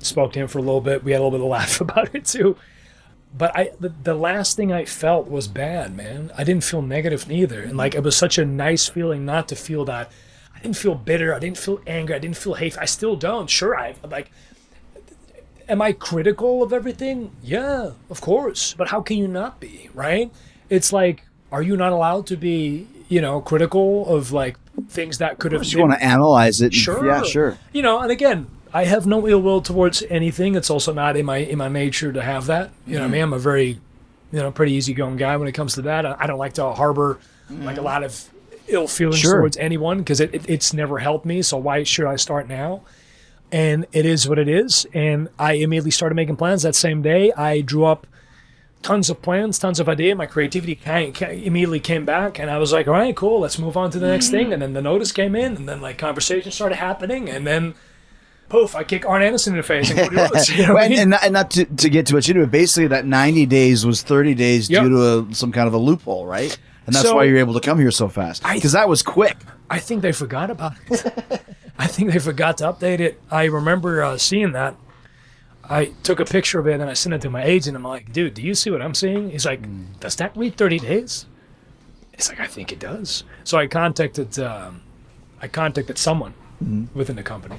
spoke 0.00 0.32
to 0.32 0.40
him 0.40 0.48
for 0.48 0.58
a 0.58 0.62
little 0.62 0.80
bit. 0.80 1.04
We 1.04 1.12
had 1.12 1.20
a 1.20 1.24
little 1.24 1.38
bit 1.38 1.44
of 1.44 1.50
laugh 1.50 1.80
about 1.80 2.14
it 2.14 2.24
too. 2.24 2.56
But 3.36 3.56
I, 3.56 3.70
the, 3.78 3.90
the 3.90 4.14
last 4.14 4.56
thing 4.56 4.72
I 4.72 4.84
felt 4.84 5.28
was 5.28 5.48
bad, 5.48 5.94
man. 5.94 6.30
I 6.36 6.44
didn't 6.44 6.64
feel 6.64 6.80
negative 6.80 7.28
neither, 7.28 7.62
and 7.62 7.76
like 7.76 7.94
it 7.94 8.02
was 8.02 8.16
such 8.16 8.38
a 8.38 8.44
nice 8.44 8.88
feeling 8.88 9.24
not 9.24 9.48
to 9.48 9.56
feel 9.56 9.84
that. 9.84 10.10
I 10.54 10.60
didn't 10.60 10.76
feel 10.76 10.94
bitter. 10.94 11.34
I 11.34 11.38
didn't 11.38 11.58
feel 11.58 11.80
angry. 11.86 12.16
I 12.16 12.18
didn't 12.18 12.36
feel 12.36 12.54
hate. 12.54 12.76
I 12.78 12.86
still 12.86 13.16
don't. 13.16 13.48
Sure, 13.48 13.76
I 13.78 13.94
like. 14.10 14.30
Am 15.68 15.82
I 15.82 15.92
critical 15.92 16.62
of 16.62 16.72
everything? 16.72 17.30
Yeah, 17.42 17.90
of 18.08 18.20
course. 18.22 18.72
But 18.72 18.88
how 18.88 19.02
can 19.02 19.18
you 19.18 19.28
not 19.28 19.60
be, 19.60 19.90
right? 19.92 20.32
It's 20.70 20.94
like, 20.94 21.26
are 21.52 21.60
you 21.60 21.76
not 21.76 21.92
allowed 21.92 22.26
to 22.28 22.36
be, 22.36 22.88
you 23.10 23.20
know, 23.20 23.42
critical 23.42 24.08
of 24.08 24.32
like 24.32 24.56
things 24.88 25.18
that 25.18 25.38
could 25.38 25.52
have 25.52 25.64
You 25.64 25.80
want 25.80 25.92
to 25.92 26.02
analyze 26.02 26.60
it. 26.60 26.72
Sure. 26.72 27.04
Yeah, 27.04 27.22
sure. 27.22 27.58
You 27.72 27.82
know, 27.82 28.00
and 28.00 28.10
again, 28.10 28.46
I 28.72 28.84
have 28.84 29.06
no 29.06 29.26
ill 29.26 29.40
will 29.40 29.60
towards 29.62 30.02
anything. 30.10 30.54
It's 30.54 30.70
also 30.70 30.92
not 30.92 31.16
in 31.16 31.26
my 31.26 31.38
in 31.38 31.58
my 31.58 31.68
nature 31.68 32.12
to 32.12 32.22
have 32.22 32.46
that. 32.46 32.70
You 32.86 32.94
know, 32.94 33.00
what 33.00 33.08
I 33.08 33.10
mean, 33.12 33.22
I'm 33.22 33.32
a 33.32 33.38
very, 33.38 33.80
you 34.32 34.38
know, 34.40 34.50
pretty 34.50 34.72
easygoing 34.72 35.16
guy 35.16 35.36
when 35.36 35.48
it 35.48 35.52
comes 35.52 35.74
to 35.74 35.82
that. 35.82 36.04
I, 36.06 36.16
I 36.20 36.26
don't 36.26 36.38
like 36.38 36.54
to 36.54 36.72
harbor 36.72 37.18
like 37.50 37.78
a 37.78 37.82
lot 37.82 38.04
of 38.04 38.28
ill 38.68 38.86
feelings 38.86 39.18
Sure. 39.20 39.38
towards 39.40 39.56
anyone 39.56 39.98
because 39.98 40.20
it, 40.20 40.34
it, 40.34 40.48
it's 40.48 40.72
never 40.74 40.98
helped 40.98 41.24
me. 41.24 41.40
So 41.42 41.56
why 41.56 41.82
should 41.84 42.06
I 42.06 42.16
start 42.16 42.48
now? 42.48 42.82
And 43.50 43.86
it 43.92 44.04
is 44.04 44.28
what 44.28 44.38
it 44.38 44.48
is. 44.48 44.86
And 44.92 45.28
I 45.38 45.54
immediately 45.54 45.90
started 45.90 46.14
making 46.14 46.36
plans 46.36 46.62
that 46.62 46.74
same 46.74 47.00
day. 47.00 47.32
I 47.32 47.62
drew 47.62 47.86
up 47.86 48.06
tons 48.82 49.08
of 49.08 49.22
plans, 49.22 49.58
tons 49.58 49.80
of 49.80 49.88
ideas. 49.88 50.16
My 50.18 50.26
creativity 50.26 50.74
kind 50.74 51.20
immediately 51.22 51.80
came 51.80 52.04
back, 52.04 52.38
and 52.38 52.50
I 52.50 52.58
was 52.58 52.72
like, 52.72 52.86
"All 52.86 52.92
right, 52.92 53.16
cool, 53.16 53.40
let's 53.40 53.58
move 53.58 53.76
on 53.76 53.90
to 53.92 53.98
the 53.98 54.06
next 54.06 54.28
thing." 54.28 54.52
And 54.52 54.60
then 54.60 54.74
the 54.74 54.82
notice 54.82 55.10
came 55.12 55.34
in, 55.34 55.56
and 55.56 55.68
then 55.68 55.80
like 55.80 55.96
conversation 55.96 56.52
started 56.52 56.76
happening, 56.76 57.28
and 57.30 57.46
then 57.46 57.74
poof, 58.48 58.74
I 58.74 58.84
kick 58.84 59.06
Arn 59.06 59.22
Anderson 59.22 59.52
in 59.54 59.58
the 59.58 59.62
face. 59.62 59.90
And 59.90 59.98
Cody 60.00 60.16
Rhodes, 60.16 60.48
you 60.48 60.66
know 60.66 60.74
what 60.74 60.82
I 60.82 60.84
and, 60.86 60.90
mean? 60.90 61.00
and 61.00 61.10
not, 61.10 61.24
and 61.24 61.32
not 61.32 61.50
to, 61.52 61.64
to 61.64 61.88
get 61.90 62.06
too 62.06 62.14
much 62.14 62.28
into 62.28 62.42
it, 62.42 62.50
basically 62.50 62.88
that 62.88 63.04
90 63.06 63.46
days 63.46 63.84
was 63.86 64.02
30 64.02 64.34
days 64.34 64.70
Yep. 64.70 64.82
due 64.82 64.88
to 64.90 65.18
a, 65.30 65.34
some 65.34 65.52
kind 65.52 65.68
of 65.68 65.74
a 65.74 65.78
loophole, 65.78 66.26
right? 66.26 66.56
And 66.86 66.94
that's 66.94 67.06
So- 67.06 67.16
why 67.16 67.24
you're 67.24 67.38
able 67.38 67.54
to 67.54 67.60
come 67.60 67.78
here 67.78 67.90
so 67.90 68.08
fast. 68.08 68.42
Because 68.42 68.72
that 68.72 68.88
was 68.88 69.02
quick. 69.02 69.36
I 69.70 69.78
think 69.78 70.02
they 70.02 70.12
forgot 70.12 70.50
about 70.50 70.72
it. 70.90 71.42
I 71.78 71.86
think 71.86 72.10
they 72.12 72.18
forgot 72.18 72.58
to 72.58 72.64
update 72.72 73.00
it. 73.00 73.20
I 73.30 73.44
remember 73.44 74.02
uh, 74.02 74.16
seeing 74.18 74.52
that. 74.52 74.74
I 75.70 75.92
took 76.02 76.18
a 76.18 76.24
picture 76.24 76.58
of 76.58 76.66
it 76.66 76.80
and 76.80 76.84
I 76.90 76.94
sent 76.94 77.14
it 77.14 77.20
to 77.20 77.30
my 77.30 77.44
agent. 77.44 77.76
I'm 77.76 77.82
like, 77.84 78.10
dude, 78.12 78.32
do 78.34 78.42
you 78.42 78.54
see 78.54 78.70
what 78.70 78.80
I'm 78.80 78.94
seeing? 78.94 79.30
He's 79.30 79.44
like, 79.44 79.60
does 80.00 80.16
that 80.16 80.34
read 80.34 80.56
30 80.56 80.78
days? 80.78 81.26
He's 82.16 82.28
like, 82.30 82.40
I 82.40 82.46
think 82.46 82.72
it 82.72 82.78
does. 82.80 83.22
So 83.44 83.58
I 83.58 83.66
contacted, 83.66 84.38
um, 84.38 84.80
I 85.42 85.46
contacted 85.46 85.98
someone 85.98 86.32
within 86.94 87.16
the 87.16 87.22
company. 87.22 87.56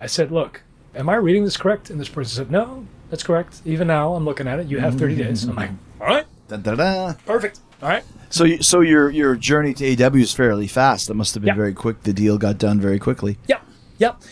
I 0.00 0.06
said, 0.06 0.30
look, 0.32 0.62
am 0.94 1.08
I 1.08 1.16
reading 1.16 1.44
this 1.44 1.56
correct? 1.56 1.90
And 1.90 2.00
this 2.00 2.08
person 2.08 2.36
said, 2.44 2.50
no, 2.50 2.86
that's 3.10 3.22
correct. 3.22 3.60
Even 3.64 3.86
now, 3.88 4.14
I'm 4.14 4.24
looking 4.24 4.46
at 4.48 4.58
it. 4.60 4.66
You 4.68 4.78
have 4.78 4.98
30 4.98 5.16
days. 5.16 5.44
I'm 5.44 5.54
like, 5.56 5.70
mm-hmm. 5.70 6.02
all 6.02 6.08
right, 6.08 6.26
Dun, 6.48 6.62
dun, 6.62 6.76
dun. 6.78 7.14
perfect. 7.26 7.60
All 7.82 7.88
right. 7.88 8.04
So, 8.28 8.44
you, 8.44 8.62
so 8.62 8.80
your 8.80 9.10
your 9.10 9.34
journey 9.36 9.72
to 9.74 9.84
AEW 9.96 10.20
is 10.20 10.32
fairly 10.32 10.66
fast. 10.68 11.08
That 11.08 11.14
must 11.14 11.34
have 11.34 11.42
been 11.42 11.48
Yeah. 11.48 11.54
very 11.54 11.72
quick. 11.72 12.02
The 12.02 12.12
deal 12.12 12.38
got 12.38 12.58
done 12.58 12.78
very 12.80 12.98
quickly. 12.98 13.38
Yep. 13.48 13.62
Yep. 13.98 14.22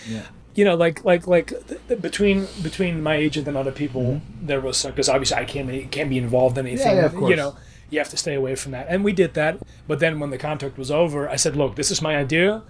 You 0.54 0.64
know, 0.64 0.74
like 0.76 1.04
like 1.04 1.26
like 1.26 1.48
th- 1.68 1.80
th- 1.88 2.00
between 2.02 2.46
between 2.62 3.02
my 3.02 3.14
agent 3.16 3.48
and 3.48 3.56
other 3.56 3.72
people, 3.72 4.02
mm-hmm. 4.02 4.46
there 4.46 4.60
was 4.60 4.84
because 4.84 5.08
obviously 5.08 5.36
I 5.38 5.44
can't 5.44 5.66
be- 5.68 5.84
can't 5.90 6.10
be 6.10 6.18
involved 6.18 6.58
in 6.58 6.66
anything. 6.66 6.96
yeah, 6.96 7.06
of 7.06 7.12
You 7.14 7.18
course. 7.20 7.36
know, 7.36 7.56
you 7.90 7.98
have 8.00 8.08
to 8.10 8.16
stay 8.16 8.34
away 8.34 8.54
from 8.54 8.72
that, 8.72 8.86
and 8.88 9.02
we 9.04 9.12
did 9.12 9.34
that. 9.34 9.58
But 9.86 9.98
then 10.00 10.20
when 10.20 10.30
the 10.30 10.38
contract 10.38 10.76
was 10.78 10.90
over, 10.90 11.28
I 11.28 11.36
said, 11.36 11.56
"Look, 11.56 11.76
this 11.76 11.90
is 11.90 12.02
my 12.02 12.16
idea. 12.16 12.62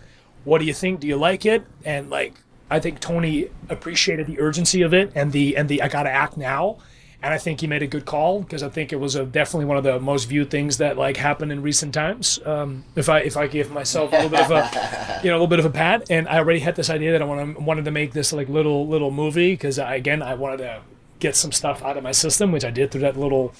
What 0.45 0.59
do 0.61 0.65
you 0.67 0.75
think? 0.75 1.01
Do 1.01 1.07
you 1.07 1.17
like 1.17 1.45
it?" 1.47 1.65
And 1.85 2.09
like, 2.11 2.35
I 2.71 2.81
think 2.81 3.01
Tony 3.01 3.49
appreciated 3.69 4.27
the 4.27 4.41
urgency 4.41 4.83
of 4.83 4.93
it 4.93 5.12
and 5.14 5.33
the 5.33 5.57
and 5.57 5.69
the 5.69 5.83
I 5.83 5.89
gotta 5.89 6.11
act 6.11 6.37
now. 6.37 6.79
And 7.21 7.35
I 7.35 7.39
think 7.39 7.61
he 7.61 7.66
made 7.66 7.83
a 7.83 7.87
good 7.89 8.05
call 8.05 8.43
because 8.43 8.62
I 8.62 8.69
think 8.69 8.93
it 8.93 8.97
was 9.01 9.16
a, 9.16 9.25
definitely 9.27 9.64
one 9.64 9.77
of 9.77 9.83
the 9.83 9.99
most 9.99 10.27
viewed 10.27 10.51
things 10.51 10.77
that 10.79 10.97
like 10.97 11.16
happened 11.16 11.51
in 11.51 11.62
recent 11.62 11.93
times. 11.93 12.39
Um, 12.47 12.85
if 12.95 13.09
I 13.09 13.21
if 13.21 13.37
I 13.37 13.49
give 13.49 13.73
myself 13.73 14.12
a 14.12 14.16
little 14.16 14.31
bit 14.31 14.41
of 14.41 14.51
a 14.53 15.21
you 15.25 15.31
know 15.31 15.35
a 15.35 15.39
little 15.39 15.49
bit 15.49 15.59
of 15.59 15.64
a 15.64 15.71
pat, 15.71 16.07
and 16.11 16.29
I 16.29 16.39
already 16.39 16.61
had 16.61 16.77
this 16.77 16.91
idea 16.91 17.11
that 17.12 17.21
I 17.23 17.25
want 17.25 17.57
to, 17.57 17.61
wanted 17.62 17.87
to 17.87 17.91
make 17.91 18.12
this 18.12 18.33
like 18.33 18.49
little 18.49 18.87
little 18.87 19.11
movie 19.11 19.53
because 19.55 19.79
again 19.79 20.23
I 20.23 20.35
wanted 20.35 20.59
to 20.59 20.83
get 21.19 21.35
some 21.35 21.51
stuff 21.51 21.83
out 21.83 21.97
of 21.97 22.05
my 22.05 22.12
system, 22.12 22.53
which 22.53 22.64
I 22.64 22.71
did 22.71 22.93
through 22.93 23.01
that 23.01 23.16
little 23.16 23.53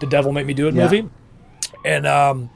"The 0.00 0.06
Devil 0.08 0.32
Made 0.32 0.46
Me 0.46 0.54
Do 0.54 0.66
It" 0.66 0.74
Yeah. 0.74 0.82
movie, 0.82 1.08
and 1.84 2.08
um, 2.08 2.50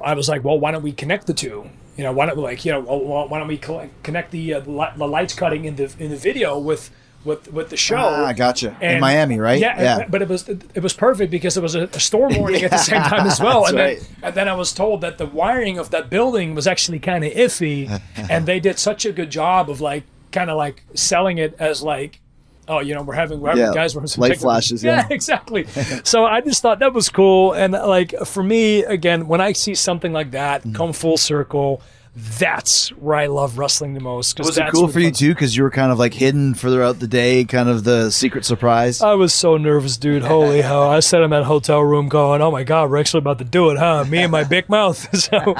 I 0.00 0.14
was 0.14 0.28
like, 0.28 0.42
well, 0.42 0.58
why 0.58 0.72
don't 0.72 0.82
we 0.82 0.90
connect 0.92 1.28
the 1.28 1.34
two? 1.34 1.70
You 1.96 2.04
know, 2.04 2.12
why 2.12 2.26
don't 2.26 2.36
we 2.36 2.42
like 2.42 2.64
you 2.64 2.72
know 2.72 2.80
why 2.80 3.38
don't 3.38 3.48
we 3.48 3.58
connect 3.58 4.30
the 4.30 4.54
uh, 4.54 4.60
the 4.60 5.06
lights 5.06 5.34
cutting 5.34 5.64
in 5.64 5.76
the 5.76 5.94
in 5.98 6.10
the 6.10 6.16
video 6.16 6.58
with 6.58 6.90
with 7.24 7.52
with 7.52 7.70
the 7.70 7.76
show? 7.76 7.96
Ah, 7.96 8.32
gotcha. 8.32 8.76
In 8.80 9.00
Miami, 9.00 9.38
right? 9.38 9.60
Yeah, 9.60 9.80
Yeah. 9.80 10.06
but 10.08 10.22
it 10.22 10.28
was 10.28 10.48
it 10.48 10.82
was 10.82 10.92
perfect 10.92 11.30
because 11.30 11.54
there 11.54 11.62
was 11.62 11.74
a, 11.74 11.84
a 11.84 12.00
storm 12.00 12.34
warning 12.38 12.62
at 12.62 12.70
the 12.70 12.76
same 12.78 13.02
time 13.02 13.26
as 13.26 13.40
well, 13.40 13.66
and 13.66 13.76
right. 13.76 13.98
then 13.98 14.08
and 14.22 14.34
then 14.34 14.48
I 14.48 14.54
was 14.54 14.72
told 14.72 15.00
that 15.00 15.18
the 15.18 15.26
wiring 15.26 15.78
of 15.78 15.90
that 15.90 16.08
building 16.10 16.54
was 16.54 16.66
actually 16.66 16.98
kind 16.98 17.24
of 17.24 17.32
iffy, 17.32 18.00
and 18.16 18.46
they 18.46 18.60
did 18.60 18.78
such 18.78 19.04
a 19.04 19.12
good 19.12 19.30
job 19.30 19.68
of 19.70 19.80
like 19.80 20.04
kind 20.32 20.50
of 20.50 20.56
like 20.56 20.84
selling 20.94 21.38
it 21.38 21.54
as 21.58 21.82
like 21.82 22.20
oh, 22.68 22.80
you 22.80 22.94
know, 22.94 23.02
we're 23.02 23.14
having, 23.14 23.40
we're 23.40 23.50
having 23.50 23.64
Yeah, 23.64 23.72
guys, 23.74 23.94
we're 23.94 24.00
having 24.00 24.08
some 24.08 24.22
light 24.22 24.38
flashes, 24.46 24.82
yeah. 24.84 25.06
exactly. 25.10 25.66
so 26.04 26.24
I 26.24 26.40
just 26.40 26.62
thought 26.62 26.78
that 26.80 26.92
was 26.92 27.08
cool. 27.08 27.52
And 27.52 27.72
like 27.72 28.14
for 28.26 28.42
me, 28.42 28.84
again, 28.84 29.28
when 29.28 29.40
I 29.40 29.52
see 29.52 29.74
something 29.74 30.12
like 30.12 30.30
that 30.32 30.62
Mm-hmm. 30.62 30.72
come 30.74 30.92
full 30.92 31.16
circle, 31.16 31.80
that's 32.16 32.88
where 32.94 33.14
I 33.16 33.26
love 33.26 33.58
wrestling 33.58 33.92
the 33.92 34.00
most. 34.00 34.38
Was 34.38 34.56
it 34.56 34.72
cool 34.72 34.88
for 34.88 35.00
you 35.00 35.10
too? 35.10 35.34
Because 35.34 35.54
you 35.54 35.62
were 35.62 35.70
kind 35.70 35.92
of 35.92 35.98
like 35.98 36.14
hidden 36.14 36.54
throughout 36.54 36.98
the 36.98 37.06
day, 37.06 37.44
kind 37.44 37.68
of 37.68 37.84
the 37.84 38.10
secret 38.10 38.46
surprise. 38.46 39.02
I 39.02 39.12
was 39.14 39.34
so 39.34 39.58
nervous, 39.58 39.98
dude. 39.98 40.22
Holy 40.22 40.62
hell. 40.70 40.84
I 40.88 41.00
sat 41.00 41.20
in 41.20 41.28
that 41.30 41.44
hotel 41.44 41.82
room 41.82 42.08
going, 42.08 42.40
oh 42.40 42.50
my 42.50 42.64
God, 42.64 42.90
we're 42.90 42.96
actually 42.96 43.18
about 43.18 43.38
to 43.40 43.44
do 43.44 43.68
it, 43.70 43.76
huh? 43.78 44.04
Me 44.08 44.18
and 44.22 44.32
my 44.32 44.44
big 44.44 44.68
mouth. 44.70 45.14
so 45.14 45.56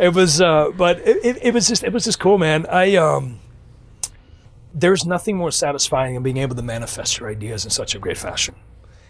it 0.00 0.12
was, 0.12 0.40
uh, 0.40 0.70
but 0.76 0.98
it, 0.98 1.24
it, 1.24 1.38
it 1.44 1.54
was 1.54 1.68
just, 1.68 1.84
it 1.84 1.92
was 1.92 2.04
just 2.04 2.18
cool, 2.18 2.38
man. 2.38 2.66
I, 2.66 2.96
um, 2.96 3.38
there's 4.72 5.04
nothing 5.04 5.36
more 5.36 5.50
satisfying 5.50 6.14
than 6.14 6.22
being 6.22 6.36
able 6.36 6.56
to 6.56 6.62
manifest 6.62 7.18
your 7.18 7.28
ideas 7.28 7.64
in 7.64 7.70
such 7.70 7.94
a 7.94 7.98
great 7.98 8.18
fashion. 8.18 8.54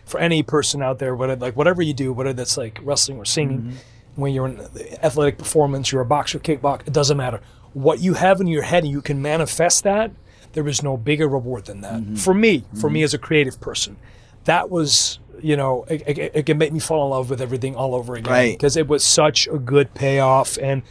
For 0.04 0.18
any 0.18 0.42
person 0.42 0.82
out 0.82 0.98
there, 0.98 1.14
whether 1.14 1.36
like 1.36 1.56
whatever 1.56 1.82
you 1.82 1.94
do, 1.94 2.12
whether 2.12 2.32
that's 2.32 2.56
like 2.56 2.80
wrestling 2.82 3.18
or 3.18 3.24
singing, 3.24 3.58
mm-hmm. 3.58 3.76
when 4.16 4.32
you're 4.32 4.48
in 4.48 4.60
athletic 5.02 5.38
performance, 5.38 5.92
you're 5.92 6.00
a 6.00 6.06
boxer, 6.06 6.38
kickbox, 6.38 6.86
it 6.86 6.92
doesn't 6.92 7.16
matter. 7.16 7.40
What 7.72 8.00
you 8.00 8.14
have 8.14 8.40
in 8.40 8.46
your 8.46 8.62
head 8.62 8.82
and 8.82 8.92
you 8.92 9.02
can 9.02 9.22
manifest 9.22 9.84
that, 9.84 10.10
there 10.52 10.66
is 10.66 10.82
no 10.82 10.96
bigger 10.96 11.28
reward 11.28 11.66
than 11.66 11.82
that. 11.82 12.00
Mm-hmm. 12.00 12.16
For 12.16 12.34
me, 12.34 12.64
for 12.80 12.90
me 12.90 13.00
mm-hmm. 13.00 13.04
as 13.04 13.14
a 13.14 13.18
creative 13.18 13.60
person, 13.60 13.96
that 14.44 14.70
was, 14.70 15.20
you 15.40 15.56
know, 15.56 15.84
it, 15.88 16.02
it, 16.06 16.32
it 16.34 16.46
can 16.46 16.58
make 16.58 16.72
me 16.72 16.80
fall 16.80 17.04
in 17.04 17.10
love 17.10 17.30
with 17.30 17.40
everything 17.40 17.76
all 17.76 17.94
over 17.94 18.16
again. 18.16 18.32
Right. 18.32 18.52
Because 18.58 18.76
it 18.76 18.88
was 18.88 19.04
such 19.04 19.46
a 19.46 19.58
good 19.58 19.94
payoff 19.94 20.58
and 20.58 20.82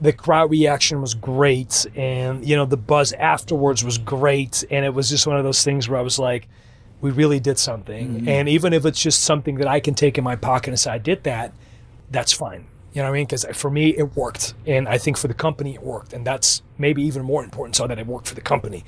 the 0.00 0.12
crowd 0.12 0.50
reaction 0.50 1.00
was 1.00 1.14
great 1.14 1.86
and 1.96 2.46
you 2.48 2.54
know 2.54 2.64
the 2.64 2.76
buzz 2.76 3.12
afterwards 3.14 3.84
was 3.84 3.98
great 3.98 4.64
and 4.70 4.84
it 4.84 4.94
was 4.94 5.08
just 5.08 5.26
one 5.26 5.36
of 5.36 5.44
those 5.44 5.64
things 5.64 5.88
where 5.88 5.98
i 5.98 6.02
was 6.02 6.18
like 6.18 6.48
we 7.00 7.10
really 7.10 7.38
did 7.38 7.58
something. 7.58 8.08
Mm-hmm. 8.08 8.28
And 8.28 8.48
even 8.48 8.72
if 8.72 8.84
it's 8.84 9.00
just 9.00 9.22
something 9.22 9.56
that 9.56 9.68
i 9.68 9.80
can 9.80 9.94
take 9.94 10.18
in 10.18 10.24
my 10.24 10.36
pocket 10.36 10.70
and 10.70 10.80
say 10.80 10.90
i 10.90 10.98
did 10.98 11.24
that 11.24 11.52
that's 12.10 12.32
fine. 12.32 12.66
You 12.92 13.02
know 13.02 13.08
what 13.08 13.10
i 13.10 13.18
mean? 13.18 13.26
Because 13.26 13.44
for 13.52 13.70
me 13.70 13.90
it 13.90 14.16
worked 14.16 14.54
and 14.66 14.88
i 14.88 14.98
think 14.98 15.16
for 15.16 15.28
the 15.28 15.34
company 15.34 15.74
it 15.74 15.82
worked 15.82 16.12
and 16.12 16.26
that's 16.26 16.62
maybe 16.78 17.02
even 17.02 17.22
more 17.22 17.44
important 17.44 17.76
so 17.76 17.86
that 17.86 17.98
it 17.98 18.06
worked 18.06 18.26
for 18.26 18.34
the 18.34 18.40
company 18.40 18.84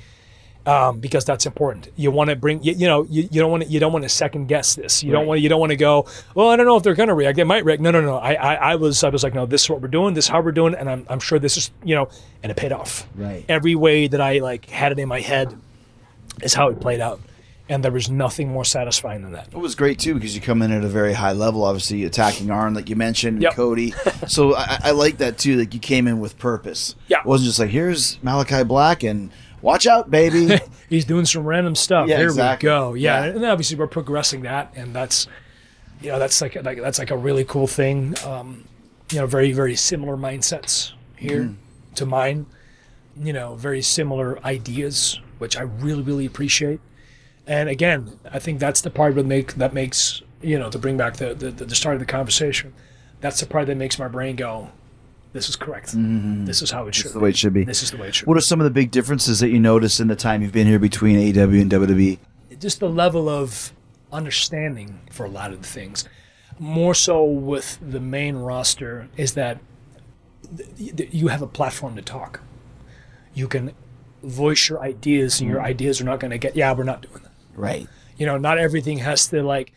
um, 0.65 0.99
because 0.99 1.25
that's 1.25 1.45
important. 1.45 1.89
You 1.95 2.11
want 2.11 2.29
to 2.29 2.35
bring, 2.35 2.61
you, 2.63 2.73
you 2.73 2.85
know, 2.87 3.03
you, 3.09 3.27
you 3.31 3.41
don't 3.41 3.49
want 3.49 3.63
to, 3.63 3.69
you 3.69 3.79
don't 3.79 3.91
want 3.91 4.03
to 4.03 4.09
second 4.09 4.47
guess 4.47 4.75
this. 4.75 5.01
You 5.03 5.11
don't 5.11 5.25
want, 5.25 5.41
you 5.41 5.49
don't 5.49 5.59
want 5.59 5.71
to 5.71 5.75
go. 5.75 6.05
Well, 6.35 6.49
I 6.49 6.55
don't 6.55 6.65
know 6.67 6.77
if 6.77 6.83
they're 6.83 6.93
going 6.93 7.09
to 7.09 7.15
react. 7.15 7.35
They 7.37 7.43
might 7.43 7.65
react. 7.65 7.81
No, 7.81 7.89
no, 7.91 8.01
no. 8.01 8.17
I, 8.17 8.33
I, 8.33 8.53
I 8.53 8.75
was, 8.75 9.03
I 9.03 9.09
was 9.09 9.23
like, 9.23 9.33
no, 9.33 9.45
this 9.45 9.63
is 9.63 9.69
what 9.69 9.81
we're 9.81 9.87
doing. 9.87 10.13
This 10.13 10.25
is 10.25 10.29
how 10.29 10.39
we're 10.41 10.51
doing, 10.51 10.75
and 10.75 10.89
I'm, 10.89 11.05
I'm 11.09 11.19
sure 11.19 11.39
this 11.39 11.57
is, 11.57 11.71
you 11.83 11.95
know, 11.95 12.09
and 12.43 12.51
it 12.51 12.57
paid 12.57 12.71
off. 12.71 13.07
Right. 13.15 13.43
Every 13.49 13.73
way 13.75 14.07
that 14.07 14.21
I 14.21 14.37
like 14.39 14.69
had 14.69 14.91
it 14.91 14.99
in 14.99 15.07
my 15.07 15.21
head 15.21 15.55
is 16.43 16.53
how 16.53 16.69
it 16.69 16.79
played 16.79 16.99
out, 17.01 17.19
and 17.67 17.83
there 17.83 17.91
was 17.91 18.09
nothing 18.11 18.49
more 18.49 18.65
satisfying 18.65 19.23
than 19.23 19.31
that. 19.31 19.47
It 19.47 19.57
was 19.57 19.73
great 19.75 19.97
too 19.99 20.13
because 20.13 20.35
you 20.35 20.41
come 20.41 20.61
in 20.61 20.71
at 20.71 20.83
a 20.83 20.87
very 20.87 21.13
high 21.13 21.33
level, 21.33 21.63
obviously 21.63 22.03
attacking 22.05 22.51
Arn, 22.51 22.73
like 22.73 22.89
you 22.89 22.95
mentioned, 22.95 23.41
Yep. 23.41 23.53
Cody. 23.53 23.93
so 24.27 24.55
I, 24.55 24.79
I 24.83 24.91
like 24.91 25.17
that 25.17 25.37
too. 25.37 25.57
Like 25.57 25.73
you 25.73 25.79
came 25.79 26.07
in 26.07 26.19
with 26.19 26.37
purpose. 26.37 26.95
Yeah. 27.07 27.19
it 27.19 27.25
wasn't 27.25 27.47
just 27.47 27.59
like 27.59 27.69
here's 27.71 28.17
Malakai 28.17 28.67
Black 28.67 29.03
and 29.03 29.31
watch 29.61 29.87
out, 29.87 30.09
baby. 30.11 30.57
He's 30.89 31.05
doing 31.05 31.25
some 31.25 31.43
random 31.45 31.75
stuff. 31.75 32.07
Yeah, 32.07 32.17
Here 32.17 32.27
exactly. 32.27 32.67
we 32.67 32.71
go. 32.71 32.93
Yeah. 32.93 33.25
Yeah. 33.25 33.31
and 33.31 33.45
obviously 33.45 33.77
we're 33.77 33.87
progressing 33.87 34.41
that, 34.41 34.73
and 34.75 34.93
that's, 34.93 35.27
you 36.01 36.11
know, 36.11 36.19
that's 36.19 36.41
like, 36.41 36.55
like 36.63 36.79
that's 36.81 36.99
like 36.99 37.11
a 37.11 37.17
really 37.17 37.43
cool 37.45 37.67
thing. 37.67 38.15
Um, 38.25 38.65
you 39.11 39.19
know, 39.19 39.25
very 39.27 39.51
very 39.51 39.75
similar 39.75 40.15
mindsets 40.17 40.91
here 41.17 41.43
Mm-hmm. 41.43 41.93
to 41.95 42.05
mine. 42.05 42.45
You 43.21 43.33
know, 43.33 43.55
very 43.55 43.81
similar 43.81 44.43
ideas, 44.45 45.19
which 45.37 45.57
I 45.57 45.61
really 45.63 46.01
really 46.01 46.25
appreciate. 46.25 46.79
And 47.45 47.67
again, 47.69 48.19
I 48.31 48.39
think 48.39 48.59
that's 48.59 48.81
the 48.81 48.89
part 48.89 49.15
that 49.15 49.25
make 49.25 49.55
that 49.55 49.73
makes 49.73 50.21
you 50.41 50.57
know 50.57 50.69
to 50.69 50.79
bring 50.79 50.95
back 50.97 51.17
the 51.17 51.33
the, 51.33 51.51
the 51.51 51.75
start 51.75 51.95
of 51.95 51.99
the 51.99 52.05
conversation. 52.05 52.73
That's 53.19 53.39
the 53.39 53.45
part 53.45 53.67
that 53.67 53.75
makes 53.77 53.99
my 53.99 54.07
brain 54.07 54.35
go, 54.37 54.69
"This 55.33 55.49
is 55.49 55.55
correct. 55.55 55.95
Mm-hmm. 55.95 56.45
This 56.45 56.61
is 56.61 56.71
how 56.71 56.87
it 56.87 56.95
should. 56.95 57.05
That's 57.05 57.13
the 57.13 57.19
way 57.19 57.29
it 57.29 57.37
should 57.37 57.53
be. 57.53 57.63
This 57.63 57.83
is 57.83 57.91
the 57.91 57.97
way 57.97 58.07
it 58.07 58.15
should." 58.15 58.25
Be. 58.25 58.29
What 58.29 58.37
are 58.37 58.41
some 58.41 58.59
of 58.59 58.65
the 58.65 58.71
big 58.71 58.91
differences 58.91 59.39
that 59.39 59.49
you 59.49 59.59
notice 59.59 59.99
in 59.99 60.07
the 60.07 60.15
time 60.15 60.41
you've 60.41 60.51
been 60.51 60.67
here 60.67 60.79
between 60.79 61.17
AEW 61.17 61.61
and 61.61 61.71
WWE? 61.71 62.19
just 62.61 62.79
the 62.79 62.89
level 62.89 63.27
of 63.27 63.73
understanding 64.13 65.01
for 65.09 65.25
a 65.25 65.29
lot 65.29 65.51
of 65.51 65.61
the 65.61 65.67
things. 65.67 66.07
More 66.59 66.93
so 66.93 67.23
with 67.23 67.79
the 67.81 67.99
main 67.99 68.35
roster 68.37 69.09
is 69.17 69.33
that 69.33 69.59
th- 70.55 70.95
th- 70.95 71.13
you 71.13 71.29
have 71.29 71.41
a 71.41 71.47
platform 71.47 71.95
to 71.95 72.01
talk. 72.01 72.41
You 73.33 73.47
can 73.47 73.73
voice 74.21 74.69
your 74.69 74.79
ideas, 74.79 75.41
and 75.41 75.49
your 75.49 75.59
mm-hmm. 75.59 75.67
ideas 75.67 75.99
are 75.99 76.03
not 76.03 76.19
going 76.19 76.31
to 76.31 76.37
get. 76.37 76.55
Yeah, 76.55 76.71
we're 76.73 76.83
not 76.83 77.01
doing 77.01 77.23
that. 77.23 77.31
Right. 77.55 77.87
You 78.17 78.27
know, 78.27 78.37
not 78.37 78.59
everything 78.59 78.99
has 78.99 79.27
to 79.27 79.41
like. 79.41 79.73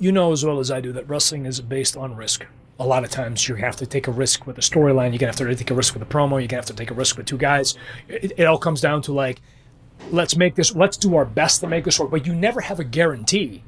You 0.00 0.12
know 0.12 0.32
as 0.32 0.44
well 0.44 0.60
as 0.60 0.70
I 0.70 0.80
do 0.80 0.92
that 0.92 1.08
wrestling 1.08 1.46
is 1.46 1.60
based 1.60 1.96
on 1.96 2.16
risk. 2.16 2.46
A 2.80 2.86
lot 2.86 3.02
of 3.04 3.10
times 3.10 3.48
you 3.48 3.56
have 3.56 3.76
to 3.76 3.86
take 3.86 4.06
a 4.06 4.12
risk 4.12 4.46
with 4.46 4.56
a 4.58 4.60
storyline. 4.60 5.10
You're 5.10 5.18
gonna 5.18 5.32
have 5.32 5.36
to 5.36 5.54
take 5.54 5.70
a 5.70 5.74
risk 5.74 5.94
with 5.94 6.02
a 6.02 6.06
promo. 6.06 6.38
You're 6.38 6.46
gonna 6.46 6.58
have 6.60 6.66
to 6.66 6.74
take 6.74 6.90
a 6.90 6.94
risk 6.94 7.16
with 7.16 7.26
two 7.26 7.38
guys. 7.38 7.74
It, 8.08 8.32
it 8.36 8.44
all 8.44 8.58
comes 8.58 8.80
down 8.80 9.02
to 9.02 9.12
like, 9.12 9.40
let's 10.10 10.36
make 10.36 10.54
this. 10.54 10.74
Let's 10.74 10.96
do 10.96 11.16
our 11.16 11.24
best 11.24 11.60
to 11.60 11.66
make 11.66 11.84
this 11.84 11.98
work. 11.98 12.10
But 12.10 12.26
you 12.26 12.34
never 12.34 12.60
have 12.60 12.78
a 12.78 12.84
guarantee. 12.84 13.64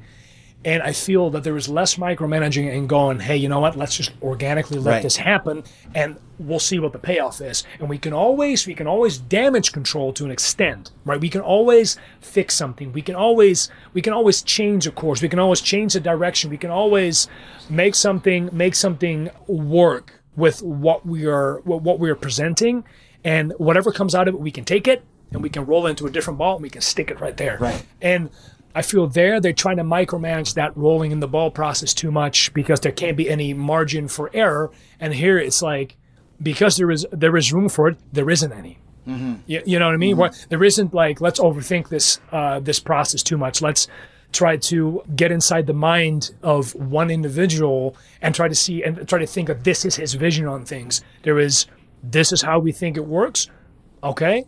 And 0.63 0.83
I 0.83 0.91
feel 0.91 1.31
that 1.31 1.43
there 1.43 1.57
is 1.57 1.67
less 1.67 1.95
micromanaging 1.95 2.71
and 2.71 2.87
going, 2.87 3.19
hey, 3.19 3.35
you 3.35 3.49
know 3.49 3.59
what? 3.59 3.75
Let's 3.75 3.97
just 3.97 4.11
organically 4.21 4.77
let 4.77 4.91
Right. 4.91 5.01
this 5.03 5.17
happen, 5.17 5.63
and 5.95 6.17
we'll 6.37 6.59
see 6.59 6.77
what 6.77 6.93
the 6.93 6.99
payoff 6.99 7.41
is. 7.41 7.63
And 7.79 7.89
we 7.89 7.97
can 7.97 8.13
always, 8.13 8.67
we 8.67 8.75
can 8.75 8.85
always 8.85 9.17
damage 9.17 9.71
control 9.71 10.13
to 10.13 10.25
an 10.25 10.29
extent, 10.29 10.91
right? 11.03 11.19
We 11.19 11.29
can 11.29 11.41
always 11.41 11.97
fix 12.19 12.53
something. 12.55 12.93
We 12.93 13.01
can 13.01 13.15
always, 13.15 13.69
we 13.93 14.03
can 14.03 14.13
always 14.13 14.43
change 14.43 14.85
a 14.85 14.91
course. 14.91 15.21
We 15.21 15.29
can 15.29 15.39
always 15.39 15.61
change 15.61 15.93
the 15.93 15.99
direction. 15.99 16.51
We 16.51 16.57
can 16.57 16.69
always 16.69 17.27
make 17.67 17.95
something, 17.95 18.49
make 18.51 18.75
something 18.75 19.29
work 19.47 20.13
with 20.35 20.61
what 20.61 21.05
we 21.07 21.25
are, 21.25 21.59
what 21.61 21.81
what 21.81 21.97
we 21.99 22.09
are 22.09 22.15
presenting, 22.15 22.83
and 23.23 23.51
whatever 23.57 23.91
comes 23.91 24.13
out 24.13 24.27
of 24.27 24.35
it, 24.35 24.39
we 24.39 24.51
can 24.51 24.63
take 24.63 24.87
it 24.87 25.03
and 25.33 25.41
we 25.41 25.49
can 25.49 25.65
roll 25.65 25.87
into 25.87 26.05
a 26.05 26.11
different 26.11 26.37
ball 26.37 26.55
and 26.55 26.63
we 26.63 26.69
can 26.69 26.81
stick 26.81 27.09
it 27.09 27.19
right 27.19 27.37
there. 27.37 27.57
Right. 27.59 27.83
And 28.01 28.29
I 28.73 28.81
feel 28.81 29.07
there 29.07 29.39
they're 29.39 29.53
trying 29.53 29.77
to 29.77 29.83
micromanage 29.83 30.53
that 30.55 30.75
rolling 30.77 31.11
in 31.11 31.19
the 31.19 31.27
ball 31.27 31.51
process 31.51 31.93
too 31.93 32.11
much 32.11 32.53
because 32.53 32.79
there 32.79 32.91
can't 32.91 33.17
be 33.17 33.29
any 33.29 33.53
margin 33.53 34.07
for 34.07 34.29
error. 34.33 34.71
And 34.99 35.13
here 35.13 35.37
it's 35.37 35.61
like 35.61 35.97
because 36.41 36.77
there 36.77 36.91
is 36.91 37.05
there 37.11 37.35
is 37.37 37.51
room 37.53 37.69
for 37.69 37.89
it, 37.89 37.97
there 38.11 38.29
isn't 38.29 38.51
any. 38.51 38.79
You, 39.47 39.61
you 39.65 39.79
know 39.79 39.87
what 39.87 39.95
I 39.95 39.97
mean? 39.97 40.17
What 40.17 40.45
there 40.49 40.63
isn't 40.63 40.93
like 40.93 41.21
let's 41.21 41.39
overthink 41.39 41.89
this 41.89 42.19
uh, 42.31 42.59
this 42.59 42.79
process 42.79 43.23
too 43.23 43.37
much. 43.37 43.61
Let's 43.61 43.87
try 44.31 44.57
to 44.57 45.03
get 45.15 45.31
inside 45.31 45.67
the 45.67 45.73
mind 45.73 46.31
of 46.41 46.73
one 46.75 47.11
individual 47.11 47.95
and 48.21 48.33
try 48.33 48.47
to 48.47 48.55
see 48.55 48.83
and 48.83 49.07
try 49.07 49.19
to 49.19 49.27
think 49.27 49.47
that 49.47 49.63
this 49.63 49.85
is 49.85 49.95
his 49.95 50.13
vision 50.13 50.47
on 50.47 50.65
things. 50.65 51.01
There 51.23 51.39
is 51.39 51.65
this 52.03 52.31
is 52.31 52.41
how 52.41 52.59
we 52.59 52.71
think 52.71 52.97
it 52.97 53.05
works. 53.05 53.47
Okay, 54.03 54.45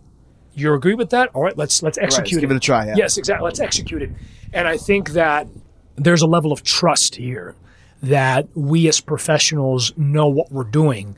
you 0.55 0.73
agree 0.73 0.95
with 0.95 1.09
that? 1.11 1.29
All 1.33 1.43
right, 1.43 1.57
let's 1.57 1.81
let's 1.83 1.97
Right, 1.97 2.05
execute 2.05 2.33
let's 2.33 2.41
give 2.41 2.51
it 2.51 2.57
a 2.57 2.59
try. 2.59 2.87
Yeah. 2.87 2.95
Yes, 2.97 3.17
exactly. 3.17 3.45
Let's 3.45 3.59
execute 3.59 4.01
it. 4.01 4.11
And 4.53 4.67
I 4.67 4.77
think 4.77 5.11
that 5.11 5.47
there's 5.95 6.21
a 6.21 6.27
level 6.27 6.51
of 6.51 6.63
trust 6.63 7.15
here 7.15 7.55
that 8.01 8.47
we 8.55 8.87
as 8.87 8.99
professionals 8.99 9.93
know 9.97 10.27
what 10.27 10.51
we're 10.51 10.63
doing, 10.63 11.15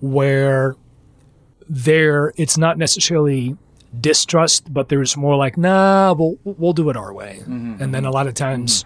where 0.00 0.76
there 1.68 2.32
it's 2.36 2.58
not 2.58 2.78
necessarily 2.78 3.56
distrust, 3.98 4.72
but 4.72 4.88
there's 4.88 5.16
more 5.16 5.36
like, 5.36 5.56
nah, 5.56 6.14
we'll 6.14 6.36
we'll 6.44 6.72
do 6.72 6.90
it 6.90 6.96
our 6.96 7.12
way. 7.12 7.38
Mm-hmm, 7.40 7.72
mm-hmm. 7.72 7.82
And 7.82 7.94
then 7.94 8.04
a 8.04 8.10
lot 8.10 8.26
of 8.26 8.34
times, 8.34 8.84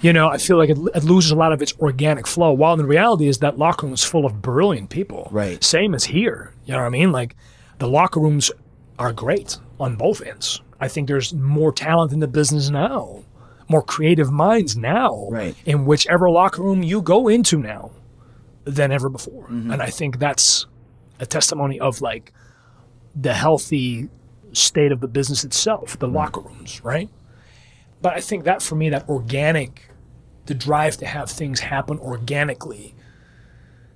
you 0.00 0.12
know, 0.12 0.28
I 0.28 0.38
feel 0.38 0.56
like 0.56 0.70
it, 0.70 0.78
it 0.94 1.04
loses 1.04 1.30
a 1.30 1.36
lot 1.36 1.52
of 1.52 1.60
its 1.60 1.74
organic 1.80 2.26
flow. 2.26 2.52
While 2.52 2.76
the 2.76 2.86
reality 2.86 3.26
is 3.28 3.38
that 3.38 3.58
locker 3.58 3.86
room 3.86 3.94
is 3.94 4.04
full 4.04 4.24
of 4.24 4.40
brilliant 4.40 4.90
people. 4.90 5.28
Right. 5.30 5.62
Same 5.62 5.94
as 5.94 6.04
here. 6.04 6.52
You 6.64 6.72
know 6.72 6.80
what 6.80 6.86
I 6.86 6.90
mean? 6.90 7.12
Like 7.12 7.34
the 7.78 7.88
locker 7.88 8.20
rooms 8.20 8.50
are 8.98 9.12
great 9.12 9.58
on 9.78 9.96
both 9.96 10.22
ends. 10.22 10.62
I 10.80 10.88
think 10.88 11.08
there's 11.08 11.32
more 11.34 11.72
talent 11.72 12.12
in 12.12 12.20
the 12.20 12.28
business 12.28 12.70
now, 12.70 13.24
more 13.68 13.82
creative 13.82 14.30
minds 14.30 14.76
now, 14.76 15.28
Right. 15.30 15.54
in 15.64 15.86
whichever 15.86 16.28
locker 16.30 16.62
room 16.62 16.82
you 16.82 17.02
go 17.02 17.28
into 17.28 17.58
now 17.58 17.90
than 18.64 18.92
ever 18.92 19.08
before. 19.08 19.44
Mm-hmm. 19.44 19.70
And 19.70 19.82
I 19.82 19.90
think 19.90 20.18
that's 20.18 20.66
a 21.20 21.26
testimony 21.26 21.80
of 21.80 22.00
like 22.00 22.32
the 23.14 23.32
healthy 23.34 24.08
state 24.52 24.92
of 24.92 25.00
the 25.00 25.08
business 25.08 25.44
itself, 25.44 25.98
the 25.98 26.08
locker 26.08 26.40
rooms, 26.40 26.84
right? 26.84 27.08
But 28.02 28.14
I 28.14 28.20
think 28.20 28.44
that 28.44 28.62
for 28.62 28.74
me, 28.74 28.90
that 28.90 29.08
organic, 29.08 29.88
the 30.46 30.54
drive 30.54 30.96
to 30.98 31.06
have 31.06 31.30
things 31.30 31.60
happen 31.60 31.98
organically 31.98 32.94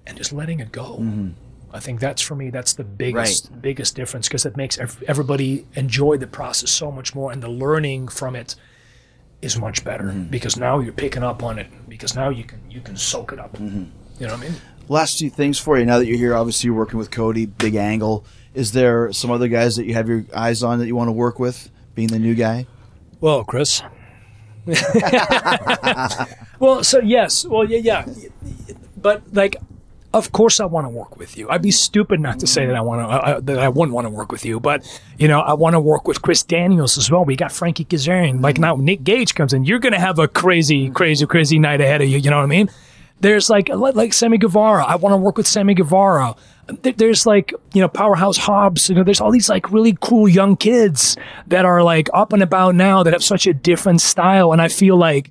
and 0.07 0.17
just 0.17 0.33
letting 0.33 0.61
it 0.61 0.73
go. 0.73 0.97
I 1.73 1.81
think 1.81 2.01
that's 2.01 2.21
for 2.23 2.35
me, 2.35 2.51
that's 2.51 2.73
the 2.75 2.85
biggest, 2.85 3.61
biggest 3.63 3.95
difference 3.95 4.29
because 4.29 4.45
it 4.45 4.57
makes 4.57 4.79
ev- 4.79 5.03
everybody 5.07 5.67
enjoy 5.75 6.17
the 6.17 6.27
process 6.27 6.71
so 6.71 6.91
much 6.91 7.15
more 7.15 7.31
and 7.31 7.43
the 7.43 7.49
learning 7.49 8.09
from 8.09 8.35
it 8.35 8.57
is 9.43 9.59
much 9.59 9.85
better 9.85 10.05
mm-hmm. 10.05 10.25
because 10.25 10.57
now 10.57 10.79
you're 10.81 10.93
picking 10.93 11.23
up 11.23 11.43
on 11.43 11.59
it 11.59 11.69
because 11.89 12.15
now 12.15 12.29
you 12.29 12.45
can 12.45 12.61
you 12.71 12.81
can 12.81 12.97
soak 12.97 13.33
it 13.33 13.39
up. 13.39 13.53
Mm-hmm. 13.55 13.85
You 14.19 14.27
know 14.27 14.35
what 14.35 14.45
I 14.45 14.49
mean? 14.49 14.55
Last 14.89 15.19
two 15.19 15.31
things 15.31 15.59
for 15.59 15.79
you. 15.79 15.87
Now 15.87 15.99
that 15.99 16.07
you're 16.07 16.19
here, 16.19 16.35
obviously 16.35 16.69
you're 16.69 16.77
working 16.77 16.99
with 16.99 17.11
Cody, 17.11 17.47
Big 17.47 17.75
Angle. 17.75 18.25
Is 18.53 18.73
there 18.73 19.13
some 19.13 19.31
other 19.31 19.49
guys 19.49 19.77
that 19.77 19.87
you 19.87 19.95
have 19.95 20.09
your 20.09 20.25
eyes 20.35 20.63
on 20.63 20.81
that 20.81 20.87
you 20.87 20.97
want 20.97 21.09
to 21.09 21.13
work 21.13 21.39
with, 21.39 21.71
being 21.95 22.09
the 22.09 22.19
new 22.19 22.35
guy? 22.35 22.67
Well, 23.21 23.45
Chris. 23.45 23.83
well, 26.59 26.85
so 26.85 27.01
yes, 27.01 27.47
well, 27.47 27.65
yeah, 27.65 27.79
yeah, 27.79 28.05
but 28.97 29.23
like, 29.33 29.57
of 30.13 30.33
course, 30.33 30.59
I 30.59 30.65
want 30.65 30.87
to 30.87 30.89
work 30.89 31.17
with 31.17 31.37
you. 31.37 31.49
I'd 31.49 31.63
be 31.63 31.71
stupid 31.71 32.19
not 32.19 32.41
to 32.41 32.47
say 32.47 32.67
that 32.67 32.75
I 32.75 32.81
want 32.81 33.09
to, 33.09 33.15
uh, 33.15 33.41
that 33.41 33.59
I 33.59 33.69
wouldn't 33.69 33.95
want 33.95 34.07
to 34.07 34.11
work 34.11 34.33
with 34.33 34.45
you. 34.45 34.59
But 34.59 34.85
you 35.19 35.29
know, 35.29 35.41
I 35.41 35.55
want 35.55 35.75
to 35.75 35.81
work 35.81 36.09
with 36.09 36.21
Chris 36.21 36.43
Daniels 36.43 36.99
as 36.99 37.11
well. 37.11 37.25
We 37.25 37.37
got 37.37 37.53
Frankie 37.53 37.85
Kazarian. 37.85 38.43
Like 38.43 38.59
now, 38.59 38.75
Nick 38.75 39.05
Gage 39.05 39.35
comes 39.35 39.53
in. 39.53 39.65
You're 39.65 39.79
going 39.79 39.93
to 39.93 40.01
have 40.01 40.19
a 40.19 40.27
crazy, 40.27 40.91
crazy, 40.91 41.27
crazy 41.27 41.59
night 41.61 41.81
ahead 41.81 42.03
of 42.03 42.09
you. 42.09 42.19
You 42.19 42.31
know 42.31 42.39
what 42.39 42.43
I 42.43 42.47
mean? 42.47 42.71
There's 43.21 43.49
like 43.49 43.69
like 43.69 44.13
Sammy 44.13 44.39
Guevara. 44.39 44.85
I 44.85 44.97
want 44.97 45.13
to 45.13 45.19
work 45.19 45.37
with 45.37 45.47
Sammy 45.47 45.75
Guevara. 45.75 46.35
There's 46.83 47.27
like 47.27 47.53
you 47.73 47.81
know 47.81 47.89
Powerhouse 47.89 48.37
Hobbs. 48.37 48.89
You 48.89 48.97
know, 48.97 49.05
there's 49.05 49.21
all 49.21 49.31
these 49.31 49.49
like 49.49 49.71
really 49.71 49.97
cool 50.01 50.29
young 50.29 50.57
kids 50.57 51.17
that 51.47 51.65
are 51.65 51.85
like 51.85 52.09
up 52.15 52.33
and 52.33 52.43
about 52.43 52.75
now 52.75 53.03
that 53.05 53.13
have 53.13 53.23
such 53.23 53.47
a 53.47 53.55
different 53.55 54.01
style, 54.01 54.53
and 54.53 54.61
I 54.61 54.69
feel 54.69 54.97
like 54.97 55.31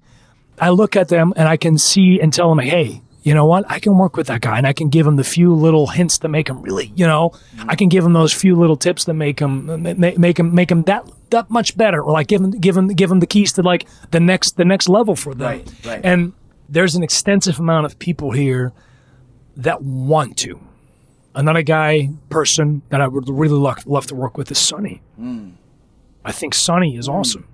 I 0.59 0.69
look 0.69 0.95
at 0.95 1.09
them 1.09 1.33
and 1.35 1.49
I 1.49 1.57
can 1.57 1.77
see 1.77 2.19
and 2.21 2.31
tell 2.31 2.53
them, 2.53 2.59
hey, 2.59 3.01
you 3.29 3.35
know 3.35 3.45
what? 3.45 3.63
I 3.69 3.77
can 3.77 3.95
work 3.95 4.17
with 4.17 4.25
that 4.25 4.41
guy 4.41 4.57
and 4.57 4.65
I 4.65 4.73
can 4.73 4.89
give 4.89 5.05
him 5.05 5.15
the 5.15 5.23
few 5.23 5.53
little 5.53 5.85
hints 5.85 6.17
to 6.17 6.27
make 6.27 6.49
him 6.49 6.63
really, 6.63 6.91
you 6.95 7.05
know, 7.05 7.31
I 7.67 7.75
can 7.75 7.87
give 7.87 8.03
him 8.03 8.13
those 8.13 8.33
few 8.33 8.55
little 8.55 8.75
tips 8.75 9.05
that 9.05 9.13
make 9.13 9.39
him 9.39 9.83
make, 9.83 10.17
make 10.17 10.39
him 10.39 10.55
make 10.55 10.71
him 10.71 10.81
that 10.85 11.07
that 11.29 11.47
much 11.47 11.77
better, 11.77 12.01
or 12.01 12.11
like 12.11 12.25
give 12.25 12.41
him 12.41 12.49
give 12.49 12.75
him 12.75 12.87
give 12.87 13.11
him 13.11 13.19
the 13.19 13.27
keys 13.27 13.53
to 13.53 13.61
like 13.61 13.87
the 14.09 14.19
next 14.19 14.57
the 14.57 14.65
next 14.65 14.89
level 14.89 15.15
for 15.15 15.35
them. 15.35 15.47
Right, 15.47 15.73
right. 15.85 16.01
And 16.03 16.33
there's 16.67 16.95
an 16.95 17.03
extensive 17.03 17.59
amount 17.59 17.85
of 17.85 17.99
people 17.99 18.31
here 18.31 18.73
that 19.57 19.83
want 19.83 20.35
to. 20.37 20.59
Another 21.35 21.61
guy, 21.61 22.09
person 22.31 22.81
that 22.89 22.99
I 22.99 23.07
would 23.07 23.29
really 23.29 23.59
love, 23.59 23.85
love 23.85 24.07
to 24.07 24.15
work 24.15 24.39
with 24.39 24.49
is 24.49 24.57
Sonny. 24.57 25.03
Hmm. 25.17 25.51
I 26.25 26.31
think 26.31 26.55
Sonny 26.55 26.97
is 26.97 27.05
hmm. 27.05 27.11
awesome. 27.11 27.47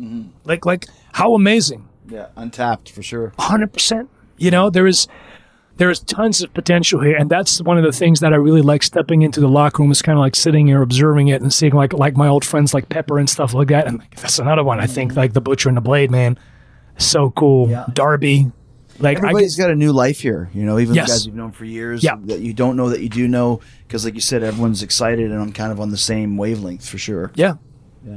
Mm-hmm. 0.00 0.30
Like, 0.44 0.64
like 0.64 0.86
how 1.12 1.34
amazing! 1.34 1.90
Yeah, 2.08 2.28
untapped 2.36 2.90
for 2.90 3.02
sure. 3.02 3.34
Hundred 3.38 3.74
percent. 3.74 4.08
You 4.36 4.50
know, 4.50 4.70
there 4.70 4.86
is 4.86 5.06
there 5.76 5.90
is 5.90 5.98
tons 6.00 6.40
of 6.42 6.54
potential 6.54 7.00
here, 7.00 7.16
and 7.16 7.28
that's 7.28 7.60
one 7.60 7.78
of 7.78 7.84
the 7.84 7.92
things 7.92 8.20
that 8.20 8.32
I 8.32 8.36
really 8.36 8.62
like. 8.62 8.82
Stepping 8.82 9.22
into 9.22 9.40
the 9.40 9.48
locker 9.48 9.82
room 9.82 9.90
is 9.90 10.02
kind 10.02 10.16
of 10.18 10.20
like 10.20 10.36
sitting 10.36 10.66
here 10.68 10.82
observing 10.82 11.28
it 11.28 11.42
and 11.42 11.52
seeing 11.52 11.72
like 11.72 11.92
like 11.92 12.16
my 12.16 12.28
old 12.28 12.44
friends 12.44 12.72
like 12.74 12.88
Pepper 12.88 13.18
and 13.18 13.28
stuff 13.28 13.54
like 13.54 13.68
that. 13.68 13.86
And 13.86 13.98
like, 13.98 14.14
that's 14.16 14.38
another 14.38 14.62
one. 14.64 14.78
I 14.80 14.86
think 14.86 15.16
like 15.16 15.32
the 15.32 15.40
Butcher 15.40 15.68
and 15.68 15.76
the 15.76 15.80
Blade, 15.82 16.10
man, 16.10 16.38
so 16.98 17.30
cool. 17.30 17.68
Yeah. 17.70 17.86
Darby, 17.92 18.52
like 19.00 19.16
I 19.18 19.20
Everybody's 19.22 19.56
got 19.56 19.70
a 19.70 19.74
new 19.74 19.92
life 19.92 20.20
here, 20.20 20.48
you 20.54 20.64
know. 20.64 20.78
Even 20.78 20.94
Yes. 20.94 21.08
the 21.08 21.12
guys 21.12 21.26
you've 21.26 21.34
known 21.34 21.50
for 21.52 21.64
years, 21.64 22.04
Yeah. 22.04 22.16
that 22.26 22.40
you 22.40 22.52
don't 22.54 22.76
know 22.76 22.90
that 22.90 23.00
you 23.00 23.08
do 23.08 23.26
know, 23.26 23.60
because 23.86 24.04
like 24.04 24.14
you 24.14 24.20
said, 24.20 24.42
everyone's 24.44 24.82
excited 24.82 25.30
and 25.32 25.40
I'm 25.40 25.52
kind 25.52 25.72
of 25.72 25.80
on 25.80 25.90
the 25.90 25.96
same 25.98 26.36
wavelength 26.36 26.88
for 26.88 26.98
sure. 26.98 27.32
Yeah. 27.34 27.54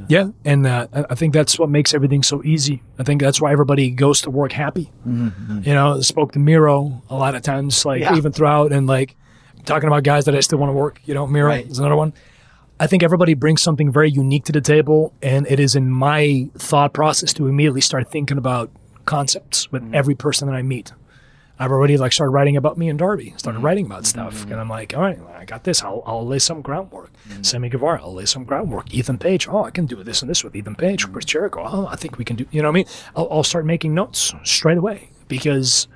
Yeah. 0.08 0.28
And 0.44 0.66
uh, 0.66 0.86
I 1.10 1.14
think 1.14 1.32
that's 1.34 1.58
what 1.58 1.70
makes 1.70 1.94
everything 1.94 2.22
so 2.22 2.42
easy. 2.44 2.82
I 2.98 3.02
think 3.04 3.20
that's 3.22 3.40
why 3.40 3.52
everybody 3.52 3.90
goes 3.90 4.20
to 4.22 4.30
work 4.30 4.52
happy. 4.52 4.90
You 5.06 5.32
know, 5.74 5.96
I 5.96 6.00
spoke 6.00 6.32
to 6.32 6.38
Miro 6.38 7.02
a 7.08 7.16
lot 7.16 7.34
of 7.34 7.42
times, 7.42 7.84
like 7.86 8.00
Yeah. 8.02 8.14
even 8.16 8.32
throughout, 8.32 8.72
and 8.72 8.86
like 8.86 9.16
talking 9.64 9.86
about 9.86 10.02
guys 10.02 10.24
that 10.26 10.34
I 10.34 10.40
still 10.40 10.58
want 10.58 10.70
to 10.70 10.74
work. 10.74 11.00
You 11.04 11.14
know, 11.14 11.26
Miro 11.26 11.48
Right. 11.48 11.66
is 11.66 11.78
another 11.78 11.96
one. 11.96 12.12
I 12.80 12.86
think 12.86 13.02
everybody 13.02 13.34
brings 13.34 13.60
something 13.62 13.90
very 13.90 14.10
unique 14.10 14.44
to 14.44 14.52
the 14.52 14.60
table, 14.60 15.12
and 15.22 15.46
it 15.50 15.58
is 15.58 15.74
in 15.74 15.90
my 15.90 16.48
thought 16.56 16.92
process 16.92 17.32
to 17.34 17.46
immediately 17.48 17.80
start 17.80 18.10
thinking 18.10 18.38
about 18.38 18.70
concepts 19.04 19.70
with 19.72 19.82
every 19.92 20.14
person 20.14 20.46
that 20.48 20.54
I 20.54 20.62
meet. 20.62 20.92
I've 21.58 21.72
already 21.72 21.96
like 21.96 22.12
started 22.12 22.30
writing 22.30 22.56
about 22.56 22.78
me 22.78 22.88
and 22.88 22.98
Darby, 22.98 23.34
started 23.36 23.58
mm-hmm. 23.58 23.66
writing 23.66 23.86
about 23.86 24.06
stuff, 24.06 24.34
mm-hmm. 24.34 24.52
and 24.52 24.60
I'm 24.60 24.68
like, 24.68 24.94
all 24.94 25.02
right, 25.02 25.18
I 25.36 25.44
got 25.44 25.64
this. 25.64 25.82
I'll, 25.82 26.02
I'll 26.06 26.26
lay 26.26 26.38
some 26.38 26.62
groundwork. 26.62 27.10
Mm-hmm. 27.28 27.42
Sammy 27.42 27.68
Guevara, 27.68 28.00
I'll 28.02 28.14
lay 28.14 28.26
some 28.26 28.44
groundwork. 28.44 28.94
Ethan 28.94 29.18
Page, 29.18 29.48
oh, 29.48 29.64
I 29.64 29.70
can 29.70 29.86
do 29.86 30.02
this 30.04 30.22
and 30.22 30.30
this 30.30 30.44
with 30.44 30.54
Ethan 30.54 30.76
Page. 30.76 31.10
Chris 31.10 31.24
Jericho, 31.24 31.64
oh, 31.66 31.86
I 31.86 31.96
think 31.96 32.16
we 32.16 32.24
can 32.24 32.36
do. 32.36 32.46
You 32.50 32.62
know 32.62 32.68
what 32.68 32.72
I 32.72 32.74
mean? 32.74 32.86
I'll, 33.16 33.28
I'll 33.30 33.42
start 33.42 33.66
making 33.66 33.94
notes 33.94 34.32
straight 34.44 34.78
away 34.78 35.10
because 35.26 35.88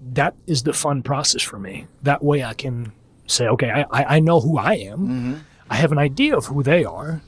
that 0.00 0.34
is 0.46 0.62
the 0.62 0.72
fun 0.72 1.02
process 1.02 1.42
for 1.42 1.58
me. 1.58 1.86
That 2.02 2.22
way, 2.22 2.44
I 2.44 2.54
can 2.54 2.92
say, 3.26 3.48
okay, 3.48 3.70
I, 3.70 3.82
I, 3.90 4.16
I 4.16 4.20
know 4.20 4.40
who 4.40 4.58
I 4.58 4.74
am. 4.74 5.44
I 5.70 5.76
have 5.76 5.90
an 5.90 5.98
idea 5.98 6.36
of 6.36 6.46
who 6.46 6.62
they 6.62 6.84
are. 6.84 7.22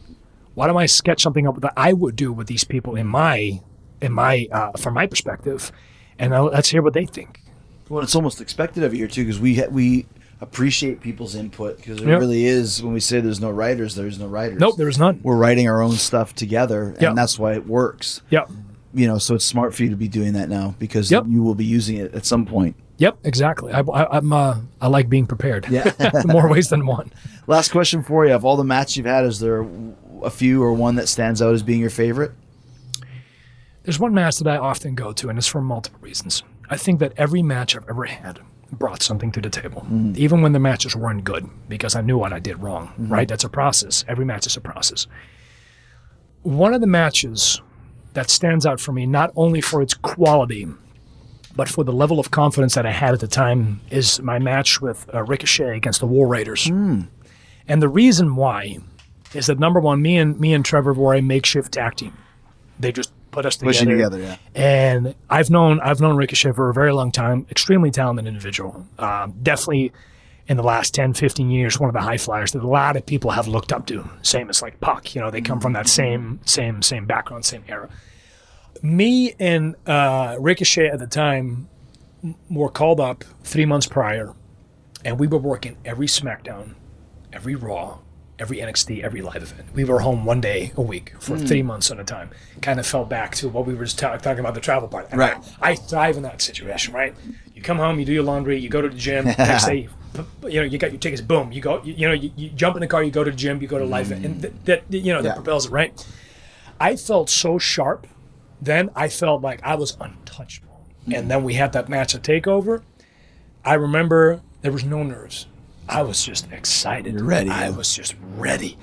Why 0.55 0.67
don't 0.67 0.77
I 0.77 0.87
sketch 0.87 1.23
something 1.23 1.49
up 1.49 1.61
that 1.63 1.73
I 1.77 1.93
would 1.93 2.15
do 2.15 2.33
with 2.33 2.47
these 2.47 2.63
people 2.63 2.95
in 2.95 3.07
my 3.07 3.61
in 4.01 4.13
my 4.13 4.47
uh, 4.53 4.73
from 4.73 4.95
my 4.95 5.07
perspective, 5.07 5.73
and 6.19 6.35
I'll, 6.35 6.45
let's 6.45 6.69
hear 6.69 6.83
what 6.83 6.93
they 6.93 7.07
think. 7.07 7.41
Well, 7.95 8.03
it's 8.03 8.17
almost 8.17 8.41
expected 8.41 8.83
of 8.83 8.93
you 8.93 8.99
here 8.99 9.07
too, 9.09 9.25
because 9.25 9.39
we 9.39 9.55
ha- 9.55 9.69
we 9.71 10.07
appreciate 10.41 11.01
people's 11.01 11.37
input 11.37 11.77
because 11.77 12.01
it 12.01 12.09
Yep. 12.09 12.19
really 12.19 12.45
is 12.45 12.83
when 12.83 12.93
we 12.93 12.99
say 12.99 13.21
there's 13.21 13.41
no 13.41 13.51
writers, 13.53 13.95
there's 13.95 14.19
no 14.19 14.27
writers. 14.27 14.59
Nope, 14.59 14.77
there 14.77 14.89
is 14.89 14.99
none. 14.99 15.21
We're 15.23 15.37
writing 15.37 15.69
our 15.69 15.81
own 15.81 15.93
stuff 15.93 16.35
together, 16.35 16.89
and 16.89 17.01
Yep. 17.01 17.15
that's 17.15 17.39
why 17.39 17.53
it 17.55 17.69
works. 17.69 18.21
Yep. 18.31 18.51
You 18.95 19.07
know, 19.07 19.19
so 19.19 19.37
it's 19.37 19.45
smart 19.45 19.77
for 19.77 19.85
you 19.85 19.91
to 19.91 19.97
be 19.97 20.09
doing 20.09 20.33
that 20.33 20.49
now 20.49 20.75
because 20.81 21.09
Yep. 21.09 21.27
you 21.29 21.45
will 21.45 21.55
be 21.55 21.65
using 21.65 21.97
it 21.97 22.13
at 22.15 22.27
some 22.27 22.45
point. 22.47 22.75
Yep, 22.99 23.19
exactly. 23.23 23.73
I, 23.73 23.81
I, 23.81 24.17
I'm 24.19 24.33
uh, 24.33 24.57
I 24.81 24.89
like 24.89 25.09
being 25.09 25.27
prepared. 25.27 25.67
Yeah. 25.71 25.93
more 26.27 26.49
ways 26.49 26.71
than 26.71 26.87
one. 26.87 27.13
Last 27.47 27.71
question 27.71 28.03
for 28.03 28.27
you: 28.27 28.33
Of 28.35 28.45
all 28.45 28.57
the 28.57 28.65
matches 28.65 28.97
you've 28.97 29.07
had, 29.07 29.25
is 29.25 29.39
there 29.39 29.65
a 30.23 30.31
few 30.31 30.63
or 30.65 30.73
one 30.73 30.97
that 30.97 31.09
stands 31.09 31.41
out 31.41 31.55
as 31.55 31.63
being 31.63 31.81
your 31.81 31.91
favorite? 31.91 32.33
There's 33.85 34.01
one 34.01 34.15
match 34.15 34.39
that 34.39 34.49
I 34.49 34.57
often 34.57 34.95
go 34.97 35.13
to, 35.13 35.29
and 35.29 35.39
it's 35.39 35.47
for 35.47 35.61
multiple 35.61 36.01
reasons. 36.03 36.43
I 36.75 36.77
think 36.77 36.99
that 36.99 37.13
every 37.17 37.41
match 37.41 37.77
I've 37.77 37.89
ever 37.89 38.05
had 38.05 38.41
brought 38.73 39.01
something 39.01 39.31
to 39.31 39.41
the 39.41 39.49
table, 39.49 39.87
mm. 39.89 40.17
even 40.17 40.43
when 40.43 40.51
the 40.51 40.59
matches 40.59 40.97
weren't 40.97 41.23
good, 41.23 41.49
because 41.69 41.95
I 41.95 42.01
knew 42.01 42.19
what 42.19 42.33
I 42.33 42.41
did 42.41 42.61
wrong. 42.61 42.89
Mm-hmm. 42.89 43.13
Right? 43.13 43.29
That's 43.29 43.45
a 43.45 43.49
process. 43.49 44.05
Every 44.09 44.25
match 44.25 44.45
is 44.49 44.57
a 44.57 44.61
process. 44.61 45.07
One 46.43 46.75
of 46.75 46.81
the 46.81 46.89
matches 46.89 47.63
that 48.15 48.29
stands 48.29 48.67
out 48.67 48.81
for 48.81 48.91
me, 48.91 49.07
not 49.07 49.31
only 49.37 49.61
for 49.61 49.83
its 49.83 49.95
quality, 49.95 50.67
but 51.55 51.69
for 51.69 51.85
the 51.85 51.93
level 51.93 52.19
of 52.19 52.33
confidence 52.33 52.75
that 52.75 52.87
I 52.87 52.91
had 52.91 53.15
at 53.15 53.21
the 53.21 53.29
time, 53.29 53.81
is 53.91 54.21
my 54.21 54.41
match 54.41 54.81
with 54.81 55.09
uh, 55.15 55.23
Ricochet 55.23 55.77
against 55.77 56.01
the 56.01 56.09
War 56.09 56.27
Raiders. 56.27 56.65
Mm. 56.65 57.07
And 57.69 57.81
the 57.81 57.89
reason 57.89 58.35
why 58.35 58.79
is 59.33 59.47
that 59.47 59.61
number 59.61 59.79
one, 59.79 60.03
me 60.03 60.17
and 60.17 60.41
me 60.41 60.53
and 60.53 60.65
Trevor 60.65 60.93
were 60.93 61.15
a 61.15 61.23
makeshift 61.23 61.75
tag 61.75 61.95
team. 61.95 62.15
They 62.81 62.91
just 62.91 63.13
put 63.35 63.47
us 63.47 63.57
together. 63.57 63.85
Together, 63.85 64.19
yeah. 64.21 64.37
And 64.55 65.15
I've 65.29 65.51
known 65.51 65.81
I've 65.81 66.01
known 66.01 66.17
Ricochet 66.17 66.53
for 66.53 66.71
a 66.71 66.75
very 66.75 66.93
long 66.93 67.13
time. 67.13 67.47
Extremely 67.51 67.91
talented 67.91 68.27
individual. 68.27 68.87
Um, 68.99 69.35
definitely 69.43 69.93
in 70.47 70.57
the 70.57 70.63
last 70.63 70.95
10, 70.95 71.15
15 71.15 71.51
years, 71.51 71.81
one 71.81 71.89
of 71.89 71.95
the 71.95 72.01
high 72.03 72.19
flyers 72.19 72.53
that 72.53 72.63
a 72.63 72.69
lot 72.69 72.97
of 72.97 73.07
people 73.07 73.31
have 73.31 73.49
looked 73.49 73.73
up 73.73 73.87
to. 73.87 74.09
Same 74.23 74.51
as 74.51 74.61
like 74.61 74.79
PAC. 74.81 75.15
You 75.15 75.23
know, 75.23 75.31
they 75.31 75.41
come 75.41 75.61
from 75.61 75.73
that 75.73 75.89
same 75.89 76.41
same 76.45 76.83
same 76.83 77.07
background, 77.07 77.45
same 77.45 77.65
era. 77.69 77.89
Me 78.83 79.35
and 79.39 79.75
uh, 79.87 80.37
Ricochet 80.39 80.89
at 80.89 80.99
the 80.99 81.07
time 81.07 81.69
were 82.51 82.69
called 82.69 83.01
up 83.01 83.25
three 83.43 83.65
months 83.65 83.87
prior, 83.87 84.35
and 85.05 85.19
we 85.19 85.27
were 85.27 85.39
working 85.39 85.77
every 85.85 86.07
SmackDown, 86.07 86.75
every 87.33 87.55
Raw, 87.55 87.99
every 88.39 88.59
NXT, 88.59 89.03
every 89.03 89.23
live 89.23 89.43
event. 89.43 89.69
We 89.75 89.85
were 89.85 90.01
home 90.01 90.25
one 90.25 90.41
day 90.41 90.73
a 90.77 90.83
week 90.83 91.13
for 91.21 91.37
hmm. 91.37 91.45
three 91.45 91.63
months 91.63 91.91
at 91.91 92.01
a 92.01 92.05
time. 92.05 92.31
Kind 92.63 92.81
of 92.81 92.87
fell 92.87 93.05
back 93.05 93.35
to 93.37 93.49
what 93.49 93.67
we 93.67 93.75
were 93.75 93.85
just 93.85 93.99
ta- 93.99 94.17
talking 94.17 94.41
about 94.41 94.55
the 94.55 94.61
travel 94.61 94.89
part. 94.89 95.09
And 95.11 95.19
Right. 95.19 95.37
I, 95.61 95.71
I 95.71 95.75
thrive 95.77 96.17
in 96.17 96.23
that 96.25 96.43
situation, 96.43 96.95
right? 96.95 97.15
You 97.55 97.63
come 97.63 97.79
home, 97.79 97.99
you 97.99 98.05
do 98.05 98.13
your 98.13 98.25
laundry, 98.25 98.59
you 98.59 98.69
go 98.69 98.83
to 98.83 98.89
the 98.89 98.97
gym. 98.97 99.27
next 99.27 99.67
day, 99.67 99.89
you, 100.49 100.61
know, 100.61 100.63
you 100.63 100.79
got 100.79 100.91
your 100.91 101.01
tickets. 101.01 101.23
Boom, 101.23 101.53
you 101.53 101.61
go. 101.61 101.83
You, 101.83 101.95
you 101.95 102.09
know, 102.09 102.15
you, 102.15 102.31
you 102.37 102.51
jump 102.51 102.77
in 102.77 102.81
the 102.81 102.87
car, 102.87 103.03
you 103.03 103.11
go 103.11 103.25
to 103.25 103.31
the 103.31 103.37
gym, 103.37 103.61
you 103.63 103.69
go 103.69 103.79
to 103.79 103.85
live 103.85 104.09
hmm. 104.09 104.15
event, 104.15 104.25
and 104.25 104.43
th- 104.43 104.55
that 104.65 104.83
you 104.91 105.13
know 105.13 105.23
that 105.23 105.29
Yeah. 105.29 105.35
propels 105.35 105.67
it, 105.67 105.71
right? 105.71 106.07
I 106.81 106.97
felt 106.97 107.31
so 107.31 107.59
sharp. 107.59 108.07
Then 108.61 108.91
I 108.97 109.09
felt 109.09 109.43
like 109.43 109.61
I 109.63 109.75
was 109.75 109.97
untouchable. 110.01 110.87
Hmm. 111.05 111.15
And 111.15 111.31
then 111.31 111.45
we 111.45 111.55
had 111.55 111.73
that 111.73 111.89
match 111.89 112.15
at 112.15 112.23
Takeover. 112.23 112.83
I 113.65 113.75
remember 113.75 114.43
there 114.63 114.73
was 114.73 114.85
no 114.85 115.03
nerves. 115.03 115.47
I 115.89 116.03
was 116.03 116.25
just 116.25 116.51
excited. 116.51 117.15
You're 117.15 117.25
ready, 117.25 117.51
I 117.51 117.69
yeah. 117.69 117.77
was 117.77 117.95
just 117.95 118.15
ready. 118.37 118.79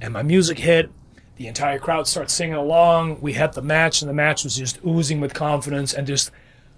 And 0.00 0.12
my 0.12 0.22
music 0.22 0.58
hit. 0.58 0.90
The 1.36 1.48
entire 1.48 1.78
crowd 1.78 2.08
starts 2.08 2.32
singing 2.32 2.54
along. 2.54 3.20
We 3.20 3.34
had 3.34 3.52
the 3.52 3.60
match, 3.60 4.00
and 4.00 4.08
the 4.08 4.14
match 4.14 4.42
was 4.42 4.56
just 4.56 4.78
oozing 4.86 5.20
with 5.20 5.34
confidence 5.34 5.92
and 5.92 6.06
just 6.06 6.30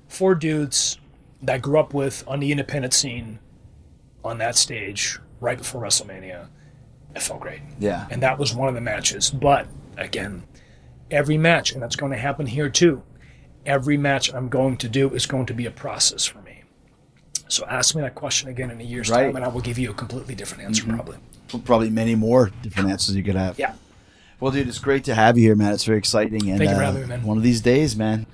four 0.09 0.35
dudes 0.35 0.99
that 1.43 1.55
I 1.55 1.59
grew 1.59 1.79
up 1.79 1.95
with 1.95 2.25
on 2.27 2.41
the 2.41 2.51
independent 2.51 2.93
scene 2.93 3.39
on 4.25 4.39
that 4.39 4.57
stage 4.57 5.21
right 5.41 5.57
before 5.57 5.83
WrestleMania. 5.83 6.49
It 7.15 7.23
felt 7.23 7.41
great. 7.41 7.61
Yeah. 7.79 8.07
And 8.11 8.23
that 8.23 8.39
was 8.39 8.55
one 8.55 8.69
of 8.69 8.75
the 8.75 8.81
matches. 8.81 9.31
But 9.31 9.69
again, 9.97 10.43
every 11.11 11.39
match, 11.39 11.73
and 11.73 11.83
that's 11.83 11.97
going 11.97 12.13
to 12.13 12.19
happen 12.19 12.47
here 12.47 12.69
too, 12.69 13.03
every 13.65 13.97
match 13.97 14.33
I'm 14.35 14.49
going 14.49 14.77
to 14.79 14.89
do 14.89 15.11
is 15.11 15.27
going 15.27 15.47
to 15.47 15.55
be 15.55 15.67
a 15.67 15.71
process. 15.71 16.33
So 17.49 17.65
ask 17.67 17.95
me 17.95 18.03
that 18.03 18.15
question 18.15 18.49
again 18.49 18.71
in 18.71 18.81
a 18.81 18.85
year's 18.85 19.11
Right. 19.11 19.25
time, 19.27 19.37
and 19.37 19.45
I 19.45 19.49
will 19.49 19.61
give 19.61 19.79
you 19.79 19.91
a 19.91 19.95
completely 19.95 20.35
different 20.35 20.65
answer, 20.65 20.85
probably. 20.85 21.17
Probably 21.65 21.91
many 21.91 22.15
more 22.15 22.51
different 22.63 22.91
answers 22.91 23.17
you 23.17 23.23
could 23.25 23.37
have. 23.37 23.59
Yeah. 23.59 23.73
Well, 24.39 24.53
dude, 24.53 24.69
it's 24.69 24.79
great 24.79 25.05
to 25.05 25.15
have 25.15 25.37
you 25.39 25.45
here, 25.45 25.57
man. 25.57 25.73
It's 25.73 25.85
very 25.85 25.99
exciting. 25.99 26.49
And 26.51 26.59
Thank 26.59 26.71
you 26.71 26.77
for 26.77 26.83
uh, 26.83 26.87
having 26.87 27.03
me, 27.03 27.09
man. 27.09 27.23
One 27.25 27.37
of 27.39 27.43
these 27.43 27.61
days, 27.61 27.97
man. 27.97 28.27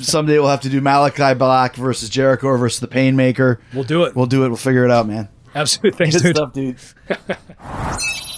Someday 0.00 0.38
we'll 0.38 0.48
have 0.48 0.60
to 0.60 0.68
do 0.68 0.80
Malakai 0.80 1.36
Black 1.36 1.74
versus 1.74 2.08
Jericho 2.08 2.56
versus 2.56 2.78
the 2.80 2.86
Painmaker. 2.88 3.58
We'll 3.74 3.82
do 3.84 4.04
it. 4.04 4.14
We'll 4.14 4.26
do 4.26 4.44
it. 4.44 4.48
We'll 4.48 4.56
figure 4.56 4.84
it 4.84 4.90
out, 4.90 5.06
man. 5.08 5.28
Absolutely. 5.54 5.98
Thanks, 5.98 6.22
Good 6.22 6.36
dude. 6.52 6.78
stuff, 6.78 7.18
dude. 7.18 8.20